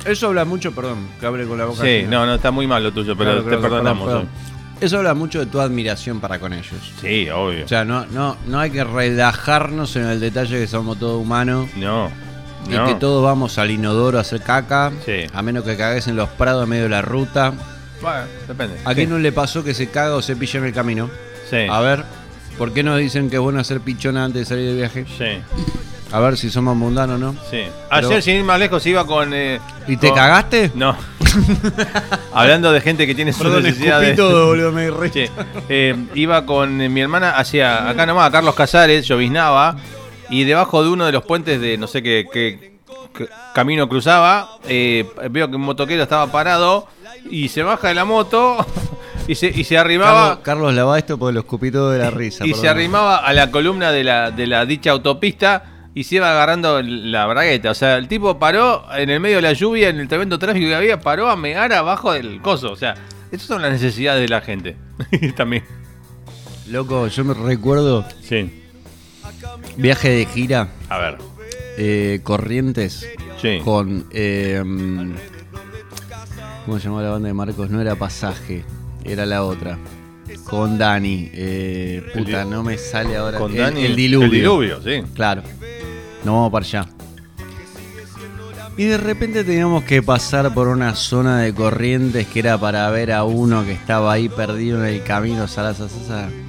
Eso 0.05 0.27
habla 0.27 0.45
mucho, 0.45 0.71
perdón, 0.73 1.07
que 1.19 1.25
abre 1.25 1.47
con 1.47 1.57
la 1.57 1.65
boca. 1.65 1.81
sí, 1.81 1.87
llena. 1.87 2.09
no, 2.11 2.25
no, 2.27 2.35
está 2.35 2.51
muy 2.51 2.67
mal 2.67 2.83
lo 2.83 2.91
tuyo, 2.91 3.15
pero 3.17 3.31
Claro, 3.31 3.43
te 3.43 3.47
claro, 3.49 3.61
perdonamos. 3.61 4.05
perdón, 4.05 4.27
perdón. 4.27 4.45
Eso 4.81 4.97
habla 4.97 5.13
mucho 5.13 5.39
de 5.39 5.45
tu 5.45 5.59
admiración 5.61 6.19
para 6.19 6.37
con 6.37 6.51
ellos. 6.51 6.75
Sí, 7.01 7.29
obvio. 7.29 7.63
O 7.63 7.67
sea, 7.67 7.85
no, 7.85 8.05
no, 8.07 8.35
no 8.45 8.59
hay 8.59 8.69
que 8.71 8.83
relajarnos 8.83 9.95
en 9.95 10.05
el 10.07 10.19
detalle 10.19 10.59
que 10.59 10.67
somos 10.67 10.99
todos 10.99 11.19
humanos. 11.21 11.69
no, 11.77 12.11
Y 12.67 12.73
no. 12.75 12.85
que 12.85 12.95
todos 12.95 13.23
vamos 13.23 13.57
al 13.57 13.71
inodoro 13.71 14.17
a 14.17 14.21
hacer 14.21 14.41
caca. 14.41 14.91
Sí. 15.05 15.25
A 15.33 15.41
menos 15.41 15.63
que 15.63 15.75
cagues 15.77 16.07
en 16.07 16.15
los 16.15 16.29
prados 16.29 16.63
en 16.63 16.69
medio 16.69 16.83
de 16.83 16.89
la 16.89 17.01
ruta. 17.01 17.53
Bueno, 18.01 18.21
depende. 18.47 18.75
¿A 18.85 18.89
Sí. 18.89 18.95
quién 18.95 19.09
no 19.09 19.17
le 19.19 19.31
pasó 19.31 19.63
que 19.63 19.73
se 19.73 19.89
caga 19.89 20.15
o 20.15 20.21
se 20.21 20.35
pilla 20.35 20.59
en 20.59 20.65
el 20.65 20.73
camino? 20.73 21.09
Sí. 21.49 21.67
A 21.69 21.79
ver, 21.79 22.03
¿por 22.57 22.73
qué 22.73 22.83
nos 22.83 22.97
dicen 22.99 23.29
que 23.29 23.35
es 23.37 23.41
bueno 23.41 23.59
hacer 23.59 23.79
pichona 23.81 24.25
antes 24.25 24.41
de 24.41 24.45
salir 24.45 24.67
de 24.69 24.75
viaje? 24.75 25.05
Sí, 25.17 25.41
A 26.11 26.19
ver 26.19 26.37
si 26.37 26.49
somos 26.49 26.75
mundanos 26.75 27.15
o 27.15 27.19
no. 27.19 27.35
sí. 27.49 27.63
Ayer, 27.89 28.21
sin 28.21 28.35
ir 28.37 28.43
más 28.43 28.59
lejos, 28.59 28.85
iba 28.85 29.05
con. 29.05 29.33
eh, 29.33 29.59
¿Y 29.87 29.97
te 29.97 30.07
con- 30.09 30.17
cagaste? 30.17 30.71
No. 30.75 30.95
Hablando 32.33 32.71
de 32.71 32.81
gente 32.81 33.05
que 33.07 33.15
tiene 33.15 33.33
su 33.33 33.43
Perdón, 33.43 33.63
necesidad 33.63 33.99
de. 34.01 34.13
todo, 34.15 34.47
boludo, 34.47 34.71
me 34.71 34.89
Sí. 35.11 35.25
Eh, 35.69 35.95
iba 36.15 36.45
con 36.45 36.79
eh, 36.81 36.89
mi 36.89 37.01
hermana 37.01 37.31
hacia 37.31 37.89
acá 37.89 38.05
nomás, 38.05 38.27
a 38.27 38.31
Carlos 38.31 38.55
Casares, 38.55 39.05
lloviznaba, 39.07 39.75
y 40.29 40.43
debajo 40.43 40.83
de 40.83 40.89
uno 40.89 41.05
de 41.05 41.11
los 41.11 41.23
puentes 41.25 41.59
de 41.61 41.77
no 41.77 41.87
sé 41.87 42.01
qué, 42.03 42.25
qué- 42.31 42.75
qué 43.13 43.29
camino 43.53 43.87
cruzaba, 43.87 44.57
eh, 44.67 45.05
veo 45.31 45.49
que 45.49 45.55
un 45.55 45.61
motoquero 45.61 46.03
estaba 46.03 46.31
parado 46.31 46.87
y 47.29 47.47
se 47.49 47.63
baja 47.63 47.87
de 47.89 47.95
la 47.95 48.05
moto 48.05 48.57
y 49.27 49.35
se, 49.35 49.47
y 49.47 49.63
se 49.63 49.77
arrimaba. 49.77 50.21
Carlos, 50.29 50.39
Carlos 50.43 50.73
lava 50.73 50.97
esto 50.97 51.17
porque 51.17 51.33
lo 51.33 51.39
escupí 51.41 51.71
todo 51.71 51.91
de 51.91 51.99
la 51.99 52.09
risa. 52.11 52.45
y 52.45 52.53
se 52.53 52.67
arrimaba 52.67 53.17
a 53.17 53.33
la 53.33 53.51
columna 53.51 53.91
de 53.91 54.03
la, 54.03 54.31
de 54.31 54.47
la 54.47 54.65
dicha 54.65 54.91
autopista 54.91 55.71
y 55.93 56.03
se 56.03 56.15
iba 56.15 56.29
agarrando 56.29 56.81
la 56.81 57.25
bragueta. 57.25 57.71
O 57.71 57.73
sea, 57.73 57.95
el 57.95 58.09
tipo 58.09 58.37
paró 58.37 58.83
en 58.97 59.09
el 59.09 59.21
medio 59.21 59.37
de 59.37 59.43
la 59.43 59.53
lluvia, 59.53 59.87
en 59.89 59.99
el 60.01 60.09
tremendo 60.09 60.37
tráfico 60.37 60.67
que 60.67 60.75
había, 60.75 60.99
paró 60.99 61.29
a 61.29 61.37
mear 61.37 61.71
abajo 61.71 62.11
del 62.11 62.41
coso. 62.41 62.69
O 62.71 62.75
sea, 62.75 62.95
estas 63.31 63.47
son 63.47 63.61
las 63.61 63.71
necesidades 63.71 64.21
de 64.21 64.27
la 64.27 64.41
gente. 64.41 64.75
También. 65.37 65.63
Loco, 66.67 67.07
yo 67.07 67.23
me 67.23 67.33
recuerdo 67.33 68.05
Sí. 68.21 68.61
Viaje 69.77 70.09
de 70.09 70.25
gira, 70.25 70.69
A 70.89 70.97
ver. 70.97 71.17
eh, 71.77 72.19
Corrientes, 72.23 73.07
Sí. 73.41 73.59
con... 73.63 74.05
eh, 74.11 74.61
¿Cómo 76.65 76.79
se 76.79 76.85
llamaba 76.85 77.03
la 77.03 77.09
banda 77.11 77.27
de 77.27 77.33
Marcos? 77.33 77.69
No 77.69 77.79
era 77.79 77.95
Pasaje, 77.95 78.63
era 79.03 79.25
la 79.25 79.43
otra. 79.43 79.77
Con 80.45 80.77
Dani. 80.77 81.29
eh, 81.33 82.03
puta, 82.13 82.43
no 82.45 82.63
me 82.63 82.77
sale 82.77 83.15
ahora. 83.17 83.37
Con 83.37 83.51
el, 83.51 83.57
Dani. 83.57 83.85
El 83.85 83.95
diluvio. 83.95 84.25
El 84.25 84.31
diluvio, 84.31 84.81
sí. 84.81 85.03
Claro. 85.13 85.43
Nos 86.23 86.33
vamos 86.33 86.51
para 86.51 86.65
allá. 86.65 86.85
Y 88.77 88.85
de 88.85 88.97
repente 88.97 89.43
teníamos 89.43 89.83
que 89.85 90.01
pasar 90.03 90.53
por 90.53 90.67
una 90.67 90.95
zona 90.95 91.39
de 91.39 91.53
corrientes 91.53 92.27
que 92.27 92.39
era 92.39 92.57
para 92.59 92.89
ver 92.89 93.11
a 93.11 93.23
uno 93.23 93.63
que 93.63 93.71
estaba 93.71 94.11
ahí 94.11 94.27
perdido 94.27 94.83
en 94.83 94.93
el 94.95 95.03
camino, 95.03 95.47
Salasa. 95.47 95.87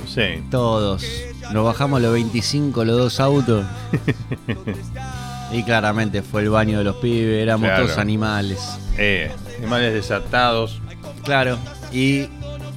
Sí. 0.08 0.42
Todos. 0.50 1.04
Nos 1.52 1.64
bajamos 1.64 2.00
los 2.02 2.12
25, 2.12 2.84
los 2.84 2.96
dos 2.98 3.20
autos. 3.20 3.64
y 5.52 5.62
claramente 5.62 6.22
fue 6.22 6.42
el 6.42 6.50
baño 6.50 6.78
de 6.78 6.84
los 6.84 6.96
pibes, 6.96 7.42
éramos 7.42 7.68
Claro. 7.68 7.84
todos 7.86 7.98
animales. 7.98 8.58
Eh, 8.98 9.30
animales 9.58 9.94
desatados. 9.94 10.80
Claro. 11.24 11.58
Y 11.92 12.26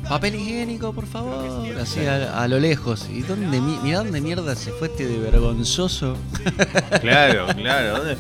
papel 0.07 0.35
higiénico, 0.35 0.93
por 0.93 1.07
favor. 1.07 1.65
Así 1.81 2.05
a, 2.05 2.41
a 2.43 2.47
lo 2.47 2.59
lejos. 2.59 3.07
¿Y 3.11 3.21
dónde, 3.21 3.59
mi- 3.59 3.77
mirá 3.83 3.99
dónde 3.99 4.21
mierda 4.21 4.55
se 4.55 4.71
fue 4.71 4.87
este 4.87 5.07
de 5.07 5.19
vergonzoso? 5.19 6.15
Claro, 7.01 7.47
claro. 7.55 7.97
¿Dónde- 7.97 8.17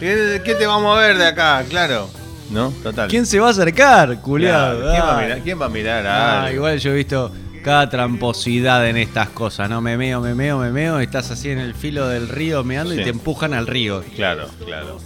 ¿Qué, 0.00 0.42
qué 0.44 0.54
te 0.56 0.66
vamos 0.66 0.96
a 0.96 1.00
ver 1.00 1.16
de 1.18 1.26
acá? 1.26 1.64
Claro. 1.68 2.08
¿No? 2.50 2.70
Total. 2.82 3.08
¿Quién 3.08 3.24
se 3.26 3.38
va 3.40 3.48
a 3.48 3.50
acercar, 3.50 4.08
Claro, 4.08 4.22
culiado? 4.22 4.90
¿Quién, 4.90 5.02
va 5.02 5.18
a 5.18 5.22
mirar, 5.22 5.40
¿Quién 5.40 5.60
va 5.62 5.66
a 5.66 5.68
mirar 5.70 6.06
Ah, 6.06 6.52
igual 6.52 6.78
yo 6.78 6.90
he 6.90 6.94
visto 6.96 7.32
cada 7.64 7.88
tramposidad 7.88 8.86
en 8.88 8.96
estas 8.98 9.30
cosas, 9.30 9.70
¿no? 9.70 9.80
Me 9.80 9.96
meo, 9.96 10.20
me 10.20 10.34
meo, 10.34 10.58
me 10.58 10.70
meo, 10.70 11.00
estás 11.00 11.30
así 11.30 11.50
en 11.50 11.58
el 11.58 11.74
filo 11.74 12.06
del 12.08 12.28
río 12.28 12.62
meando 12.62 12.92
Sí. 12.94 13.00
y 13.00 13.04
te 13.04 13.10
empujan 13.10 13.54
al 13.54 13.66
río. 13.66 14.04
Claro, 14.14 14.48
claro. 14.64 14.98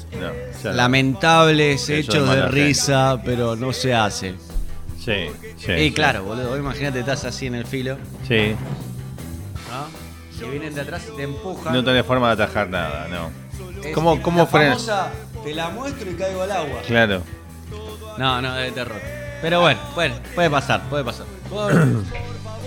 No, 0.65 0.73
Lamentables 0.73 1.89
hechos 1.89 2.29
de 2.29 2.35
gente. 2.35 2.49
risa, 2.49 3.21
pero 3.25 3.55
no 3.57 3.73
se 3.73 3.95
hace. 3.95 4.35
Sí, 4.99 5.29
sí. 5.57 5.73
y 5.73 5.89
sí. 5.89 5.93
claro, 5.93 6.25
boludo, 6.25 6.57
imagínate, 6.59 6.99
estás 7.01 7.25
así 7.25 7.47
en 7.47 7.55
el 7.55 7.65
filo, 7.65 7.97
Sí. 8.27 8.55
¿no? 9.71 10.09
Si 10.37 10.45
vienen 10.51 10.75
de 10.75 10.81
atrás 10.83 11.03
y 11.13 11.17
te 11.17 11.23
empujan. 11.23 11.73
No 11.73 11.83
tenés 11.85 12.05
forma 12.05 12.27
de 12.29 12.33
atajar 12.43 12.69
nada, 12.69 13.07
no. 13.09 13.31
es 13.85 13.95
¿Cómo, 13.95 14.21
cómo 14.21 14.41
la 14.41 14.47
famosa, 14.47 15.11
te 15.45 15.55
la 15.55 15.71
muestro 15.71 16.11
y 16.11 16.15
caigo 16.15 16.43
al 16.43 16.51
agua. 16.53 16.81
Claro. 16.87 17.23
No, 18.19 18.43
no, 18.43 18.55
de 18.55 18.71
terror. 18.73 19.01
Pero 19.41 19.61
bueno, 19.61 19.81
bueno, 19.95 20.17
puede 20.35 20.51
pasar, 20.51 20.83
puede 20.91 21.05
pasar. 21.05 21.27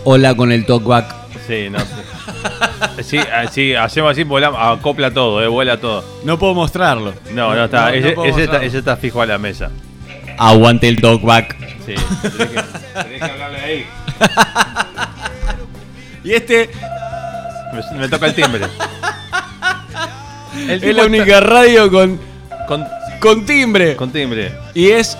Hola 0.03 0.35
con 0.35 0.51
el 0.51 0.65
talkback. 0.65 1.15
Sí, 1.47 1.69
no 1.69 1.79
sé. 1.79 3.03
Sí, 3.03 3.17
ah, 3.19 3.45
sí, 3.51 3.73
hacemos 3.75 4.11
así, 4.11 4.23
volamos, 4.23 4.59
acopla 4.61 5.11
todo, 5.11 5.41
eh, 5.43 5.47
vuela 5.47 5.77
todo. 5.79 6.03
No 6.23 6.37
puedo 6.39 6.53
mostrarlo. 6.53 7.13
No, 7.33 7.53
no 7.55 7.65
está, 7.65 7.93
ese, 7.93 8.09
está, 8.09 8.21
mostrarlo. 8.21 8.59
ese 8.61 8.77
está 8.79 8.97
fijo 8.97 9.21
a 9.21 9.25
la 9.25 9.37
mesa. 9.37 9.69
Aguante 10.37 10.87
el 10.87 10.99
talkback. 11.01 11.55
Sí, 11.85 11.95
tenés 12.21 12.33
que, 12.33 12.61
tenés 13.03 13.19
que 13.19 13.23
hablarle 13.31 13.59
ahí. 13.59 13.85
Y 16.23 16.33
este 16.33 16.69
Me, 17.91 17.97
me 18.01 18.07
toca 18.07 18.27
el 18.27 18.35
timbre. 18.35 18.61
El 20.55 20.69
es 20.69 20.81
la 20.83 20.87
está- 20.89 21.05
única 21.05 21.39
radio 21.39 21.89
con, 21.89 22.19
Con, 22.67 22.85
con 23.19 23.43
timbre. 23.45 23.95
con 23.95 24.11
timbre. 24.11 24.51
Y 24.75 24.89
es. 24.91 25.17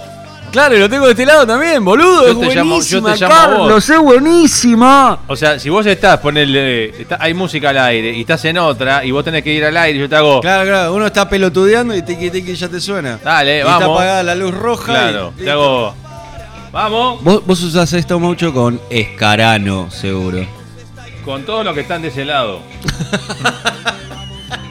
Claro, 0.52 0.76
y 0.76 0.80
lo 0.80 0.90
tengo 0.90 1.06
de 1.06 1.12
este 1.12 1.26
lado 1.26 1.48
también, 1.48 1.84
boludo. 1.84 2.26
Yo 2.28 2.42
es 2.44 2.50
te 2.50 2.56
llamo- 2.56 2.82
yo 2.82 3.02
buenísima, 3.02 3.14
te 3.14 3.20
llamo 3.22 3.34
a 3.34 3.48
vos. 3.48 3.58
Carlos, 3.60 3.90
es 3.90 4.00
buenísima. 4.00 5.20
O 5.28 5.36
sea, 5.36 5.58
si 5.60 5.70
vos 5.70 5.86
estás, 5.86 6.18
ponele, 6.20 7.02
está- 7.02 7.18
hay 7.22 7.34
música 7.34 7.70
al 7.70 7.78
aire 7.78 8.12
y 8.16 8.22
estás 8.22 8.44
en 8.46 8.58
otra 8.58 9.06
y 9.06 9.12
vos 9.12 9.24
tenés 9.24 9.44
que 9.44 9.54
ir 9.54 9.64
al 9.64 9.78
aire, 9.78 9.98
yo 10.00 10.10
te 10.10 10.16
hago. 10.18 10.42
Claro, 10.42 10.68
claro, 10.70 10.94
uno 10.94 11.06
está 11.08 11.30
pelotudeando 11.30 11.96
y 11.96 12.02
tiki 12.02 12.30
tiki 12.30 12.56
ya 12.56 12.68
te 12.68 12.82
suena. 12.82 13.18
Dale, 13.24 13.60
y 13.60 13.64
vamos. 13.64 13.82
está 13.82 13.94
apagada 13.94 14.24
la 14.24 14.36
luz 14.36 14.54
roja. 14.54 14.86
Claro, 14.92 15.34
y- 15.40 15.44
te 15.44 15.52
hago. 15.52 15.94
Vamos. 16.74 17.24
Vos, 17.24 17.46
vos 17.46 17.64
usás 17.64 17.92
esto 17.94 18.20
mucho 18.20 18.54
con 18.54 18.80
Escarano, 18.90 19.90
seguro. 19.92 20.46
con 21.26 21.44
todos 21.44 21.64
los 21.64 21.74
que 21.76 21.82
están 21.82 22.02
de 22.02 22.08
ese 22.10 22.26
lado. 22.26 22.60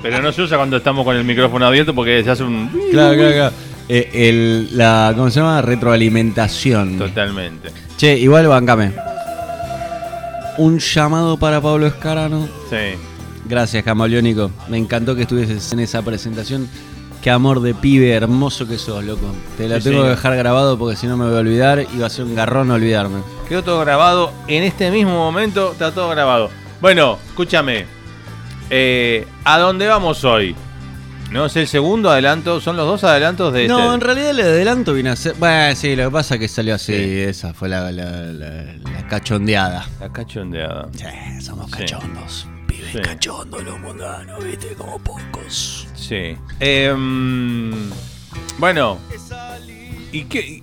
Pero 0.02 0.22
no 0.22 0.32
se 0.32 0.42
usa 0.42 0.56
cuando 0.56 0.78
estamos 0.78 1.04
con 1.04 1.14
el 1.16 1.24
micrófono 1.24 1.66
abierto 1.66 1.94
porque 1.94 2.22
se 2.24 2.30
hace 2.30 2.42
un... 2.42 2.68
Claro, 2.90 3.14
claro, 3.14 3.32
claro. 3.32 3.52
Eh, 3.92 4.28
el- 4.28 4.76
la, 4.78 5.12
¿Cómo 5.16 5.30
se 5.30 5.40
llama? 5.40 5.60
Retroalimentación. 5.62 6.96
Totalmente. 6.96 7.70
Che, 7.96 8.16
igual 8.16 8.46
bancame. 8.46 8.92
Un 10.58 10.78
llamado 10.78 11.36
para 11.36 11.60
Pablo 11.60 11.86
Escarano. 11.88 12.48
Sí. 12.68 12.96
Gracias, 13.46 13.82
Camaleónico. 13.82 14.52
Me 14.68 14.76
encantó 14.78 15.16
que 15.16 15.22
estuvieses 15.22 15.72
en 15.72 15.80
esa 15.80 16.02
presentación. 16.02 16.68
Qué 17.20 17.30
amor 17.30 17.60
de 17.60 17.74
pibe 17.74 18.12
hermoso 18.12 18.66
que 18.68 18.78
sos, 18.78 19.02
loco. 19.04 19.34
Te 19.56 19.68
la 19.68 19.80
Sí, 19.80 19.90
tengo 19.90 20.04
que 20.04 20.10
dejar 20.10 20.36
grabado 20.36 20.78
porque 20.78 20.96
si 20.96 21.06
no 21.08 21.16
me 21.16 21.26
voy 21.26 21.34
a 21.36 21.40
olvidar 21.40 21.84
y 21.92 21.98
va 21.98 22.06
a 22.06 22.10
ser 22.10 22.26
un 22.26 22.34
garrón 22.34 22.70
olvidarme. 22.70 23.20
Quedó 23.48 23.64
todo 23.64 23.80
grabado. 23.80 24.32
En 24.46 24.62
este 24.62 24.90
mismo 24.90 25.12
momento 25.16 25.72
está 25.72 25.90
todo 25.92 26.08
grabado. 26.10 26.48
Bueno, 26.80 27.18
escúchame. 27.26 27.86
Eh, 28.70 29.26
¿A 29.44 29.58
dónde 29.58 29.88
vamos 29.88 30.22
hoy? 30.24 30.54
No 31.30 31.46
es 31.46 31.54
el 31.56 31.68
segundo 31.68 32.10
adelanto, 32.10 32.60
son 32.60 32.76
los 32.76 32.86
dos 32.86 33.04
adelantos 33.04 33.52
de 33.52 33.68
No, 33.68 33.78
este. 33.80 33.94
en 33.94 34.00
realidad 34.00 34.30
el 34.30 34.40
adelanto 34.40 34.94
vino 34.94 35.12
a 35.12 35.16
ser. 35.16 35.34
Bueno, 35.34 35.76
sí, 35.76 35.94
lo 35.94 36.06
que 36.06 36.10
pasa 36.10 36.34
es 36.34 36.40
que 36.40 36.48
salió 36.48 36.74
así. 36.74 36.92
Sí. 36.92 37.20
Esa 37.20 37.54
fue 37.54 37.68
la, 37.68 37.92
la- 37.92 38.04
la- 38.32 38.64
la 38.74 39.06
cachondeada. 39.08 39.86
La 40.00 40.12
cachondeada. 40.12 40.88
Sí, 40.96 41.40
somos 41.40 41.70
cachondos. 41.70 42.48
Pibes 42.66 42.92
Sí. 42.92 42.98
cachondos 43.00 43.62
los 43.62 43.78
mundanos, 43.78 44.42
viste, 44.44 44.74
como 44.74 44.98
pocos. 44.98 45.86
Sí. 45.94 46.36
Em, 46.58 47.70
bueno. 48.58 48.98
¿Y 50.12 50.24
qué? 50.24 50.62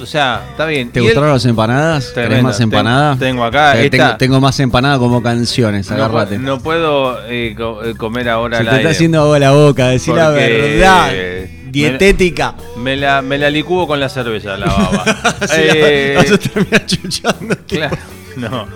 O 0.00 0.06
sea, 0.06 0.44
está 0.50 0.66
bien. 0.66 0.90
¿Te 0.90 1.00
¿Y 1.00 1.04
gustaron 1.04 1.30
las 1.30 1.44
empanadas? 1.44 2.06
¿Querés 2.06 2.14
Tremenda. 2.28 2.42
más 2.42 2.60
empanada? 2.60 3.10
Ten- 3.12 3.18
tengo 3.20 3.44
acá, 3.44 3.80
esta- 3.80 3.90
tengo, 3.96 4.16
tengo 4.16 4.40
más 4.40 4.58
empanada 4.60 4.98
como 4.98 5.22
canciones, 5.22 5.88
No, 5.90 5.96
agárrate. 5.96 6.38
no 6.38 6.58
puedo 6.58 7.18
eh, 7.28 7.54
eh, 7.56 7.94
comer 7.96 8.28
ahora 8.28 8.58
Se 8.58 8.64
al 8.64 8.70
te 8.70 8.76
está 8.78 8.90
haciendo 8.90 9.20
agua 9.22 9.38
la 9.38 9.52
boca, 9.52 9.88
decir 9.88 10.14
la 10.14 10.30
verdad. 10.30 11.10
eh, 11.12 11.54
Dietética. 11.70 12.54
Me 12.78 12.96
la, 12.96 13.22
me 13.22 13.38
la 13.38 13.50
licúo 13.50 13.86
con 13.86 14.00
la 14.00 14.08
cerveza, 14.08 14.56
la 14.56 14.66
baba. 14.66 15.04
Sí, 15.42 15.46
Eh, 15.62 16.14
vas 16.16 16.32
a 16.32 16.38
terminar 16.38 16.86
chuchándote. 16.86 17.76
claro, 17.76 17.96
no. 18.36 18.66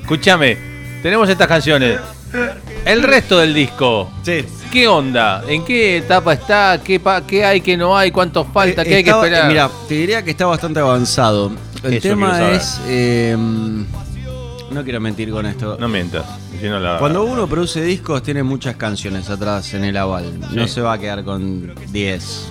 Escúchame, 0.00 0.56
tenemos 1.02 1.28
estas 1.28 1.48
canciones. 1.48 1.98
El 2.84 3.02
resto 3.02 3.38
del 3.38 3.54
disco. 3.54 4.10
Sí. 4.22 4.44
¿Qué 4.72 4.86
onda? 4.88 5.42
¿En 5.48 5.64
qué 5.64 5.98
etapa 5.98 6.32
está? 6.34 6.80
¿Qué, 6.82 7.00
pa- 7.00 7.26
qué 7.26 7.44
hay, 7.44 7.60
qué 7.60 7.76
no 7.76 7.96
hay? 7.96 8.10
¿Cuánto 8.10 8.44
falta? 8.44 8.84
¿Qué 8.84 8.96
hay 8.96 9.04
que 9.04 9.10
esperar? 9.10 9.48
Mira, 9.48 9.70
te 9.88 9.94
diría 9.94 10.22
que 10.22 10.32
está 10.32 10.46
bastante 10.46 10.80
avanzado. 10.80 11.52
El 11.82 11.94
Eso 11.94 12.08
tema 12.08 12.50
es. 12.52 12.80
eh, 12.86 13.36
no 13.38 14.84
quiero 14.84 15.00
mentir 15.00 15.30
con 15.30 15.46
esto. 15.46 15.76
No 15.80 15.88
mientas. 15.88 16.24
si 16.60 16.68
no 16.68 16.78
la- 16.80 16.98
Cuando 16.98 17.24
uno 17.24 17.46
produce 17.46 17.82
discos, 17.82 18.22
tiene 18.22 18.42
muchas 18.42 18.76
canciones 18.76 19.28
atrás 19.30 19.72
en 19.74 19.84
el 19.84 19.96
aval. 19.96 20.38
No 20.52 20.66
Sí. 20.66 20.74
se 20.74 20.80
va 20.80 20.94
a 20.94 20.98
quedar 20.98 21.22
con 21.24 21.74
10. 21.92 22.48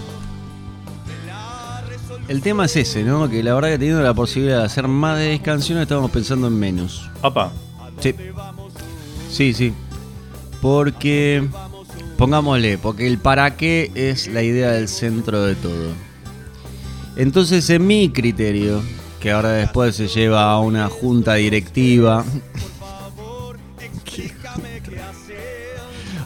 El 2.28 2.42
tema 2.42 2.66
es 2.66 2.76
ese, 2.76 3.04
¿no? 3.04 3.30
Que 3.30 3.44
la 3.44 3.54
verdad 3.54 3.70
que 3.70 3.78
teniendo 3.78 4.02
la 4.02 4.14
posibilidad 4.14 4.60
de 4.60 4.66
hacer 4.66 4.88
más 4.88 5.18
de 5.20 5.30
10 5.30 5.42
canciones, 5.42 5.84
estamos 5.84 6.10
pensando 6.10 6.48
en 6.48 6.58
menos. 6.58 7.10
Opa. 7.22 7.52
Sí. 8.00 8.16
Sí, 9.36 9.54
sí. 9.54 9.74
Porque. 10.62 11.46
Pongámosle, 12.18 12.78
porque 12.78 13.06
el 13.06 13.18
para 13.18 13.58
qué 13.58 13.92
es 13.94 14.28
la 14.28 14.42
idea 14.42 14.72
del 14.72 14.88
centro 14.88 15.44
de 15.44 15.56
todo. 15.56 15.92
Entonces, 17.18 17.70
en 17.70 17.86
mi 17.86 18.10
criterio, 18.10 18.82
que 19.20 19.32
ahora 19.32 19.52
después 19.52 19.98
se 19.98 20.08
lleva 20.08 20.50
a 20.50 20.60
una 20.60 20.88
junta 20.88 21.34
directiva. 21.34 22.24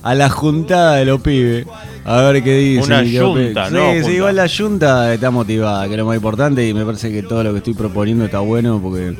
a 0.04 0.14
la 0.14 0.30
juntada 0.30 0.98
de 0.98 1.06
los 1.06 1.20
pibes. 1.22 1.66
A 2.06 2.22
ver 2.22 2.44
qué 2.44 2.56
dicen. 2.58 2.84
Una 2.86 3.04
yunta, 3.04 3.72
¿no? 3.72 4.04
sí, 4.04 4.12
igual 4.12 4.36
la 4.36 4.48
junta 4.48 5.12
está 5.12 5.32
motivada, 5.32 5.88
que 5.88 5.94
es 5.94 5.98
lo 5.98 6.06
más 6.06 6.16
importante, 6.16 6.68
y 6.68 6.76
me 6.76 6.86
parece 6.86 7.12
que 7.12 7.24
todo 7.24 7.44
lo 7.44 7.54
que 7.54 7.58
estoy 7.58 7.74
proponiendo 7.74 8.26
está 8.26 8.40
bueno 8.40 8.80
porque 8.80 9.16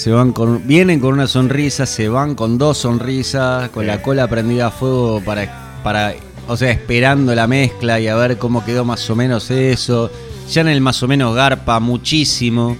se 0.00 0.10
van 0.10 0.32
con, 0.32 0.66
vienen 0.66 0.98
con 0.98 1.12
una 1.12 1.26
sonrisa, 1.26 1.84
se 1.84 2.08
van 2.08 2.34
con 2.34 2.56
dos 2.56 2.78
sonrisas, 2.78 3.68
con 3.68 3.86
la 3.86 4.00
cola 4.00 4.26
prendida 4.28 4.68
a 4.68 4.70
fuego 4.70 5.20
para, 5.22 5.82
para, 5.84 6.14
o 6.48 6.56
sea, 6.56 6.70
esperando 6.70 7.34
la 7.34 7.46
mezcla 7.46 8.00
y 8.00 8.08
a 8.08 8.16
ver 8.16 8.38
cómo 8.38 8.64
quedó 8.64 8.82
más 8.86 9.10
o 9.10 9.14
menos 9.14 9.50
eso. 9.50 10.10
Ya 10.50 10.62
en 10.62 10.68
el 10.68 10.80
más 10.80 11.02
o 11.02 11.06
menos 11.06 11.34
garpa 11.34 11.80
muchísimo. 11.80 12.78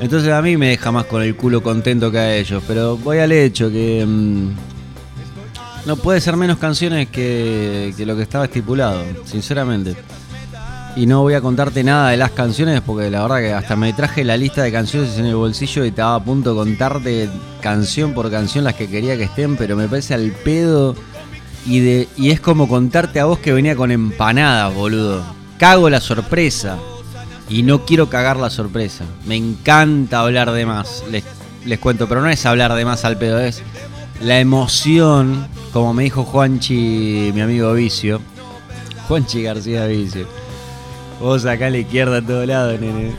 Entonces 0.00 0.32
a 0.32 0.40
mí 0.40 0.56
me 0.56 0.68
deja 0.68 0.92
más 0.92 1.06
con 1.06 1.20
el 1.20 1.34
culo 1.34 1.64
contento 1.64 2.12
que 2.12 2.18
a 2.18 2.36
ellos, 2.36 2.62
pero 2.68 2.96
voy 2.96 3.18
al 3.18 3.32
hecho 3.32 3.68
que 3.68 4.06
mm, 4.06 4.50
no 5.84 5.96
puede 5.96 6.20
ser 6.20 6.36
menos 6.36 6.58
canciones 6.58 7.08
que, 7.08 7.92
que 7.96 8.06
lo 8.06 8.14
que 8.14 8.22
estaba 8.22 8.44
estipulado, 8.44 9.02
sinceramente. 9.24 9.96
Y 10.98 11.06
no 11.06 11.20
voy 11.20 11.34
a 11.34 11.40
contarte 11.40 11.84
nada 11.84 12.10
de 12.10 12.16
las 12.16 12.32
canciones 12.32 12.80
porque 12.80 13.08
la 13.08 13.22
verdad 13.22 13.38
que 13.38 13.52
hasta 13.52 13.76
me 13.76 13.92
traje 13.92 14.24
la 14.24 14.36
lista 14.36 14.64
de 14.64 14.72
canciones 14.72 15.16
en 15.16 15.26
el 15.26 15.36
bolsillo 15.36 15.84
y 15.84 15.88
estaba 15.90 16.16
a 16.16 16.24
punto 16.24 16.50
de 16.50 16.56
contarte 16.56 17.30
canción 17.60 18.14
por 18.14 18.28
canción 18.32 18.64
las 18.64 18.74
que 18.74 18.88
quería 18.88 19.16
que 19.16 19.22
estén, 19.22 19.56
pero 19.56 19.76
me 19.76 19.86
parece 19.86 20.14
al 20.14 20.32
pedo 20.32 20.96
y, 21.64 21.78
de, 21.78 22.08
y 22.16 22.30
es 22.30 22.40
como 22.40 22.66
contarte 22.66 23.20
a 23.20 23.26
vos 23.26 23.38
que 23.38 23.52
venía 23.52 23.76
con 23.76 23.92
empanadas, 23.92 24.74
boludo. 24.74 25.22
Cago 25.56 25.88
la 25.88 26.00
sorpresa 26.00 26.78
y 27.48 27.62
no 27.62 27.86
quiero 27.86 28.10
cagar 28.10 28.36
la 28.36 28.50
sorpresa. 28.50 29.04
Me 29.24 29.36
encanta 29.36 30.18
hablar 30.18 30.50
de 30.50 30.66
más, 30.66 31.04
les, 31.08 31.22
les 31.64 31.78
cuento, 31.78 32.08
pero 32.08 32.22
no 32.22 32.28
es 32.28 32.44
hablar 32.44 32.74
de 32.74 32.84
más 32.84 33.04
al 33.04 33.18
pedo, 33.18 33.38
es 33.38 33.62
la 34.20 34.40
emoción, 34.40 35.46
como 35.72 35.94
me 35.94 36.02
dijo 36.02 36.24
Juanchi, 36.24 37.30
mi 37.32 37.40
amigo 37.40 37.72
Vicio. 37.72 38.20
Juanchi 39.06 39.42
García 39.44 39.86
Vicio. 39.86 40.26
Vos 41.20 41.44
acá 41.46 41.66
a 41.66 41.70
la 41.70 41.78
izquierda 41.78 42.18
a 42.18 42.22
todo 42.22 42.46
lado, 42.46 42.72
nene. 42.78 43.12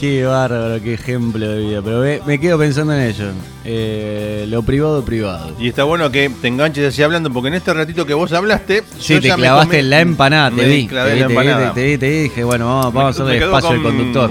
Qué 0.00 0.24
bárbaro, 0.24 0.80
qué 0.82 0.94
ejemplo 0.94 1.48
de 1.48 1.58
vida. 1.66 1.80
Pero 1.82 2.00
me, 2.00 2.20
me 2.26 2.38
quedo 2.38 2.58
pensando 2.58 2.92
en 2.94 3.00
ello. 3.02 3.26
Eh, 3.64 4.44
lo 4.48 4.62
privado, 4.62 5.02
privado. 5.04 5.52
Y 5.58 5.68
está 5.68 5.84
bueno 5.84 6.10
que 6.10 6.30
te 6.40 6.48
enganches 6.48 6.88
así 6.92 7.02
hablando, 7.02 7.30
porque 7.32 7.48
en 7.48 7.54
este 7.54 7.72
ratito 7.72 8.04
que 8.04 8.12
vos 8.14 8.30
hablaste. 8.32 8.82
Sí, 8.98 9.14
yo 9.14 9.20
te 9.22 9.28
me 9.30 9.34
clavaste 9.36 9.76
comí- 9.76 9.80
en 9.80 9.90
la 9.90 10.00
empanada, 10.00 10.50
te 10.50 10.56
me 10.56 10.68
vi. 10.68 10.86
clavé 10.86 11.10
Te 11.10 11.14
vi, 11.16 11.20
la 11.22 11.26
te 11.28 11.32
vi, 11.32 11.38
empanada. 11.38 11.72
te 11.74 11.84
vi, 11.84 11.98
te 11.98 12.08
vi, 12.10 12.16
dije, 12.24 12.44
bueno, 12.44 12.66
vamos, 12.66 12.92
vamos 12.92 13.20
a 13.20 13.24
me 13.24 13.38
quedó 13.38 13.46
espacio 13.56 13.70
con- 13.70 13.82
conductor. 13.96 14.30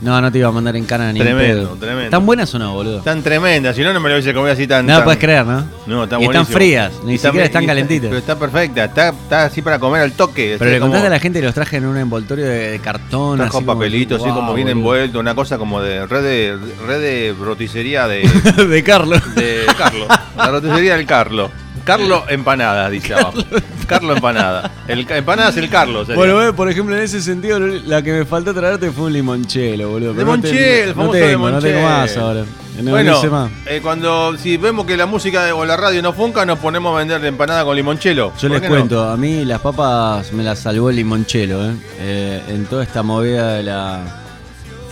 No, 0.00 0.20
no 0.20 0.30
te 0.30 0.38
iba 0.38 0.48
a 0.48 0.52
mandar 0.52 0.76
en 0.76 0.84
cana 0.84 1.12
ni 1.12 1.18
en 1.20 1.26
Tremendo, 1.26 1.68
pedo. 1.70 1.76
tremendo. 1.76 2.04
¿Están 2.04 2.24
buenas 2.24 2.54
o 2.54 2.58
no, 2.58 2.72
boludo? 2.72 3.00
Tan 3.00 3.22
tremenda, 3.22 3.74
si 3.74 3.82
no, 3.82 3.92
no 3.92 3.98
me 4.00 4.08
lo 4.08 4.14
hubiese 4.14 4.32
comido 4.32 4.52
así 4.52 4.66
tan. 4.66 4.86
No 4.86 4.92
lo 4.92 4.98
tan- 4.98 5.04
puedes 5.04 5.18
creer, 5.20 5.44
¿no? 5.44 5.64
No, 5.86 6.04
está 6.04 6.20
y 6.20 6.24
están 6.24 6.46
frías, 6.46 6.92
ni 7.04 7.14
Y 7.14 7.18
siquiera 7.18 7.44
están 7.46 7.66
calentitas. 7.66 8.08
Pero 8.08 8.18
está 8.18 8.38
perfecta, 8.38 8.84
está, 8.84 9.08
está 9.08 9.44
así 9.44 9.60
para 9.62 9.78
comer 9.78 10.02
al 10.02 10.12
toque. 10.12 10.56
Pero 10.58 10.70
le 10.70 10.78
como- 10.78 10.90
contaste 10.92 11.06
a 11.08 11.10
la 11.10 11.18
gente 11.18 11.40
que 11.40 11.46
los 11.46 11.54
traje 11.54 11.78
en 11.78 11.86
un 11.86 11.96
envoltorio 11.96 12.44
de, 12.46 12.70
de 12.70 12.78
cartón. 12.78 13.38
Trajo 13.38 13.58
así 13.58 13.64
como- 13.66 13.78
papelito, 13.78 14.14
así 14.16 14.24
como 14.28 14.54
bien 14.54 14.68
envuelto, 14.68 15.18
una 15.18 15.34
cosa 15.34 15.58
como 15.58 15.80
de 15.82 16.06
red 16.06 16.22
de, 16.22 16.58
red 16.86 17.00
de 17.00 17.34
roticería 17.40 18.06
de, 18.06 18.20
de 18.68 18.82
Carlos. 18.84 19.20
de 19.34 19.62
Carlos. 19.76 20.06
La 20.36 20.46
roticería 20.50 20.96
del 20.96 21.06
Carlos. 21.06 21.50
Carlos 21.88 22.22
Empanada, 22.28 22.90
dice 22.90 23.14
abajo. 23.14 23.38
Carlos 23.86 24.16
Empanada. 24.16 24.70
El, 24.86 25.06
ca- 25.06 25.16
empanada 25.16 25.48
es 25.50 25.56
el 25.56 25.68
Carlos. 25.70 26.06
sería. 26.06 26.22
Bueno, 26.22 26.54
por 26.54 26.70
ejemplo, 26.70 26.94
en 26.96 27.02
ese 27.02 27.20
sentido, 27.22 27.58
la 27.58 28.02
que 28.02 28.12
me 28.12 28.24
faltó 28.24 28.52
traerte 28.54 28.90
fue 28.90 29.06
un 29.06 29.12
limonchelo, 29.14 29.88
boludo. 29.90 30.12
No 30.12 30.18
Limonchelo, 30.20 30.88
no 30.88 30.94
famoso 30.94 31.18
tengo, 31.18 31.50
no 31.50 31.58
tengo 31.60 31.82
más 31.82 32.16
ahora. 32.16 32.44
No, 32.82 32.90
bueno, 32.92 33.20
no 33.24 33.30
más. 33.30 33.50
eh, 33.66 33.80
cuando 33.82 34.36
si 34.38 34.56
vemos 34.56 34.86
que 34.86 34.96
la 34.96 35.06
música 35.06 35.52
o 35.54 35.64
la 35.64 35.76
radio 35.76 36.00
no 36.00 36.12
funca, 36.12 36.44
nos 36.46 36.60
ponemos 36.60 36.94
a 36.94 36.98
vender 36.98 37.24
empanada 37.24 37.64
con 37.64 37.74
limonchelo. 37.74 38.32
Yo 38.38 38.48
¿Por 38.48 38.50
les 38.52 38.62
no? 38.62 38.68
cuento, 38.68 39.08
a 39.08 39.16
mí 39.16 39.44
las 39.44 39.60
papas 39.60 40.32
me 40.32 40.44
las 40.44 40.60
salvó 40.60 40.90
el 40.90 40.96
limonchelo, 40.96 41.70
¿eh? 41.70 41.74
Eh, 42.00 42.42
En 42.48 42.66
toda 42.66 42.84
esta 42.84 43.02
movida 43.02 43.54
de 43.54 43.62
la 43.64 44.00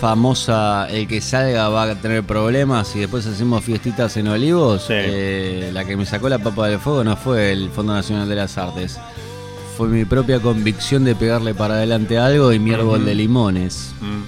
famosa 0.00 0.86
el 0.90 1.08
que 1.08 1.20
salga 1.20 1.68
va 1.68 1.84
a 1.84 1.94
tener 1.94 2.22
problemas 2.24 2.94
y 2.96 3.00
después 3.00 3.26
hacemos 3.26 3.64
fiestitas 3.64 4.16
en 4.16 4.28
Olivos, 4.28 4.82
Sí. 4.82 4.92
eh, 4.94 5.70
la 5.72 5.84
que 5.84 5.96
me 5.96 6.04
sacó 6.04 6.28
la 6.28 6.38
papa 6.38 6.68
del 6.68 6.78
fuego 6.78 7.02
no 7.02 7.16
fue 7.16 7.52
el 7.52 7.70
Fondo 7.70 7.94
Nacional 7.94 8.28
de 8.28 8.34
las 8.36 8.58
Artes. 8.58 8.98
Fue 9.76 9.88
mi 9.88 10.04
propia 10.04 10.40
convicción 10.40 11.04
de 11.04 11.14
pegarle 11.14 11.54
para 11.54 11.74
adelante 11.74 12.18
algo 12.18 12.52
y 12.52 12.58
mi 12.58 12.72
árbol 12.72 13.04
de 13.04 13.14
limones. 13.14 13.92
Mm. 14.00 14.22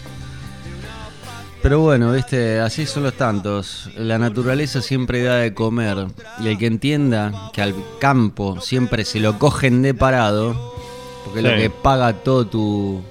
Pero 1.62 1.80
bueno, 1.80 2.12
viste, 2.12 2.60
así 2.60 2.86
son 2.86 3.02
los 3.02 3.14
tantos. 3.14 3.90
La 3.96 4.18
naturaleza 4.18 4.80
siempre 4.80 5.22
da 5.22 5.36
de 5.36 5.54
comer. 5.54 6.06
Y 6.40 6.48
el 6.48 6.56
que 6.56 6.66
entienda 6.66 7.50
que 7.52 7.62
al 7.62 7.74
campo 7.98 8.60
siempre 8.60 9.04
se 9.04 9.18
lo 9.20 9.38
cogen 9.38 9.82
de 9.82 9.92
parado, 9.92 10.54
porque 11.24 11.40
es 11.40 11.44
lo 11.44 11.56
que 11.56 11.70
paga 11.70 12.12
todo 12.12 12.46
tu, 12.46 13.02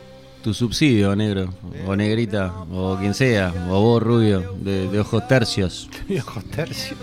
tu 0.47 0.53
subsidio, 0.53 1.13
negro, 1.13 1.53
o 1.85 1.93
negrita, 1.93 2.53
o 2.71 2.95
quien 2.97 3.13
sea, 3.13 3.53
o 3.69 3.81
vos 3.81 4.01
rubio, 4.01 4.55
de, 4.61 4.87
de 4.87 4.99
ojos 5.01 5.27
tercios. 5.27 5.89
Viejos 6.07 6.41
tercios. 6.45 6.97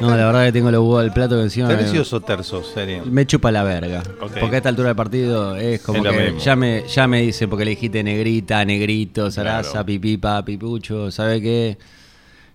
No, 0.00 0.08
la 0.16 0.24
verdad 0.24 0.46
que 0.46 0.52
tengo 0.52 0.70
los 0.70 0.80
huevos 0.80 1.02
al 1.02 1.12
plato 1.12 1.36
que 1.36 1.42
encima 1.42 1.68
me- 1.68 1.74
¿Tercios 1.76 2.10
o 2.14 2.20
tercios 2.22 2.70
sería? 2.72 3.02
me 3.04 3.26
chupa 3.26 3.52
la 3.52 3.62
verga. 3.62 4.02
Porque 4.18 4.54
a 4.54 4.56
esta 4.56 4.70
altura 4.70 4.88
del 4.88 4.96
partido 4.96 5.54
es 5.56 5.82
como 5.82 6.02
Es 6.04 6.10
que 6.16 6.22
mismo. 6.22 6.38
ya 6.40 6.56
me, 6.56 6.84
ya 6.88 7.06
me 7.06 7.20
dicen, 7.20 7.50
porque 7.50 7.66
le 7.66 7.72
dijiste 7.72 8.02
negrita, 8.02 8.64
negrito, 8.64 9.30
zaraza, 9.30 9.70
Claro. 9.72 9.86
pipipa, 9.86 10.42
pipucho, 10.44 11.10
¿sabe 11.10 11.42
qué? 11.42 11.76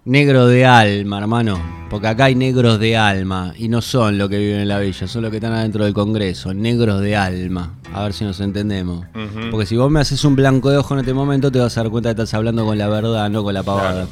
Negro 0.07 0.47
de 0.47 0.65
alma, 0.65 1.19
hermano. 1.19 1.61
Porque 1.89 2.07
acá 2.07 2.25
hay 2.25 2.35
negros 2.35 2.79
de 2.79 2.95
alma. 2.95 3.53
Y 3.57 3.67
no 3.67 3.81
son 3.81 4.17
los 4.17 4.29
que 4.29 4.37
viven 4.37 4.61
en 4.61 4.69
la 4.69 4.79
villa, 4.79 5.05
son 5.05 5.21
los 5.21 5.31
que 5.31 5.35
están 5.35 5.51
adentro 5.51 5.83
del 5.83 5.93
Congreso. 5.93 6.53
Negros 6.53 7.01
de 7.01 7.17
alma. 7.17 7.73
A 7.93 8.03
ver 8.03 8.13
si 8.13 8.23
nos 8.23 8.39
entendemos. 8.39 9.05
Porque 9.51 9.65
si 9.65 9.75
vos 9.75 9.91
me 9.91 9.99
haces 9.99 10.23
un 10.23 10.37
blanco 10.37 10.69
de 10.69 10.77
ojo 10.77 10.93
en 10.93 11.01
este 11.01 11.13
momento, 11.13 11.51
te 11.51 11.59
vas 11.59 11.77
a 11.77 11.83
dar 11.83 11.91
cuenta 11.91 12.07
que 12.15 12.21
estás 12.21 12.33
hablando 12.35 12.63
con 12.63 12.77
la 12.77 12.87
verdad, 12.87 13.29
no 13.29 13.43
con 13.43 13.53
la 13.53 13.63
pavada. 13.63 14.05
Claro. 14.05 14.07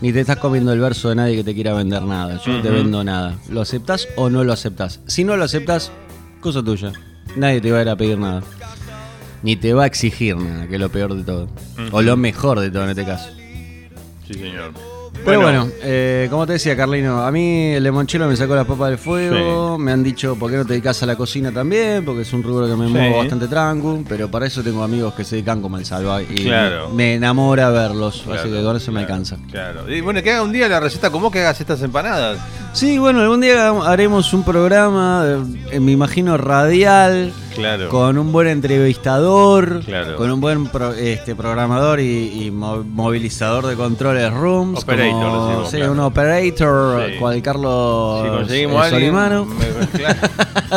Ni 0.00 0.14
te 0.14 0.20
estás 0.20 0.38
comiendo 0.38 0.72
el 0.72 0.80
verso 0.80 1.10
de 1.10 1.16
nadie 1.16 1.36
que 1.36 1.44
te 1.44 1.54
quiera 1.54 1.74
vender 1.74 2.04
nada. 2.04 2.40
Yo 2.42 2.50
no 2.50 2.62
te 2.62 2.70
vendo 2.70 3.04
nada. 3.04 3.36
¿Lo 3.50 3.60
aceptás 3.60 4.08
o 4.16 4.30
no 4.30 4.44
lo 4.44 4.54
aceptás? 4.54 5.00
Si 5.08 5.24
no 5.24 5.36
lo 5.36 5.44
aceptás, 5.44 5.92
cosa 6.40 6.62
tuya. 6.62 6.92
Nadie 7.36 7.60
te 7.60 7.70
va 7.70 7.80
a 7.80 7.82
ir 7.82 7.88
a 7.90 7.96
pedir 7.96 8.16
nada. 8.16 8.42
Ni 9.42 9.56
te 9.56 9.74
va 9.74 9.82
a 9.82 9.86
exigir 9.88 10.38
nada, 10.38 10.66
que 10.66 10.76
es 10.76 10.80
lo 10.80 10.88
peor 10.88 11.14
de 11.14 11.22
todo. 11.22 11.50
O 11.90 12.00
lo 12.00 12.16
mejor 12.16 12.60
de 12.60 12.70
todo 12.70 12.84
en 12.84 12.90
este 12.90 13.04
caso. 13.04 13.28
Sí, 14.26 14.32
señor. 14.32 14.97
Pero 15.24 15.42
bueno, 15.42 15.68
eh, 15.82 16.26
como 16.30 16.46
te 16.46 16.54
decía 16.54 16.74
Carlino, 16.74 17.22
a 17.22 17.30
mí 17.30 17.72
el 17.74 17.84
limonchelo 17.84 18.26
me 18.28 18.36
sacó 18.36 18.54
la 18.54 18.64
papa 18.64 18.88
del 18.88 18.96
fuego, 18.96 19.76
me 19.76 19.92
han 19.92 20.02
dicho 20.02 20.36
por 20.36 20.50
qué 20.50 20.56
no 20.56 20.64
te 20.64 20.72
dedicas 20.72 21.02
a 21.02 21.06
la 21.06 21.16
cocina 21.16 21.52
también, 21.52 22.02
porque 22.04 22.22
es 22.22 22.32
un 22.32 22.42
rubro 22.42 22.66
que 22.66 22.74
me 22.76 22.86
Sí. 22.86 22.92
muevo 22.92 23.18
bastante 23.18 23.46
tranco, 23.46 24.02
pero 24.08 24.30
para 24.30 24.46
eso 24.46 24.62
tengo 24.62 24.82
amigos 24.82 25.12
que 25.14 25.24
se 25.24 25.36
dedican 25.36 25.60
como 25.60 25.76
el 25.76 25.84
salva 25.84 26.22
y 26.22 26.26
Claro. 26.44 26.88
me 26.90 27.14
enamora 27.16 27.68
verlos, 27.70 28.22
Claro, 28.24 28.40
así 28.40 28.50
que 28.50 28.62
con 28.62 28.76
eso 28.76 28.90
me 28.90 29.00
alcanza. 29.00 29.36
Claro. 29.50 29.90
Y 29.92 30.00
bueno, 30.00 30.22
que 30.22 30.30
haga 30.32 30.42
un 30.42 30.52
día 30.52 30.66
la 30.68 30.80
receta 30.80 31.10
como 31.10 31.30
que 31.30 31.40
hagas 31.40 31.60
estas 31.60 31.82
empanadas. 31.82 32.38
Sí, 32.72 32.96
bueno, 32.98 33.20
algún 33.20 33.40
día 33.42 33.68
haremos 33.70 34.32
un 34.32 34.44
programa, 34.44 35.24
eh, 35.70 35.80
me 35.80 35.92
imagino 35.92 36.36
radial, 36.38 37.32
Claro. 37.54 37.88
con 37.88 38.18
un 38.18 38.30
buen 38.30 38.46
entrevistador, 38.46 39.82
Claro. 39.84 40.16
con 40.16 40.30
un 40.30 40.40
buen 40.40 40.66
pro- 40.66 40.92
este, 40.94 41.34
programador 41.34 41.98
y, 42.00 42.44
y 42.46 42.50
mo- 42.50 42.84
movilizador 42.84 43.66
de 43.66 43.74
controles 43.74 44.32
rooms. 44.32 44.82
Operator, 44.82 45.07
como- 45.12 45.46
decimos, 45.48 45.70
sí, 45.70 45.76
claro. 45.76 45.92
un 45.92 46.00
operator, 46.00 47.06
Sí. 47.10 47.16
cual 47.18 47.42
Carlos 47.42 48.22
Si 48.24 48.28
conseguimos 48.30 48.74
eh, 48.74 48.78
a 48.78 48.82
alguien. 48.84 49.00
Solimano. 49.00 49.44
me- 49.44 49.98
claro. 49.98 50.18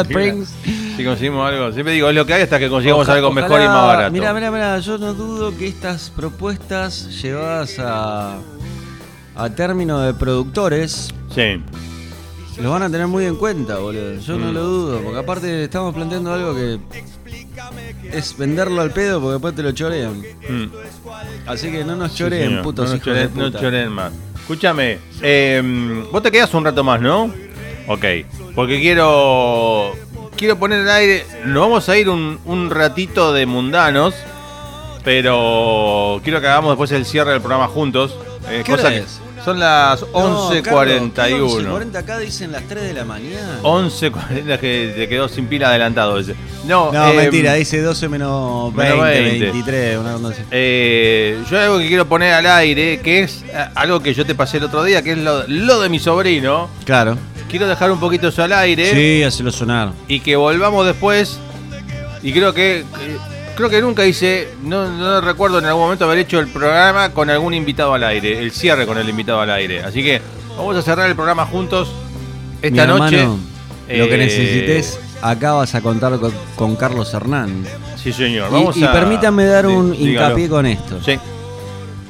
Prince. 0.09 0.53
Si 0.97 1.05
conseguimos 1.05 1.47
algo. 1.49 1.71
Siempre 1.71 1.93
digo, 1.93 2.09
es 2.09 2.15
lo 2.15 2.25
que 2.25 2.33
hay 2.33 2.41
hasta 2.43 2.59
que 2.59 2.69
consigamos 2.69 3.07
Oja- 3.07 3.15
algo 3.15 3.31
mejor 3.31 3.61
y 3.61 3.65
más 3.65 3.85
barato. 3.87 4.11
Mira, 4.11 4.33
mira, 4.33 4.51
mira, 4.51 4.79
yo 4.79 4.97
no 4.97 5.13
dudo 5.13 5.55
que 5.57 5.67
estas 5.67 6.09
propuestas 6.09 7.21
llevadas 7.21 7.79
a, 7.79 8.35
a 9.35 9.49
término 9.51 9.99
de 10.01 10.13
productores 10.13 11.09
Sí. 11.33 11.61
los 12.61 12.71
van 12.71 12.83
a 12.83 12.89
tener 12.89 13.07
muy 13.07 13.25
en 13.25 13.35
cuenta, 13.37 13.77
boludo. 13.77 14.15
Yo 14.19 14.37
no 14.37 14.51
Mm. 14.51 14.53
lo 14.53 14.63
dudo, 14.63 14.99
porque 15.01 15.19
aparte 15.19 15.63
estamos 15.63 15.93
planteando 15.95 16.33
algo 16.33 16.53
que 16.53 16.79
es 18.11 18.37
venderlo 18.37 18.81
al 18.81 18.91
pedo 18.91 19.19
porque 19.19 19.33
después 19.33 19.55
te 19.55 19.63
lo 19.63 19.71
chorean. 19.71 20.21
Mm. 20.49 20.65
Así 21.47 21.71
que 21.71 21.83
no 21.83 21.95
nos 21.95 22.11
Sí, 22.11 22.17
choreen, 22.19 22.47
señor. 22.49 22.63
putos 22.63 22.89
no 22.89 22.95
hijos 22.95 23.13
de 23.15 23.23
no 23.25 23.29
puta. 23.45 23.59
choren 23.59 23.91
más. 23.91 24.11
Escúchame, 24.39 24.99
eh, 25.21 26.03
vos 26.11 26.21
te 26.23 26.31
quedas 26.31 26.53
un 26.53 26.65
rato 26.65 26.83
más, 26.83 26.99
¿no? 27.01 27.31
Ok, 27.87 28.05
porque 28.55 28.79
quiero 28.81 29.93
quiero 30.35 30.57
poner 30.57 30.81
al 30.81 30.89
aire, 30.89 31.25
nos 31.45 31.61
vamos 31.61 31.87
a 31.89 31.97
ir 31.97 32.09
un, 32.09 32.39
un 32.45 32.69
ratito 32.69 33.31
de 33.33 33.45
mundanos, 33.45 34.13
pero 35.03 36.19
quiero 36.23 36.41
que 36.41 36.47
hagamos 36.47 36.71
después 36.71 36.91
el 36.91 37.05
cierre 37.05 37.31
del 37.31 37.41
programa 37.41 37.67
juntos. 37.67 38.15
eh, 38.49 38.61
¿Qué 38.65 38.71
cosa 38.71 38.87
hora 38.87 38.95
que- 38.95 39.03
es? 39.03 39.19
Son 39.43 39.59
las 39.59 40.01
No, 40.01 40.51
11.41. 40.51 40.61
Carlos, 41.13 41.55
¿qué 41.57 41.63
11.40 41.67 41.95
acá 41.95 42.19
dicen 42.19 42.51
las 42.51 42.63
3 42.67 42.83
de 42.83 42.93
la 42.93 43.05
mañana. 43.05 43.59
11.40 43.63 44.59
que 44.59 44.93
te 44.95 45.09
quedó 45.09 45.27
sin 45.27 45.47
pila 45.47 45.69
adelantado 45.69 46.19
ese. 46.19 46.35
No, 46.65 46.91
No, 46.91 47.09
eh, 47.09 47.13
mentira, 47.15 47.55
dice 47.55 47.81
12 47.81 48.07
menos 48.07 48.73
20, 48.75 48.93
menos 48.93 49.05
20. 49.09 49.45
23, 49.45 49.97
una. 49.97 50.17
Eh, 50.51 51.39
yo 51.49 51.57
hay 51.57 51.63
algo 51.65 51.79
que 51.79 51.87
quiero 51.87 52.07
poner 52.07 52.33
al 52.33 52.45
aire, 52.45 52.99
que 52.99 53.21
es 53.23 53.43
eh, 53.47 53.65
algo 53.75 53.99
que 53.99 54.13
yo 54.13 54.25
te 54.25 54.35
pasé 54.35 54.57
el 54.57 54.65
otro 54.65 54.83
día, 54.83 55.01
que 55.01 55.13
es 55.13 55.17
lo, 55.17 55.43
lo 55.47 55.79
de 55.81 55.89
mi 55.89 55.97
sobrino. 55.99 56.69
Claro. 56.85 57.17
Quiero 57.49 57.67
dejar 57.67 57.91
un 57.91 57.99
poquito 57.99 58.27
eso 58.27 58.43
al 58.43 58.53
aire 58.53 58.91
Sí, 58.93 59.23
hacelo 59.23 59.51
sonar. 59.51 59.91
y 60.07 60.19
que 60.19 60.35
volvamos 60.35 60.85
después. 60.85 61.39
Y 62.23 62.31
creo 62.31 62.53
que 62.53 62.85
que- 62.99 63.30
creo 63.55 63.69
que 63.69 63.81
nunca 63.81 64.05
hice, 64.05 64.49
no, 64.63 64.89
no 64.89 65.21
recuerdo 65.21 65.59
en 65.59 65.65
algún 65.65 65.83
momento 65.83 66.05
haber 66.05 66.19
hecho 66.19 66.39
el 66.39 66.47
programa 66.47 67.09
con 67.11 67.29
algún 67.29 67.53
invitado 67.53 67.93
al 67.93 68.03
aire, 68.03 68.39
el 68.39 68.51
cierre 68.51 68.85
con 68.85 68.97
el 68.97 69.07
invitado 69.09 69.41
al 69.41 69.49
aire. 69.51 69.83
Así 69.83 70.03
que 70.03 70.21
vamos 70.57 70.75
a 70.77 70.81
cerrar 70.81 71.09
el 71.09 71.15
programa 71.15 71.45
juntos 71.45 71.91
esta 72.61 72.85
Mi 72.87 72.99
noche. 72.99 73.19
hermano, 73.21 73.39
lo 73.89 74.07
que 74.07 74.15
Eh, 74.15 74.17
necesites, 74.17 74.99
acá 75.21 75.53
vas 75.53 75.73
a 75.75 75.81
contar 75.81 76.17
con, 76.19 76.33
con 76.55 76.75
Carlos 76.75 77.13
Hernán. 77.13 77.65
Sí, 78.01 78.11
señor. 78.13 78.49
Y- 78.49 78.53
Vamos 78.53 78.77
y, 78.77 78.83
a- 78.83 78.91
permítame 78.91 79.45
dar 79.45 79.65
Sí, 79.65 79.71
un 79.71 79.91
dígalo. 79.91 80.09
hincapié 80.27 80.49
con 80.49 80.65
esto. 80.65 80.99
Sí, 81.03 81.19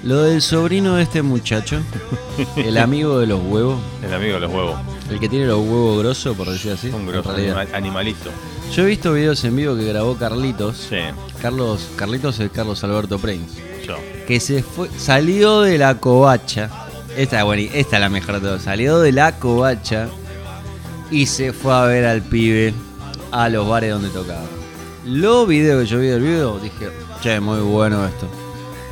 Lo 0.03 0.23
del 0.23 0.41
sobrino 0.41 0.95
de 0.95 1.03
este 1.03 1.21
muchacho, 1.21 1.79
el 2.55 2.77
amigo 2.77 3.19
de 3.19 3.27
los 3.27 3.39
huevos, 3.39 3.79
el 4.03 4.13
amigo 4.13 4.33
de 4.35 4.39
los 4.39 4.51
huevos. 4.51 4.75
el 5.11 5.19
que 5.19 5.29
tiene 5.29 5.45
los 5.45 5.59
huevos 5.59 5.99
grosos, 5.99 6.35
por 6.35 6.49
decir 6.49 6.71
así. 6.71 6.87
Un 6.89 7.05
grosso 7.05 7.33
animalito. 7.73 8.29
Yo 8.73 8.83
he 8.83 8.85
visto 8.87 9.13
videos 9.13 9.43
en 9.43 9.55
vivo 9.55 9.75
que 9.75 9.83
grabó 9.85 10.15
Carlitos. 10.15 10.77
Sí, 10.89 10.95
Carlos, 11.41 11.89
Carlitos 11.95 12.39
es 12.39 12.51
Carlos 12.51 12.83
Alberto 12.83 13.17
Prince. 13.17 13.59
yo. 13.85 13.95
Que 14.27 14.39
se 14.39 14.61
fue, 14.61 14.89
salió 14.97 15.61
de 15.61 15.77
la 15.79 15.99
covacha. 15.99 16.69
Esta 17.17 17.39
es 17.39 17.45
buena, 17.45 17.63
esta 17.73 17.97
es 17.97 18.01
la 18.01 18.09
mejor 18.09 18.35
de 18.35 18.41
todas. 18.41 18.61
Salió 18.61 18.99
de 18.99 19.11
la 19.11 19.39
covacha 19.39 20.07
y 21.09 21.25
se 21.25 21.51
fue 21.51 21.73
a 21.73 21.85
ver 21.85 22.05
al 22.05 22.21
pibe 22.21 22.73
a 23.31 23.49
los 23.49 23.67
bares 23.67 23.91
donde 23.91 24.09
tocaba. 24.09 24.45
Los 25.05 25.47
videos 25.47 25.83
que 25.83 25.89
yo 25.89 25.99
vi 25.99 26.07
del 26.07 26.21
video, 26.21 26.59
dije, 26.59 26.89
che, 27.21 27.39
muy 27.39 27.59
bueno 27.59 28.05
esto. 28.05 28.27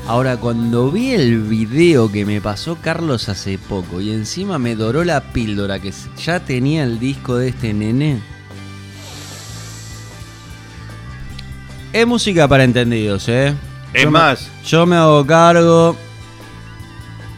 Ahora, 0.07 0.37
cuando 0.37 0.89
vi 0.89 1.11
el 1.11 1.43
video 1.43 2.11
que 2.11 2.25
me 2.25 2.41
pasó 2.41 2.79
Carlos 2.81 3.29
hace 3.29 3.59
poco 3.59 4.01
y 4.01 4.11
encima 4.11 4.57
me 4.57 4.75
doró 4.75 5.03
la 5.03 5.21
píldora 5.33 5.79
que 5.79 5.93
ya 6.17 6.39
tenía 6.39 6.83
el 6.83 6.99
disco 6.99 7.35
de 7.35 7.49
este 7.49 7.75
nene. 7.75 8.38
Es 11.91 12.05
música 12.05 12.47
para 12.47 12.63
entendidos, 12.63 13.27
¿eh? 13.29 13.53
Es 13.93 14.03
Yo 14.03 14.11
me- 14.11 14.19
más, 14.19 14.47
yo 14.65 14.85
me 14.85 14.95
hago 14.95 15.25
cargo. 15.25 15.95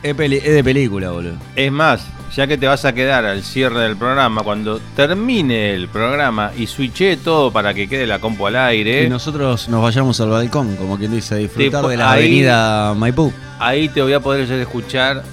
Es, 0.03 0.13
peli- 0.15 0.37
es 0.43 0.53
de 0.53 0.63
película, 0.63 1.11
boludo. 1.11 1.35
Es 1.55 1.71
más, 1.71 2.05
ya 2.35 2.47
que 2.47 2.57
te 2.57 2.67
vas 2.67 2.83
a 2.85 2.93
quedar 2.93 3.23
al 3.23 3.43
cierre 3.43 3.81
del 3.81 3.95
programa, 3.95 4.41
cuando 4.43 4.81
termine 4.95 5.73
el 5.73 5.87
programa 5.87 6.51
y 6.57 6.67
switché 6.67 7.15
todo 7.17 7.51
para 7.51 7.73
que 7.73 7.87
quede 7.87 8.05
la 8.07 8.19
compu 8.19 8.47
al 8.47 8.55
aire, 8.57 9.03
Y 9.05 9.09
nosotros 9.09 9.69
nos 9.69 9.81
vayamos 9.81 10.19
al 10.19 10.29
balcón, 10.29 10.75
como 10.75 10.97
quien 10.97 11.11
dice, 11.11 11.35
a 11.35 11.37
disfrutar 11.37 11.85
de 11.87 11.97
la 11.97 12.11
ahí- 12.11 12.23
avenida 12.23 12.93
Maipú. 12.95 13.31
ahí 13.59 13.87
te 13.89 14.01
voy 14.01 14.13
a 14.13 14.19
poder 14.19 14.51
escuchar, 14.51 15.23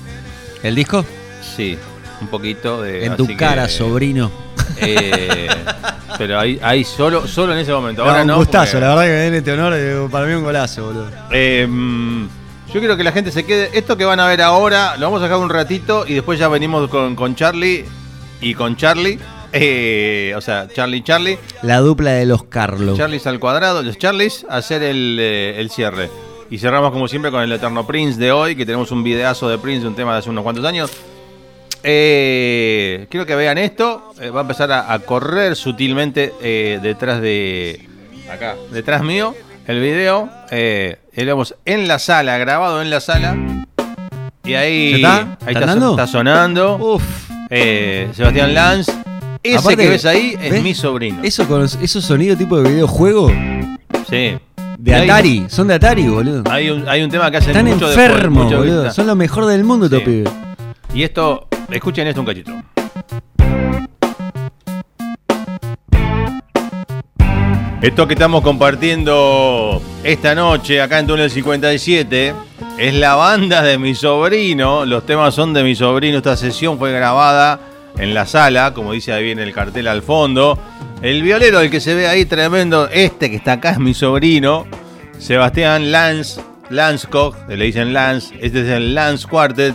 ¿El 0.63 0.75
disco? 0.75 1.05
sí, 1.57 1.77
un 2.21 2.29
poquito 2.29 2.83
de... 2.83 3.07
en 3.07 3.17
tu 3.17 3.27
cara, 3.37 3.67
que, 3.67 3.73
sobrino. 3.73 4.31
eh, 4.81 5.49
pero 6.17 6.39
ahí, 6.39 6.59
ahí 6.63 6.85
solo, 6.85 7.27
solo 7.27 7.53
en 7.53 7.59
ese 7.59 7.73
momento. 7.73 8.03
Ahora 8.05 8.23
un 8.23 8.29
no. 8.29 8.37
gustazo, 8.37 8.73
porque- 8.73 8.81
la 8.87 8.89
verdad 8.95 9.03
que 9.05 9.11
me 9.11 9.21
viene 9.23 9.37
este 9.39 9.53
honor, 9.53 9.73
eh, 9.77 10.09
para 10.11 10.27
mí 10.27 10.35
un 10.35 10.45
golazo, 10.45 10.87
boludo. 10.87 11.11
Eh, 11.31 11.67
mm, 11.69 12.27
yo 12.73 12.81
quiero 12.81 12.97
que 12.97 13.05
la 13.05 13.13
gente 13.13 13.31
se 13.31 13.45
quede. 13.45 13.71
Esto 13.73 13.97
que 13.97 14.05
van 14.05 14.21
a 14.21 14.27
ver 14.27 14.43
ahora, 14.43 14.97
lo 14.97 15.07
vamos 15.07 15.21
a 15.21 15.25
dejar 15.25 15.39
un 15.41 15.51
ratito 15.51 16.05
y 16.07 16.15
después 16.15 16.39
ya 16.39 16.49
venimos 16.49 16.89
con, 16.89 17.15
con 17.17 17.35
Charlie 17.35 17.85
y 18.41 18.55
con 18.55 18.77
Charlie. 18.77 19.19
eh, 19.53 20.35
o 20.37 20.41
sea, 20.43 20.69
Charlie 20.69 20.99
y 20.99 21.03
Charlie. 21.03 21.39
La 21.63 21.79
dupla 21.79 22.11
de 22.13 22.27
los 22.27 22.45
Carlos. 22.45 22.99
Charlies 22.99 23.27
al 23.27 23.41
cuadrado, 23.41 23.83
los 23.83 23.97
Charlies, 23.97 24.45
a 24.51 24.59
hacer 24.59 24.83
el, 24.83 25.17
eh, 25.19 25.55
el 25.59 25.71
cierre. 25.71 26.11
Y 26.51 26.59
cerramos 26.59 26.93
como 26.93 27.09
siempre 27.09 27.31
con 27.31 27.41
el 27.43 27.51
Eterno 27.53 27.87
Prince 27.87 28.19
de 28.21 28.31
hoy, 28.33 28.57
que 28.57 28.67
tenemos 28.67 28.91
un 28.91 29.03
videazo 29.03 29.49
de 29.49 29.57
Prince, 29.59 29.87
un 29.87 29.95
tema 29.95 30.13
de 30.13 30.19
hace 30.19 30.29
unos 30.31 30.43
cuantos 30.45 30.65
años. 30.67 30.91
Eh, 31.83 33.07
quiero 33.11 33.27
que 33.27 33.35
vean 33.37 33.59
esto. 33.59 34.13
eh, 34.21 34.31
va 34.31 34.41
a 34.41 34.43
empezar 34.43 34.71
a, 34.73 34.93
a 34.93 34.99
correr 35.01 35.57
sutilmente 35.57 36.33
eh, 36.43 36.79
detrás 36.83 37.21
de. 37.21 37.87
Acá, 38.31 38.57
detrás 38.73 39.03
mío, 39.03 39.35
el 39.67 39.81
video. 39.81 40.29
Vemos 40.51 41.55
en 41.65 41.89
la 41.89 41.99
sala, 41.99 42.39
grabado 42.39 42.83
en 42.83 42.91
la 42.91 43.01
sala. 43.01 43.37
Y 44.45 44.55
ahí. 44.55 44.91
¿Ya 44.93 44.97
está? 44.97 45.39
Ahí 45.47 45.55
¿Está 45.91 46.07
sonando. 46.07 46.77
Uf. 46.77 47.03
Sebastián 47.51 48.55
Lanz. 48.55 48.89
Ese 49.43 49.57
Aparte, 49.59 49.85
que 49.85 49.89
ves 49.89 50.05
ahí 50.05 50.37
es 50.43 50.51
¿ves? 50.51 50.63
mi 50.63 50.75
sobrino. 50.75 51.21
Eso 51.23 51.47
con 51.47 51.63
esos 51.65 52.05
sonidos 52.05 52.37
tipo 52.39 52.61
de 52.61 52.69
videojuego 52.71 53.31
Sí. 54.11 54.37
de 54.79 54.95
Atari. 54.95 55.47
Son 55.49 55.69
de 55.69 55.75
Atari, 55.75 56.09
boludo. 56.09 56.43
Hay 56.51 56.69
un, 56.71 56.87
hay 56.89 57.03
un 57.03 57.11
tema 57.11 57.31
que 57.31 57.37
hacen 57.39 57.51
Están 57.51 57.67
mucho 57.67 57.89
enfermos, 57.89 58.53
boludo. 58.53 58.91
Son 58.91 59.07
lo 59.07 59.15
mejor 59.15 59.47
del 59.47 59.63
mundo, 59.65 59.87
estos 59.87 60.01
Sí. 60.01 60.05
pibes. 60.07 60.33
Y 60.93 61.03
esto, 61.05 61.48
escuchen 61.71 62.07
esto 62.07 62.21
un 62.21 62.27
cachito. 62.27 62.53
Esto 67.81 68.09
que 68.09 68.15
estamos 68.15 68.43
compartiendo 68.43 69.81
esta 70.03 70.35
noche 70.35 70.83
acá 70.83 70.99
en 70.99 71.07
Túnel 71.07 71.31
57 71.31 72.35
es 72.77 72.95
la 72.95 73.15
banda 73.15 73.63
de 73.63 73.79
mi 73.79 73.95
sobrino. 73.95 74.85
Los 74.85 75.07
temas 75.07 75.35
son 75.35 75.55
de 75.55 75.63
mi 75.63 75.77
sobrino. 75.77 76.19
Esta 76.19 76.37
sesión 76.37 76.77
fue 76.79 76.93
grabada 76.93 77.61
en 77.97 78.15
la 78.15 78.27
sala, 78.27 78.75
como 78.75 78.93
dice 78.93 79.13
ahí 79.13 79.31
en 79.31 79.39
el 79.39 79.53
cartel 79.53 79.87
al 79.87 80.03
fondo. 80.03 80.59
El 81.03 81.23
violero, 81.23 81.61
el 81.61 81.71
que 81.71 81.81
se 81.81 81.95
ve 81.95 82.09
ahí 82.09 82.25
tremendo, 82.25 82.89
este 82.89 83.31
que 83.31 83.37
está 83.37 83.53
acá 83.53 83.71
es 83.71 83.79
mi 83.79 83.95
sobrino, 83.95 84.67
Sebastián 85.19 85.93
Lance, 85.93 86.41
Koch, 87.09 87.37
le 87.49 87.65
dicen 87.65 87.93
Lance, 87.93 88.35
este 88.41 88.63
es 88.63 88.69
el 88.69 88.95
Lance 88.95 89.27
Quartet. 89.29 89.75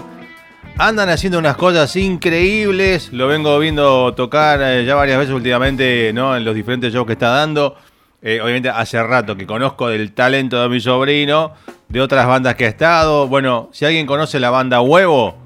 Andan 0.77 1.07
haciendo 1.09 1.37
unas 1.37 1.55
cosas 1.55 1.95
increíbles. 1.95 3.13
Lo 3.13 3.27
vengo 3.27 3.59
viendo 3.59 4.13
tocar 4.15 4.59
eh, 4.61 4.83
ya 4.85 4.95
varias 4.95 5.19
veces 5.19 5.33
últimamente, 5.33 6.11
¿no? 6.13 6.35
En 6.35 6.43
los 6.43 6.55
diferentes 6.55 6.91
shows 6.91 7.05
que 7.05 7.13
está 7.13 7.29
dando. 7.29 7.77
Eh, 8.23 8.41
obviamente 8.41 8.69
hace 8.69 9.01
rato 9.03 9.37
que 9.37 9.45
conozco 9.45 9.89
del 9.89 10.13
talento 10.13 10.59
de 10.61 10.69
mi 10.69 10.79
sobrino, 10.81 11.53
de 11.89 12.01
otras 12.01 12.25
bandas 12.25 12.55
que 12.55 12.65
ha 12.65 12.69
estado. 12.69 13.27
Bueno, 13.27 13.69
si 13.71 13.85
alguien 13.85 14.07
conoce 14.07 14.39
la 14.39 14.49
banda 14.49 14.81
Huevo, 14.81 15.37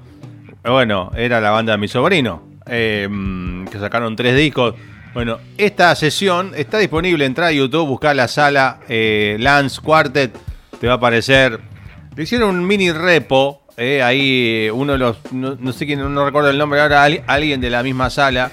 eh, 0.64 0.70
bueno, 0.70 1.12
era 1.14 1.42
la 1.42 1.50
banda 1.50 1.72
de 1.72 1.78
mi 1.78 1.88
sobrino, 1.88 2.42
que 2.64 3.78
sacaron 3.78 4.16
tres 4.16 4.34
discos. 4.34 4.76
Bueno, 5.12 5.38
esta 5.58 5.94
sesión 5.94 6.52
está 6.56 6.78
disponible. 6.78 7.26
Entra 7.26 7.48
a 7.48 7.52
YouTube, 7.52 7.86
buscar 7.86 8.16
la 8.16 8.28
sala 8.28 8.80
Lance 8.88 9.80
Quartet, 9.82 10.34
te 10.80 10.86
va 10.86 10.94
a 10.94 10.96
aparecer. 10.96 11.60
Le 12.16 12.22
hicieron 12.22 12.56
un 12.56 12.66
mini 12.66 12.90
repo. 12.92 13.62
Eh, 13.78 14.02
ahí 14.02 14.68
uno 14.72 14.92
de 14.92 14.98
los, 14.98 15.16
no, 15.30 15.72
sé 15.72 15.86
quién, 15.86 16.12
no 16.12 16.24
recuerdo 16.24 16.50
el 16.50 16.58
nombre 16.58 16.80
ahora, 16.80 17.04
alguien 17.04 17.60
de 17.60 17.70
la 17.70 17.84
misma 17.84 18.10
sala. 18.10 18.50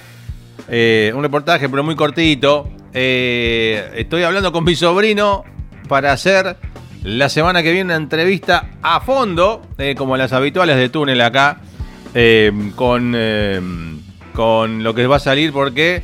Eh, 0.70 1.12
un 1.16 1.24
reportaje, 1.24 1.68
pero 1.68 1.84
muy 1.84 1.96
cortito. 1.96 2.70
Eh, 2.94 3.92
estoy 3.96 4.24
hablando 4.24 4.52
con 4.52 4.64
mi 4.64 4.76
sobrino 4.76 5.44
para 5.88 6.12
hacer 6.12 6.58
la 7.04 7.30
semana 7.30 7.64
que 7.64 7.72
viene 7.72 7.86
una 7.86 7.96
entrevista 7.96 8.70
a 8.84 9.02
fondo, 9.02 9.64
eh, 9.80 9.96
como 9.98 10.16
las 10.16 10.32
habituales 10.32 10.78
de 10.78 10.90
túnel 10.90 11.20
acá, 11.22 11.60
con, 12.76 13.16
con 14.34 14.84
lo 14.84 14.94
que 14.94 15.08
va 15.08 15.18
a 15.18 15.20
salir, 15.20 15.52
porque 15.52 16.04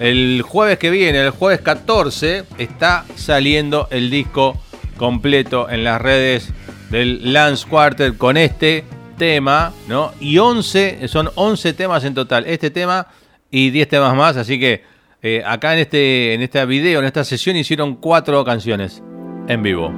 el 0.00 0.42
jueves 0.42 0.78
que 0.78 0.90
viene, 0.90 1.20
el 1.20 1.30
jueves 1.30 1.60
14, 1.60 2.44
está 2.58 3.04
saliendo 3.14 3.88
el 3.90 4.10
disco 4.10 4.60
completo 4.96 5.68
en 5.70 5.84
las 5.84 6.00
redes 6.00 6.52
del 6.90 7.32
Lance 7.32 7.66
Quarter 7.68 8.16
con 8.16 8.36
este 8.36 8.84
tema, 9.16 9.72
¿no? 9.88 10.12
Y 10.20 10.38
11, 10.38 11.08
son 11.08 11.30
11 11.34 11.72
temas 11.72 12.04
en 12.04 12.14
total. 12.14 12.44
Este 12.46 12.70
tema 12.70 13.06
y 13.50 13.70
10 13.70 13.88
temas 13.88 14.14
más, 14.14 14.36
así 14.36 14.58
que 14.58 14.84
eh, 15.22 15.42
acá 15.46 15.72
en 15.72 15.78
este, 15.80 16.34
en 16.34 16.42
este 16.42 16.64
video, 16.66 17.00
en 17.00 17.06
esta 17.06 17.24
sesión, 17.24 17.56
hicieron 17.56 17.96
cuatro 17.96 18.44
canciones 18.44 19.02
en 19.48 19.62
vivo. 19.62 19.92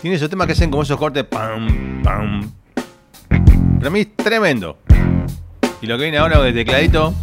Tiene 0.00 0.16
esos 0.16 0.28
temas 0.28 0.46
que 0.46 0.52
hacen 0.52 0.70
como 0.70 0.82
esos 0.82 0.98
cortes, 0.98 1.24
pam, 1.24 2.02
pam. 2.02 2.52
Para 3.78 3.90
mí 3.90 4.00
es 4.00 4.14
tremendo. 4.16 4.78
Y 5.80 5.86
lo 5.86 5.96
que 5.96 6.02
viene 6.04 6.18
ahora 6.18 6.40
de 6.40 6.52
tecladito. 6.52 7.14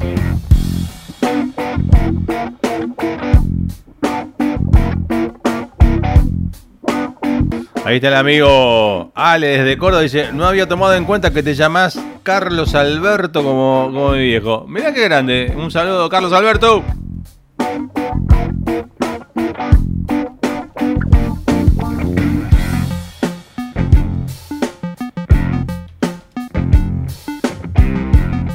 Ahí 7.83 7.95
está 7.95 8.09
el 8.09 8.13
amigo 8.13 9.11
Ale 9.15 9.47
desde 9.47 9.77
Córdoba. 9.77 10.03
Dice: 10.03 10.31
No 10.33 10.45
había 10.45 10.67
tomado 10.67 10.93
en 10.93 11.05
cuenta 11.05 11.31
que 11.31 11.41
te 11.41 11.55
llamás 11.55 11.99
Carlos 12.21 12.75
Alberto 12.75 13.43
como, 13.43 13.89
como 13.91 14.11
mi 14.11 14.19
viejo. 14.19 14.65
Mirá 14.67 14.93
qué 14.93 15.03
grande. 15.03 15.51
Un 15.57 15.71
saludo, 15.71 16.07
Carlos 16.07 16.31
Alberto. 16.31 16.83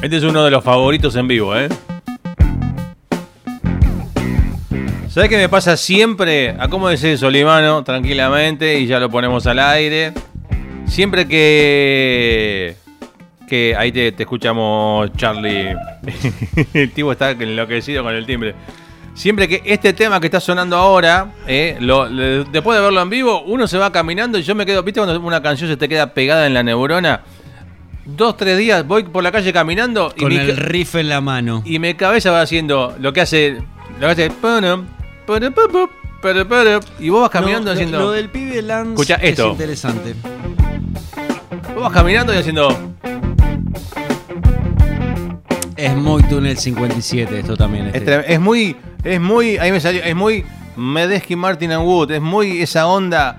Este 0.03 0.19
es 0.19 0.23
uno 0.23 0.45
de 0.45 0.53
los 0.53 0.63
favoritos 0.63 1.17
en 1.17 1.27
vivo, 1.27 1.57
¿eh? 1.57 1.69
¿Sabes 5.17 5.31
qué 5.31 5.39
me 5.39 5.49
pasa 5.49 5.79
siempre? 5.79 6.55
Acomódese 6.59 7.17
Solimano 7.17 7.83
tranquilamente 7.83 8.79
y 8.79 8.87
ya 8.87 9.01
lo 9.01 9.09
ponemos 9.09 9.47
al 9.47 9.59
aire. 9.61 10.13
Siempre 10.87 11.27
que. 11.27 12.77
que 13.49 13.75
ahí 13.79 13.93
te, 13.93 14.13
te 14.13 14.25
escuchamos, 14.25 15.11
Charlie. 15.17 15.75
el 16.75 16.91
tipo 16.93 17.13
está 17.13 17.31
enloquecido 17.31 18.03
con 18.05 18.15
el 18.15 18.27
timbre. 18.27 18.55
Siempre 19.15 19.49
que 19.49 19.63
este 19.65 19.95
tema 19.95 20.21
que 20.21 20.27
está 20.27 20.39
sonando 20.39 20.77
ahora, 20.77 21.33
eh, 21.47 21.79
lo- 21.81 22.11
le- 22.11 22.45
después 22.45 22.77
de 22.77 22.85
verlo 22.85 23.01
en 23.01 23.09
vivo, 23.09 23.41
uno 23.45 23.67
se 23.67 23.79
va 23.79 23.91
caminando 23.91 24.37
y 24.37 24.43
yo 24.43 24.55
me 24.55 24.67
quedo. 24.67 24.83
¿Viste 24.83 25.01
cuando 25.01 25.19
una 25.19 25.41
canción 25.43 25.71
se 25.71 25.79
te 25.79 25.89
queda 25.89 26.13
pegada 26.13 26.47
en 26.47 26.53
la 26.53 26.63
neurona? 26.63 27.23
Dos, 28.05 28.37
tres 28.37 28.59
días 28.59 28.87
voy 28.87 29.05
por 29.05 29.23
la 29.25 29.33
calle 29.33 29.51
caminando 29.51 30.13
y 30.15 30.21
Con 30.21 30.29
mi, 30.29 30.37
el 30.37 30.59
riff 30.59 30.95
en 30.97 31.09
la 31.09 31.23
mano. 31.23 31.63
y 31.65 31.79
mi 31.79 31.95
cabeza 31.95 32.31
va 32.33 32.43
haciendo 32.43 32.95
lo 33.01 33.15
que 33.15 33.23
hace. 33.23 33.63
Lo 33.99 34.15
que 34.15 34.25
hace. 34.25 34.31
Y 37.01 37.09
vos 37.11 37.21
vas 37.23 37.31
caminando 37.31 37.67
No, 37.67 37.73
haciendo. 37.75 37.99
Lo 37.99 38.11
del 38.13 38.31
pibe 38.31 38.63
Lance 38.63 38.91
Escucha 38.93 39.15
esto. 39.17 39.47
es 39.47 39.53
interesante. 39.53 40.15
Vos 41.75 41.83
vas 41.83 41.93
caminando 41.93 42.33
y 42.35 42.39
haciendo. 42.39 42.69
Es 45.77 45.95
muy 45.95 46.23
túnel 46.23 46.57
57 46.57 47.39
esto 47.41 47.57
también. 47.57 47.89
Es, 47.89 47.97
este. 47.97 48.33
es 48.33 48.41
muy. 48.41 48.77
Es 49.05 49.21
muy. 49.21 49.59
Ahí 49.59 49.71
me 49.73 49.81
salió. 49.81 50.03
Es 50.03 50.15
muy. 50.17 50.45
Medesky 50.77 51.37
Martin 51.37 51.73
and 51.73 51.85
Wood. 51.87 52.11
Es 52.13 52.21
muy 52.23 52.63
esa 52.63 52.87
onda. 52.87 53.37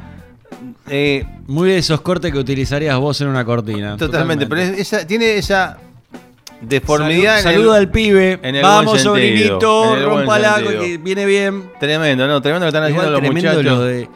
eh, 0.89 1.25
Muy 1.47 1.69
de 1.69 1.77
esos 1.79 2.01
cortes 2.01 2.31
que 2.31 2.37
utilizarías 2.39 2.97
vos 2.99 3.19
en 3.21 3.27
una 3.27 3.43
cortina. 3.43 3.97
totalmente. 3.97 4.45
Pero 4.45 4.61
es- 4.61 4.79
esa, 4.79 5.05
tiene 5.07 5.35
esa 5.37 5.77
deformidad. 6.61 7.41
Salud, 7.41 7.51
en 7.51 7.57
saluda 7.61 7.77
al 7.77 7.89
pibe. 7.91 8.39
en 8.41 8.55
el 8.55 8.61
Vamos, 8.63 9.01
sentido, 9.01 9.13
sobrinito, 9.15 9.97
en 9.97 10.03
rompala, 10.05 10.57
que 10.63 10.97
viene 10.97 11.25
bien. 11.25 11.69
Tremendo, 11.79 12.27
¿no? 12.27 12.41
Tremendo 12.41 12.65
lo 12.65 12.71
que 12.71 12.77
están 12.77 12.89
Igual 12.89 13.05
haciendo 13.05 13.11
los 13.11 13.19
tremendo 13.21 13.49
muchachos. 13.59 13.77
lo 13.79 13.85
de 13.85 14.09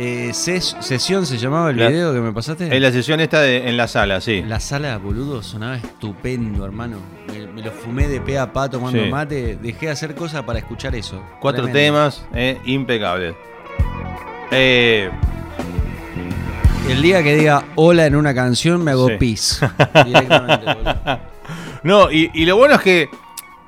eh, 0.00 0.28
ses- 0.32 0.80
sesión 0.80 1.26
se 1.26 1.38
llamaba 1.38 1.70
el 1.70 1.76
La- 1.76 1.88
video 1.88 2.12
que 2.12 2.20
me 2.20 2.32
pasaste. 2.32 2.74
Es 2.74 2.80
la 2.80 2.92
sesión 2.92 3.18
esta 3.20 3.40
de- 3.40 3.68
en 3.68 3.76
la 3.76 3.88
sala, 3.88 4.20
sí. 4.20 4.44
La 4.46 4.60
sala, 4.60 4.96
boludo, 4.98 5.42
sonaba 5.42 5.76
estupendo, 5.76 6.64
hermano. 6.64 6.98
Me, 7.32 7.46
me 7.48 7.62
lo 7.62 7.72
fumé 7.72 8.06
de 8.06 8.20
pe 8.20 8.38
a 8.38 8.52
pa 8.52 8.68
tomando 8.70 9.02
Sí. 9.02 9.10
mate. 9.10 9.58
Dejé 9.60 9.86
de 9.86 9.92
hacer 9.92 10.14
cosas 10.14 10.42
para 10.42 10.58
escuchar 10.60 10.94
eso. 10.94 11.20
Cuatro 11.40 11.64
Tremendo. 11.64 11.98
temas, 12.00 12.24
eh, 12.32 12.58
impecables. 12.66 13.34
Eh, 14.52 15.10
El 16.88 17.02
día 17.02 17.22
que 17.22 17.36
diga 17.36 17.64
hola 17.74 18.06
en 18.06 18.16
una 18.16 18.34
canción 18.34 18.82
me 18.82 18.92
hago 18.92 19.08
Sí. 19.08 19.14
pis. 19.18 19.60
Directamente, 20.06 20.64
boludo. 20.74 21.37
No, 21.82 22.10
y, 22.10 22.30
y 22.34 22.44
lo 22.44 22.56
bueno 22.56 22.74
es 22.74 22.80
que 22.82 23.08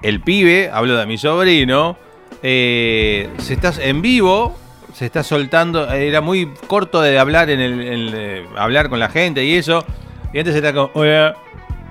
el 0.02 0.20
pibe, 0.20 0.70
hablo 0.72 0.96
de 0.96 1.06
mi 1.06 1.18
sobrino, 1.18 1.96
eh, 2.42 3.28
se 3.38 3.54
está 3.54 3.72
en 3.80 4.02
vivo, 4.02 4.56
se 4.94 5.06
está 5.06 5.22
soltando, 5.22 5.90
era 5.92 6.20
muy 6.20 6.48
corto 6.66 7.00
de 7.00 7.18
hablar 7.18 7.50
en 7.50 7.60
el, 7.60 7.80
en, 7.80 8.10
eh, 8.14 8.44
hablar 8.56 8.88
con 8.88 8.98
la 8.98 9.08
gente 9.08 9.44
y 9.44 9.54
eso. 9.54 9.84
Y 10.32 10.38
antes 10.38 10.54
era 10.54 10.72
como, 10.72 10.90
hola, 10.94 11.36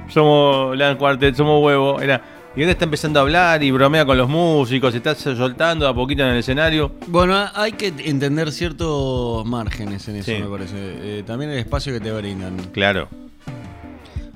somos 0.09 0.77
Land 0.77 0.97
Quartet, 0.97 1.35
somos 1.35 1.63
huevo. 1.63 1.99
Era, 2.01 2.21
y 2.55 2.61
ahora 2.61 2.71
está 2.71 2.85
empezando 2.85 3.19
a 3.19 3.21
hablar 3.21 3.61
y 3.63 3.71
bromea 3.71 4.05
con 4.05 4.17
los 4.17 4.27
músicos, 4.27 4.91
se 4.91 4.97
está 4.97 5.13
soltando 5.15 5.87
a 5.87 5.93
poquito 5.93 6.23
en 6.23 6.29
el 6.29 6.37
escenario. 6.37 6.91
Bueno, 7.07 7.45
hay 7.53 7.73
que 7.73 7.87
entender 7.87 8.51
ciertos 8.51 9.45
márgenes 9.45 10.07
en 10.07 10.15
eso, 10.17 10.31
Sí. 10.31 10.39
me 10.41 10.47
parece. 10.49 10.73
Eh, 10.75 11.23
también 11.25 11.51
el 11.51 11.59
espacio 11.59 11.93
que 11.93 11.99
te 11.99 12.11
brindan. 12.11 12.57
Claro. 12.73 13.07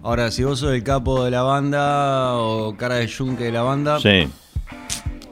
Ahora, 0.04 0.32
si 0.32 0.44
vos 0.44 0.60
sos 0.60 0.74
el 0.74 0.84
capo 0.84 1.24
de 1.24 1.32
la 1.32 1.44
banda 1.44 2.34
o 2.34 2.76
cara 2.76 2.96
de 2.96 3.08
yunque 3.08 3.46
de 3.46 3.52
la 3.54 3.62
banda, 3.62 4.00
Sí. 4.00 4.28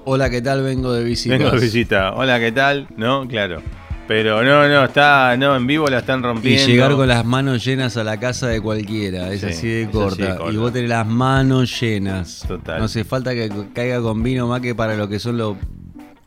hola, 0.06 0.30
¿qué 0.30 0.42
tal? 0.42 0.64
Vengo 0.64 0.94
de 0.94 1.04
visita. 1.04 1.38
Vengo 1.38 1.52
de 1.52 1.60
visita. 1.60 2.14
Hola, 2.14 2.40
¿qué 2.40 2.52
tal? 2.54 2.88
No, 2.96 3.28
claro. 3.28 3.62
Pero 4.08 4.44
no, 4.44 4.68
no, 4.68 4.86
está, 4.86 5.36
no, 5.38 5.56
en 5.56 5.68
vivo 5.68 5.88
la 5.90 6.00
están 6.00 6.20
Y 6.20 6.24
rompiendo. 6.24 6.66
llegar 6.68 6.92
con 6.96 7.08
las 7.08 7.24
manos 7.26 7.64
llenas 7.64 7.96
a 7.98 8.04
la 8.04 8.18
casa 8.20 8.48
de 8.48 8.60
cualquiera, 8.62 9.32
es 9.32 9.42
Sí, 9.42 9.46
así 9.48 9.68
de 9.68 9.84
así 9.84 9.92
corta. 9.92 10.26
de 10.32 10.38
corta. 10.38 10.54
Y 10.54 10.58
vos 10.58 10.74
tenés 10.74 10.90
las 10.90 11.08
manos 11.08 11.80
llenas. 11.80 12.44
Total. 12.48 12.80
No 12.80 12.86
hace 12.86 13.04
falta 13.04 13.34
que 13.34 13.50
caiga 13.74 14.02
con 14.02 14.24
vino 14.24 14.48
más 14.48 14.62
que 14.62 14.74
para 14.76 14.96
lo 14.96 15.08
que 15.08 15.20
son 15.20 15.38
los 15.38 15.56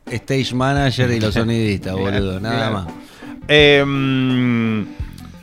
stage 0.05 0.53
manager 0.53 1.09
y 1.11 1.19
los 1.19 1.33
sonidistas, 1.33 1.93
boludo. 1.95 2.39
Nada 2.39 2.69
más. 2.71 2.87
Eh, 3.47 3.83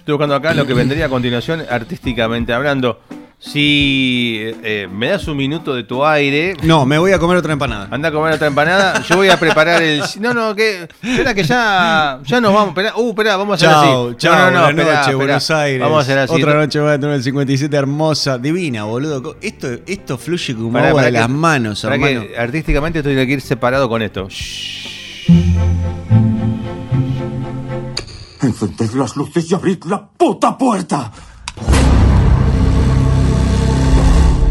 estoy 0.03 0.15
buscando 0.15 0.35
acá 0.35 0.53
lo 0.53 0.67
que 0.67 0.75
vendría 0.75 1.07
a 1.07 1.09
continuación, 1.09 1.63
artísticamente 1.71 2.53
hablando. 2.53 3.01
Si 3.39 4.39
eh, 4.63 4.89
me 4.93 5.09
das 5.09 5.27
un 5.27 5.37
minuto 5.37 5.75
de 5.75 5.83
tu 5.83 6.05
aire, 6.05 6.55
No, 6.63 6.87
me 6.87 6.97
voy 6.99 7.11
a 7.13 7.19
comer 7.19 7.37
otra 7.37 7.53
empanada. 7.53 7.89
anda 7.91 8.09
a 8.09 8.13
comer 8.13 8.35
otra 8.35 8.47
empanada. 8.47 9.03
Yo 9.03 9.17
voy 9.17 9.31
a 9.31 9.37
preparar 9.37 9.83
el. 9.83 10.01
No, 10.21 10.33
no, 10.33 10.55
que. 10.55 10.89
Espera, 11.03 11.35
que 11.35 11.43
ya, 11.43 12.21
ya 12.25 12.41
nos 12.41 12.53
vamos. 12.55 12.69
Espera, 12.69 12.93
uh, 12.97 13.11
espera, 13.11 13.37
vamos 13.37 13.53
a 13.53 13.67
hacer 13.67 13.77
así. 13.77 14.17
chao, 14.19 14.33
no, 14.37 14.39
no, 14.39 14.51
no, 14.51 14.51
buenas 14.53 14.71
esperá, 14.71 14.85
noches, 14.93 15.01
esperá. 15.01 15.17
Buenos 15.17 15.51
Aires. 15.51 15.81
Vamos 15.81 15.99
a 15.99 16.01
hacer 16.03 16.19
así. 16.19 16.35
Otra 16.35 16.55
noche 16.55 16.81
más 16.81 17.01
de 17.01 17.15
el 17.15 17.23
57 17.23 17.77
hermosa, 17.77 18.39
divina, 18.39 18.85
boludo. 18.85 19.37
Esto, 19.41 19.69
esto 19.87 20.19
fluye 20.19 20.55
como 20.55 20.73
Pará, 20.73 20.89
agua 20.91 21.01
pará 21.01 21.07
de 21.07 21.13
que- 21.13 21.21
las 21.21 21.29
manos, 21.31 21.83
hermano. 21.85 22.21
que 22.29 22.39
artísticamente 22.39 22.99
estoy 23.01 23.15
que 23.27 23.33
ir 23.33 23.41
separado 23.41 23.89
con 23.89 24.03
esto. 24.03 24.29
Encended 28.43 28.91
las 28.95 29.17
luces 29.17 29.49
y 29.49 29.55
abrid 29.55 29.85
la 29.85 30.05
puta 30.05 30.59
puerta. 30.59 31.13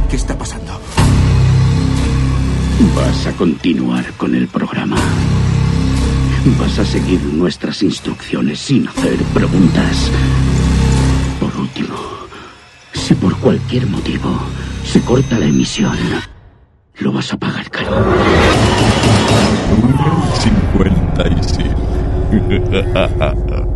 ¿Qué 0.09 0.15
está 0.15 0.37
pasando? 0.37 0.79
Vas 2.95 3.27
a 3.27 3.33
continuar 3.33 4.13
con 4.13 4.33
el 4.33 4.47
programa. 4.47 4.95
Vas 6.57 6.79
a 6.79 6.85
seguir 6.85 7.21
nuestras 7.33 7.83
instrucciones 7.83 8.59
sin 8.59 8.87
hacer 8.87 9.17
preguntas. 9.33 10.09
Por 11.41 11.53
último, 11.57 11.95
si 12.93 13.13
por 13.15 13.37
cualquier 13.39 13.87
motivo 13.87 14.39
se 14.85 15.01
corta 15.01 15.37
la 15.37 15.47
emisión, 15.47 15.97
lo 16.99 17.11
vas 17.11 17.33
a 17.33 17.37
pagar 17.37 17.69
caro. 17.69 18.05
57. 20.39 21.75